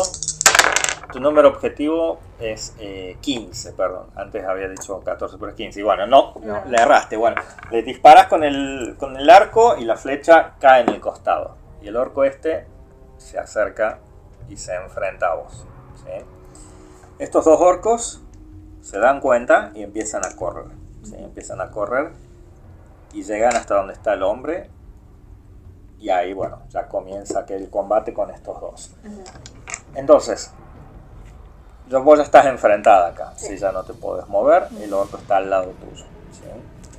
Tu 1.11 1.19
número 1.19 1.49
objetivo 1.49 2.19
es 2.39 2.75
eh, 2.79 3.17
15, 3.21 3.73
perdón. 3.73 4.07
Antes 4.15 4.45
había 4.45 4.67
dicho 4.69 5.01
14, 5.01 5.37
pero 5.37 5.51
es 5.51 5.57
15. 5.57 5.79
Y 5.79 5.83
bueno, 5.83 6.07
no, 6.07 6.33
le 6.67 6.77
erraste. 6.77 7.17
Bueno, 7.17 7.41
le 7.69 7.83
disparas 7.83 8.27
con 8.27 8.43
el, 8.43 8.95
con 8.97 9.17
el 9.17 9.29
arco 9.29 9.75
y 9.77 9.85
la 9.85 9.97
flecha 9.97 10.53
cae 10.59 10.81
en 10.81 10.89
el 10.89 11.01
costado. 11.01 11.55
Y 11.81 11.87
el 11.87 11.97
orco 11.97 12.23
este 12.23 12.65
se 13.17 13.37
acerca 13.39 13.99
y 14.49 14.57
se 14.57 14.75
enfrenta 14.75 15.27
a 15.27 15.35
vos. 15.35 15.65
¿sí? 15.95 16.25
Estos 17.19 17.45
dos 17.45 17.59
orcos 17.59 18.21
se 18.81 18.99
dan 18.99 19.19
cuenta 19.19 19.71
y 19.75 19.83
empiezan 19.83 20.25
a 20.25 20.35
correr. 20.35 20.67
¿sí? 21.03 21.15
Empiezan 21.17 21.61
a 21.61 21.71
correr 21.71 22.11
y 23.13 23.23
llegan 23.23 23.55
hasta 23.55 23.75
donde 23.75 23.93
está 23.93 24.13
el 24.13 24.23
hombre. 24.23 24.69
Y 25.99 26.09
ahí, 26.09 26.33
bueno, 26.33 26.63
ya 26.69 26.87
comienza 26.87 27.41
aquel 27.41 27.69
combate 27.69 28.13
con 28.13 28.31
estos 28.31 28.59
dos. 28.59 28.95
Entonces, 29.93 30.51
vos 31.99 32.17
ya 32.17 32.23
estás 32.23 32.45
enfrentada 32.45 33.07
acá. 33.07 33.33
Sí. 33.35 33.47
Si 33.47 33.57
ya 33.57 33.71
no 33.71 33.83
te 33.83 33.93
puedes 33.93 34.27
mover, 34.27 34.67
el 34.79 34.93
orco 34.93 35.17
está 35.17 35.37
al 35.37 35.49
lado 35.49 35.71
tuyo. 35.79 36.05
¿sí? 36.31 36.43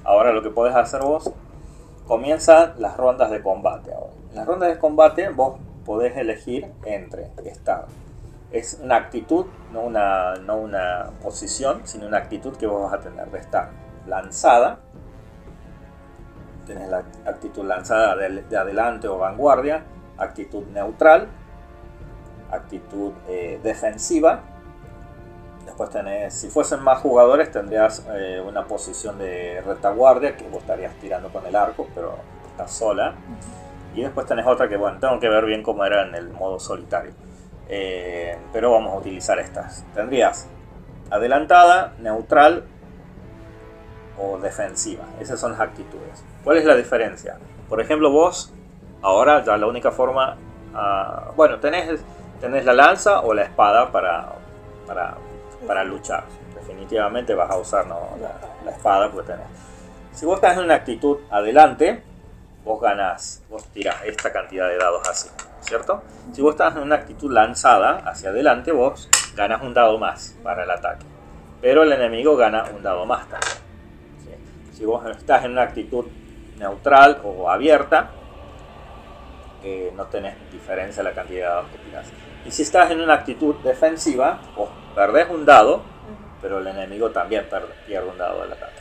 Ahora 0.05 0.32
lo 0.32 0.43
que 0.43 0.51
podés 0.51 0.74
hacer 0.74 1.02
vos, 1.02 1.31
comienzan 2.06 2.74
las 2.78 2.97
rondas 2.97 3.31
de 3.31 3.43
combate. 3.43 3.93
Ahora. 3.93 4.12
En 4.31 4.36
las 4.36 4.47
rondas 4.47 4.69
de 4.69 4.78
combate 4.78 5.28
vos 5.31 5.59
podés 5.85 6.16
elegir 6.16 6.70
entre 6.85 7.31
estar. 7.44 7.86
Es 8.51 8.81
una 8.82 8.97
actitud, 8.97 9.47
no 9.73 9.81
una, 9.81 10.35
no 10.36 10.56
una 10.56 11.10
posición, 11.23 11.82
sino 11.85 12.06
una 12.06 12.19
actitud 12.19 12.56
que 12.56 12.66
vos 12.66 12.82
vas 12.82 13.01
a 13.01 13.01
tener 13.01 13.31
de 13.31 13.39
estar 13.39 13.70
lanzada. 14.06 14.81
Tenés 16.66 16.89
la 16.89 16.98
actitud 17.24 17.64
lanzada 17.64 18.14
de, 18.16 18.43
de 18.43 18.56
adelante 18.56 19.09
o 19.09 19.19
vanguardia, 19.19 19.85
actitud 20.19 20.64
neutral, 20.66 21.28
actitud 22.51 23.12
eh, 23.28 23.59
defensiva. 23.62 24.43
Después 25.73 25.89
tenés, 25.89 26.35
si 26.35 26.51
fuesen 26.51 26.82
más 26.82 26.99
jugadores, 26.99 27.51
tendrías 27.51 28.07
eh, 28.12 28.43
una 28.47 28.66
posición 28.66 29.19
de 29.19 29.62
retaguardia 29.65 30.36
que 30.36 30.47
vos 30.47 30.61
estarías 30.61 30.93
tirando 30.97 31.31
con 31.31 31.47
el 31.47 31.57
arco, 31.57 31.89
pero 31.94 32.16
estás 32.51 32.73
sola. 32.73 33.15
Y 33.94 34.03
después 34.03 34.27
tenés 34.27 34.47
otra 34.47 34.69
que, 34.69 34.77
bueno, 34.77 34.99
tengo 35.01 35.19
que 35.19 35.31
ver 35.31 35.47
bien 35.47 35.62
cómo 35.62 35.82
era 35.86 36.07
en 36.07 36.15
el 36.15 36.28
modo 36.28 36.61
solitario. 36.61 37.12
Eh, 37.70 38.36
pero 38.53 38.70
vamos 38.70 38.93
a 38.93 38.97
utilizar 38.99 39.39
estas. 39.39 39.82
Tendrías 39.94 40.47
adelantada, 41.11 41.94
neutral 41.99 42.65
o 44.19 44.36
defensiva. 44.36 45.05
Esas 45.20 45.40
son 45.40 45.53
las 45.53 45.61
actitudes. 45.61 46.23
¿Cuál 46.44 46.59
es 46.59 46.66
la 46.66 46.77
diferencia? 46.77 47.39
Por 47.70 47.81
ejemplo, 47.81 48.11
vos, 48.11 48.53
ahora 49.01 49.43
ya 49.43 49.57
la 49.57 49.66
única 49.66 49.90
forma... 49.90 50.36
ah, 50.74 51.31
bueno, 51.35 51.61
tenés, 51.61 52.05
tenés 52.43 52.66
la 52.66 52.74
lanza 52.74 53.23
o 53.23 53.32
la 53.32 53.44
espada 53.44 53.90
para, 53.90 54.35
para, 54.86 55.16
para 55.66 55.84
luchar. 55.84 56.24
Definitivamente 56.55 57.34
vas 57.34 57.51
a 57.51 57.56
usar 57.56 57.86
¿no? 57.86 58.16
la, 58.20 58.32
la 58.64 58.70
espada 58.70 59.10
porque 59.10 59.32
tenés. 59.32 59.47
Si 60.12 60.26
vos 60.26 60.36
estás 60.36 60.59
en 60.59 60.64
una 60.64 60.74
actitud 60.74 61.18
adelante, 61.30 62.02
vos 62.64 62.80
ganás, 62.80 63.43
vos 63.51 63.64
tirás 63.72 64.05
esta 64.05 64.32
cantidad 64.32 64.68
de 64.68 64.76
dados 64.76 65.09
así, 65.09 65.28
¿cierto? 65.60 66.02
Si 66.32 66.43
vos 66.43 66.52
estás 66.52 66.76
en 66.76 66.82
una 66.82 66.97
actitud 66.97 67.32
lanzada 67.32 68.02
hacia 68.05 68.30
adelante, 68.30 68.72
vos 68.72 69.09
ganas 69.34 69.62
un 69.62 69.74
dado 69.74 69.98
más 69.98 70.36
para 70.43 70.64
el 70.64 70.70
ataque. 70.70 71.06
Pero 71.60 71.82
el 71.82 71.93
enemigo 71.93 72.36
gana 72.36 72.64
un 72.74 72.82
dado 72.82 73.06
más 73.06 73.28
también. 73.28 73.52
¿sí? 74.24 74.76
Si 74.76 74.84
vos 74.84 75.05
estás 75.06 75.44
en 75.44 75.52
una 75.52 75.62
actitud 75.62 76.06
neutral 76.59 77.20
o 77.24 77.48
abierta, 77.48 78.10
eh, 79.62 79.93
no 79.97 80.06
tenés 80.06 80.34
diferencia 80.51 81.01
en 81.01 81.05
la 81.05 81.12
cantidad 81.12 81.39
de 81.39 81.47
dados 81.47 81.70
que 81.70 81.78
tirás. 81.78 82.06
Y 82.44 82.51
si 82.51 82.62
estás 82.62 82.90
en 82.90 83.01
una 83.01 83.14
actitud 83.14 83.55
defensiva, 83.62 84.40
vos 84.56 84.68
perdés 84.94 85.28
un 85.31 85.44
dado, 85.44 85.82
pero 86.40 86.59
el 86.59 86.66
enemigo 86.66 87.10
también 87.10 87.47
pierde 87.86 88.09
un 88.09 88.19
dado 88.19 88.43
del 88.43 88.52
ataque. 88.52 88.81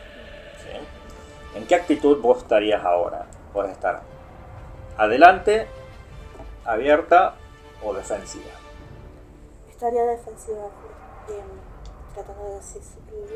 ¿sí? 0.63 1.57
¿En 1.57 1.67
qué 1.67 1.75
actitud 1.75 2.21
vos 2.21 2.39
estarías 2.39 2.83
ahora? 2.83 3.25
Puedes 3.53 3.71
estar 3.71 4.01
adelante, 4.97 5.67
abierta 6.65 7.35
o 7.83 7.93
defensiva. 7.93 8.51
Estaría 9.69 10.03
defensiva, 10.05 10.69
em, 11.27 12.13
tratando 12.13 12.43
de 12.49 12.55
decir 12.55 12.81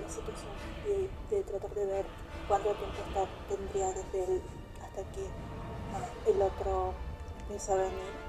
la 0.03 0.09
situación 0.09 0.51
y 0.85 1.33
de 1.33 1.41
tratar 1.43 1.69
de 1.71 1.85
ver 1.85 2.05
cuánto 2.47 2.69
tiempo 2.73 2.97
está- 3.07 3.55
tendría 3.55 3.87
desde 3.87 4.23
el, 4.35 4.41
hasta 4.83 5.01
que 5.11 6.31
el 6.31 6.41
otro 6.41 6.93
empieza 7.41 7.73
a 7.73 7.75
venir 7.77 8.25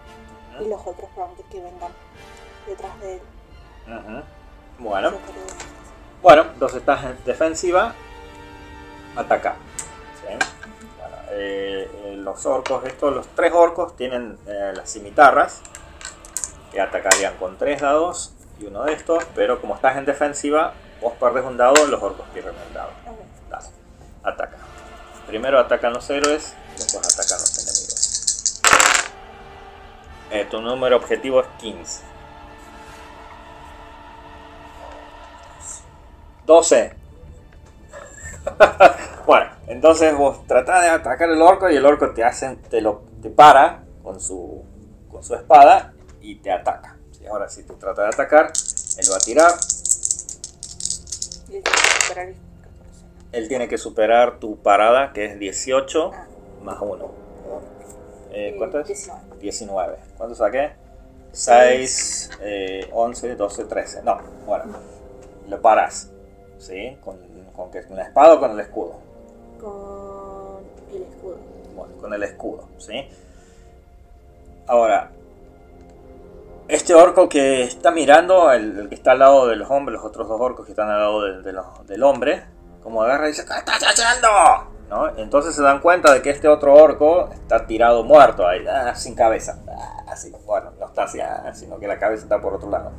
y 0.60 0.68
los 0.68 0.81
otros 0.86 1.10
probablemente 1.14 1.44
que 1.51 1.62
vengan 1.62 1.93
detrás 2.66 3.01
de 3.01 3.14
él. 3.14 3.20
Ujú. 3.86 4.23
Bueno, 4.78 5.12
bueno, 6.23 6.43
entonces 6.53 6.81
estás 6.81 7.05
en 7.05 7.16
defensiva, 7.24 7.94
ataca. 9.16 9.57
Bueno, 10.23 10.44
eh, 11.31 11.90
eh, 12.05 12.16
los 12.19 12.44
orcos, 12.44 12.85
estos, 12.85 13.15
los 13.15 13.27
tres 13.28 13.53
orcos 13.55 13.97
tienen 13.97 14.39
eh, 14.47 14.73
las 14.74 14.93
cimitarras 14.93 15.62
que 16.73 16.81
atacarían 16.81 17.36
con 17.39 17.57
tres 17.57 17.81
dados 17.81 18.35
y 18.61 18.66
uno 18.66 18.85
de 18.85 18.93
estos, 18.93 19.24
pero 19.35 19.62
como 19.62 19.77
estás 19.77 19.97
en 19.97 20.05
defensiva, 20.05 20.74
vos 21.01 21.15
perdés 21.15 21.44
un 21.44 21.57
dado, 21.57 21.86
los 21.86 22.03
orcos 22.03 22.27
pierden 22.35 22.55
el 22.69 22.74
dado. 22.74 22.90
Ataca. 24.23 24.57
Primero 25.27 25.59
atacan 25.59 25.94
los 25.94 26.11
héroes 26.11 26.55
y 26.74 26.78
después 26.78 27.07
atacan 27.07 27.39
los 27.39 27.59
enemigos. 27.59 28.62
Tu 30.51 30.61
número 30.61 30.97
objetivo 30.97 31.40
es 31.40 31.47
15. 31.61 32.15
12. 36.47 36.93
bueno, 39.27 39.51
entonces 39.66 40.16
vos 40.16 40.47
tratás 40.47 40.82
de 40.82 40.89
atacar 40.90 41.28
el 41.28 41.43
orco 41.43 41.68
y 41.68 41.77
el 41.77 41.85
orco 41.85 42.12
te 42.12 42.23
hace, 42.24 42.56
te 42.70 42.81
lo 42.81 43.02
te 43.20 43.31
para 43.31 43.82
con 44.02 44.20
su, 44.20 44.62
con 45.10 45.24
su 45.24 45.35
espada 45.35 45.93
y 46.20 46.36
te 46.36 46.52
ataca. 46.52 46.97
Y 47.20 47.27
ahora 47.27 47.48
si 47.48 47.64
te 47.64 47.74
trata 47.74 48.02
de 48.02 48.09
atacar, 48.09 48.52
él 48.98 49.06
va 49.10 49.16
a 49.16 49.20
tirar. 49.20 49.52
Y 51.51 51.56
hay 51.56 51.62
que 51.62 51.70
superar 51.73 52.28
el 52.28 52.35
14. 52.35 52.39
Él 53.32 53.48
tiene 53.48 53.68
que 53.68 53.78
superar 53.78 54.39
tu 54.39 54.56
parada, 54.62 55.12
que 55.12 55.24
es 55.27 55.39
18 55.39 56.12
Ah. 56.14 56.27
más 56.62 56.78
1. 56.81 57.05
Eh, 57.05 58.51
Eh, 58.51 58.55
¿Cuánto 58.59 58.78
es? 58.81 58.86
19. 58.86 59.39
19. 59.40 59.97
¿Cuánto 60.16 60.35
saqué? 60.36 60.73
6, 61.32 62.31
11, 62.93 63.35
12, 63.35 63.64
13. 63.64 64.02
No, 64.02 64.18
bueno. 64.47 64.64
Lo 65.48 65.60
paras. 65.60 66.10
¿Sí? 66.59 66.97
¿Con, 67.05 67.16
con, 67.55 67.70
qué? 67.70 67.83
¿Con 67.85 67.97
la 67.97 68.05
espada 68.05 68.35
o 68.35 68.41
con 68.41 68.51
el 68.53 68.61
escudo? 68.61 68.95
Con 69.61 70.61
el 70.95 71.03
escudo. 71.03 71.37
Bueno, 71.74 71.95
con 72.01 72.15
el 72.15 72.23
escudo. 72.23 72.65
¿Sí? 72.78 73.09
Ahora. 74.66 75.11
Este 76.69 76.95
orco 76.95 77.28
que 77.28 77.62
está 77.62 77.93
mirando, 77.93 78.51
el, 78.51 78.77
el 78.81 78.89
que 78.89 78.97
está 78.97 79.12
al 79.12 79.20
lado 79.20 79.47
de 79.47 79.55
los 79.55 79.70
hombres, 79.70 79.99
los 80.01 80.05
otros 80.05 80.27
dos 80.28 80.41
orcos 80.41 80.66
que 80.66 80.73
están 80.73 80.89
al 80.91 80.99
lado 80.99 81.23
de- 81.23 81.43
de 81.43 81.53
los- 81.53 81.87
del 81.87 82.03
hombre, 82.03 82.43
como 82.83 83.03
agarra 83.05 83.27
y 83.27 83.28
dice, 83.28 83.45
¿qué 83.47 83.57
estás 83.57 83.81
haciendo? 83.85 84.28
¿No? 84.91 85.16
Entonces 85.16 85.55
se 85.55 85.62
dan 85.62 85.78
cuenta 85.81 86.12
de 86.12 86.23
que 86.23 86.31
este 86.31 86.49
otro 86.49 86.74
orco 86.74 87.28
está 87.33 87.66
tirado 87.69 88.03
muerto 88.03 88.45
ahí, 88.49 88.66
ah, 88.66 88.97
sin 88.97 89.15
cabeza. 89.15 89.61
Ah, 89.69 90.07
así, 90.09 90.33
bueno, 90.45 90.73
no 90.81 90.87
está 90.87 91.05
así, 91.05 91.20
ah, 91.20 91.53
sino 91.55 91.78
que 91.78 91.87
la 91.87 92.01
cabeza 92.01 92.24
está 92.24 92.41
por 92.41 92.55
otro 92.55 92.69
lado. 92.69 92.91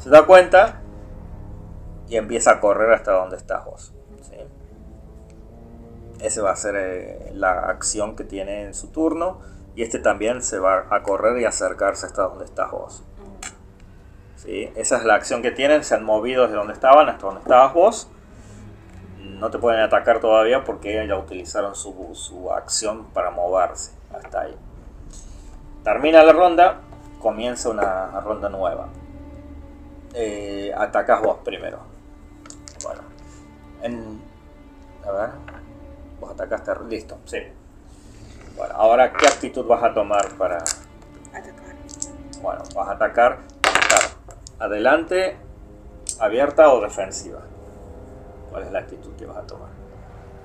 Se 0.00 0.10
da 0.10 0.26
cuenta 0.26 0.82
y 2.08 2.16
empieza 2.16 2.52
a 2.52 2.60
correr 2.60 2.92
hasta 2.92 3.12
donde 3.12 3.36
estás 3.36 3.64
vos. 3.64 3.92
¿sí? 4.22 4.36
Esa 6.20 6.42
va 6.42 6.52
a 6.52 6.56
ser 6.56 6.74
eh, 6.76 7.30
la 7.34 7.68
acción 7.68 8.16
que 8.16 8.24
tiene 8.24 8.64
en 8.64 8.74
su 8.74 8.88
turno. 8.88 9.40
Y 9.76 9.82
este 9.82 9.98
también 9.98 10.42
se 10.42 10.58
va 10.58 10.86
a 10.90 11.02
correr 11.02 11.40
y 11.40 11.44
acercarse 11.44 12.06
hasta 12.06 12.22
donde 12.22 12.44
estás 12.44 12.70
vos. 12.70 13.02
¿Sí? 14.36 14.70
Esa 14.76 14.98
es 14.98 15.04
la 15.04 15.14
acción 15.14 15.42
que 15.42 15.50
tienen. 15.50 15.82
Se 15.82 15.94
han 15.94 16.04
movido 16.04 16.42
desde 16.42 16.56
donde 16.56 16.74
estaban 16.74 17.08
hasta 17.08 17.26
donde 17.26 17.40
estabas 17.40 17.74
vos. 17.74 18.08
No 19.18 19.50
te 19.50 19.58
pueden 19.58 19.80
atacar 19.80 20.20
todavía 20.20 20.64
porque 20.64 21.06
ya 21.06 21.18
utilizaron 21.18 21.74
su, 21.74 22.10
su 22.12 22.52
acción 22.52 23.06
para 23.06 23.30
moverse. 23.30 23.92
Hasta 24.14 24.42
ahí. 24.42 24.56
Termina 25.82 26.22
la 26.22 26.32
ronda. 26.32 26.80
Comienza 27.20 27.70
una 27.70 28.20
ronda 28.20 28.48
nueva. 28.48 28.88
Eh, 30.14 30.72
vos 31.22 31.38
primero. 31.44 31.93
En, 33.84 34.20
a 35.06 35.10
ver. 35.12 35.30
Vos 36.18 36.30
atacaste. 36.30 36.72
Listo. 36.88 37.18
Sí. 37.26 37.38
Bueno, 38.56 38.74
ahora, 38.74 39.12
¿qué 39.12 39.26
actitud 39.26 39.66
vas 39.66 39.82
a 39.82 39.92
tomar 39.92 40.28
para...? 40.38 40.56
Atacar. 40.56 41.74
Bueno, 42.40 42.62
vas 42.74 42.88
a 42.88 42.92
atacar, 42.92 43.38
adelante, 44.58 45.36
abierta 46.20 46.72
o 46.72 46.80
defensiva. 46.80 47.40
¿Cuál 48.50 48.64
es 48.64 48.72
la 48.72 48.80
actitud 48.80 49.16
que 49.16 49.26
vas 49.26 49.38
a 49.38 49.46
tomar? 49.46 49.70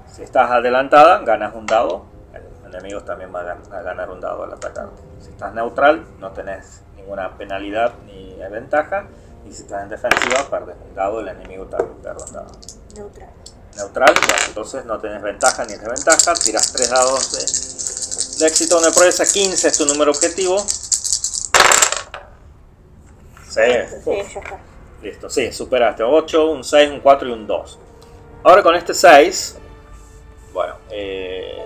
Si 0.07 0.23
estás 0.23 0.49
adelantada, 0.49 1.19
ganas 1.19 1.53
un 1.53 1.65
dado. 1.65 2.05
El 2.33 2.73
enemigo 2.73 3.01
también 3.01 3.33
va 3.33 3.41
a 3.41 3.81
ganar 3.81 4.09
un 4.09 4.19
dado 4.19 4.43
al 4.43 4.53
atacarte. 4.53 5.01
Si 5.19 5.29
estás 5.29 5.53
neutral, 5.53 6.05
no 6.19 6.31
tenés 6.31 6.83
ninguna 6.95 7.37
penalidad 7.37 7.93
ni 8.05 8.35
ventaja. 8.49 9.07
Y 9.45 9.53
si 9.53 9.63
estás 9.63 9.83
en 9.83 9.89
defensiva, 9.89 10.49
perdes 10.49 10.77
un 10.87 10.95
dado, 10.95 11.19
el 11.19 11.27
enemigo 11.27 11.65
también 11.65 11.97
pierde 12.01 12.23
un 12.27 12.33
dado. 12.33 12.51
Neutral. 12.95 13.29
Neutral, 13.75 14.13
bueno, 14.13 14.43
entonces 14.47 14.85
no 14.85 14.99
tenés 14.99 15.21
ventaja 15.21 15.65
ni 15.65 15.73
desventaja. 15.75 16.33
Tiras 16.33 16.71
tres 16.73 16.89
dados 16.89 17.31
de, 17.31 18.39
de 18.43 18.47
éxito 18.47 18.77
o 18.77 18.81
de 18.81 18.91
proeza. 18.91 19.25
15 19.25 19.67
es 19.67 19.77
tu 19.77 19.85
número 19.85 20.11
objetivo. 20.11 20.59
Sí, 23.49 23.61
Sí, 24.03 24.11
ya 24.33 24.39
está. 24.39 24.59
listo, 25.01 25.29
sí, 25.29 25.51
superaste 25.51 26.03
8, 26.03 26.51
un 26.51 26.63
6, 26.63 26.91
un 26.91 26.99
4 26.99 27.27
y 27.27 27.31
un 27.31 27.47
2. 27.47 27.79
Ahora 28.43 28.63
con 28.63 28.75
este 28.75 28.93
6, 28.93 29.57
bueno, 30.53 30.75
eh, 30.91 31.65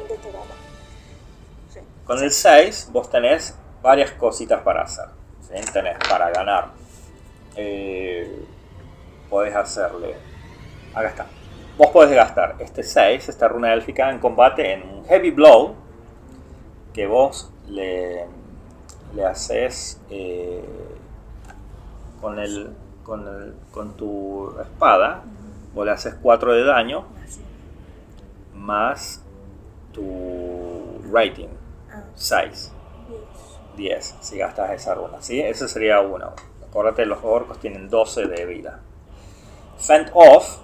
con 2.05 2.23
el 2.23 2.31
6 2.31 2.87
vos 2.91 3.09
tenés 3.09 3.53
varias 3.81 4.11
cositas 4.11 4.61
para 4.61 4.83
hacer. 4.83 5.05
¿sí? 5.41 5.55
Tenés 5.71 5.97
para 6.09 6.29
ganar. 6.31 6.69
Eh, 7.55 8.45
podés 9.29 9.55
hacerle. 9.55 10.15
Acá 10.93 11.07
está. 11.09 11.25
Vos 11.77 11.87
podés 11.91 12.11
gastar 12.15 12.55
este 12.59 12.83
6, 12.83 13.29
esta 13.29 13.47
runa 13.47 13.73
élfica, 13.73 14.09
en 14.11 14.19
combate 14.19 14.73
en 14.73 14.83
un 14.83 15.05
heavy 15.05 15.31
blow. 15.31 15.75
Que 16.93 17.07
vos 17.07 17.51
le, 17.67 18.27
le 19.15 19.25
haces 19.25 19.99
eh, 20.11 20.63
con, 22.21 22.37
el, 22.37 22.75
con, 23.03 23.27
el- 23.27 23.55
con 23.71 23.97
tu 23.97 24.55
espada. 24.61 25.23
Vos 25.73 25.85
le 25.85 25.91
haces 25.91 26.13
4 26.21 26.53
de 26.53 26.63
daño 26.63 27.05
más 28.53 29.23
tu 29.91 31.01
rating. 31.11 31.47
Ah, 31.91 32.03
6. 32.15 32.49
yes. 32.49 32.71
10 33.75 34.15
si 34.21 34.37
gastas 34.37 34.69
esa 34.71 34.93
runa, 34.93 35.17
¿sí? 35.21 35.41
Ese 35.41 35.67
sería 35.67 35.99
uno. 36.01 36.33
Acuérdate, 36.69 37.05
los 37.07 37.19
orcos 37.23 37.59
tienen 37.59 37.89
12 37.89 38.27
de 38.27 38.45
vida. 38.45 38.79
Fend 39.79 40.11
Off, 40.13 40.59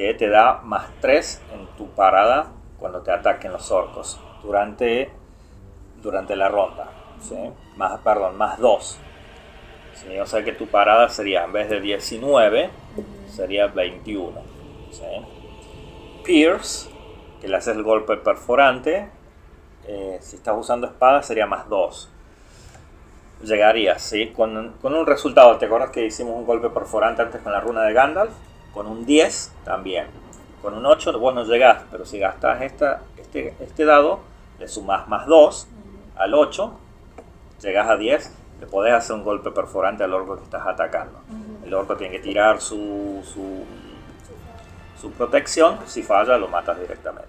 que 0.00 0.14
te 0.14 0.30
da 0.30 0.62
más 0.62 0.86
3 1.02 1.42
en 1.52 1.66
tu 1.76 1.90
parada 1.90 2.52
cuando 2.78 3.02
te 3.02 3.12
ataquen 3.12 3.52
los 3.52 3.70
orcos 3.70 4.18
durante, 4.42 5.10
durante 6.02 6.36
la 6.36 6.48
ronda. 6.48 6.88
¿sí? 7.20 7.36
Más, 7.76 8.00
perdón, 8.00 8.38
más 8.38 8.58
2. 8.58 8.98
¿sí? 9.92 10.18
O 10.18 10.24
sea 10.24 10.42
que 10.42 10.52
tu 10.52 10.68
parada 10.68 11.10
sería, 11.10 11.44
en 11.44 11.52
vez 11.52 11.68
de 11.68 11.82
19, 11.82 12.70
sería 13.28 13.66
21. 13.66 14.40
¿sí? 14.90 15.02
Pierce, 16.24 16.88
que 17.42 17.48
le 17.48 17.58
haces 17.58 17.76
el 17.76 17.82
golpe 17.82 18.16
perforante, 18.16 19.10
eh, 19.86 20.16
si 20.22 20.36
estás 20.36 20.56
usando 20.56 20.86
espada 20.86 21.22
sería 21.22 21.44
más 21.44 21.68
2. 21.68 22.10
Llegarías, 23.42 24.00
¿sí? 24.00 24.28
Con, 24.28 24.76
con 24.80 24.94
un 24.94 25.06
resultado, 25.06 25.58
¿te 25.58 25.66
acuerdas 25.66 25.90
que 25.90 26.06
hicimos 26.06 26.36
un 26.36 26.46
golpe 26.46 26.70
perforante 26.70 27.20
antes 27.20 27.42
con 27.42 27.52
la 27.52 27.60
runa 27.60 27.82
de 27.82 27.92
Gandalf? 27.92 28.32
Con 28.72 28.86
un 28.86 29.04
10 29.04 29.52
también. 29.64 30.06
Con 30.62 30.74
un 30.74 30.86
8 30.86 31.18
vos 31.18 31.34
no 31.34 31.44
llegás, 31.44 31.82
pero 31.90 32.04
si 32.04 32.18
gastás 32.18 32.62
esta, 32.62 33.02
este, 33.16 33.54
este 33.60 33.84
dado, 33.84 34.20
le 34.58 34.68
sumás 34.68 35.08
más 35.08 35.26
2 35.26 35.68
al 36.16 36.34
8, 36.34 36.72
llegás 37.62 37.88
a 37.88 37.96
10, 37.96 38.36
le 38.60 38.66
podés 38.66 38.92
hacer 38.92 39.16
un 39.16 39.24
golpe 39.24 39.50
perforante 39.50 40.04
al 40.04 40.12
orco 40.12 40.36
que 40.36 40.44
estás 40.44 40.66
atacando. 40.66 41.20
El 41.64 41.72
orco 41.72 41.96
tiene 41.96 42.12
que 42.12 42.22
tirar 42.22 42.60
su, 42.60 43.22
su, 43.24 43.64
su 45.00 45.10
protección, 45.12 45.78
si 45.86 46.02
falla 46.02 46.36
lo 46.36 46.48
matas 46.48 46.78
directamente. 46.78 47.28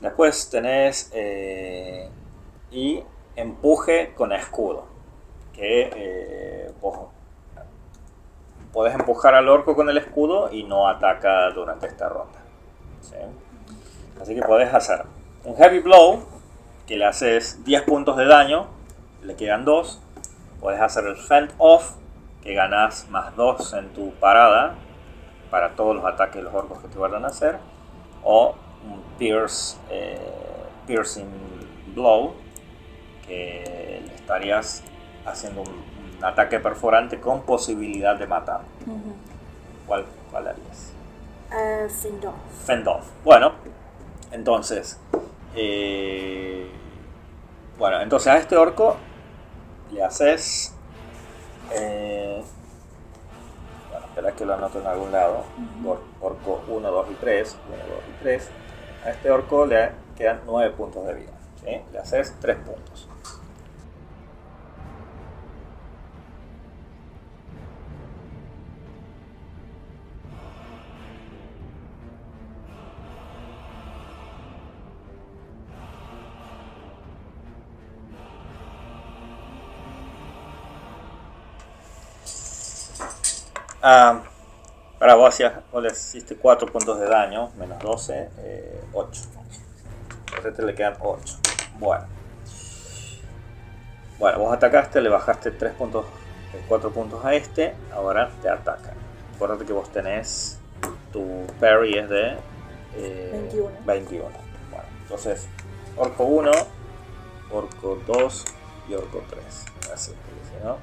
Después 0.00 0.50
tenés 0.50 1.10
eh, 1.14 2.08
y 2.70 3.02
empuje 3.36 4.12
con 4.14 4.32
escudo, 4.32 4.86
que 5.52 5.90
eh, 5.94 6.72
vos 6.80 7.08
podés 8.74 8.94
empujar 8.94 9.36
al 9.36 9.48
orco 9.48 9.76
con 9.76 9.88
el 9.88 9.96
escudo 9.96 10.52
y 10.52 10.64
no 10.64 10.88
ataca 10.88 11.48
durante 11.50 11.86
esta 11.86 12.08
ronda. 12.08 12.40
¿sí? 13.00 13.14
Así 14.20 14.34
que 14.34 14.42
podés 14.42 14.74
hacer 14.74 15.04
un 15.44 15.56
heavy 15.56 15.78
blow, 15.78 16.24
que 16.86 16.96
le 16.96 17.06
haces 17.06 17.64
10 17.64 17.82
puntos 17.82 18.16
de 18.16 18.26
daño, 18.26 18.66
le 19.22 19.36
quedan 19.36 19.64
2. 19.64 20.02
Podés 20.60 20.80
hacer 20.80 21.06
el 21.06 21.16
fend 21.16 21.52
off, 21.58 21.92
que 22.42 22.52
ganás 22.52 23.08
más 23.10 23.34
2 23.36 23.74
en 23.74 23.92
tu 23.92 24.12
parada 24.14 24.74
para 25.50 25.76
todos 25.76 25.94
los 25.94 26.04
ataques 26.04 26.36
de 26.36 26.42
los 26.42 26.54
orcos 26.54 26.80
que 26.80 26.88
te 26.88 26.98
van 26.98 27.24
a 27.24 27.28
hacer. 27.28 27.58
O 28.24 28.56
un 28.84 29.02
eh, 29.90 30.18
piercing 30.86 31.30
blow, 31.94 32.34
que 33.26 34.02
le 34.04 34.14
estarías 34.14 34.82
haciendo 35.24 35.62
un, 35.62 35.93
un 36.18 36.24
ataque 36.24 36.60
perforante 36.60 37.20
con 37.20 37.42
posibilidad 37.42 38.16
de 38.16 38.26
matar. 38.26 38.60
Ujú. 38.86 39.14
¿Cuál, 39.86 40.04
cuál 40.30 40.48
harías? 40.48 40.92
Uh, 41.50 41.88
fend 41.88 42.24
off. 42.24 42.34
Fend 42.66 42.88
off. 42.88 43.06
Bueno, 43.24 43.52
entonces. 44.32 44.98
eh, 45.54 46.70
bueno, 47.78 48.00
entonces 48.00 48.28
a 48.32 48.36
este 48.38 48.56
orco 48.56 48.96
le 49.92 50.02
haces. 50.02 50.74
eh, 51.72 52.42
bueno, 53.90 54.06
espera 54.06 54.32
que 54.32 54.44
lo 54.46 54.54
anoto 54.54 54.80
en 54.80 54.86
algún 54.86 55.12
lado. 55.12 55.44
Or- 55.86 56.00
Orco 56.20 56.62
1, 56.68 56.90
2 56.90 57.06
y 57.10 57.14
3. 57.14 57.56
1, 57.68 57.76
2 57.76 57.86
y 58.08 58.22
3. 58.22 58.48
A 59.04 59.10
este 59.10 59.30
orco 59.30 59.66
le 59.66 59.90
quedan 60.16 60.40
9 60.46 60.70
puntos 60.74 61.04
de 61.06 61.14
vida. 61.14 61.32
¿sí? 61.62 61.80
Le 61.92 61.98
haces 61.98 62.34
3 62.40 62.56
puntos. 62.56 63.08
Ah, 83.86 84.22
para 84.98 85.14
vos, 85.14 85.28
hacías- 85.28 85.60
vos 85.70 85.82
le 85.82 85.90
hiciste 85.90 86.36
4 86.36 86.66
puntos 86.72 86.98
de 86.98 87.06
daño, 87.06 87.50
menos 87.58 87.78
12, 87.80 88.30
eh, 88.38 88.82
8. 88.94 89.20
A 90.42 90.48
este 90.48 90.62
le 90.62 90.74
quedan 90.74 90.96
8. 91.00 91.36
Bueno. 91.78 92.06
Bueno, 94.18 94.38
vos 94.38 94.54
atacaste, 94.54 95.02
le 95.02 95.10
bajaste 95.10 95.50
3 95.50 95.74
puntos, 95.74 96.06
4 96.66 96.90
puntos 96.92 97.22
a 97.26 97.34
este, 97.34 97.74
ahora 97.92 98.30
te 98.40 98.48
ataca. 98.48 98.94
Acuérdate 99.34 99.66
que 99.66 99.74
vos 99.74 99.90
tenés 99.92 100.58
tu 101.12 101.46
parry 101.60 101.98
es 101.98 102.08
de 102.08 102.38
eh, 102.96 103.28
21. 103.32 103.70
21. 103.84 104.24
Bueno, 104.70 104.84
entonces, 105.02 105.46
orco 105.98 106.24
1, 106.24 106.52
orco 107.52 107.98
2 108.06 108.44
y 108.88 108.94
orco 108.94 109.22
3. 109.28 109.44
Así, 109.92 110.12
si 110.12 110.64
no. 110.64 110.78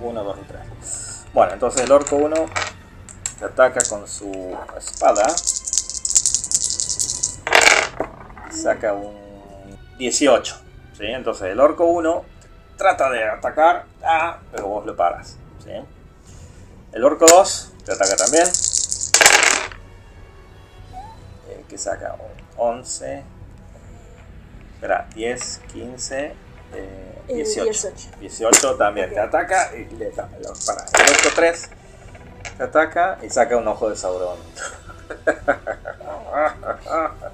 1, 0.00 0.24
2 0.24 0.38
y 0.40 0.44
3. 0.44 1.24
Bueno, 1.32 1.52
entonces 1.54 1.82
el 1.82 1.92
orco 1.92 2.16
1 2.16 2.34
te 3.38 3.44
ataca 3.44 3.80
con 3.88 4.06
su 4.06 4.56
espada. 4.76 5.24
Saca 8.50 8.92
un 8.92 9.76
18. 9.98 10.56
¿sí? 10.96 11.04
Entonces 11.06 11.48
el 11.48 11.60
orco 11.60 11.84
1 11.84 12.24
trata 12.76 13.10
de 13.10 13.28
atacar, 13.28 13.86
ah, 14.04 14.38
pero 14.50 14.68
vos 14.68 14.86
lo 14.86 14.96
paras. 14.96 15.36
¿sí? 15.64 15.72
El 16.92 17.04
orco 17.04 17.26
2 17.26 17.72
te 17.84 17.92
ataca 17.92 18.16
también. 18.16 18.46
Eh, 21.48 21.64
que 21.68 21.78
saca 21.78 22.14
un 22.14 22.42
11. 22.56 23.24
Espera, 24.74 25.08
10, 25.14 25.60
15, 25.72 26.34
eh, 26.74 27.22
Eh, 27.28 27.34
18. 27.34 27.64
18. 27.64 28.08
18 28.20 28.76
también 28.76 29.10
te 29.10 29.20
ataca 29.20 29.70
y 29.74 29.84
le 29.96 30.06
para. 30.10 30.26
El 30.34 31.10
orco 31.10 31.28
3 31.34 31.68
te 32.58 32.62
ataca 32.64 33.18
y 33.22 33.30
saca 33.30 33.56
un 33.56 33.68
ojo 33.68 33.88
de 33.90 33.96
Sauron. 33.96 34.38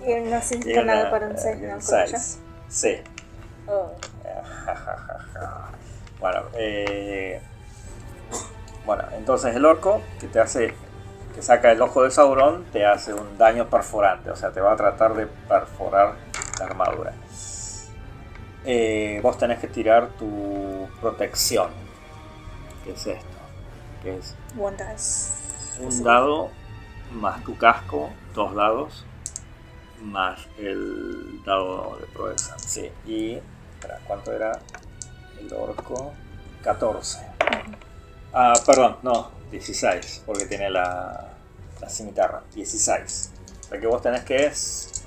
Y 0.07 0.15
no 0.15 0.43
sirve 0.43 0.73
Y 0.73 0.85
nada 0.85 1.11
para 1.11 1.27
un 1.27 1.33
eh, 1.33 1.39
6, 1.39 1.57
y 1.57 1.63
¿no? 1.63 1.75
un 1.75 1.81
Con 1.81 1.99
ella. 1.99 2.07
seis. 2.19 2.39
Sí. 2.69 3.01
Oh. 3.67 3.93
Bueno, 6.21 6.43
eh, 6.55 7.41
bueno, 8.85 9.05
entonces 9.17 9.55
el 9.55 9.65
orco 9.65 10.01
que 10.21 10.27
te 10.27 10.41
hace, 10.41 10.75
que 11.35 11.43
saca 11.43 11.71
el 11.71 11.81
ojo 11.81 12.03
de 12.03 12.11
Sauron, 12.11 12.65
te 12.73 12.85
hace 12.85 13.15
un 13.15 13.39
daño 13.39 13.69
perforante, 13.71 14.31
o 14.31 14.37
sea, 14.37 14.51
te 14.51 14.61
va 14.61 14.73
a 14.73 14.77
tratar 14.77 15.15
de 15.15 15.27
perforar 15.27 16.15
la 16.59 16.65
armadura. 16.67 17.13
Eh, 18.71 19.21
vos 19.23 19.39
tenés 19.39 19.61
que 19.61 19.67
tirar 19.67 20.11
tu 20.19 20.87
protección, 21.01 21.71
que 22.85 22.93
es 22.93 23.07
esto, 23.07 23.39
que 24.03 24.19
es 24.19 24.35
un 25.81 26.05
dado 26.05 26.51
más 27.13 27.43
tu 27.45 27.57
casco, 27.57 28.11
dos 28.35 28.55
dados, 28.55 29.07
más 30.03 30.41
el 30.59 31.43
dado 31.47 31.97
de 31.99 32.07
proeza. 32.09 32.59
Sí, 32.59 32.93
y. 33.07 33.41
espera, 33.77 34.01
¿Cuánto 34.07 34.33
era 34.33 34.61
el 35.41 35.51
orco? 35.55 36.13
14. 36.63 37.21
Ah, 38.35 38.53
perdón, 38.67 38.99
no, 39.03 39.31
16, 39.51 40.25
porque 40.27 40.45
tiene 40.45 40.69
la, 40.69 41.31
la 41.81 41.89
cimitarra. 41.89 42.43
16. 42.55 43.33
O 43.61 43.69
sea 43.71 43.81
que 43.81 43.87
vos 43.87 44.03
tenés 44.03 44.25
que 44.25 44.45
es 44.45 44.98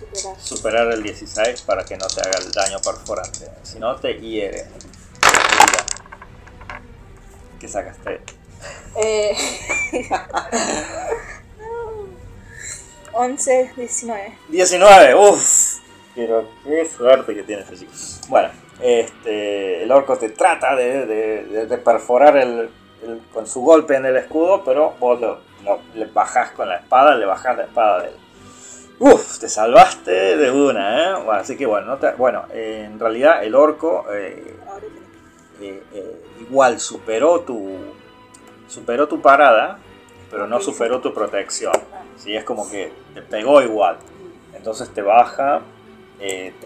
Superar. 0.00 0.40
superar 0.40 0.92
el 0.92 1.02
16 1.02 1.62
para 1.62 1.84
que 1.84 1.96
no 1.96 2.06
te 2.06 2.20
haga 2.20 2.38
el 2.38 2.50
daño 2.52 2.78
perforante. 2.80 3.48
Si 3.62 3.78
no, 3.78 3.96
te 3.96 4.14
hiere. 4.20 4.66
¿Qué 7.60 7.68
sacaste? 7.68 8.20
Eh, 8.96 9.36
11, 13.12 13.72
19. 13.76 14.38
19, 14.48 15.14
uff. 15.14 15.78
Pero 16.14 16.48
qué 16.64 16.88
suerte 16.88 17.34
que 17.34 17.42
tienes 17.42 17.68
allí. 17.68 17.88
Bueno, 18.28 18.48
este, 18.80 19.82
el 19.82 19.92
orco 19.92 20.16
te 20.18 20.30
trata 20.30 20.74
de, 20.76 21.06
de- 21.06 21.44
de- 21.44 21.66
de 21.66 21.78
perforar 21.78 22.36
el, 22.36 22.70
el- 23.02 23.20
con 23.32 23.46
su 23.46 23.60
golpe 23.62 23.96
en 23.96 24.06
el 24.06 24.16
escudo, 24.16 24.62
pero 24.64 24.94
vos 24.98 25.20
lo, 25.20 25.40
lo- 25.64 25.80
le 25.94 26.06
bajás 26.06 26.50
con 26.52 26.68
la 26.68 26.76
espada, 26.76 27.14
le 27.14 27.26
bajás 27.26 27.56
la 27.56 27.64
espada 27.64 28.02
de 28.02 28.08
él. 28.08 28.14
Uf, 29.00 29.38
te 29.38 29.48
salvaste 29.48 30.36
de 30.36 30.50
una, 30.50 31.02
¿eh? 31.04 31.14
Bueno, 31.24 31.32
así 31.40 31.56
que 31.56 31.64
bueno, 31.66 31.86
no 31.86 31.96
te- 31.96 32.12
bueno 32.12 32.44
eh, 32.52 32.82
en 32.86 33.00
realidad 33.00 33.42
el 33.42 33.54
orco 33.54 34.04
eh, 34.12 34.56
eh, 35.60 35.82
eh, 35.94 36.22
igual 36.40 36.78
superó 36.78 37.40
tu 37.40 37.76
superó 38.68 39.08
tu 39.08 39.20
parada, 39.22 39.78
pero 40.30 40.46
no 40.46 40.60
superó 40.60 41.00
tu 41.00 41.12
protección. 41.14 41.72
¿sí? 42.16 42.36
Es 42.36 42.44
como 42.44 42.70
que 42.70 42.92
te 43.14 43.22
pegó 43.22 43.62
igual. 43.62 43.96
Entonces 44.54 44.90
te 44.90 45.00
baja 45.02 45.62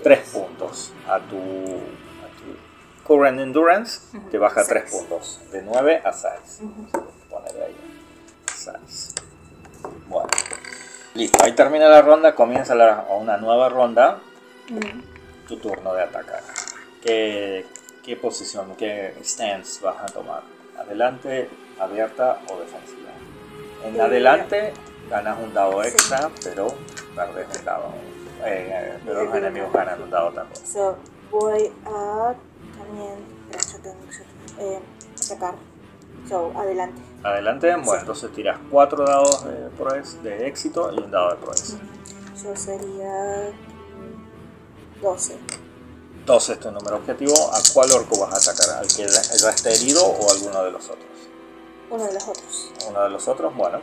3 0.03 0.29
puntos 0.31 0.93
a 1.09 1.21
tu, 1.21 1.37
a 1.37 2.27
tu 2.37 3.05
current 3.07 3.39
endurance, 3.41 4.01
te 4.33 4.39
baja 4.39 4.65
3 4.67 4.85
Seis. 4.91 4.93
puntos, 5.03 5.41
de 5.53 5.63
9 5.63 6.03
a 6.05 6.13
6. 6.13 6.61
Ujú. 6.63 7.05
Ponerle 7.31 7.65
ahí. 7.67 7.77
6. 8.57 9.15
Bueno. 10.09 10.29
Listo, 11.15 11.45
ahí 11.45 11.53
termina 11.53 11.89
la 11.89 12.03
ronda, 12.03 12.35
comienza 12.35 12.75
la- 12.75 13.07
una 13.11 13.37
nueva 13.37 13.69
ronda 13.69 14.19
Mm. 14.69 15.47
tu 15.47 15.57
turno 15.59 15.95
de 15.95 16.03
atacar. 16.03 16.43
¿Qué, 17.03 17.67
qué 18.03 18.17
posición, 18.17 18.75
qué 18.77 19.15
stance 19.23 19.85
vas 19.85 19.97
a 20.03 20.07
tomar? 20.07 20.43
¿Adelante, 20.79 21.49
abierta 21.79 22.39
o 22.51 22.59
defensiva? 22.59 23.11
En 23.85 23.97
Eh, 23.97 24.01
adelante 24.01 24.73
ganas 25.09 25.39
un 25.41 25.53
dado 25.55 25.83
sí. 25.83 25.89
extra, 25.91 26.31
pero 26.43 26.75
perdes 27.15 27.59
un 27.59 27.65
dado. 27.65 27.93
Eh, 28.47 28.99
pero 29.05 29.25
los 29.25 29.35
enemigos 29.37 29.73
ganan 29.73 30.03
un 30.03 30.11
dado 30.11 30.33
también. 30.33 30.67
So, 30.67 30.97
voy 31.31 31.71
a 31.87 32.35
también 32.77 33.15
yo 33.53 33.79
tengo 33.83 33.97
que, 34.59 34.65
eh, 34.65 34.81
atacar. 35.27 35.55
So, 36.29 36.53
adelante. 36.57 37.01
Adelante, 37.25 37.71
bueno, 37.77 37.93
Sí. 37.93 37.97
entonces 38.01 38.33
tiras 38.33 38.59
4 38.71 39.05
dados 39.07 39.45
de, 39.45 39.71
proez- 39.79 40.21
de 40.23 40.47
éxito 40.47 40.93
y 40.93 40.99
un 41.01 41.11
dado 41.11 41.31
de 41.31 41.37
proeza. 41.37 41.79
Yo 42.43 42.55
sería 42.55 43.51
mm, 44.99 45.01
12. 45.03 45.39
12 46.27 46.53
es 46.53 46.61
tu 46.61 46.71
número 46.71 46.97
objetivo. 46.97 47.33
¿A 47.53 47.59
cuál 47.73 47.91
orco 47.93 48.19
vas 48.21 48.47
a 48.49 48.51
atacar? 48.53 48.77
¿Al 48.79 48.87
que 48.89 49.07
ya 49.07 49.51
esté 49.51 49.73
herido 49.75 50.05
o 50.05 50.31
alguno 50.31 50.63
de 50.65 50.71
los 50.71 50.85
otros? 50.85 51.07
Uno 51.91 52.05
de 52.05 52.13
los 52.15 52.29
otros. 52.29 52.73
Uno 52.89 53.03
de 53.03 53.11
los 53.11 53.29
otros, 53.29 53.55
bueno. 53.57 53.81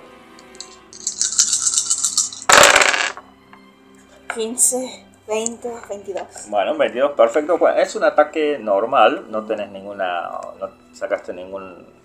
15, 4.35 5.05
20, 5.27 5.73
22. 5.89 6.23
Bueno, 6.49 6.77
22, 6.77 7.11
perfecto. 7.13 7.57
Bueno, 7.57 7.77
es 7.79 7.95
un 7.95 8.03
ataque 8.03 8.57
normal, 8.59 9.25
no 9.29 9.45
tenés 9.45 9.69
ninguna. 9.71 10.29
No 10.59 10.69
sacaste 10.93 11.33
ningún. 11.33 12.00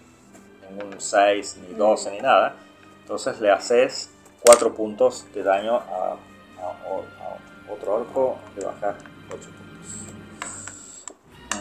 Ningún 0.70 1.00
6, 1.00 1.56
ni 1.68 1.74
12, 1.74 2.10
ni 2.10 2.20
nada. 2.20 2.54
Entonces 3.02 3.40
le 3.40 3.50
haces 3.50 4.10
4 4.44 4.74
puntos 4.74 5.24
de 5.34 5.42
daño 5.42 5.76
a, 5.76 6.16
a- 6.60 6.62
a 6.62 7.72
otro 7.72 7.94
orco, 7.94 8.36
le 8.56 8.64
bajas 8.64 8.94
8 9.28 9.48
puntos. 9.50 9.62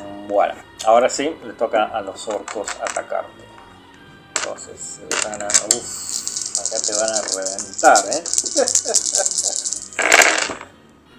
Mm, 0.01 0.27
Bueno, 0.27 0.53
ahora 0.85 1.09
sí, 1.09 1.35
le 1.45 1.53
toca 1.53 1.85
a 1.85 2.01
los 2.01 2.27
orcos 2.27 2.67
atacarte. 2.81 3.43
Entonces, 4.37 4.79
se 4.79 5.05
van 5.29 5.41
a. 5.41 5.47
Uff, 5.47 6.59
acá 6.59 6.77
te 6.85 6.93
van 6.93 7.09
a 7.09 7.21
reventar, 7.21 7.97
¿eh? 8.11 8.23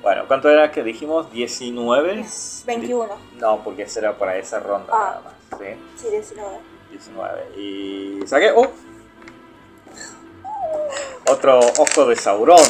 Bueno, 0.03 0.25
¿cuánto 0.29 0.49
era 0.49 0.71
que 0.71 0.85
dijimos? 0.85 1.27
¿19? 1.33 2.25
21. 2.65 3.09
No, 3.39 3.65
porque 3.65 3.83
ese 3.83 3.99
era 3.99 4.17
para 4.17 4.37
esa 4.37 4.61
ronda 4.61 4.87
Ah. 4.93 5.19
nada 5.19 5.21
más. 5.21 5.35
¿sí? 5.61 5.67
Sí, 6.01 6.09
19. 6.11 6.59
19. 6.97 7.61
Y 7.61 8.27
saqué. 8.27 8.51
¡Oh! 8.55 8.71
Otro 11.29 11.59
ojo 11.59 12.07
de 12.07 12.17
Sauron. 12.17 12.65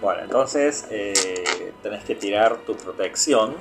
Bueno, 0.00 0.22
entonces 0.22 0.86
eh, 0.90 1.72
tenés 1.82 2.04
que 2.04 2.14
tirar 2.14 2.58
tu 2.58 2.76
protección. 2.76 3.56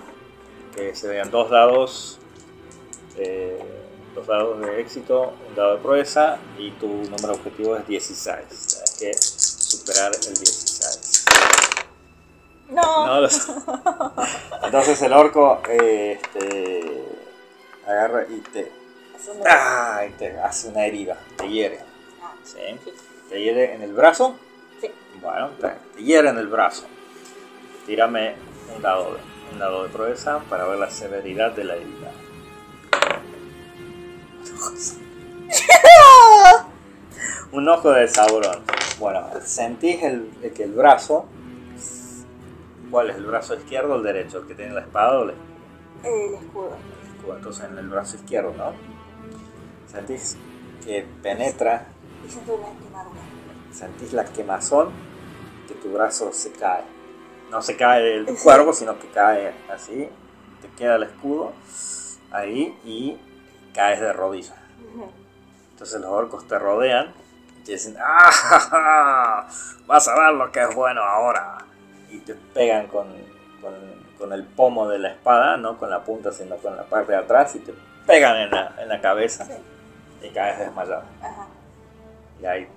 Que 0.75 0.95
se 0.95 1.07
vean 1.07 1.31
dos 1.31 1.49
dados. 1.49 2.19
eh, 3.17 3.59
dos 4.13 4.25
dados 4.27 4.59
de 4.61 4.81
éxito, 4.81 5.33
un 5.47 5.55
dado 5.55 5.77
de 5.77 5.81
proeza. 5.81 6.37
Y 6.57 6.71
tu 6.71 6.87
número 6.87 7.33
objetivo 7.33 7.75
es 7.75 7.87
16. 7.87 8.37
Tienes 8.97 8.97
que 8.99 9.13
superar 9.17 10.11
el 10.13 10.33
16. 10.33 11.25
No. 12.69 13.21
No. 13.21 13.27
Entonces 14.63 15.01
el 15.01 15.13
orco 15.13 15.61
eh, 15.69 16.19
este, 16.21 17.03
agarra 17.87 18.25
y 18.29 18.39
te, 18.51 18.71
Eso 19.17 19.33
no- 19.33 19.43
¡ah! 19.47 20.05
y 20.07 20.11
te 20.13 20.39
hace 20.39 20.69
una 20.69 20.85
herida, 20.85 21.17
te 21.37 21.49
hiere. 21.49 21.79
Ah, 22.21 22.33
¿sí? 22.43 22.57
¿Te 23.29 23.41
hiere 23.41 23.73
en 23.73 23.81
el 23.81 23.93
brazo? 23.93 24.37
Sí. 24.79 24.91
Bueno, 25.21 25.49
te, 25.59 26.01
hiere 26.03 26.29
en 26.29 26.37
el 26.37 26.47
brazo. 26.47 26.85
Tírame 27.85 28.35
un 28.75 28.81
dado, 28.81 29.15
de, 29.15 29.19
un 29.53 29.59
dado 29.59 29.83
de 29.83 29.89
proeza 29.89 30.39
para 30.49 30.65
ver 30.67 30.77
la 30.79 30.89
severidad 30.91 31.51
de 31.53 31.63
la 31.63 31.75
herida. 31.75 32.11
Un 37.51 37.67
ojo 37.69 37.91
de 37.91 38.07
Sauron. 38.07 38.63
Bueno, 38.99 39.27
sentís 39.43 40.01
el, 40.03 40.31
el 40.41 40.53
que 40.53 40.63
el 40.63 40.73
brazo. 40.73 41.25
¿Cuál 42.91 43.09
es 43.09 43.17
el 43.17 43.25
brazo 43.25 43.55
izquierdo 43.55 43.93
o 43.93 43.97
el 43.97 44.03
derecho? 44.03 44.39
¿El 44.39 44.47
que 44.47 44.55
tiene 44.55 44.73
la 44.73 44.81
espada 44.81 45.19
o 45.19 45.23
el 45.23 45.29
El 46.03 46.33
escudo. 46.35 46.71
escudo? 47.15 47.35
Entonces 47.35 47.65
en 47.69 47.77
el 47.77 47.89
brazo 47.89 48.15
izquierdo, 48.17 48.53
¿no? 48.57 48.73
Sentís 49.91 50.37
que 50.83 51.07
penetra, 51.23 51.87
Y 52.25 52.29
siento 52.29 52.55
una 52.55 52.67
quemadura. 52.79 53.21
sentís 53.71 54.13
la 54.13 54.25
quemazón, 54.25 54.89
que 55.67 55.73
tu 55.75 55.91
brazo 55.93 56.31
se 56.33 56.51
cae. 56.51 56.83
No 57.49 57.61
se 57.61 57.77
cae 57.77 58.01
del 58.03 58.27
Sí. 58.37 58.43
cuerpo, 58.43 58.73
sino 58.73 58.99
que 58.99 59.07
cae 59.09 59.53
así. 59.73 60.09
Te 60.61 60.67
queda 60.69 60.95
el 60.95 61.03
escudo 61.03 61.53
ahí 62.31 62.77
y 62.83 63.17
caes 63.73 64.01
de 64.01 64.11
rodillas. 64.13 64.55
Entonces 65.71 66.01
los 66.01 66.09
orcos 66.09 66.47
te 66.47 66.57
rodean 66.57 67.13
y 67.59 67.63
te 67.63 67.73
dicen, 67.73 67.95
¡Ah! 67.99 68.31
ja, 68.31 68.59
ja! 68.59 69.47
Vas 69.85 70.07
a 70.07 70.19
ver 70.19 70.33
lo 70.33 70.51
que 70.51 70.61
es 70.63 70.75
bueno 70.75 71.01
ahora. 71.03 71.59
Y 72.09 72.17
te 72.19 72.33
pegan 72.33 72.87
con, 72.87 73.07
con, 73.61 73.73
con 74.17 74.33
el 74.33 74.43
pomo 74.43 74.87
de 74.89 74.97
la 74.99 75.09
espada, 75.11 75.57
no 75.57 75.77
con 75.77 75.89
la 75.89 76.03
punta, 76.03 76.31
sino 76.31 76.55
con 76.57 76.75
la 76.75 76.83
parte 76.83 77.11
de 77.11 77.19
atrás, 77.19 77.55
y 77.55 77.59
te 77.59 77.73
pegan 78.07 78.37
en 78.37 78.51
la, 78.51 78.75
en 78.79 78.89
la 78.89 78.99
cabeza 79.01 79.45
Sí. 79.45 79.53
Y 80.21 80.29
caes 80.29 80.59
desmayado. 80.59 81.03
Ajá. 81.21 81.47
Y 82.41 82.45
ahí, 82.45 82.67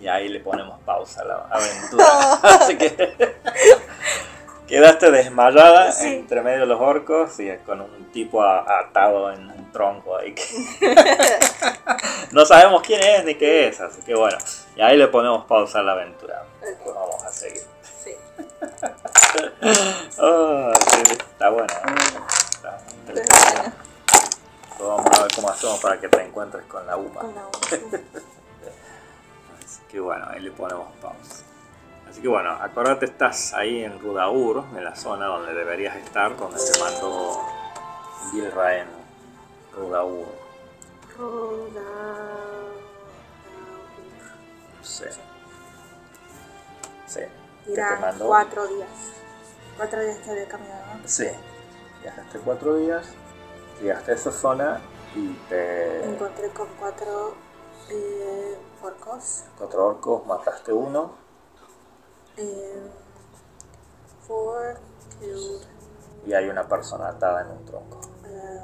y 0.00 0.08
ahí 0.08 0.28
le 0.28 0.40
ponemos 0.40 0.78
pausa 0.80 1.22
a 1.22 1.24
la 1.24 1.34
aventura. 1.50 2.04
Así 2.42 2.76
que 2.76 3.16
quedaste 4.66 5.10
desmayada 5.10 5.92
Sí. 5.92 6.06
entre 6.16 6.42
medio 6.42 6.60
de 6.60 6.66
los 6.66 6.80
orcos 6.80 7.38
y 7.40 7.50
con 7.66 7.80
un 7.80 8.10
tipo 8.12 8.42
atado 8.42 9.32
en 9.32 9.50
un 9.50 9.72
tronco 9.72 10.16
ahí. 10.16 10.34
que- 10.34 10.44
no 12.32 12.44
sabemos 12.44 12.82
quién 12.82 13.02
es 13.02 13.24
ni 13.24 13.34
qué 13.36 13.68
es, 13.68 13.80
así 13.80 14.02
que 14.02 14.14
bueno. 14.14 14.36
Y 14.76 14.80
ahí 14.82 14.96
le 14.96 15.08
ponemos 15.08 15.44
pausa 15.46 15.78
a 15.80 15.82
la 15.82 15.92
aventura. 15.92 16.44
Después 16.60 16.94
vamos 16.94 17.24
a 17.24 17.30
seguir. 17.30 17.62
Sí. 18.04 18.12
Oh, 20.20 20.72
sí, 20.90 21.02
está 21.12 21.48
bueno. 21.50 21.66
¿eh? 21.72 22.18
Está 22.52 23.72
Pero 24.78 24.88
Vamos 24.96 25.18
a 25.18 25.22
ver 25.22 25.30
cómo 25.34 25.50
hacemos 25.50 25.80
para 25.80 26.00
que 26.00 26.08
te 26.08 26.22
encuentres 26.22 26.64
con 26.66 26.86
la 26.86 26.96
UMA. 26.96 27.20
con 27.20 27.34
la 27.34 27.46
uña. 27.46 28.00
Así 29.64 29.80
que 29.90 30.00
bueno, 30.00 30.26
ahí 30.30 30.40
le 30.40 30.50
ponemos 30.52 30.88
pausa. 31.02 31.42
Así 32.08 32.22
que 32.22 32.28
bueno, 32.28 32.50
acuérdate, 32.52 33.04
estás 33.04 33.52
ahí 33.52 33.84
en 33.84 34.00
Rudaur, 34.00 34.64
en 34.76 34.84
la 34.84 34.94
zona 34.96 35.26
donde 35.26 35.52
deberías 35.52 35.94
estar, 35.96 36.34
donde 36.36 36.58
te 36.58 36.78
mandó 36.80 37.42
Gilraen. 38.30 38.88
Rudaur, 39.76 40.26
sí. 44.82 45.04
Sí. 47.06 47.20
te 47.64 47.72
Irán 47.72 48.18
cuatro 48.18 48.66
días. 48.68 48.88
Cuatro 49.76 50.00
días 50.02 50.18
que 50.18 50.30
había 50.30 50.48
caminado. 50.48 50.82
¿no? 50.94 51.00
Sí. 51.08 51.28
Viajaste 52.02 52.38
cuatro 52.40 52.76
días, 52.76 53.06
llegaste 53.80 54.12
a 54.12 54.14
esa 54.14 54.32
zona 54.32 54.80
y 55.14 55.32
te. 55.48 56.04
Encontré 56.04 56.48
con 56.50 56.68
cuatro 56.78 57.34
eh, 57.90 58.56
orcos. 58.82 59.44
Cuatro 59.58 59.86
orcos, 59.86 60.26
mataste 60.26 60.72
uno. 60.72 61.12
Eh, 62.36 62.88
four 64.26 64.78
killed. 65.18 65.62
y 66.26 66.34
hay 66.34 66.48
una 66.48 66.66
persona 66.68 67.08
atada 67.08 67.42
en 67.42 67.50
un 67.50 67.64
tronco. 67.64 68.00
eh, 68.26 68.60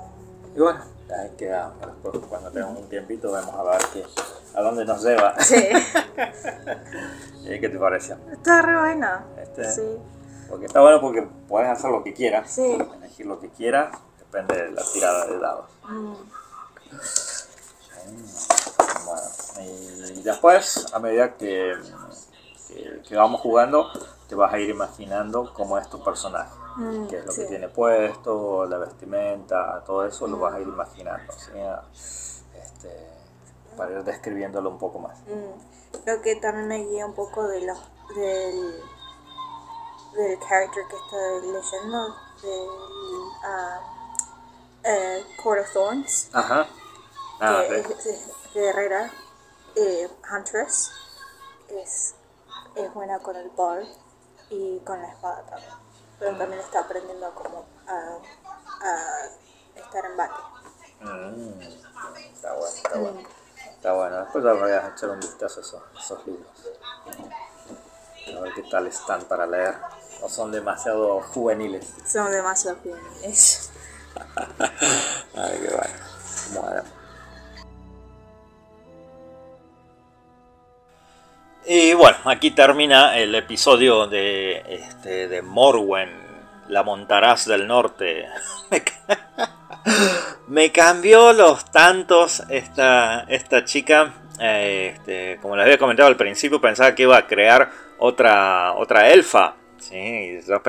Y 0.55 0.61
bueno, 0.61 0.81
ahí 1.19 1.31
quedamos. 1.36 1.81
Después, 1.81 2.24
cuando 2.28 2.51
tengamos 2.51 2.78
un 2.82 2.89
tiempito, 2.89 3.32
vamos 3.32 3.55
a 3.55 3.62
ver 3.65 3.81
qué, 3.93 4.05
a 4.55 4.62
dónde 4.62 4.85
nos 4.85 5.03
lleva. 5.03 5.35
sí. 5.41 5.69
¿Y 7.43 7.61
¿Qué 7.61 7.69
te 7.69 7.78
pareció? 7.78 8.16
Está 8.31 8.62
re 8.62 8.78
buena. 8.78 9.24
Este, 9.41 9.65
Sí. 9.73 9.99
Porque 10.49 10.66
está 10.66 10.82
bueno 10.82 11.01
porque 11.01 11.23
puedes 11.49 11.69
hacer 11.70 11.91
lo 11.91 12.05
que 12.05 12.12
quieras, 12.12 12.51
Sí. 12.51 12.78
elegir 12.97 13.24
lo 13.27 13.41
que 13.41 13.49
quieras, 13.49 13.97
depende 14.35 14.65
de 14.65 14.70
la 14.73 14.82
tirada 14.93 15.27
de 15.27 15.39
dados. 15.39 15.66
Mm, 15.89 16.15
Bueno, 19.06 19.70
y 20.16 20.23
después, 20.23 20.86
a 20.93 20.98
medida 20.98 21.35
que, 21.36 21.74
que, 22.69 23.02
que 23.09 23.16
vamos 23.16 23.40
jugando, 23.40 23.89
te 24.28 24.35
vas 24.35 24.52
a 24.52 24.59
ir 24.59 24.70
imaginando 24.70 25.52
cómo 25.55 25.78
es 25.78 25.89
tu 25.89 26.02
personaje. 26.02 26.51
mm, 26.77 27.06
qué 27.09 27.19
es 27.19 27.27
lo 27.27 27.32
sí. 27.32 27.43
que 27.43 27.48
tiene 27.48 27.69
puesto, 27.69 28.66
la 28.66 28.78
vestimenta, 28.78 29.82
todo 29.86 30.05
eso 30.06 30.27
lo 30.27 30.39
vas 30.39 30.55
a 30.55 30.61
ir 30.61 30.69
imaginando, 30.69 31.32
¿sí? 31.35 31.52
Este, 32.55 33.09
para 33.77 33.93
ir 33.93 34.05
describiéndolo 34.05 34.70
un 34.70 34.78
poco 34.78 34.98
más. 34.98 35.19
Mm, 35.20 36.01
Creo 36.05 36.20
que 36.23 36.36
también 36.36 36.66
me 36.66 36.78
guía 36.85 37.06
un 37.06 37.15
poco 37.15 37.47
de 37.47 37.61
los, 37.65 37.78
del, 38.16 38.82
del 40.16 40.39
character 40.40 40.82
que 40.89 40.97
estoy 40.97 41.52
leyendo, 41.52 42.16
del 42.43 42.69
ah, 43.44 43.81
eh, 44.85 45.24
Court 45.43 45.62
of 45.62 45.73
Thorns, 45.73 46.28
Ajá. 46.32 46.66
Ah, 47.40 47.62
que 47.69 47.82
sí. 47.82 47.90
es, 47.90 48.06
es 48.06 48.31
guerrera, 48.55 49.11
eh, 49.77 50.09
Huntress, 50.31 50.90
es, 51.69 52.15
es 52.77 52.94
buena 52.94 53.19
con 53.19 53.36
el 53.36 53.51
ball 53.51 53.86
y 54.51 54.78
con 54.81 55.01
la 55.02 55.09
espada 55.09 55.43
también, 55.47 55.73
pero 56.19 56.36
también 56.36 56.61
está 56.61 56.81
aprendiendo 56.81 57.35
como 57.35 57.65
a, 57.86 58.19
a 58.86 59.28
estar 59.77 60.05
en 60.05 60.16
bate. 60.16 60.43
Mm, 61.01 61.61
está 61.62 62.52
bueno, 62.55 62.66
está 62.77 62.98
bueno. 62.98 63.20
Está 63.70 63.93
bueno. 63.93 64.16
Después 64.20 64.44
voy 64.44 64.70
a 64.70 64.89
echar 64.89 65.11
un 65.11 65.20
vistazo 65.20 65.61
a 65.61 65.62
esos, 65.62 65.82
esos 65.98 66.27
libros. 66.27 66.48
A 68.36 68.40
ver 68.40 68.55
qué 68.55 68.62
tal 68.70 68.86
están 68.86 69.23
para 69.24 69.47
leer. 69.47 69.74
O 70.23 70.28
son 70.28 70.51
demasiado 70.51 71.20
juveniles. 71.35 71.86
Son 72.06 72.31
demasiado 72.31 72.78
juveniles. 72.82 73.70
Ay, 75.36 75.59
qué 75.61 75.74
bueno. 75.74 75.95
Bueno. 76.55 76.82
Y 81.66 81.95
bueno, 81.95 82.19
aquí 82.27 82.51
termina 82.51 83.16
el 83.16 83.35
episodio 83.35 84.07
de, 84.07 84.62
este, 84.69 85.28
de 85.28 85.41
Morwen, 85.43 86.11
la 86.69 86.82
montaraz 86.82 87.47
del 87.47 87.66
norte. 87.66 88.27
Me 88.70 88.82
ca- 88.85 89.19
Me 90.47 90.73
cambió 90.73 91.32
los 91.32 91.65
tantos 91.70 92.43
esta, 92.51 93.24
esta 93.28 93.65
chica. 93.65 94.12
eh, 94.41 94.93
este, 94.95 95.39
como 95.41 95.57
les 95.57 95.65
había 95.65 95.78
comentado 95.78 96.09
al 96.09 96.16
principio, 96.16 96.61
pensaba 96.61 96.95
que 96.95 97.05
iba 97.05 97.16
a 97.16 97.27
crear 97.27 97.70
otra, 97.99 98.74
otra 98.74 99.09
elfa. 99.11 99.55
Sí, 99.86 100.40
yo 100.48 100.62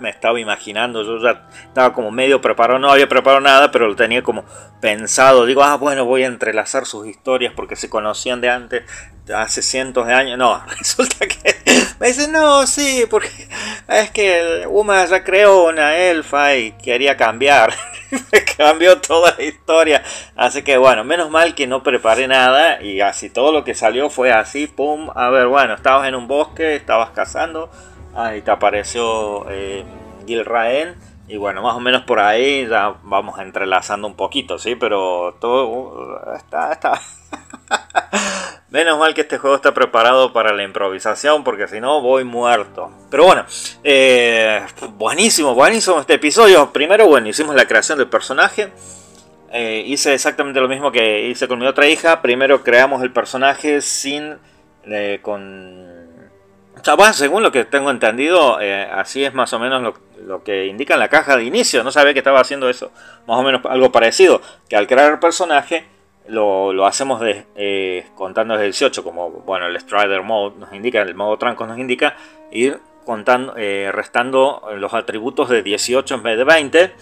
me 0.00 0.10
estaba 0.10 0.38
imaginando, 0.38 1.02
yo 1.02 1.18
ya 1.22 1.48
estaba 1.64 1.94
como 1.94 2.10
medio 2.10 2.42
preparado, 2.42 2.78
no 2.78 2.90
había 2.90 3.08
preparado 3.08 3.40
nada, 3.40 3.70
pero 3.70 3.88
lo 3.88 3.96
tenía 3.96 4.22
como 4.22 4.44
pensado. 4.82 5.46
Digo, 5.46 5.62
ah, 5.62 5.76
bueno, 5.76 6.04
voy 6.04 6.24
a 6.24 6.26
entrelazar 6.26 6.84
sus 6.84 7.06
historias 7.06 7.54
porque 7.56 7.76
se 7.76 7.88
conocían 7.88 8.42
de 8.42 8.50
antes, 8.50 8.82
hace 9.34 9.62
cientos 9.62 10.06
de 10.06 10.12
años. 10.12 10.36
No, 10.36 10.62
resulta 10.78 11.26
que 11.26 11.56
me 11.98 12.08
dicen, 12.08 12.30
no, 12.30 12.66
sí, 12.66 13.06
porque 13.08 13.30
es 13.88 14.10
que 14.10 14.66
Uma 14.68 15.02
ya 15.06 15.24
creó 15.24 15.64
una 15.68 15.96
elfa 15.96 16.54
y 16.54 16.72
quería 16.72 17.16
cambiar. 17.16 17.72
Cambió 18.56 19.00
toda 19.00 19.34
la 19.36 19.44
historia. 19.44 20.02
Así 20.36 20.62
que 20.62 20.76
bueno, 20.78 21.04
menos 21.04 21.30
mal 21.30 21.54
que 21.54 21.66
no 21.66 21.82
preparé 21.82 22.26
nada 22.26 22.82
y 22.82 23.00
así 23.00 23.30
todo 23.30 23.52
lo 23.52 23.64
que 23.64 23.74
salió 23.74 24.10
fue 24.10 24.32
así, 24.32 24.66
pum. 24.66 25.10
A 25.14 25.30
ver, 25.30 25.46
bueno, 25.46 25.74
estabas 25.74 26.08
en 26.08 26.14
un 26.14 26.26
bosque, 26.26 26.74
estabas 26.74 27.10
cazando, 27.10 27.70
ahí 28.18 28.42
te 28.42 28.50
apareció 28.50 29.46
eh, 29.50 29.84
y 31.28 31.36
bueno, 31.36 31.62
más 31.62 31.74
o 31.74 31.80
menos 31.80 32.02
por 32.02 32.20
ahí 32.20 32.66
ya 32.66 32.94
vamos 33.02 33.38
entrelazando 33.38 34.06
un 34.06 34.14
poquito, 34.14 34.58
¿sí? 34.58 34.74
Pero 34.74 35.36
todo 35.40 35.66
uh, 35.66 36.36
está... 36.36 36.72
está... 36.72 37.00
Menos 38.70 38.98
mal 38.98 39.14
que 39.14 39.22
este 39.22 39.38
juego 39.38 39.56
está 39.56 39.72
preparado 39.72 40.34
para 40.34 40.52
la 40.52 40.62
improvisación, 40.62 41.42
porque 41.42 41.66
si 41.68 41.80
no 41.80 42.02
voy 42.02 42.24
muerto. 42.24 42.90
Pero 43.10 43.24
bueno, 43.24 43.46
eh, 43.82 44.60
buenísimo, 44.98 45.54
buenísimo 45.54 45.98
este 45.98 46.14
episodio. 46.14 46.70
Primero, 46.70 47.06
bueno, 47.06 47.28
hicimos 47.28 47.54
la 47.54 47.66
creación 47.66 47.96
del 47.96 48.08
personaje. 48.08 48.70
Eh, 49.50 49.82
hice 49.86 50.12
exactamente 50.12 50.60
lo 50.60 50.68
mismo 50.68 50.92
que 50.92 51.28
hice 51.28 51.48
con 51.48 51.58
mi 51.58 51.66
otra 51.66 51.88
hija. 51.88 52.20
Primero 52.20 52.62
creamos 52.62 53.02
el 53.02 53.10
personaje 53.10 53.80
sin... 53.80 54.36
eh, 54.84 55.20
con... 55.22 55.97
Bueno, 56.84 57.12
según 57.12 57.42
lo 57.42 57.52
que 57.52 57.64
tengo 57.64 57.90
entendido, 57.90 58.60
eh, 58.60 58.88
así 58.92 59.24
es 59.24 59.34
más 59.34 59.52
o 59.52 59.58
menos 59.58 59.94
lo, 60.24 60.42
que 60.44 60.66
indica 60.66 60.94
en 60.94 61.00
la 61.00 61.08
caja 61.08 61.36
de 61.36 61.44
inicio. 61.44 61.82
No 61.82 61.90
sabía 61.90 62.12
que 62.12 62.20
estaba 62.20 62.40
haciendo 62.40 62.68
eso. 62.68 62.92
Más 63.26 63.38
o 63.38 63.42
menos 63.42 63.62
algo 63.66 63.90
parecido. 63.90 64.40
Que 64.68 64.76
al 64.76 64.86
crear 64.86 65.12
el 65.12 65.18
personaje 65.18 65.84
lo, 66.26 66.86
hacemos 66.86 67.22
eh, 67.24 68.06
contando 68.14 68.54
desde 68.54 68.66
18, 68.66 69.02
como 69.02 69.30
bueno, 69.30 69.66
el 69.66 69.78
Strider 69.80 70.22
Mode 70.22 70.56
nos 70.58 70.72
indica, 70.72 71.02
el 71.02 71.14
modo 71.14 71.38
tranco 71.38 71.66
nos 71.66 71.78
indica, 71.78 72.16
ir 72.50 72.78
contando, 73.04 73.54
eh, 73.56 73.90
restando 73.92 74.62
los 74.76 74.92
atributos 74.92 75.48
de 75.48 75.62
18 75.62 76.14
en 76.14 76.22
vez 76.22 76.36
de 76.36 76.44
20 76.44 76.92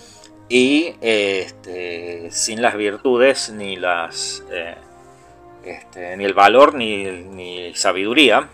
y 0.48 0.94
este, 1.00 2.30
sin 2.30 2.62
las 2.62 2.76
virtudes 2.76 3.50
ni 3.50 3.76
las, 3.76 4.44
este, 5.64 6.16
ni 6.16 6.24
el 6.24 6.34
valor 6.34 6.74
ni, 6.74 7.04
ni 7.06 7.74
sabiduría, 7.74 8.48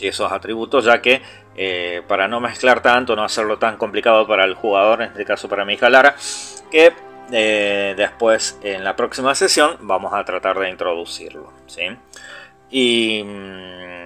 esos 0.00 0.32
atributos, 0.32 0.84
ya 0.84 1.00
que 1.00 1.22
eh, 1.54 2.02
para 2.08 2.28
no 2.28 2.40
mezclar 2.40 2.82
tanto, 2.82 3.14
no 3.14 3.24
hacerlo 3.24 3.58
tan 3.58 3.76
complicado 3.76 4.26
para 4.26 4.44
el 4.44 4.54
jugador, 4.54 5.02
en 5.02 5.08
este 5.08 5.24
caso 5.24 5.48
para 5.48 5.64
mi 5.64 5.76
Lara, 5.76 6.16
que 6.70 6.92
eh, 7.30 7.94
después 7.96 8.58
en 8.62 8.84
la 8.84 8.96
próxima 8.96 9.34
sesión 9.34 9.76
vamos 9.80 10.12
a 10.14 10.24
tratar 10.24 10.58
de 10.58 10.70
introducirlo. 10.70 11.52
¿sí? 11.66 11.82
Y, 12.70 13.22
mm, 13.22 14.02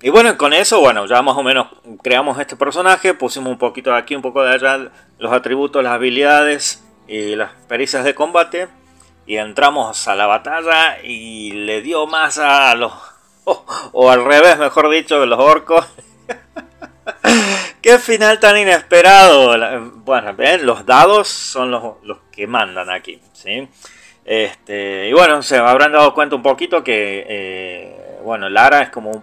y 0.00 0.10
bueno, 0.10 0.36
con 0.38 0.52
eso, 0.52 0.80
bueno, 0.80 1.06
ya 1.06 1.22
más 1.22 1.36
o 1.36 1.42
menos 1.42 1.68
creamos 2.02 2.38
este 2.38 2.54
personaje, 2.54 3.14
pusimos 3.14 3.50
un 3.50 3.58
poquito 3.58 3.90
de 3.90 3.96
aquí, 3.96 4.14
un 4.14 4.22
poco 4.22 4.44
de 4.44 4.54
allá, 4.54 4.90
los 5.18 5.32
atributos, 5.32 5.82
las 5.82 5.94
habilidades 5.94 6.84
y 7.08 7.34
las 7.34 7.50
pericias 7.66 8.04
de 8.04 8.14
combate. 8.14 8.68
Y 9.26 9.36
entramos 9.36 10.06
a 10.06 10.14
la 10.14 10.26
batalla 10.26 11.02
y 11.02 11.50
le 11.50 11.82
dio 11.82 12.06
más 12.06 12.38
a 12.38 12.74
los... 12.76 12.92
o 13.92 14.10
al 14.10 14.24
revés, 14.24 14.58
mejor 14.58 14.90
dicho, 14.90 15.20
de 15.20 15.26
los 15.26 15.38
orcos. 15.38 15.86
Qué 17.82 17.98
final 17.98 18.38
tan 18.40 18.56
inesperado. 18.58 19.90
Bueno, 20.04 20.34
los 20.62 20.86
dados 20.86 21.28
son 21.28 21.70
los, 21.70 22.18
que 22.32 22.46
mandan 22.46 22.90
aquí. 22.90 23.20
¿sí? 23.32 23.68
Este, 24.24 25.08
y 25.08 25.12
bueno, 25.12 25.42
se 25.42 25.56
habrán 25.56 25.92
dado 25.92 26.14
cuenta 26.14 26.36
un 26.36 26.42
poquito 26.42 26.84
que 26.84 27.24
eh, 27.28 28.08
bueno, 28.24 28.48
Lara 28.48 28.82
es 28.82 28.90
como 28.90 29.22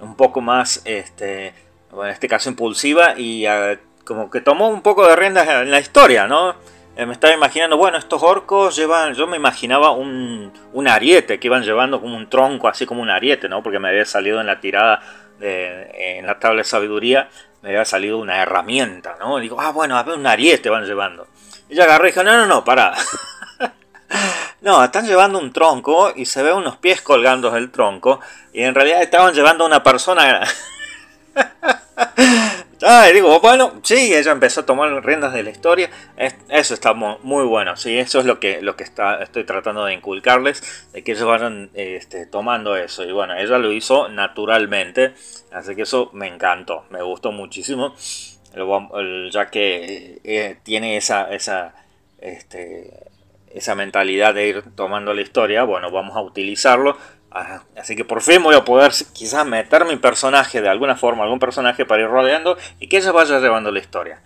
un, 0.00 0.14
poco 0.14 0.40
más, 0.40 0.82
este, 0.84 1.48
en 1.92 2.06
este 2.08 2.28
caso 2.28 2.48
impulsiva 2.48 3.18
y 3.18 3.46
ah, 3.46 3.78
como 4.04 4.30
que 4.30 4.40
tomó 4.40 4.68
un 4.68 4.82
poco 4.82 5.06
de 5.06 5.16
riendas 5.16 5.48
en 5.48 5.70
la 5.70 5.80
historia, 5.80 6.26
¿no? 6.26 6.54
Eh, 6.96 7.06
me 7.06 7.12
estaba 7.12 7.32
imaginando, 7.32 7.76
bueno, 7.76 7.98
estos 7.98 8.22
orcos 8.22 8.76
llevan, 8.76 9.14
yo 9.14 9.26
me 9.26 9.36
imaginaba 9.36 9.92
un, 9.92 10.52
un 10.72 10.88
ariete 10.88 11.38
que 11.38 11.46
iban 11.46 11.62
llevando 11.62 12.00
como 12.00 12.16
un 12.16 12.28
tronco, 12.28 12.68
así 12.68 12.84
como 12.84 13.00
un 13.02 13.10
ariete, 13.10 13.48
¿no? 13.48 13.62
Porque 13.62 13.78
me 13.78 13.88
había 13.88 14.04
salido 14.04 14.40
en 14.40 14.46
la 14.46 14.60
tirada 14.60 15.00
en 15.42 16.26
la 16.26 16.38
tabla 16.38 16.58
de 16.58 16.64
sabiduría 16.64 17.30
me 17.62 17.70
había 17.70 17.84
salido 17.84 18.18
una 18.18 18.42
herramienta, 18.42 19.16
¿no? 19.20 19.38
Digo, 19.38 19.60
ah, 19.60 19.70
bueno, 19.70 19.96
a 19.96 20.02
ver, 20.02 20.16
un 20.16 20.26
ariete 20.26 20.70
van 20.70 20.86
llevando. 20.86 21.26
Y 21.68 21.74
yo 21.74 21.82
agarré 21.82 22.08
y 22.08 22.12
dije, 22.12 22.24
no, 22.24 22.36
no, 22.36 22.46
no, 22.46 22.64
para. 22.64 22.94
no, 24.62 24.82
están 24.82 25.06
llevando 25.06 25.38
un 25.38 25.52
tronco 25.52 26.12
y 26.14 26.24
se 26.26 26.42
ve 26.42 26.52
unos 26.52 26.76
pies 26.78 27.02
colgando 27.02 27.50
del 27.50 27.70
tronco 27.70 28.20
y 28.52 28.62
en 28.62 28.74
realidad 28.74 29.02
estaban 29.02 29.34
llevando 29.34 29.64
a 29.64 29.66
una 29.66 29.82
persona 29.82 30.40
Ah, 32.82 33.08
digo, 33.12 33.38
bueno, 33.40 33.74
sí, 33.82 34.14
ella 34.14 34.32
empezó 34.32 34.62
a 34.62 34.66
tomar 34.66 35.04
riendas 35.04 35.34
de 35.34 35.42
la 35.42 35.50
historia. 35.50 35.90
eso 36.48 36.72
está 36.72 36.94
muy, 36.94 37.44
bueno, 37.44 37.76
sí, 37.76 37.98
eso 37.98 38.20
es 38.20 38.24
lo 38.24 38.40
que, 38.40 38.62
lo 38.62 38.74
que 38.74 38.84
está, 38.84 39.22
estoy 39.22 39.44
tratando 39.44 39.84
de 39.84 39.92
inculcarles, 39.92 40.88
de 40.92 41.04
que 41.04 41.12
ellos 41.12 41.26
vayan 41.26 41.70
este, 41.74 42.24
tomando 42.24 42.76
eso. 42.76 43.04
Y 43.04 43.12
bueno, 43.12 43.36
ella 43.36 43.58
lo 43.58 43.70
hizo 43.72 44.08
naturalmente, 44.08 45.12
así 45.52 45.76
que 45.76 45.82
eso 45.82 46.10
me 46.14 46.26
encantó, 46.26 46.86
me 46.88 47.02
gustó 47.02 47.32
muchísimo, 47.32 47.94
ya 48.54 49.50
que 49.50 50.20
eh, 50.24 50.56
tiene 50.62 50.96
esa, 50.96 51.30
esa, 51.34 51.74
este, 52.18 53.10
esa 53.52 53.74
mentalidad 53.74 54.32
de 54.32 54.48
ir 54.48 54.64
tomando 54.74 55.12
la 55.12 55.20
historia. 55.20 55.64
Bueno, 55.64 55.90
vamos 55.90 56.16
a 56.16 56.22
utilizarlo 56.22 56.96
Así 57.30 57.94
que 57.94 58.04
por 58.04 58.22
fin 58.22 58.42
voy 58.42 58.56
a 58.56 58.64
poder 58.64 58.92
quizás 59.12 59.46
meter 59.46 59.84
mi 59.84 59.96
personaje 59.96 60.60
de 60.60 60.68
alguna 60.68 60.96
forma, 60.96 61.22
algún 61.22 61.38
personaje 61.38 61.86
para 61.86 62.02
ir 62.02 62.08
rodeando 62.08 62.56
y 62.80 62.88
que 62.88 62.96
ella 62.96 63.12
vaya 63.12 63.38
llevando 63.38 63.70
la 63.70 63.78
historia. 63.78 64.20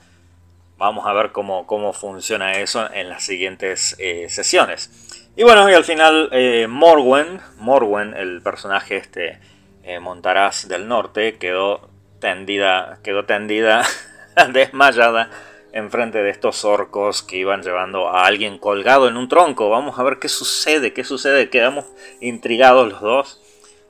Vamos 0.79 1.07
a 1.07 1.13
ver 1.13 1.31
cómo, 1.31 1.67
cómo 1.67 1.93
funciona 1.93 2.55
eso 2.55 2.91
en 2.93 3.09
las 3.09 3.23
siguientes 3.23 3.95
eh, 3.99 4.29
sesiones. 4.31 4.91
Y 5.37 5.43
bueno, 5.43 5.69
y 5.69 5.75
al 5.75 5.85
final 5.85 6.31
eh, 6.33 6.67
Morwen, 6.69 7.41
Morwen, 7.59 8.15
el 8.15 8.41
personaje 8.43 8.97
este 8.97 9.39
eh, 9.83 10.01
Montaraz 10.01 10.67
del 10.67 10.89
Norte, 10.89 11.37
quedó 11.37 11.91
tendida, 12.21 12.99
quedó 13.03 13.25
tendida, 13.27 13.85
desmayada 14.53 15.31
enfrente 15.75 16.23
de 16.23 16.31
estos 16.31 16.65
orcos 16.65 17.23
que 17.23 17.37
iban 17.37 17.63
llevando 17.63 18.09
a 18.09 18.27
alguien 18.27 18.59
colgado 18.59 19.09
en 19.09 19.17
un 19.17 19.29
tronco. 19.29 19.69
Vamos 19.69 19.99
a 19.99 20.05
ver 20.05 20.21
qué 20.21 20.29
sucede, 20.29 20.93
qué 20.93 21.03
sucede. 21.03 21.51
Quedamos 21.51 21.85
intrigados 22.21 22.89
los 22.89 23.01
dos. 23.01 23.41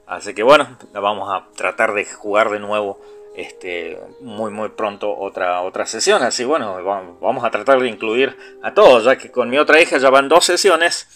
Así 0.06 0.35
que 0.35 0.43
bueno, 0.43 0.78
vamos 0.94 1.28
a 1.31 1.47
tratar 1.55 1.93
de 1.93 2.06
jugar 2.06 2.51
de 2.51 2.59
nuevo 2.59 3.01
este, 3.36 4.01
muy 4.20 4.51
muy 4.51 4.70
pronto 4.70 5.15
otra, 5.15 5.61
otra 5.61 5.85
sesión. 5.85 6.23
Así 6.23 6.44
bueno, 6.44 6.82
vamos 7.20 7.44
a 7.44 7.51
tratar 7.51 7.78
de 7.81 7.89
incluir 7.89 8.35
a 8.62 8.73
todos, 8.73 9.05
ya 9.05 9.19
que 9.19 9.31
con 9.31 9.51
mi 9.51 9.59
otra 9.59 9.81
hija 9.81 9.98
ya 9.98 10.09
van 10.09 10.28
dos 10.28 10.47
sesiones. 10.47 11.06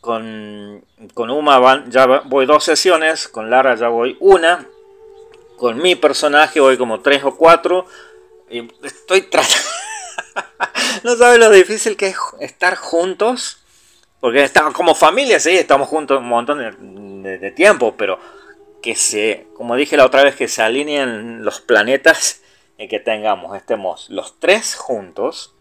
Con, 0.00 0.84
con 1.14 1.30
Uma 1.30 1.60
van, 1.60 1.88
ya 1.88 2.06
voy 2.24 2.46
dos 2.46 2.64
sesiones, 2.64 3.28
con 3.28 3.48
Lara 3.48 3.76
ya 3.76 3.86
voy 3.88 4.16
una. 4.18 4.66
Con 5.56 5.78
mi 5.78 5.94
personaje 5.94 6.58
voy 6.58 6.76
como 6.76 7.00
tres 7.00 7.22
o 7.22 7.36
cuatro 7.36 7.86
estoy 8.82 9.22
tratando... 9.22 9.56
no 11.04 11.16
sabes 11.16 11.38
lo 11.38 11.50
difícil 11.50 11.96
que 11.96 12.08
es 12.08 12.16
estar 12.40 12.76
juntos. 12.76 13.58
Porque 14.22 14.44
estamos 14.44 14.72
como 14.72 14.94
familia, 14.94 15.40
sí, 15.40 15.50
estamos 15.50 15.88
juntos 15.88 16.20
un 16.20 16.28
montón 16.28 17.22
de, 17.24 17.50
tiempo, 17.50 17.96
pero 17.96 18.20
que 18.80 18.94
se, 18.94 19.48
como 19.56 19.74
dije 19.74 19.96
la 19.96 20.06
otra 20.06 20.22
vez, 20.22 20.36
que 20.36 20.46
se 20.46 20.62
alineen 20.62 21.44
los 21.44 21.60
planetas 21.60 22.40
y 22.78 22.86
que 22.86 23.00
tengamos, 23.00 23.56
estemos 23.56 24.08
los 24.10 24.38
tres 24.38 24.76
juntos, 24.76 25.54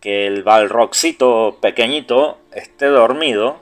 que 0.00 0.28
el 0.28 0.44
balroxito 0.44 1.58
pequeñito 1.60 2.38
esté 2.52 2.86
dormido, 2.86 3.56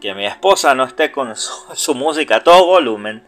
que 0.00 0.14
mi 0.14 0.24
esposa 0.24 0.76
no 0.76 0.84
esté 0.84 1.10
con 1.10 1.34
su 1.34 1.94
música 1.96 2.36
a 2.36 2.44
todo 2.44 2.64
volumen, 2.64 3.26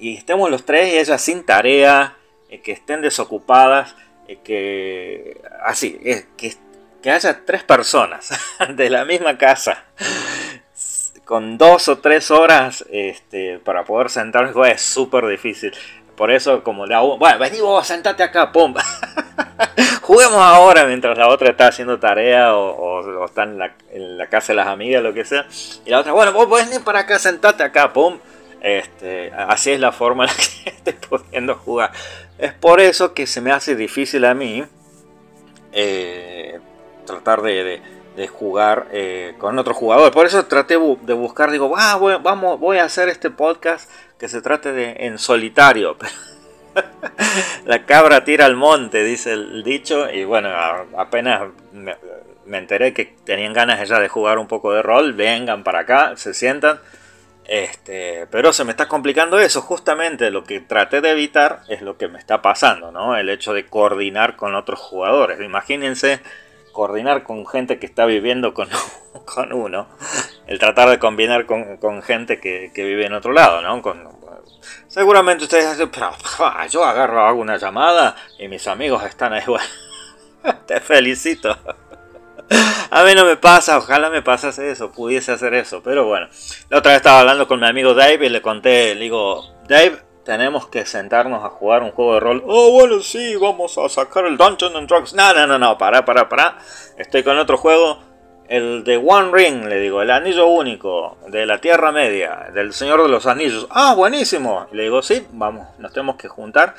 y 0.00 0.16
estemos 0.16 0.50
los 0.50 0.64
tres 0.64 0.92
y 0.92 0.98
ella 0.98 1.16
sin 1.16 1.46
tarea, 1.46 2.16
eh, 2.50 2.60
que 2.60 2.72
estén 2.72 3.00
desocupadas, 3.00 3.94
eh, 4.28 4.38
que 4.44 5.40
así, 5.64 5.98
eh, 6.04 6.26
que, 6.36 6.54
que 7.02 7.10
haya 7.10 7.46
tres 7.46 7.62
personas 7.62 8.30
de 8.68 8.90
la 8.90 9.04
misma 9.04 9.38
casa 9.38 9.84
con 11.30 11.58
dos 11.58 11.86
o 11.86 11.98
tres 11.98 12.32
horas 12.32 12.84
este, 12.90 13.60
para 13.60 13.84
poder 13.84 14.10
sentarse 14.10 14.52
es 14.68 14.82
súper 14.82 15.26
difícil. 15.28 15.72
Por 16.16 16.32
eso, 16.32 16.64
como 16.64 16.86
la 16.86 16.98
bueno, 16.98 17.38
vení 17.38 17.60
vos, 17.60 17.86
sentate 17.86 18.24
acá, 18.24 18.50
pum. 18.50 18.74
Juguemos 20.02 20.40
ahora 20.40 20.86
mientras 20.86 21.16
la 21.16 21.28
otra 21.28 21.50
está 21.50 21.68
haciendo 21.68 22.00
tarea 22.00 22.56
o, 22.56 23.24
está 23.24 23.44
en 23.44 23.60
la, 23.60 23.74
en 23.92 24.18
la, 24.18 24.26
casa 24.26 24.52
de 24.52 24.56
las 24.56 24.66
amigas, 24.66 25.04
lo 25.04 25.14
que 25.14 25.24
sea. 25.24 25.46
Y 25.86 25.90
la 25.90 26.00
otra, 26.00 26.10
bueno, 26.10 26.32
vos 26.32 26.50
venir 26.50 26.82
para 26.82 26.98
acá, 26.98 27.16
sentate 27.20 27.62
acá, 27.62 27.92
pum. 27.92 28.18
Este, 28.60 29.32
así 29.32 29.70
es 29.70 29.78
la 29.78 29.92
forma 29.92 30.24
en 30.24 30.30
la 30.30 30.36
que 30.36 30.70
estoy 30.90 30.92
pudiendo 30.94 31.54
jugar. 31.54 31.92
Es 32.40 32.54
por 32.54 32.80
eso 32.80 33.12
que 33.12 33.26
se 33.26 33.42
me 33.42 33.52
hace 33.52 33.76
difícil 33.76 34.24
a 34.24 34.32
mí 34.32 34.64
eh, 35.72 36.58
tratar 37.04 37.42
de, 37.42 37.82
jugar 38.30 38.88
eh, 38.92 39.34
con 39.38 39.58
otro 39.58 39.74
jugador. 39.74 40.10
Por 40.10 40.24
eso 40.24 40.46
traté 40.46 40.74
de 40.74 41.12
buscar, 41.12 41.50
digo, 41.50 41.74
ah, 41.76 41.96
voy, 41.96 42.16
vamos, 42.22 42.58
voy 42.58 42.78
a 42.78 42.84
hacer 42.84 43.10
este 43.10 43.28
podcast 43.28 43.90
que 44.18 44.26
se 44.26 44.40
trate 44.40 44.72
de 44.72 44.96
en 45.00 45.18
solitario. 45.18 45.98
La 47.66 47.84
cabra 47.84 48.24
tira 48.24 48.46
al 48.46 48.56
monte, 48.56 49.04
dice 49.04 49.32
el 49.32 49.62
dicho. 49.62 50.10
Y 50.10 50.24
bueno, 50.24 50.48
apenas 50.96 51.42
me, 51.72 51.94
me 52.46 52.56
enteré 52.56 52.94
que 52.94 53.16
tenían 53.24 53.52
ganas 53.52 53.86
ya 53.86 54.00
de 54.00 54.08
jugar 54.08 54.38
un 54.38 54.46
poco 54.46 54.72
de 54.72 54.80
rol. 54.80 55.12
Vengan 55.12 55.62
para 55.62 55.80
acá, 55.80 56.16
se 56.16 56.32
sientan 56.32 56.80
este, 57.50 58.28
pero 58.30 58.52
se 58.52 58.62
me 58.62 58.70
está 58.70 58.86
complicando 58.86 59.40
eso, 59.40 59.60
justamente 59.60 60.30
lo 60.30 60.44
que 60.44 60.60
traté 60.60 61.00
de 61.00 61.10
evitar 61.10 61.62
es 61.66 61.82
lo 61.82 61.98
que 61.98 62.06
me 62.06 62.20
está 62.20 62.42
pasando, 62.42 62.92
¿no? 62.92 63.16
El 63.16 63.28
hecho 63.28 63.52
de 63.52 63.66
coordinar 63.66 64.36
con 64.36 64.54
otros 64.54 64.78
jugadores. 64.78 65.40
Imagínense 65.40 66.20
coordinar 66.70 67.24
con 67.24 67.44
gente 67.48 67.80
que 67.80 67.86
está 67.86 68.06
viviendo 68.06 68.54
con, 68.54 68.68
con 69.34 69.52
uno, 69.52 69.88
el 70.46 70.60
tratar 70.60 70.90
de 70.90 71.00
combinar 71.00 71.46
con, 71.46 72.02
gente 72.02 72.38
que, 72.38 72.70
vive 72.72 73.06
en 73.06 73.14
otro 73.14 73.32
lado, 73.32 73.62
¿no? 73.62 73.82
seguramente 74.86 75.42
ustedes 75.42 75.72
dicen, 75.72 75.90
pero 75.90 76.12
yo 76.70 76.84
agarro, 76.84 77.26
hago 77.26 77.40
una 77.40 77.56
llamada 77.56 78.14
y 78.38 78.46
mis 78.46 78.68
amigos 78.68 79.02
están 79.02 79.32
ahí, 79.32 79.42
bueno, 79.48 79.66
te 80.66 80.80
felicito. 80.80 81.58
A 82.90 83.04
mí 83.04 83.14
no 83.14 83.24
me 83.24 83.36
pasa, 83.36 83.78
ojalá 83.78 84.10
me 84.10 84.22
pasase 84.22 84.70
eso, 84.70 84.90
pudiese 84.90 85.32
hacer 85.32 85.54
eso, 85.54 85.82
pero 85.82 86.06
bueno. 86.06 86.28
La 86.68 86.78
otra 86.78 86.92
vez 86.92 86.98
estaba 86.98 87.20
hablando 87.20 87.46
con 87.46 87.60
mi 87.60 87.66
amigo 87.66 87.94
Dave 87.94 88.26
y 88.26 88.28
le 88.28 88.42
conté, 88.42 88.94
le 88.94 89.02
digo, 89.02 89.44
Dave, 89.68 89.98
tenemos 90.24 90.66
que 90.66 90.84
sentarnos 90.84 91.44
a 91.44 91.50
jugar 91.50 91.82
un 91.82 91.92
juego 91.92 92.14
de 92.14 92.20
rol. 92.20 92.44
Oh, 92.46 92.72
bueno, 92.72 93.00
sí, 93.00 93.36
vamos 93.36 93.78
a 93.78 93.88
sacar 93.88 94.26
el 94.26 94.36
Dungeon 94.36 94.76
and 94.76 94.88
Drugs. 94.88 95.14
No, 95.14 95.32
no, 95.32 95.46
no, 95.46 95.58
no, 95.58 95.78
para, 95.78 96.04
para, 96.04 96.28
para. 96.28 96.58
Estoy 96.98 97.22
con 97.22 97.38
otro 97.38 97.56
juego. 97.56 97.98
El 98.48 98.82
de 98.82 98.96
One 98.96 99.30
Ring, 99.32 99.66
le 99.66 99.78
digo, 99.78 100.02
el 100.02 100.10
anillo 100.10 100.48
único, 100.48 101.18
de 101.28 101.46
la 101.46 101.60
Tierra 101.60 101.92
Media, 101.92 102.48
del 102.52 102.72
Señor 102.72 103.00
de 103.00 103.08
los 103.08 103.26
Anillos. 103.26 103.68
Ah, 103.70 103.94
buenísimo. 103.94 104.66
Le 104.72 104.82
digo, 104.84 105.02
sí, 105.02 105.24
vamos, 105.30 105.68
nos 105.78 105.92
tenemos 105.92 106.16
que 106.16 106.26
juntar 106.26 106.74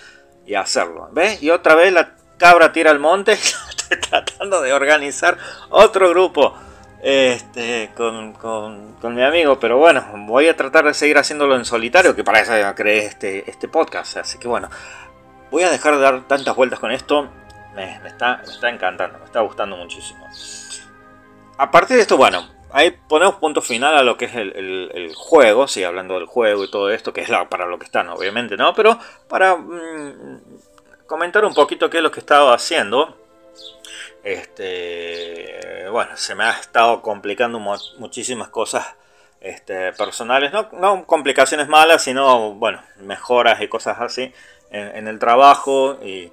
y 0.45 0.55
hacerlo. 0.55 1.07
¿Ves? 1.13 1.41
Y 1.41 1.49
otra 1.49 1.75
vez 1.75 1.93
la 1.93 2.13
cabra 2.41 2.73
tira 2.73 2.89
al 2.89 2.99
monte. 2.99 3.37
Tratando 4.09 4.61
de 4.61 4.73
organizar 4.73 5.37
otro 5.69 6.09
grupo. 6.09 6.55
este, 7.03 7.91
con, 7.95 8.33
con, 8.33 8.93
con, 8.95 9.15
mi 9.15 9.23
amigo, 9.23 9.59
pero 9.59 9.77
bueno, 9.77 10.05
voy 10.27 10.47
a 10.47 10.55
tratar 10.55 10.85
de 10.85 10.93
seguir 10.93 11.17
haciéndolo 11.17 11.55
en 11.55 11.65
solitario, 11.65 12.15
que 12.15 12.23
para 12.23 12.41
eso 12.41 12.53
creé 12.75 13.05
este, 13.05 13.49
este 13.49 13.67
podcast, 13.67 14.17
así 14.17 14.37
que 14.37 14.47
bueno, 14.47 14.69
voy 15.49 15.63
a 15.63 15.71
dejar 15.71 15.95
de 15.95 16.01
dar 16.01 16.27
tantas 16.27 16.55
vueltas 16.55 16.79
con 16.79 16.91
esto, 16.91 17.27
me, 17.75 17.99
está, 18.05 18.37
me 18.45 18.53
está 18.53 18.69
encantando, 18.69 19.17
me 19.17 19.25
está 19.25 19.41
gustando 19.41 19.77
muchísimo. 19.77 20.27
A 21.57 21.71
partir 21.71 21.95
de 21.95 22.03
esto, 22.03 22.17
bueno, 22.17 22.47
ahí 22.71 22.95
ponemos 23.07 23.35
punto 23.35 23.63
final 23.63 23.97
a 23.97 24.03
lo 24.03 24.15
que 24.15 24.25
es 24.25 24.35
el, 24.35 25.11
juego, 25.15 25.67
sí, 25.67 25.83
hablando 25.83 26.15
del 26.15 26.25
juego 26.25 26.63
y 26.63 26.69
todo 26.69 26.91
esto, 26.91 27.13
que 27.13 27.21
es 27.21 27.29
para 27.49 27.65
lo 27.65 27.79
que 27.79 27.85
están, 27.85 28.09
obviamente, 28.09 28.57
¿no? 28.57 28.75
Pero 28.75 28.99
para 29.27 29.55
mm, 29.55 30.50
comentar 31.11 31.43
un 31.43 31.53
poquito 31.53 31.89
qué 31.89 31.97
es 31.97 32.03
lo 32.03 32.09
que 32.09 32.21
he 32.21 32.23
estado 32.23 32.53
haciendo. 32.53 33.17
Este, 34.23 35.85
bueno, 35.91 36.15
se 36.15 36.35
me 36.35 36.45
ha 36.45 36.51
estado 36.51 37.01
complicando 37.01 37.59
muchísimas 37.59 38.47
cosas 38.47 38.95
este, 39.41 39.91
personales, 39.91 40.53
no, 40.53 41.05
complicaciones 41.05 41.67
malas, 41.67 42.05
sino, 42.05 42.53
bueno, 42.53 42.81
mejoras 43.01 43.61
y 43.61 43.67
cosas 43.67 43.99
así 43.99 44.33
en, 44.69 45.09
el 45.09 45.19
trabajo 45.19 45.99
y, 46.01 46.31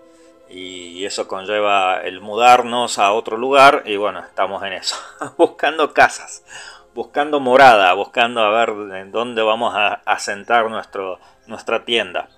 y, 0.49 1.05
eso 1.05 1.27
conlleva 1.27 2.01
el 2.05 2.21
mudarnos 2.21 3.01
a 3.01 3.13
otro 3.13 3.37
lugar 3.37 3.83
y 3.85 3.97
bueno, 3.97 4.21
estamos 4.21 4.63
en 4.63 4.75
eso, 4.75 4.95
buscando 5.39 5.93
casas, 5.93 6.45
buscando 6.95 7.41
morada, 7.41 7.95
buscando 7.95 8.43
a 8.43 8.51
ver 8.51 8.97
en 8.97 9.11
dónde 9.11 9.43
vamos 9.43 9.75
a 9.75 10.03
asentar 10.05 10.67
nuestra 11.47 11.85
tienda. 11.85 12.29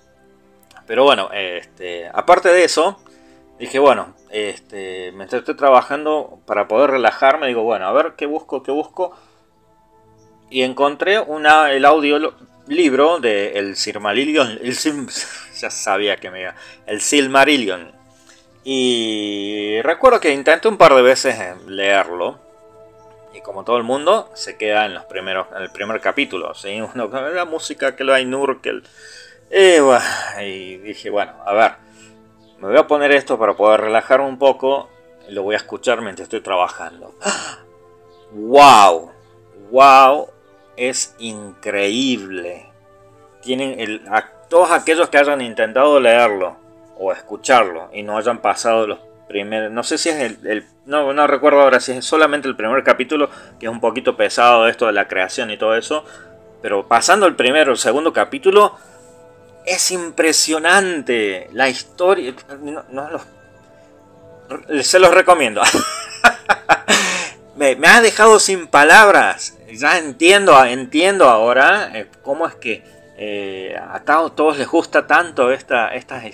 Pero 0.90 1.04
bueno, 1.04 1.30
este, 1.32 2.10
aparte 2.12 2.48
de 2.48 2.64
eso, 2.64 2.98
dije, 3.60 3.78
bueno, 3.78 4.16
este, 4.28 5.12
mientras 5.12 5.38
estoy 5.38 5.54
trabajando 5.54 6.40
para 6.46 6.66
poder 6.66 6.90
relajarme, 6.90 7.46
digo, 7.46 7.62
bueno, 7.62 7.86
a 7.86 7.92
ver 7.92 8.14
qué 8.16 8.26
busco, 8.26 8.64
qué 8.64 8.72
busco. 8.72 9.16
Y 10.50 10.62
encontré 10.62 11.20
una, 11.20 11.70
el 11.70 11.84
audio 11.84 12.34
libro 12.66 13.20
de 13.20 13.52
El 13.52 13.76
Silmarillion. 13.76 14.58
El 14.60 14.74
ya 15.60 15.70
sabía 15.70 16.16
que 16.16 16.32
me 16.32 16.40
iba. 16.40 16.56
El 16.86 17.00
Silmarillion. 17.00 17.92
Y 18.64 19.80
recuerdo 19.82 20.18
que 20.18 20.32
intenté 20.32 20.66
un 20.66 20.76
par 20.76 20.96
de 20.96 21.02
veces 21.02 21.36
leerlo. 21.68 22.40
Y 23.32 23.42
como 23.42 23.62
todo 23.62 23.76
el 23.76 23.84
mundo, 23.84 24.28
se 24.34 24.56
queda 24.56 24.86
en 24.86 24.94
los 24.94 25.04
primeros, 25.04 25.46
en 25.54 25.62
el 25.62 25.70
primer 25.70 26.00
capítulo. 26.00 26.52
¿sí? 26.56 26.82
La 26.96 27.44
música 27.44 27.94
que 27.94 28.02
lo 28.02 28.12
hay 28.12 28.24
Nurkel. 28.24 28.82
Y, 29.50 30.76
dije, 30.78 31.10
bueno, 31.10 31.32
a 31.44 31.52
ver, 31.52 31.72
me 32.60 32.68
voy 32.68 32.78
a 32.78 32.86
poner 32.86 33.12
esto 33.12 33.38
para 33.38 33.54
poder 33.54 33.80
relajar 33.80 34.20
un 34.20 34.38
poco 34.38 34.88
lo 35.30 35.42
voy 35.42 35.54
a 35.54 35.58
escuchar 35.58 36.00
mientras 36.02 36.26
estoy 36.26 36.40
trabajando. 36.40 37.14
¡Wow! 38.32 39.12
¡Wow! 39.70 40.28
Es 40.76 41.14
increíble. 41.18 42.66
Tienen 43.42 43.78
el, 43.80 44.02
todos 44.48 44.70
aquellos 44.70 45.08
que 45.08 45.18
hayan 45.18 45.40
intentado 45.40 46.00
leerlo 46.00 46.56
o 46.98 47.12
escucharlo 47.12 47.90
y 47.92 48.02
no 48.02 48.18
hayan 48.18 48.38
pasado 48.38 48.86
los 48.86 48.98
primeros. 49.28 49.70
No 49.70 49.82
sé 49.82 49.98
si 49.98 50.08
es 50.08 50.38
el. 50.44 50.66
no, 50.84 51.12
no 51.12 51.26
recuerdo 51.26 51.60
ahora 51.60 51.80
si 51.80 51.92
es 51.92 52.04
solamente 52.04 52.48
el 52.48 52.56
primer 52.56 52.82
capítulo, 52.82 53.30
que 53.58 53.66
es 53.66 53.72
un 53.72 53.80
poquito 53.80 54.16
pesado 54.16 54.66
esto 54.68 54.86
de 54.86 54.92
la 54.92 55.08
creación 55.08 55.50
y 55.50 55.56
todo 55.56 55.76
eso. 55.76 56.04
Pero 56.62 56.86
pasando 56.88 57.26
el 57.26 57.36
primero 57.36 57.72
el 57.72 57.78
segundo 57.78 58.12
capítulo, 58.12 58.76
es 59.64 59.90
impresionante 59.90 61.48
la 61.52 61.68
historia. 61.68 62.34
se 64.82 64.98
los 64.98 65.14
recomiendo. 65.14 65.62
me, 67.56 67.76
ha 67.86 68.00
dejado 68.00 68.38
sin 68.38 68.66
palabras. 68.66 69.56
Ya 69.72 69.98
entiendo, 69.98 70.64
entiendo 70.64 71.28
ahora 71.28 71.90
eh, 71.94 72.10
cómo 72.22 72.46
es 72.46 72.54
que 72.56 72.82
eh, 73.16 73.76
a 73.76 74.00
todos 74.00 74.58
les 74.58 74.66
gusta 74.66 75.06
tanto 75.06 75.52
esta, 75.52 75.94
estas. 75.94 76.24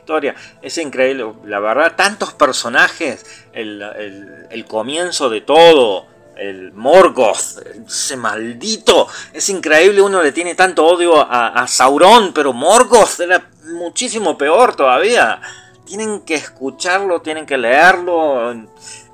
Es 0.63 0.79
increíble, 0.79 1.33
la 1.45 1.61
verdad, 1.61 1.95
tantos 1.97 2.33
personajes, 2.33 3.27
el 3.53 4.65
comienzo 4.69 5.29
de 5.29 5.41
todo 5.41 6.16
el 6.37 6.73
Morgoth, 6.73 7.61
ese 7.87 8.17
maldito. 8.17 9.09
Es 9.33 9.49
increíble, 9.49 10.03
uno 10.03 10.23
le 10.23 10.33
tiene 10.33 10.55
tanto 10.55 10.87
odio 10.87 11.19
a, 11.19 11.67
Sauron, 11.67 12.33
pero 12.33 12.53
Morgoth 12.53 13.21
era 13.21 13.49
muchísimo 13.65 14.37
peor 14.37 14.77
todavía. 14.77 15.41
Tienen 15.85 16.21
que 16.21 16.35
escucharlo, 16.35 17.21
tienen 17.21 17.47
que 17.47 17.59
leerlo. 17.59 18.55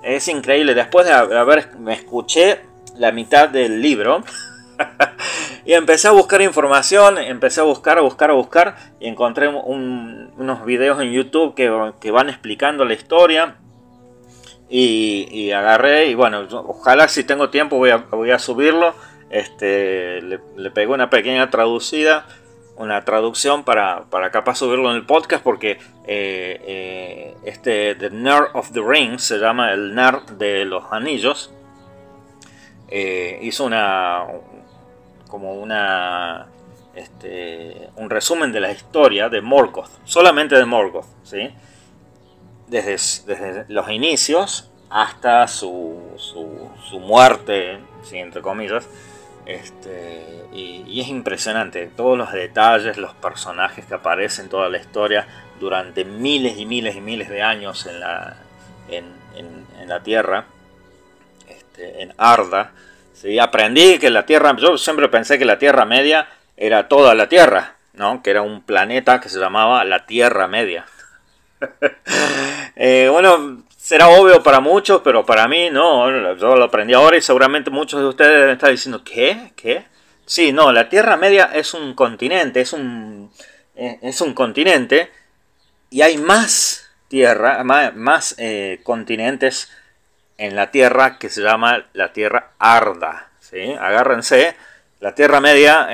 Es 0.03 0.28
increíble. 0.28 0.74
Después 0.74 1.07
de 1.07 1.12
haber, 1.12 1.77
me 1.78 1.94
escuché 1.94 2.61
la 2.97 3.12
mitad 3.12 3.49
del 3.49 3.81
libro. 3.81 4.24
y 5.65 5.74
empecé 5.74 6.09
a 6.09 6.12
buscar 6.12 6.40
información, 6.40 7.19
empecé 7.19 7.61
a 7.61 7.65
buscar, 7.65 7.99
a 7.99 8.01
buscar, 8.01 8.31
a 8.31 8.35
buscar. 8.35 8.77
Y 9.01 9.09
encontré 9.09 9.49
unos 9.49 10.65
videos 10.65 11.01
en 11.01 11.12
YouTube 11.12 11.55
que, 11.55 11.93
que 12.01 12.11
van 12.11 12.31
explicando 12.31 12.85
la 12.85 12.94
historia 12.94 13.57
y, 14.74 15.53
agarré 15.53 16.07
y 16.07 16.15
bueno, 16.15 16.47
ojalá 16.51 17.07
si 17.09 17.24
tengo 17.24 17.51
tiempo 17.51 17.77
voy 17.77 17.90
a, 17.90 17.99
voy 17.99 18.31
a 18.31 18.39
subirlo. 18.39 18.94
Este, 19.28 20.20
le, 20.23 20.70
pegué 20.70 20.89
una 20.89 21.11
pequeña 21.11 21.51
traducida, 21.51 22.27
una 22.77 23.05
traducción 23.05 23.65
para, 23.65 24.05
para 24.11 24.31
capaz 24.31 24.57
subirlo 24.57 24.90
en 24.90 24.97
el 24.97 25.07
podcast 25.07 25.43
porque 25.43 25.73
eh, 26.07 26.61
eh, 26.66 27.36
este 27.44 27.94
The 27.94 28.11
Nerd 28.11 28.49
of 28.55 28.73
the 28.73 28.81
Rings 28.81 29.23
se 29.23 29.39
llama 29.39 29.73
el 29.73 29.94
Nerd 29.94 30.32
de 30.32 30.65
los 30.65 30.85
Anillos. 30.90 31.53
Eh, 32.89 33.39
hizo 33.43 33.65
una 33.65 34.24
como 35.28 35.55
una 35.55 36.47
este, 36.94 37.89
un 37.97 38.11
resumen 38.11 38.53
de 38.53 38.61
la 38.61 38.70
historia 38.70 39.28
de 39.28 39.40
Morgoth, 39.40 39.90
solamente 40.05 40.57
de 40.57 40.65
Morgoth, 40.66 41.07
¿sí? 41.23 41.51
Desde, 42.73 43.66
los 43.69 43.89
inicios 43.90 44.70
hasta 44.89 45.47
su, 45.47 46.01
su, 46.16 46.99
muerte, 47.01 47.78
entre 48.11 48.43
comillas. 48.43 48.89
Este, 49.44 50.44
y, 50.53 51.01
es 51.01 51.09
impresionante, 51.09 51.90
todos 51.97 52.16
los 52.16 52.32
detalles, 52.32 52.97
los 52.97 53.15
personajes 53.15 53.85
que 53.85 53.94
aparecen, 53.94 54.49
toda 54.49 54.69
la 54.69 54.78
historia 54.78 55.27
durante 55.61 56.05
miles 56.05 56.59
y 56.59 56.66
miles 56.66 56.97
y 56.97 57.01
miles 57.01 57.28
de 57.28 57.43
años 57.43 57.86
en 57.86 58.01
la, 58.01 58.36
en, 58.89 59.23
la 59.86 60.03
Tierra, 60.03 60.47
este, 61.49 62.03
en 62.03 62.15
Arda. 62.16 62.73
¿sí? 63.15 63.39
Aprendí 63.39 63.99
que 63.99 64.11
la 64.11 64.24
Tierra, 64.24 64.57
yo 64.57 64.78
siempre 64.78 65.09
pensé 65.09 65.39
que 65.39 65.44
la 65.44 65.59
Tierra 65.59 65.85
Media 65.85 66.28
era 66.57 66.89
toda 66.89 67.15
la 67.15 67.28
Tierra, 67.28 67.77
¿no? 67.94 68.23
que 68.23 68.31
era 68.31 68.43
un 68.43 68.62
planeta 68.62 69.20
que 69.20 69.28
se 69.28 69.40
llamaba 69.40 69.85
la 69.85 70.07
Tierra 70.07 70.47
Media. 70.47 70.86
Eh, 72.75 73.09
bueno, 73.11 73.65
será 73.77 74.09
obvio 74.09 74.43
para 74.43 74.61
muchos, 74.61 75.03
pero 75.03 75.27
para 75.27 75.47
mí 75.47 75.71
no. 75.71 76.35
Yo 76.37 76.57
lo 76.57 76.65
aprendí 76.65 76.95
ahora 76.95 77.17
y 77.17 77.21
seguramente 77.21 77.71
muchos 77.71 78.01
de 78.01 78.07
ustedes 78.07 78.33
deben 78.33 78.51
estar 78.55 78.71
diciendo, 78.71 79.03
¿qué? 79.05 79.53
¿Qué? 79.55 79.85
Sí, 80.25 80.53
no, 80.53 80.73
la 80.73 80.89
Tierra 80.89 81.17
Media 81.17 81.51
es 81.53 81.75
un 81.75 81.95
continente, 81.95 82.61
es 82.61 82.73
un, 82.73 83.31
eh, 83.77 83.99
es 84.03 84.21
un 84.21 84.35
continente 84.35 85.11
y 85.91 86.03
hay 86.03 86.17
más 86.17 86.91
tierra, 87.09 87.63
más, 87.65 88.35
eh, 88.39 88.81
continentes 88.83 89.71
en 90.39 90.57
la 90.57 90.71
Tierra 90.71 91.19
que 91.19 91.29
se 91.29 91.43
llama 91.43 91.85
la 91.93 92.13
Tierra 92.13 92.53
Arda. 92.59 93.29
¿sí? 93.41 93.77
Agárrense, 93.79 94.57
la 95.01 95.15
Tierra 95.15 95.41
Media 95.41 95.89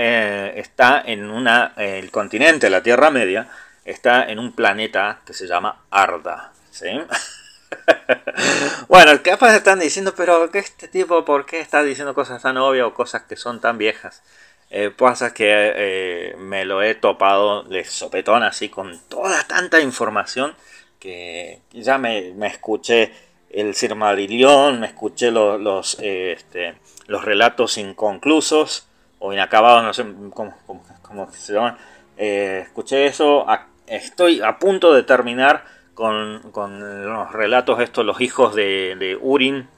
está 0.54 1.02
en 1.04 1.30
una, 1.30 1.72
el 1.76 2.10
continente, 2.10 2.70
la 2.70 2.82
Tierra 2.82 3.10
Media, 3.10 3.48
está 3.90 4.24
en 4.24 4.38
un 4.38 4.52
planeta 4.52 5.20
que 5.24 5.32
se 5.32 5.46
llama 5.46 5.80
Arda. 5.90 6.52
¿sí? 6.70 6.88
bueno, 8.88 9.12
capaz 9.22 9.56
están 9.56 9.80
diciendo, 9.80 10.14
pero 10.16 10.50
que 10.50 10.58
este 10.58 10.88
tipo, 10.88 11.24
¿por 11.24 11.46
qué 11.46 11.60
está 11.60 11.82
diciendo 11.82 12.14
cosas 12.14 12.42
tan 12.42 12.56
obvias 12.58 12.86
o 12.86 12.94
cosas 12.94 13.22
que 13.22 13.36
son 13.36 13.60
tan 13.60 13.78
viejas? 13.78 14.22
Eh, 14.70 14.90
pasa 14.90 15.32
que 15.32 15.46
eh, 15.50 16.36
me 16.36 16.66
lo 16.66 16.82
he 16.82 16.94
topado 16.94 17.62
de 17.62 17.84
sopetón 17.84 18.42
así 18.42 18.68
con 18.68 19.00
toda 19.08 19.42
tanta 19.44 19.80
información 19.80 20.54
que 21.00 21.60
ya 21.72 21.96
me, 21.96 22.34
escuché 22.46 23.12
el 23.48 23.74
Silmarillion, 23.74 24.80
me 24.80 24.88
escuché 24.88 25.30
los, 25.30 25.98
eh, 26.00 26.32
este, 26.32 26.74
los 27.06 27.24
relatos 27.24 27.78
inconclusos 27.78 28.88
o 29.20 29.32
inacabados, 29.32 29.82
no 29.82 29.94
sé 29.94 30.04
cómo, 30.34 31.32
se 31.32 31.54
llaman. 31.54 31.78
escuché 32.16 33.06
eso, 33.06 33.46
estoy 33.90 34.40
a 34.40 34.58
punto 34.58 34.92
de 34.92 35.02
terminar 35.02 35.64
con, 35.94 36.42
los 36.52 37.32
relatos 37.32 37.80
estos, 37.80 38.04
los 38.04 38.20
hijos 38.20 38.54
de, 38.54 39.18
Urin. 39.20 39.68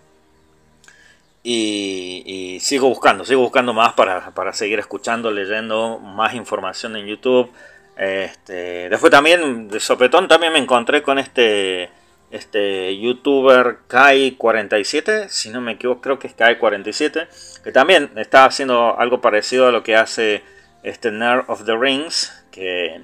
Y, 1.42 2.58
sigo 2.60 2.88
buscando, 2.88 3.24
sigo 3.24 3.40
buscando 3.40 3.72
más 3.72 3.94
para, 3.94 4.52
seguir 4.52 4.78
escuchando, 4.78 5.30
leyendo 5.30 5.98
más 5.98 6.34
información 6.34 6.96
en 6.96 7.06
YouTube. 7.06 7.50
Este, 7.96 8.88
después 8.88 9.10
también, 9.10 9.68
de 9.68 9.80
sopetón, 9.80 10.28
también 10.28 10.52
me 10.52 10.58
encontré 10.58 11.02
con 11.02 11.18
este 11.18 11.90
este 12.30 12.96
youtuber 12.96 13.78
Kai47, 13.88 15.28
si 15.28 15.50
no 15.50 15.60
me 15.60 15.72
equivoco, 15.72 16.00
creo 16.00 16.18
que 16.18 16.28
es 16.28 16.36
Kai47, 16.36 17.26
que 17.62 17.72
también 17.72 18.10
está 18.16 18.44
haciendo 18.44 18.98
algo 18.98 19.20
parecido 19.20 19.66
a 19.66 19.72
lo 19.72 19.82
que 19.82 19.96
hace 19.96 20.42
este 20.82 21.10
Nerd 21.10 21.44
of 21.48 21.64
the 21.64 21.76
Rings, 21.76 22.32
que, 22.52 23.00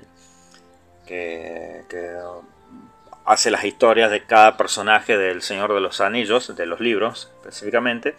que, 1.06 1.84
hace 3.24 3.50
las 3.50 3.64
historias 3.64 4.10
de 4.10 4.24
cada 4.24 4.56
personaje 4.56 5.16
del 5.16 5.42
Señor 5.42 5.74
de 5.74 5.80
los 5.80 6.00
Anillos, 6.00 6.54
de 6.54 6.66
los 6.66 6.80
libros 6.80 7.32
específicamente, 7.38 8.14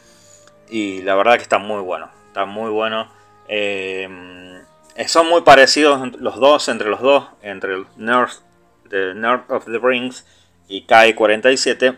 y 0.69 1.01
la 1.03 1.15
verdad 1.15 1.35
que 1.35 1.43
está 1.43 1.59
muy 1.59 1.81
bueno, 1.81 2.09
está 2.27 2.45
muy 2.45 2.69
bueno. 2.72 3.09
Eh, 3.47 4.07
son 5.07 5.30
muy 5.30 5.41
parecidos 5.41 6.15
los 6.19 6.38
dos, 6.38 6.68
entre 6.69 6.89
los 6.89 7.01
dos, 7.01 7.27
entre 7.41 7.76
el 7.76 7.85
Nerd, 7.95 8.31
of 9.49 9.65
the 9.65 9.80
Rings 9.80 10.26
y 10.68 10.85
Kai47 10.85 11.97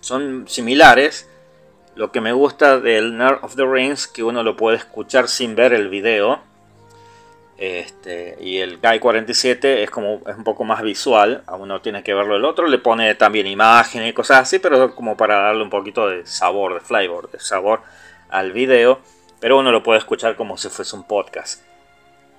son 0.00 0.46
similares. 0.48 1.28
Lo 1.96 2.12
que 2.12 2.20
me 2.20 2.32
gusta 2.32 2.78
del 2.78 3.16
Nerd 3.16 3.42
of 3.42 3.56
the 3.56 3.66
Rings 3.66 4.06
que 4.06 4.22
uno 4.22 4.42
lo 4.42 4.56
puede 4.56 4.76
escuchar 4.76 5.28
sin 5.28 5.56
ver 5.56 5.72
el 5.72 5.88
video. 5.88 6.40
Este, 7.58 8.38
y 8.40 8.58
el 8.58 8.80
Kai47 8.80 9.64
es 9.82 9.90
como 9.90 10.20
es 10.28 10.36
un 10.36 10.44
poco 10.44 10.62
más 10.62 10.80
visual, 10.80 11.42
a 11.46 11.56
uno 11.56 11.80
tiene 11.80 12.04
que 12.04 12.14
verlo 12.14 12.36
el 12.36 12.44
otro, 12.44 12.68
le 12.68 12.78
pone 12.78 13.16
también 13.16 13.48
imágenes 13.48 14.10
y 14.10 14.12
cosas 14.12 14.38
así, 14.38 14.60
pero 14.60 14.94
como 14.94 15.16
para 15.16 15.40
darle 15.40 15.64
un 15.64 15.70
poquito 15.70 16.08
de 16.08 16.24
sabor, 16.24 16.74
de 16.74 16.80
flavor, 16.80 17.30
de 17.32 17.40
sabor 17.40 17.80
al 18.28 18.52
video, 18.52 19.00
pero 19.40 19.58
uno 19.58 19.72
lo 19.72 19.82
puede 19.82 19.98
escuchar 19.98 20.36
como 20.36 20.56
si 20.56 20.68
fuese 20.68 20.94
un 20.94 21.02
podcast. 21.02 21.62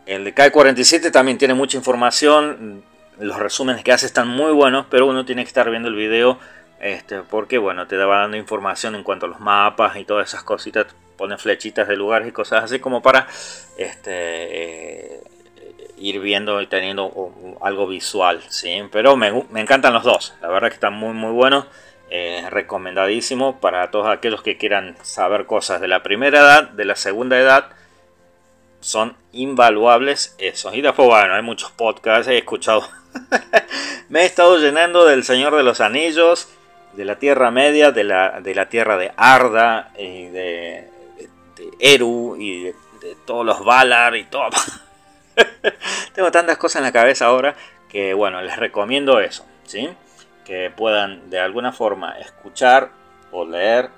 El 0.05 0.23
de 0.23 0.33
Kai47 0.33 1.11
también 1.11 1.37
tiene 1.37 1.53
mucha 1.53 1.77
información, 1.77 2.83
los 3.19 3.37
resúmenes 3.37 3.83
que 3.83 3.91
hace 3.91 4.05
están 4.05 4.29
muy 4.29 4.53
buenos, 4.53 4.85
pero 4.89 5.05
uno 5.05 5.25
tiene 5.25 5.43
que 5.43 5.49
estar 5.49 5.69
viendo 5.69 5.89
el 5.89 5.95
video 5.95 6.39
este, 6.79 7.23
porque 7.23 7.57
bueno, 7.57 7.87
te 7.87 7.97
va 7.97 8.21
dando 8.21 8.37
información 8.37 8.95
en 8.95 9.03
cuanto 9.03 9.25
a 9.25 9.29
los 9.29 9.39
mapas 9.39 9.97
y 9.97 10.05
todas 10.05 10.29
esas 10.29 10.43
cositas, 10.43 10.87
pone 11.19 11.37
flechitas 11.37 11.87
de 11.87 11.97
lugares 11.97 12.29
y 12.29 12.31
cosas 12.31 12.63
así 12.63 12.79
como 12.79 13.01
para 13.01 13.27
este, 13.77 14.11
eh, 14.13 15.23
ir 15.97 16.19
viendo 16.21 16.61
y 16.61 16.67
teniendo 16.67 17.57
algo 17.61 17.85
visual, 17.85 18.41
¿sí? 18.47 18.81
Pero 18.89 19.17
me, 19.17 19.27
encantan 19.55 19.93
los 19.93 20.05
dos, 20.05 20.33
la 20.41 20.47
verdad 20.47 20.69
que 20.69 20.75
están 20.75 20.93
muy 20.93 21.13
muy 21.13 21.31
buenos. 21.31 21.65
Eh, 22.11 22.43
recomendadísimo 22.49 23.59
para 23.59 23.91
todos 23.91 24.07
aquellos 24.07 24.41
que 24.41 24.57
quieran 24.57 24.95
saber 25.03 25.45
cosas 25.45 25.79
de 25.79 25.87
la 25.87 26.01
primera 26.01 26.39
edad, 26.39 26.69
de 26.69 26.85
la 26.85 26.95
segunda 26.95 27.37
edad 27.37 27.67
son 28.79 29.15
invaluables 29.31 30.35
esos. 30.39 30.73
Y 30.73 30.81
después, 30.81 31.07
bueno, 31.07 31.35
hay 31.35 31.43
muchos 31.43 31.71
podcasts, 31.71 32.27
he 32.27 32.37
escuchado. 32.37 32.87
Me 34.09 34.21
he 34.21 34.25
estado 34.25 34.57
llenando 34.57 35.05
del 35.05 35.23
Señor 35.23 35.55
de 35.55 35.63
los 35.63 35.81
Anillos, 35.81 36.49
de 36.93 37.05
la 37.05 37.17
Tierra 37.17 37.51
Media, 37.51 37.91
de 37.91 38.03
la, 38.03 38.41
de 38.41 38.55
la 38.55 38.69
Tierra 38.69 38.97
de 38.97 39.11
Arda, 39.17 39.91
y 39.97 40.25
de, 40.25 40.88
Eru, 41.79 42.35
y 42.37 42.63
de, 42.63 42.75
todos 43.25 43.45
los 43.45 43.63
Valar, 43.63 44.15
y 44.15 44.25
todo. 44.25 44.49
Tengo 46.13 46.31
tantas 46.31 46.57
cosas 46.57 46.77
en 46.77 46.83
la 46.83 46.91
cabeza 46.91 47.25
ahora 47.25 47.55
que, 47.87 48.13
bueno, 48.13 48.41
les 48.41 48.57
recomiendo 48.57 49.19
eso, 49.19 49.45
¿sí? 49.65 49.89
Que 50.45 50.71
puedan 50.75 51.29
de 51.29 51.39
alguna 51.39 51.71
forma 51.71 52.17
escuchar 52.19 52.91
o 53.31 53.45
leer, 53.45 53.89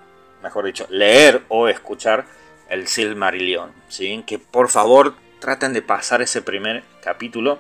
mejor 0.41 0.65
dicho, 0.65 0.87
leer 0.89 1.43
o 1.49 1.67
escuchar 1.67 2.25
el 2.69 2.87
Silmarillion, 2.87 3.71
¿sí? 3.89 4.23
Que 4.25 4.39
por 4.39 4.69
favor 4.69 5.15
traten 5.39 5.73
de 5.73 5.81
pasar 5.81 6.21
ese 6.21 6.41
primer 6.41 6.83
capítulo 7.01 7.59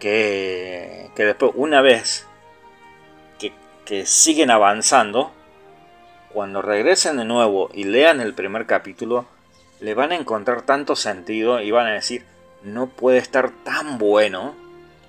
que, 0.00 1.10
que 1.14 1.24
después 1.24 1.52
una 1.54 1.80
vez 1.80 2.26
que, 3.38 3.52
que 3.84 4.06
siguen 4.06 4.50
avanzando, 4.50 5.32
cuando 6.38 6.62
regresen 6.62 7.16
de 7.16 7.24
nuevo 7.24 7.68
y 7.74 7.82
lean 7.82 8.20
el 8.20 8.32
primer 8.32 8.66
capítulo, 8.66 9.26
le 9.80 9.94
van 9.94 10.12
a 10.12 10.14
encontrar 10.14 10.62
tanto 10.62 10.94
sentido 10.94 11.60
y 11.60 11.72
van 11.72 11.88
a 11.88 11.94
decir, 11.94 12.24
no 12.62 12.86
puede 12.86 13.18
estar 13.18 13.50
tan 13.64 13.98
bueno, 13.98 14.54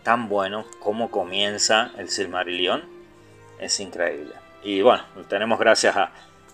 tan 0.02 0.28
bueno 0.28 0.66
como 0.80 1.12
comienza 1.12 1.92
el 2.00 2.10
Silmarillion. 2.10 2.84
Es 3.60 3.80
increíble. 3.80 4.34
Y 4.64 4.82
bueno, 4.82 5.04
tenemos 5.28 5.60
gracias 5.60 5.96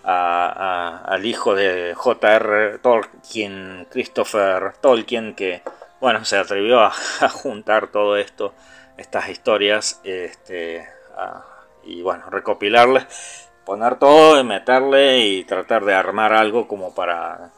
a, 0.03 1.01
al 1.05 1.25
hijo 1.25 1.55
de 1.55 1.93
J.R. 1.95 2.79
Tolkien, 2.79 3.87
Christopher 3.89 4.73
Tolkien, 4.81 5.35
que 5.35 5.61
bueno, 6.01 6.25
se 6.25 6.35
atrevió 6.35 6.81
a, 6.81 6.91
juntar 7.31 7.87
todo 7.87 8.17
esto, 8.17 8.53
estas 8.97 9.29
historias, 9.29 10.01
este, 10.03 10.85
y 11.85 12.01
bueno, 12.01 12.29
recopilarles, 12.29 13.44
poner 13.65 13.97
todo, 13.97 14.39
y 14.39 14.43
meterle 14.43 15.19
y 15.19 15.43
tratar 15.43 15.85
de 15.85 15.93
armar 15.93 16.33
algo 16.33 16.67
como 16.67 16.93
para... 16.93 17.51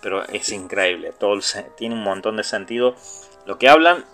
pero 0.00 0.24
es 0.24 0.50
increíble, 0.50 1.12
todo 1.18 1.38
tiene 1.76 1.94
un 1.94 2.02
montón 2.02 2.36
de 2.36 2.44
sentido. 2.44 2.94
Lo 3.46 3.58
que 3.58 3.68
hablan 3.68 4.04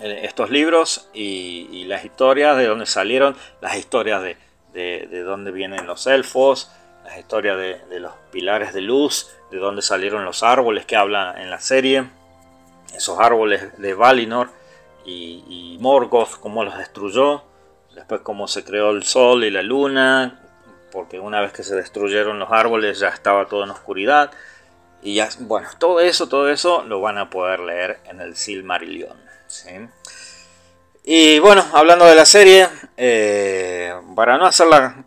eh, 0.00 0.20
estos 0.24 0.50
libros 0.50 1.10
y, 1.12 1.84
las 1.84 2.04
historias 2.04 2.56
de 2.56 2.66
dónde 2.66 2.86
salieron, 2.86 3.36
las 3.60 3.76
historias 3.76 4.22
de, 4.22 4.36
de, 4.72 5.06
de 5.10 5.22
dónde 5.22 5.50
vienen 5.50 5.86
los 5.86 6.06
elfos, 6.06 6.70
las 7.04 7.18
historias 7.18 7.58
de, 7.58 8.00
los 8.00 8.12
pilares 8.30 8.72
de 8.72 8.80
luz, 8.80 9.30
de 9.50 9.58
dónde 9.58 9.82
salieron 9.82 10.24
los 10.24 10.42
árboles 10.42 10.86
que 10.86 10.96
hablan 10.96 11.38
en 11.38 11.50
la 11.50 11.60
serie, 11.60 12.08
esos 12.94 13.18
árboles 13.18 13.78
de 13.78 13.94
Valinor 13.94 14.50
y, 15.04 15.76
Morgoth, 15.80 16.38
cómo 16.40 16.64
los 16.64 16.78
destruyó, 16.78 17.42
después 17.94 18.20
cómo 18.20 18.46
se 18.46 18.64
creó 18.64 18.90
el 18.90 19.02
sol 19.02 19.44
y 19.44 19.50
la 19.50 19.62
luna, 19.62 20.41
porque 20.92 21.18
una 21.18 21.40
vez 21.40 21.52
que 21.52 21.64
se 21.64 21.74
destruyeron 21.74 22.38
los 22.38 22.52
árboles 22.52 23.00
ya 23.00 23.08
estaba 23.08 23.46
todo 23.46 23.64
en 23.64 23.70
oscuridad. 23.70 24.30
Y 25.02 25.16
ya, 25.16 25.28
bueno, 25.40 25.68
todo 25.78 25.98
eso, 25.98 26.28
todo 26.28 26.48
eso 26.50 26.84
lo 26.84 27.00
van 27.00 27.18
a 27.18 27.30
poder 27.30 27.60
leer 27.60 27.98
en 28.04 28.20
el 28.20 28.36
Silmarillion. 28.36 29.16
Y 31.02 31.40
bueno, 31.40 31.64
hablando 31.72 32.04
de 32.04 32.14
la 32.14 32.24
serie, 32.24 32.68
eh, 32.96 33.92
para 34.14 34.38
no 34.38 34.46
hacerla 34.46 35.04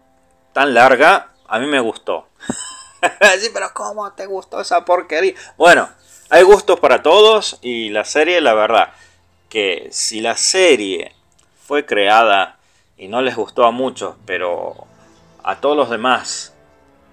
tan 0.51 0.73
larga, 0.73 1.29
a 1.47 1.59
mí 1.59 1.67
me 1.67 1.79
gustó. 1.79 2.27
sí, 3.39 3.49
pero 3.53 3.71
¿cómo 3.73 4.11
te 4.11 4.25
gustó 4.25 4.59
esa 4.59 4.83
porquería? 4.83 5.35
Bueno, 5.55 5.87
hay 6.29 6.43
gustos 6.43 6.79
para 6.79 7.01
todos 7.01 7.59
y 7.61 7.89
la 7.89 8.03
serie, 8.03 8.41
la 8.41 8.53
verdad, 8.53 8.89
que 9.47 9.87
si 9.91 10.19
la 10.19 10.35
serie 10.35 11.15
fue 11.65 11.85
creada 11.85 12.57
y 12.97 13.07
no 13.07 13.21
les 13.21 13.35
gustó 13.35 13.65
a 13.65 13.71
muchos, 13.71 14.15
pero 14.25 14.87
a 15.45 15.61
todos 15.61 15.77
los 15.77 15.91
demás 15.91 16.55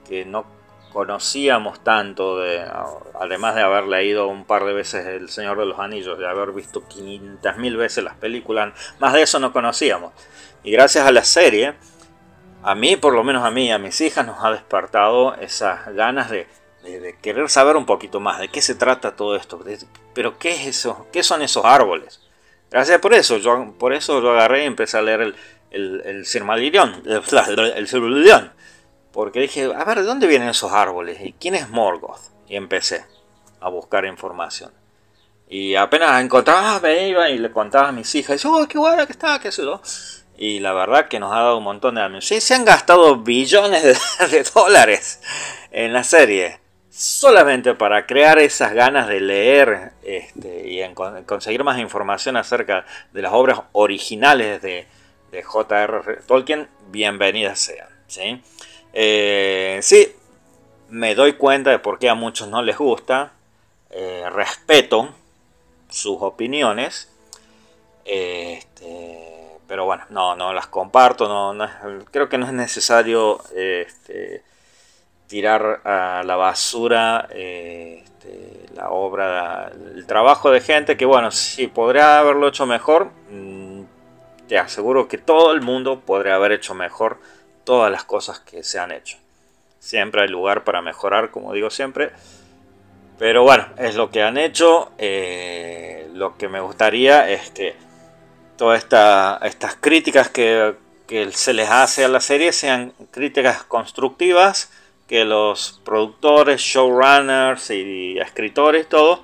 que 0.08 0.24
no 0.24 0.46
conocíamos 0.90 1.84
tanto, 1.84 2.38
de, 2.38 2.64
además 3.20 3.54
de 3.54 3.60
haber 3.60 3.84
leído 3.84 4.26
un 4.26 4.46
par 4.46 4.64
de 4.64 4.72
veces 4.72 5.06
El 5.06 5.28
Señor 5.28 5.58
de 5.58 5.66
los 5.66 5.78
Anillos, 5.78 6.18
de 6.18 6.26
haber 6.26 6.52
visto 6.52 6.82
500.000 6.88 7.76
veces 7.76 8.02
las 8.02 8.16
películas, 8.16 8.72
más 8.98 9.12
de 9.12 9.22
eso 9.22 9.38
no 9.38 9.52
conocíamos. 9.52 10.12
Y 10.64 10.70
gracias 10.70 11.06
a 11.06 11.12
la 11.12 11.24
serie, 11.24 11.74
a 12.62 12.74
mí, 12.74 12.96
por 12.96 13.12
lo 13.12 13.22
menos 13.22 13.44
a 13.44 13.50
mí 13.50 13.66
y 13.66 13.70
a 13.70 13.78
mis 13.78 14.00
hijas, 14.00 14.26
nos 14.26 14.42
ha 14.42 14.50
despertado 14.50 15.34
esas 15.34 15.94
ganas 15.94 16.30
de, 16.30 16.46
querer 17.20 17.48
saber 17.50 17.76
un 17.76 17.86
poquito 17.86 18.18
más 18.18 18.40
de 18.40 18.48
qué 18.48 18.62
se 18.62 18.74
trata 18.74 19.14
todo 19.14 19.36
esto. 19.36 19.62
pero 20.14 20.38
¿qué 20.38 20.52
es 20.52 20.66
eso? 20.66 21.06
¿Qué 21.12 21.22
son 21.22 21.42
esos 21.42 21.64
árboles? 21.66 22.20
Gracias 22.70 22.98
por 23.00 23.12
eso. 23.12 23.36
Yo, 23.36 23.74
por 23.78 23.92
eso 23.92 24.22
yo 24.22 24.30
agarré 24.30 24.64
y 24.64 24.66
empecé 24.66 24.96
a 24.96 25.02
leer 25.02 25.20
el, 25.20 25.36
el, 25.72 26.02
el 26.04 26.26
Silmarillion, 26.26 27.02
el, 27.06 28.50
Porque 29.12 29.40
dije, 29.40 29.72
a 29.74 29.84
ver, 29.84 29.98
¿de 29.98 30.04
dónde 30.04 30.26
vienen 30.26 30.48
esos 30.48 30.72
árboles? 30.72 31.18
¿Y 31.20 31.32
quién 31.32 31.54
es 31.54 31.68
Morgoth? 31.68 32.20
Y 32.48 32.56
empecé 32.56 33.04
a 33.60 33.68
buscar 33.68 34.04
información. 34.04 34.70
Y 35.48 35.74
apenas 35.74 36.22
encontraba, 36.22 36.80
me 36.80 37.08
iba 37.08 37.28
y 37.28 37.38
le 37.38 37.50
contaba 37.50 37.88
a 37.88 37.92
mis 37.92 38.14
hijas, 38.14 38.44
oh, 38.44 38.66
qué 38.68 38.78
bueno 38.78 39.06
que 39.06 39.12
está, 39.12 39.38
qué 39.38 39.52
sé 39.52 39.62
yo 39.62 39.80
y 40.42 40.58
la 40.58 40.72
verdad 40.72 41.06
que 41.06 41.20
nos 41.20 41.32
ha 41.32 41.36
dado 41.36 41.58
un 41.58 41.64
montón 41.64 41.94
de 41.94 42.00
daños. 42.00 42.26
Sí, 42.26 42.40
se 42.40 42.54
han 42.54 42.64
gastado 42.64 43.16
billones 43.16 43.82
de, 44.30 44.42
dólares 44.54 45.20
en 45.70 45.92
la 45.92 46.02
serie 46.02 46.58
solamente 46.90 47.74
para 47.74 48.06
crear 48.06 48.40
esas 48.40 48.72
ganas 48.74 49.06
de 49.06 49.20
leer 49.20 49.92
este, 50.02 50.68
y 50.68 50.82
conseguir 51.26 51.62
más 51.62 51.78
información 51.78 52.36
acerca 52.36 52.84
de 53.12 53.22
las 53.22 53.32
obras 53.32 53.60
originales 53.70 54.60
de, 54.60 54.86
de 55.32 55.42
J.R. 55.42 56.18
Tolkien, 56.26 56.68
bienvenidas 56.88 57.58
sean. 57.58 57.88
¿sí? 58.06 58.42
Eh, 58.92 59.78
sí, 59.80 60.14
me 60.90 61.14
doy 61.14 61.32
cuenta 61.32 61.70
de 61.70 61.78
por 61.78 61.98
qué 61.98 62.10
a 62.10 62.14
muchos 62.14 62.48
no 62.48 62.62
les 62.62 62.76
gusta, 62.76 63.32
eh, 63.90 64.24
respeto 64.30 65.08
sus 65.88 66.18
opiniones, 66.20 67.10
este, 68.04 69.58
pero 69.66 69.86
bueno, 69.86 70.04
no, 70.10 70.36
no 70.36 70.52
las 70.52 70.66
comparto, 70.66 71.26
no, 71.26 71.66
creo 72.10 72.28
que 72.28 72.36
no 72.36 72.44
es 72.44 72.52
necesario 72.52 73.40
este, 73.56 74.42
tirar 75.28 75.80
a 75.84 76.22
la 76.26 76.36
basura 76.36 77.26
este, 77.30 78.66
la 78.74 78.90
obra, 78.90 79.72
el 79.94 80.06
trabajo 80.06 80.50
de 80.50 80.60
gente 80.60 80.98
que 80.98 81.06
bueno, 81.06 81.30
si 81.30 81.68
podría 81.68 82.18
haberlo 82.18 82.48
hecho 82.48 82.66
mejor, 82.66 83.10
te 84.52 84.58
aseguro 84.58 85.08
que 85.08 85.16
todo 85.16 85.54
el 85.54 85.62
mundo 85.62 86.00
podría 86.00 86.34
haber 86.34 86.52
hecho 86.52 86.74
mejor 86.74 87.18
todas 87.64 87.90
las 87.90 88.04
cosas 88.04 88.38
que 88.40 88.62
se 88.62 88.78
han 88.78 88.92
hecho. 88.92 89.16
Siempre 89.78 90.20
hay 90.20 90.28
lugar 90.28 90.62
para 90.62 90.82
mejorar, 90.82 91.30
como 91.30 91.54
digo 91.54 91.70
siempre. 91.70 92.10
Pero 93.18 93.44
bueno, 93.44 93.64
es 93.78 93.94
lo 93.94 94.10
que 94.10 94.22
han 94.22 94.36
hecho. 94.36 94.92
Eh, 94.98 96.06
lo 96.12 96.36
que 96.36 96.48
me 96.48 96.60
gustaría 96.60 97.30
es 97.30 97.50
que 97.52 97.76
todas 98.58 98.82
esta, 98.82 99.40
estas 99.42 99.74
críticas 99.76 100.28
que, 100.28 100.74
que 101.06 101.32
se 101.32 101.54
les 101.54 101.70
hace 101.70 102.04
a 102.04 102.08
la 102.08 102.20
serie 102.20 102.52
sean 102.52 102.92
críticas 103.10 103.64
constructivas, 103.64 104.70
que 105.08 105.24
los 105.24 105.80
productores, 105.82 106.60
showrunners 106.60 107.70
y 107.70 108.18
escritores, 108.18 108.86
todo, 108.86 109.22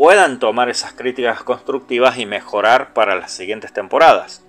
puedan 0.00 0.38
tomar 0.38 0.70
esas 0.70 0.94
críticas 0.94 1.42
constructivas 1.42 2.16
y 2.16 2.24
mejorar 2.24 2.94
para 2.94 3.16
las 3.16 3.32
siguientes 3.32 3.74
temporadas. 3.74 4.42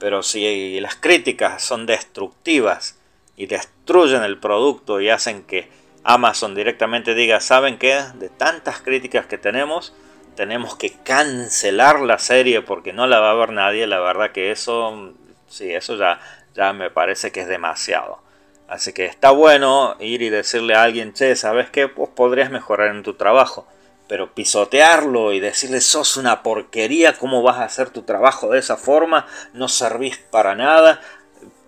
Pero 0.00 0.24
si 0.24 0.80
las 0.80 0.96
críticas 0.96 1.62
son 1.62 1.86
destructivas 1.86 2.98
y 3.36 3.46
destruyen 3.46 4.24
el 4.24 4.38
producto 4.38 5.00
y 5.00 5.10
hacen 5.10 5.44
que 5.44 5.70
Amazon 6.02 6.56
directamente 6.56 7.14
diga, 7.14 7.38
¿saben 7.38 7.78
qué? 7.78 8.02
De 8.14 8.30
tantas 8.30 8.82
críticas 8.82 9.26
que 9.26 9.38
tenemos, 9.38 9.94
tenemos 10.34 10.74
que 10.74 10.92
cancelar 11.04 12.00
la 12.00 12.18
serie 12.18 12.62
porque 12.62 12.92
no 12.92 13.06
la 13.06 13.20
va 13.20 13.30
a 13.30 13.34
ver 13.34 13.52
nadie, 13.52 13.86
la 13.86 14.00
verdad 14.00 14.32
que 14.32 14.50
eso, 14.50 15.12
sí, 15.46 15.72
eso 15.72 15.96
ya, 15.96 16.18
ya 16.52 16.72
me 16.72 16.90
parece 16.90 17.30
que 17.30 17.42
es 17.42 17.46
demasiado. 17.46 18.20
Así 18.66 18.92
que 18.92 19.04
está 19.04 19.30
bueno 19.30 19.94
ir 20.00 20.20
y 20.20 20.30
decirle 20.30 20.74
a 20.74 20.82
alguien, 20.82 21.12
che, 21.12 21.36
¿sabes 21.36 21.70
qué? 21.70 21.86
Pues 21.86 22.10
podrías 22.10 22.50
mejorar 22.50 22.88
en 22.88 23.04
tu 23.04 23.14
trabajo. 23.14 23.68
Pero 24.12 24.34
pisotearlo 24.34 25.32
y 25.32 25.40
decirle, 25.40 25.80
sos 25.80 26.18
una 26.18 26.42
porquería, 26.42 27.16
¿cómo 27.16 27.40
vas 27.40 27.56
a 27.56 27.64
hacer 27.64 27.88
tu 27.88 28.02
trabajo 28.02 28.50
de 28.50 28.58
esa 28.58 28.76
forma? 28.76 29.26
No 29.54 29.68
servís 29.68 30.18
para 30.18 30.54
nada, 30.54 31.00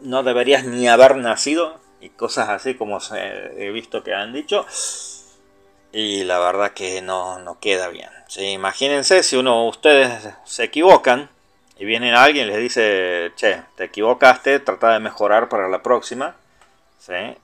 no 0.03 0.23
deberías 0.23 0.66
ni 0.66 0.87
haber 0.87 1.16
nacido. 1.16 1.81
Y 2.03 2.11
cosas 2.11 2.51
así 2.51 2.75
como 2.75 2.99
he 3.57 3.71
visto 3.71 4.05
que 4.05 4.12
han 4.12 4.35
dicho. 4.35 4.66
Y 5.91 6.25
la 6.25 6.39
verdad 6.39 6.73
que 6.73 7.01
no, 7.01 7.39
no 7.39 7.61
queda 7.61 7.89
bien. 7.89 8.11
Imagínense 8.37 9.23
si 9.23 9.37
uno 9.37 9.66
ustedes 9.66 10.29
se 10.45 10.65
equivocan 10.65 11.31
y 11.79 11.87
viene 11.87 12.12
alguien 12.12 12.49
y 12.49 12.51
les 12.51 12.59
dice, 12.59 13.33
che, 13.37 13.62
te 13.75 13.85
equivocaste, 13.85 14.61
trata 14.61 14.93
de 14.93 15.01
mejorar 15.01 15.49
para 15.49 15.71
la 15.71 15.83
próxima. 15.83 16.37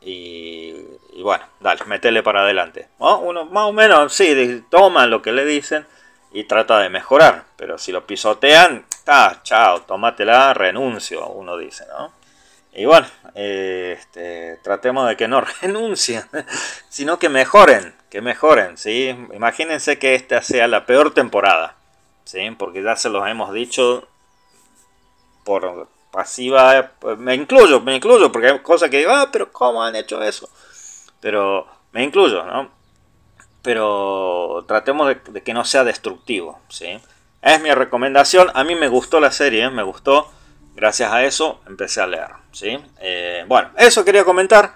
Y, 0.01 0.75
bueno, 1.23 1.45
dale, 1.61 1.85
metele 1.85 2.23
para 2.23 2.43
adelante. 2.43 2.89
Uno 2.99 3.45
más 3.47 3.65
o 3.65 3.73
menos, 3.73 4.13
sí, 4.13 4.65
toma 4.71 5.07
lo 5.07 5.23
que 5.23 5.33
le 5.33 5.45
dicen 5.45 5.87
y 6.33 6.45
trata 6.45 6.79
de 6.79 6.89
mejorar. 6.89 7.45
Pero 7.57 7.79
si 7.79 7.93
lo 7.93 8.07
pisotean, 8.07 8.87
está, 8.91 9.41
chao, 9.43 9.83
tómatela, 9.83 10.55
renuncio, 10.55 11.27
uno 11.29 11.57
dice, 11.57 11.85
¿no? 11.89 12.13
Y 12.73 12.85
bueno, 12.85 13.07
este, 13.35 14.59
tratemos 14.63 15.09
de 15.09 15.17
que 15.17 15.29
no 15.29 15.41
renuncien, 15.63 16.25
sino 16.89 17.19
que 17.19 17.29
mejoren, 17.29 17.95
que 18.09 18.21
mejoren, 18.21 18.79
¿sí? 18.79 19.09
Imagínense 19.35 19.99
que 19.99 20.15
esta 20.15 20.41
sea 20.43 20.69
la 20.69 20.87
peor 20.87 21.13
temporada, 21.13 21.75
¿sí? 22.25 22.51
Porque 22.57 22.83
ya 22.83 22.97
se 22.97 23.11
los 23.11 23.27
hemos 23.29 23.53
dicho 23.53 24.07
por 25.45 25.89
pasiva, 26.11 26.93
me 27.19 27.35
incluyo, 27.35 27.81
me 27.81 27.97
incluyo, 27.97 28.31
porque 28.33 28.49
hay 28.49 28.59
cosas 28.61 28.91
que 28.91 28.99
digo, 28.99 29.13
ah, 29.13 29.29
pero 29.33 29.53
¿cómo 29.53 29.83
han 29.83 29.97
hecho 29.97 30.23
eso? 30.23 30.49
Pero 31.21 31.67
me 31.93 32.03
incluyo, 32.03 32.45
¿no? 32.45 32.71
Pero 33.63 34.65
tratemos 34.67 35.09
de, 35.09 35.43
que 35.43 35.55
no 35.55 35.65
sea 35.65 35.85
destructivo, 35.85 36.61
¿sí? 36.69 36.99
Es 37.43 37.61
mi 37.61 37.73
recomendación, 37.73 38.51
a 38.55 38.65
mí 38.65 38.75
me 38.75 38.89
gustó 38.89 39.21
la 39.21 39.31
serie, 39.31 39.71
me 39.71 39.83
gustó, 39.83 40.31
gracias 40.75 41.13
a 41.13 41.25
eso 41.25 41.61
empecé 41.67 42.01
a 42.01 42.07
leer, 42.07 42.31
¿sí? 42.53 42.79
Eh, 43.01 43.45
bueno, 43.47 43.71
eso 43.77 44.05
quería 44.05 44.25
comentar, 44.25 44.75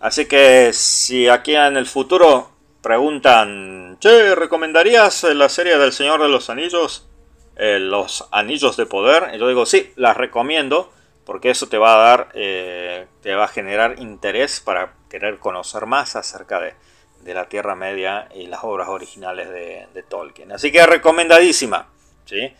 así 0.00 0.26
que 0.26 0.72
si 0.72 1.28
aquí 1.28 1.54
en 1.54 1.76
el 1.76 1.86
futuro 1.86 2.50
preguntan, 2.80 3.98
che, 3.98 4.34
¿recomendarías 4.34 5.24
la 5.24 5.48
serie 5.48 5.76
del 5.78 5.92
Señor 5.92 6.22
de 6.22 6.28
los 6.28 6.50
Anillos? 6.50 7.08
Eh, 7.56 7.78
los 7.78 8.28
anillos 8.32 8.76
de 8.76 8.84
poder. 8.84 9.36
yo 9.38 9.48
digo, 9.48 9.64
sí, 9.64 9.92
las 9.96 10.16
recomiendo 10.16 10.92
porque 11.24 11.50
eso 11.50 11.68
te 11.68 11.78
va 11.78 11.94
a 11.94 12.08
dar, 12.08 12.28
eh, 12.34 13.06
te 13.22 13.34
va 13.34 13.44
a 13.44 13.48
generar 13.48 13.98
interés 13.98 14.60
para 14.60 14.92
querer 15.08 15.38
conocer 15.38 15.86
más 15.86 16.14
acerca 16.16 16.60
de, 16.60 16.74
la 17.34 17.48
Tierra 17.48 17.74
Media 17.74 18.28
y 18.32 18.46
las 18.46 18.62
obras 18.62 18.88
originales 18.88 19.50
de, 19.50 20.04
Tolkien. 20.08 20.52
Así 20.52 20.70
que 20.70 20.86
recomendadísima. 20.86 21.88
¿sí? 22.24 22.54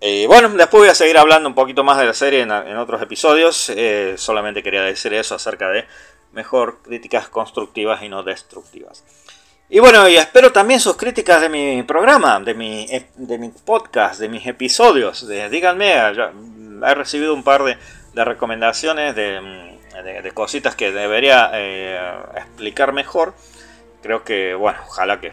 Eh, 0.00 0.24
bueno, 0.26 0.48
después 0.48 0.80
voy 0.80 0.88
a 0.88 0.96
seguir 0.96 1.16
hablando 1.16 1.48
un 1.48 1.54
poquito 1.54 1.84
más 1.84 1.98
de 1.98 2.06
la 2.06 2.14
serie 2.14 2.40
en, 2.40 2.50
en 2.50 2.76
otros 2.76 3.00
episodios. 3.00 3.70
solamente 4.16 4.64
quería 4.64 4.82
decir 4.82 5.14
eso 5.14 5.36
acerca 5.36 5.68
de 5.68 5.84
mejor 6.32 6.82
críticas 6.82 7.28
constructivas 7.28 8.02
y 8.02 8.08
no 8.08 8.24
destructivas. 8.24 9.04
Y 9.70 9.78
bueno, 9.78 10.06
y 10.08 10.16
espero 10.16 10.52
también 10.52 10.78
sus 10.78 10.96
críticas 10.96 11.40
de 11.40 11.48
mi 11.48 11.82
programa, 11.84 12.38
de 12.38 12.52
mi, 12.52 12.86
de 13.16 13.38
mi 13.38 13.48
podcast, 13.48 14.20
de 14.20 14.28
mis 14.28 14.46
episodios. 14.46 15.26
díganme, 15.26 15.94
he 15.94 16.94
recibido 16.94 17.32
un 17.32 17.42
par 17.42 17.64
de, 17.64 18.24
recomendaciones 18.24 19.16
de, 19.16 20.32
cositas 20.34 20.76
que 20.76 20.92
debería 20.92 21.50
eh, 21.54 21.98
explicar 22.36 22.92
mejor. 22.92 23.34
Creo 24.02 24.22
que, 24.22 24.54
bueno, 24.54 24.78
ojalá 24.86 25.18
que 25.18 25.32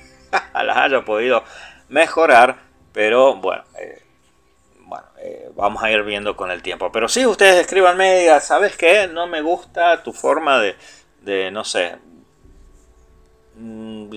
las 0.54 0.76
haya 0.76 1.02
podido 1.02 1.42
mejorar, 1.88 2.58
pero 2.92 3.36
bueno, 3.36 3.64
eh, 3.78 4.02
bueno 4.80 5.06
eh, 5.18 5.50
vamos 5.56 5.82
a 5.82 5.90
ir 5.90 6.02
viendo 6.02 6.36
con 6.36 6.50
el 6.50 6.60
tiempo. 6.62 6.92
Pero 6.92 7.08
sí, 7.08 7.24
ustedes 7.24 7.62
escríbanme 7.62 8.16
y 8.16 8.20
digan, 8.20 8.42
¿sabes 8.42 8.76
qué? 8.76 9.08
No 9.08 9.26
me 9.26 9.40
gusta 9.40 10.02
tu 10.02 10.12
forma 10.12 10.60
de, 10.60 10.76
de 11.22 11.50
no 11.50 11.64
sé, 11.64 11.96
Mm, 12.11 12.11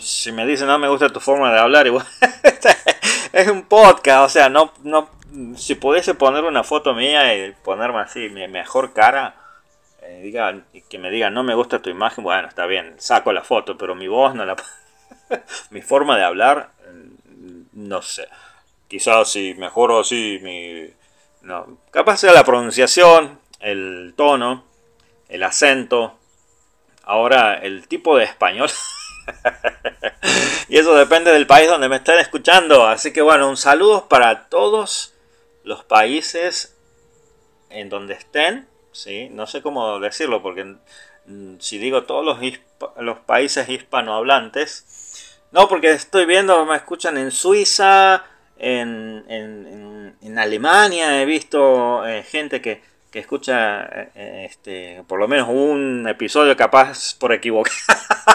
si 0.02 0.32
me 0.32 0.46
dicen 0.46 0.68
no 0.68 0.80
me 0.80 0.88
gusta 0.88 1.10
tu 1.10 1.20
forma 1.20 1.52
de 1.52 1.60
hablar, 1.60 1.88
igual 1.88 2.06
es 3.34 3.48
un 3.48 3.64
podcast, 3.64 4.26
o 4.26 4.30
sea, 4.30 4.50
no, 4.50 4.74
no, 4.84 5.10
si 5.56 5.76
pudiese 5.76 6.14
poner 6.14 6.44
una 6.44 6.64
foto 6.64 6.94
mía 6.94 7.36
y 7.36 7.52
ponerme 7.64 8.00
así, 8.00 8.30
mi 8.30 8.48
mejor 8.48 8.94
cara, 8.94 9.36
eh, 10.02 10.22
diga, 10.24 10.64
que 10.90 11.00
me 11.00 11.10
digan 11.10 11.34
no 11.34 11.44
me 11.44 11.56
gusta 11.56 11.82
tu 11.82 11.90
imagen, 11.90 12.24
bueno, 12.24 12.48
está 12.48 12.66
bien, 12.66 12.96
saco 12.98 13.34
la 13.34 13.44
foto, 13.44 13.78
pero 13.78 13.96
mi 13.96 14.08
voz 14.08 14.36
no 14.36 14.46
la... 14.46 14.56
mi 15.70 15.82
forma 15.82 16.18
de 16.18 16.24
hablar, 16.24 16.72
mm, 16.92 17.62
no 17.74 18.02
sé. 18.02 18.28
Quizás 18.88 19.32
si 19.32 19.56
mejoro 19.56 20.00
así 20.00 20.40
mi... 20.42 20.90
No, 21.42 21.80
capaz 21.92 22.18
sea 22.18 22.34
la 22.34 22.44
pronunciación, 22.44 23.40
el 23.60 24.14
tono, 24.16 24.64
el 25.28 25.44
acento. 25.44 26.18
Ahora, 27.04 27.56
el 27.56 27.88
tipo 27.88 28.18
de 28.18 28.24
español 28.24 28.70
y 30.70 30.78
eso 30.78 30.96
depende 30.96 31.32
del 31.32 31.48
país 31.48 31.70
donde 31.70 31.90
me 31.90 31.98
estén 31.98 32.20
escuchando. 32.20 32.88
Así 32.88 33.14
que 33.14 33.22
bueno, 33.22 33.50
un 33.50 33.58
saludo 33.58 34.08
para 34.08 34.48
todos 34.50 35.14
los 35.64 35.84
países 35.84 36.76
en 37.70 37.90
donde 37.90 38.14
estén. 38.14 38.68
¿sí? 38.92 39.30
No 39.32 39.48
sé 39.48 39.62
cómo 39.62 40.00
decirlo, 40.00 40.42
porque 40.42 40.76
mm, 41.26 41.56
si 41.60 41.78
digo 41.78 42.04
todos 42.04 42.26
los, 42.26 42.40
los 42.98 43.20
países 43.20 43.68
hispanohablantes, 43.70 45.40
no, 45.52 45.68
porque 45.68 45.92
estoy 45.92 46.26
viendo, 46.26 46.66
me 46.66 46.76
escuchan 46.76 47.18
en 47.18 47.32
Suiza, 47.32 48.26
en, 48.58 49.24
en, 49.28 50.16
en 50.22 50.40
Alemania, 50.40 51.22
he 51.22 51.26
visto 51.26 52.06
eh, 52.06 52.24
gente 52.24 52.62
que, 52.62 52.82
que 53.12 53.20
escucha 53.20 53.86
eh, 54.16 54.48
este, 54.50 55.04
por 55.08 55.20
lo 55.20 55.28
menos 55.28 55.48
un 55.50 56.06
episodio 56.08 56.58
capaz 56.58 57.16
por 57.18 57.32
equivocar. 57.32 57.72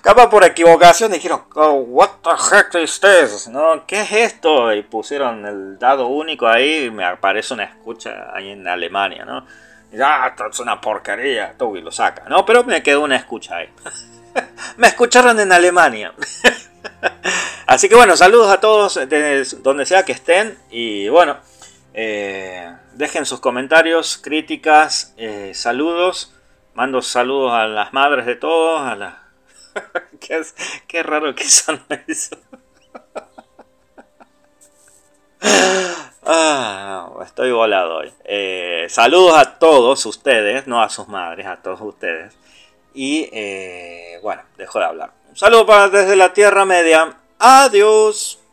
Capaz 0.00 0.28
por 0.28 0.44
equivocación 0.44 1.12
dijeron, 1.12 1.44
oh, 1.54 1.72
what 1.72 2.10
the 2.22 2.30
heck 2.30 2.74
is 2.82 3.00
this? 3.00 3.48
¿No? 3.48 3.86
¿Qué 3.86 4.02
es 4.02 4.12
esto? 4.12 4.72
Y 4.72 4.82
pusieron 4.82 5.44
el 5.46 5.78
dado 5.78 6.08
único 6.08 6.46
ahí 6.46 6.84
y 6.84 6.90
me 6.90 7.04
aparece 7.04 7.54
una 7.54 7.64
escucha 7.64 8.30
ahí 8.34 8.50
en 8.50 8.66
Alemania, 8.68 9.24
¿no? 9.24 9.46
Y 9.92 10.00
ah, 10.00 10.26
esto 10.28 10.46
es 10.50 10.60
una 10.60 10.80
porquería, 10.80 11.54
tú 11.56 11.76
y 11.76 11.80
lo 11.80 11.92
saca, 11.92 12.24
¿no? 12.28 12.44
Pero 12.44 12.64
me 12.64 12.82
quedó 12.82 13.02
una 13.02 13.16
escucha 13.16 13.56
ahí. 13.56 13.68
me 14.76 14.88
escucharon 14.88 15.38
en 15.40 15.52
Alemania. 15.52 16.12
Así 17.66 17.88
que 17.88 17.94
bueno, 17.94 18.16
saludos 18.16 18.52
a 18.52 18.60
todos 18.60 18.98
donde 19.62 19.86
sea 19.86 20.04
que 20.04 20.12
estén 20.12 20.58
y 20.70 21.08
bueno, 21.08 21.38
eh, 21.94 22.74
dejen 22.92 23.24
sus 23.24 23.40
comentarios, 23.40 24.18
críticas, 24.18 25.14
eh, 25.16 25.52
saludos. 25.54 26.34
Mando 26.74 27.02
saludos 27.02 27.52
a 27.52 27.66
las 27.66 27.92
madres 27.92 28.26
de 28.26 28.34
todos, 28.34 28.80
a 28.80 28.96
las 28.96 29.14
qué, 30.88 31.02
raro 31.02 31.34
que 31.34 31.44
son 31.44 31.82
eso. 32.06 32.36
Ah, 36.26 37.10
estoy 37.22 37.52
volado 37.52 37.96
hoy. 37.98 38.10
Eh, 38.24 38.86
saludos 38.88 39.36
a 39.36 39.58
todos 39.58 40.06
ustedes, 40.06 40.66
no 40.66 40.82
a 40.82 40.88
sus 40.88 41.06
madres, 41.06 41.46
a 41.46 41.56
todos 41.56 41.82
ustedes. 41.82 42.34
Y 42.94 43.28
eh, 43.30 44.20
bueno, 44.22 44.42
dejo 44.56 44.78
de 44.78 44.86
hablar. 44.86 45.12
Un 45.28 45.36
saludo 45.36 45.66
para 45.66 45.90
desde 45.90 46.16
la 46.16 46.32
Tierra 46.32 46.64
Media. 46.64 47.18
Adiós. 47.38 48.43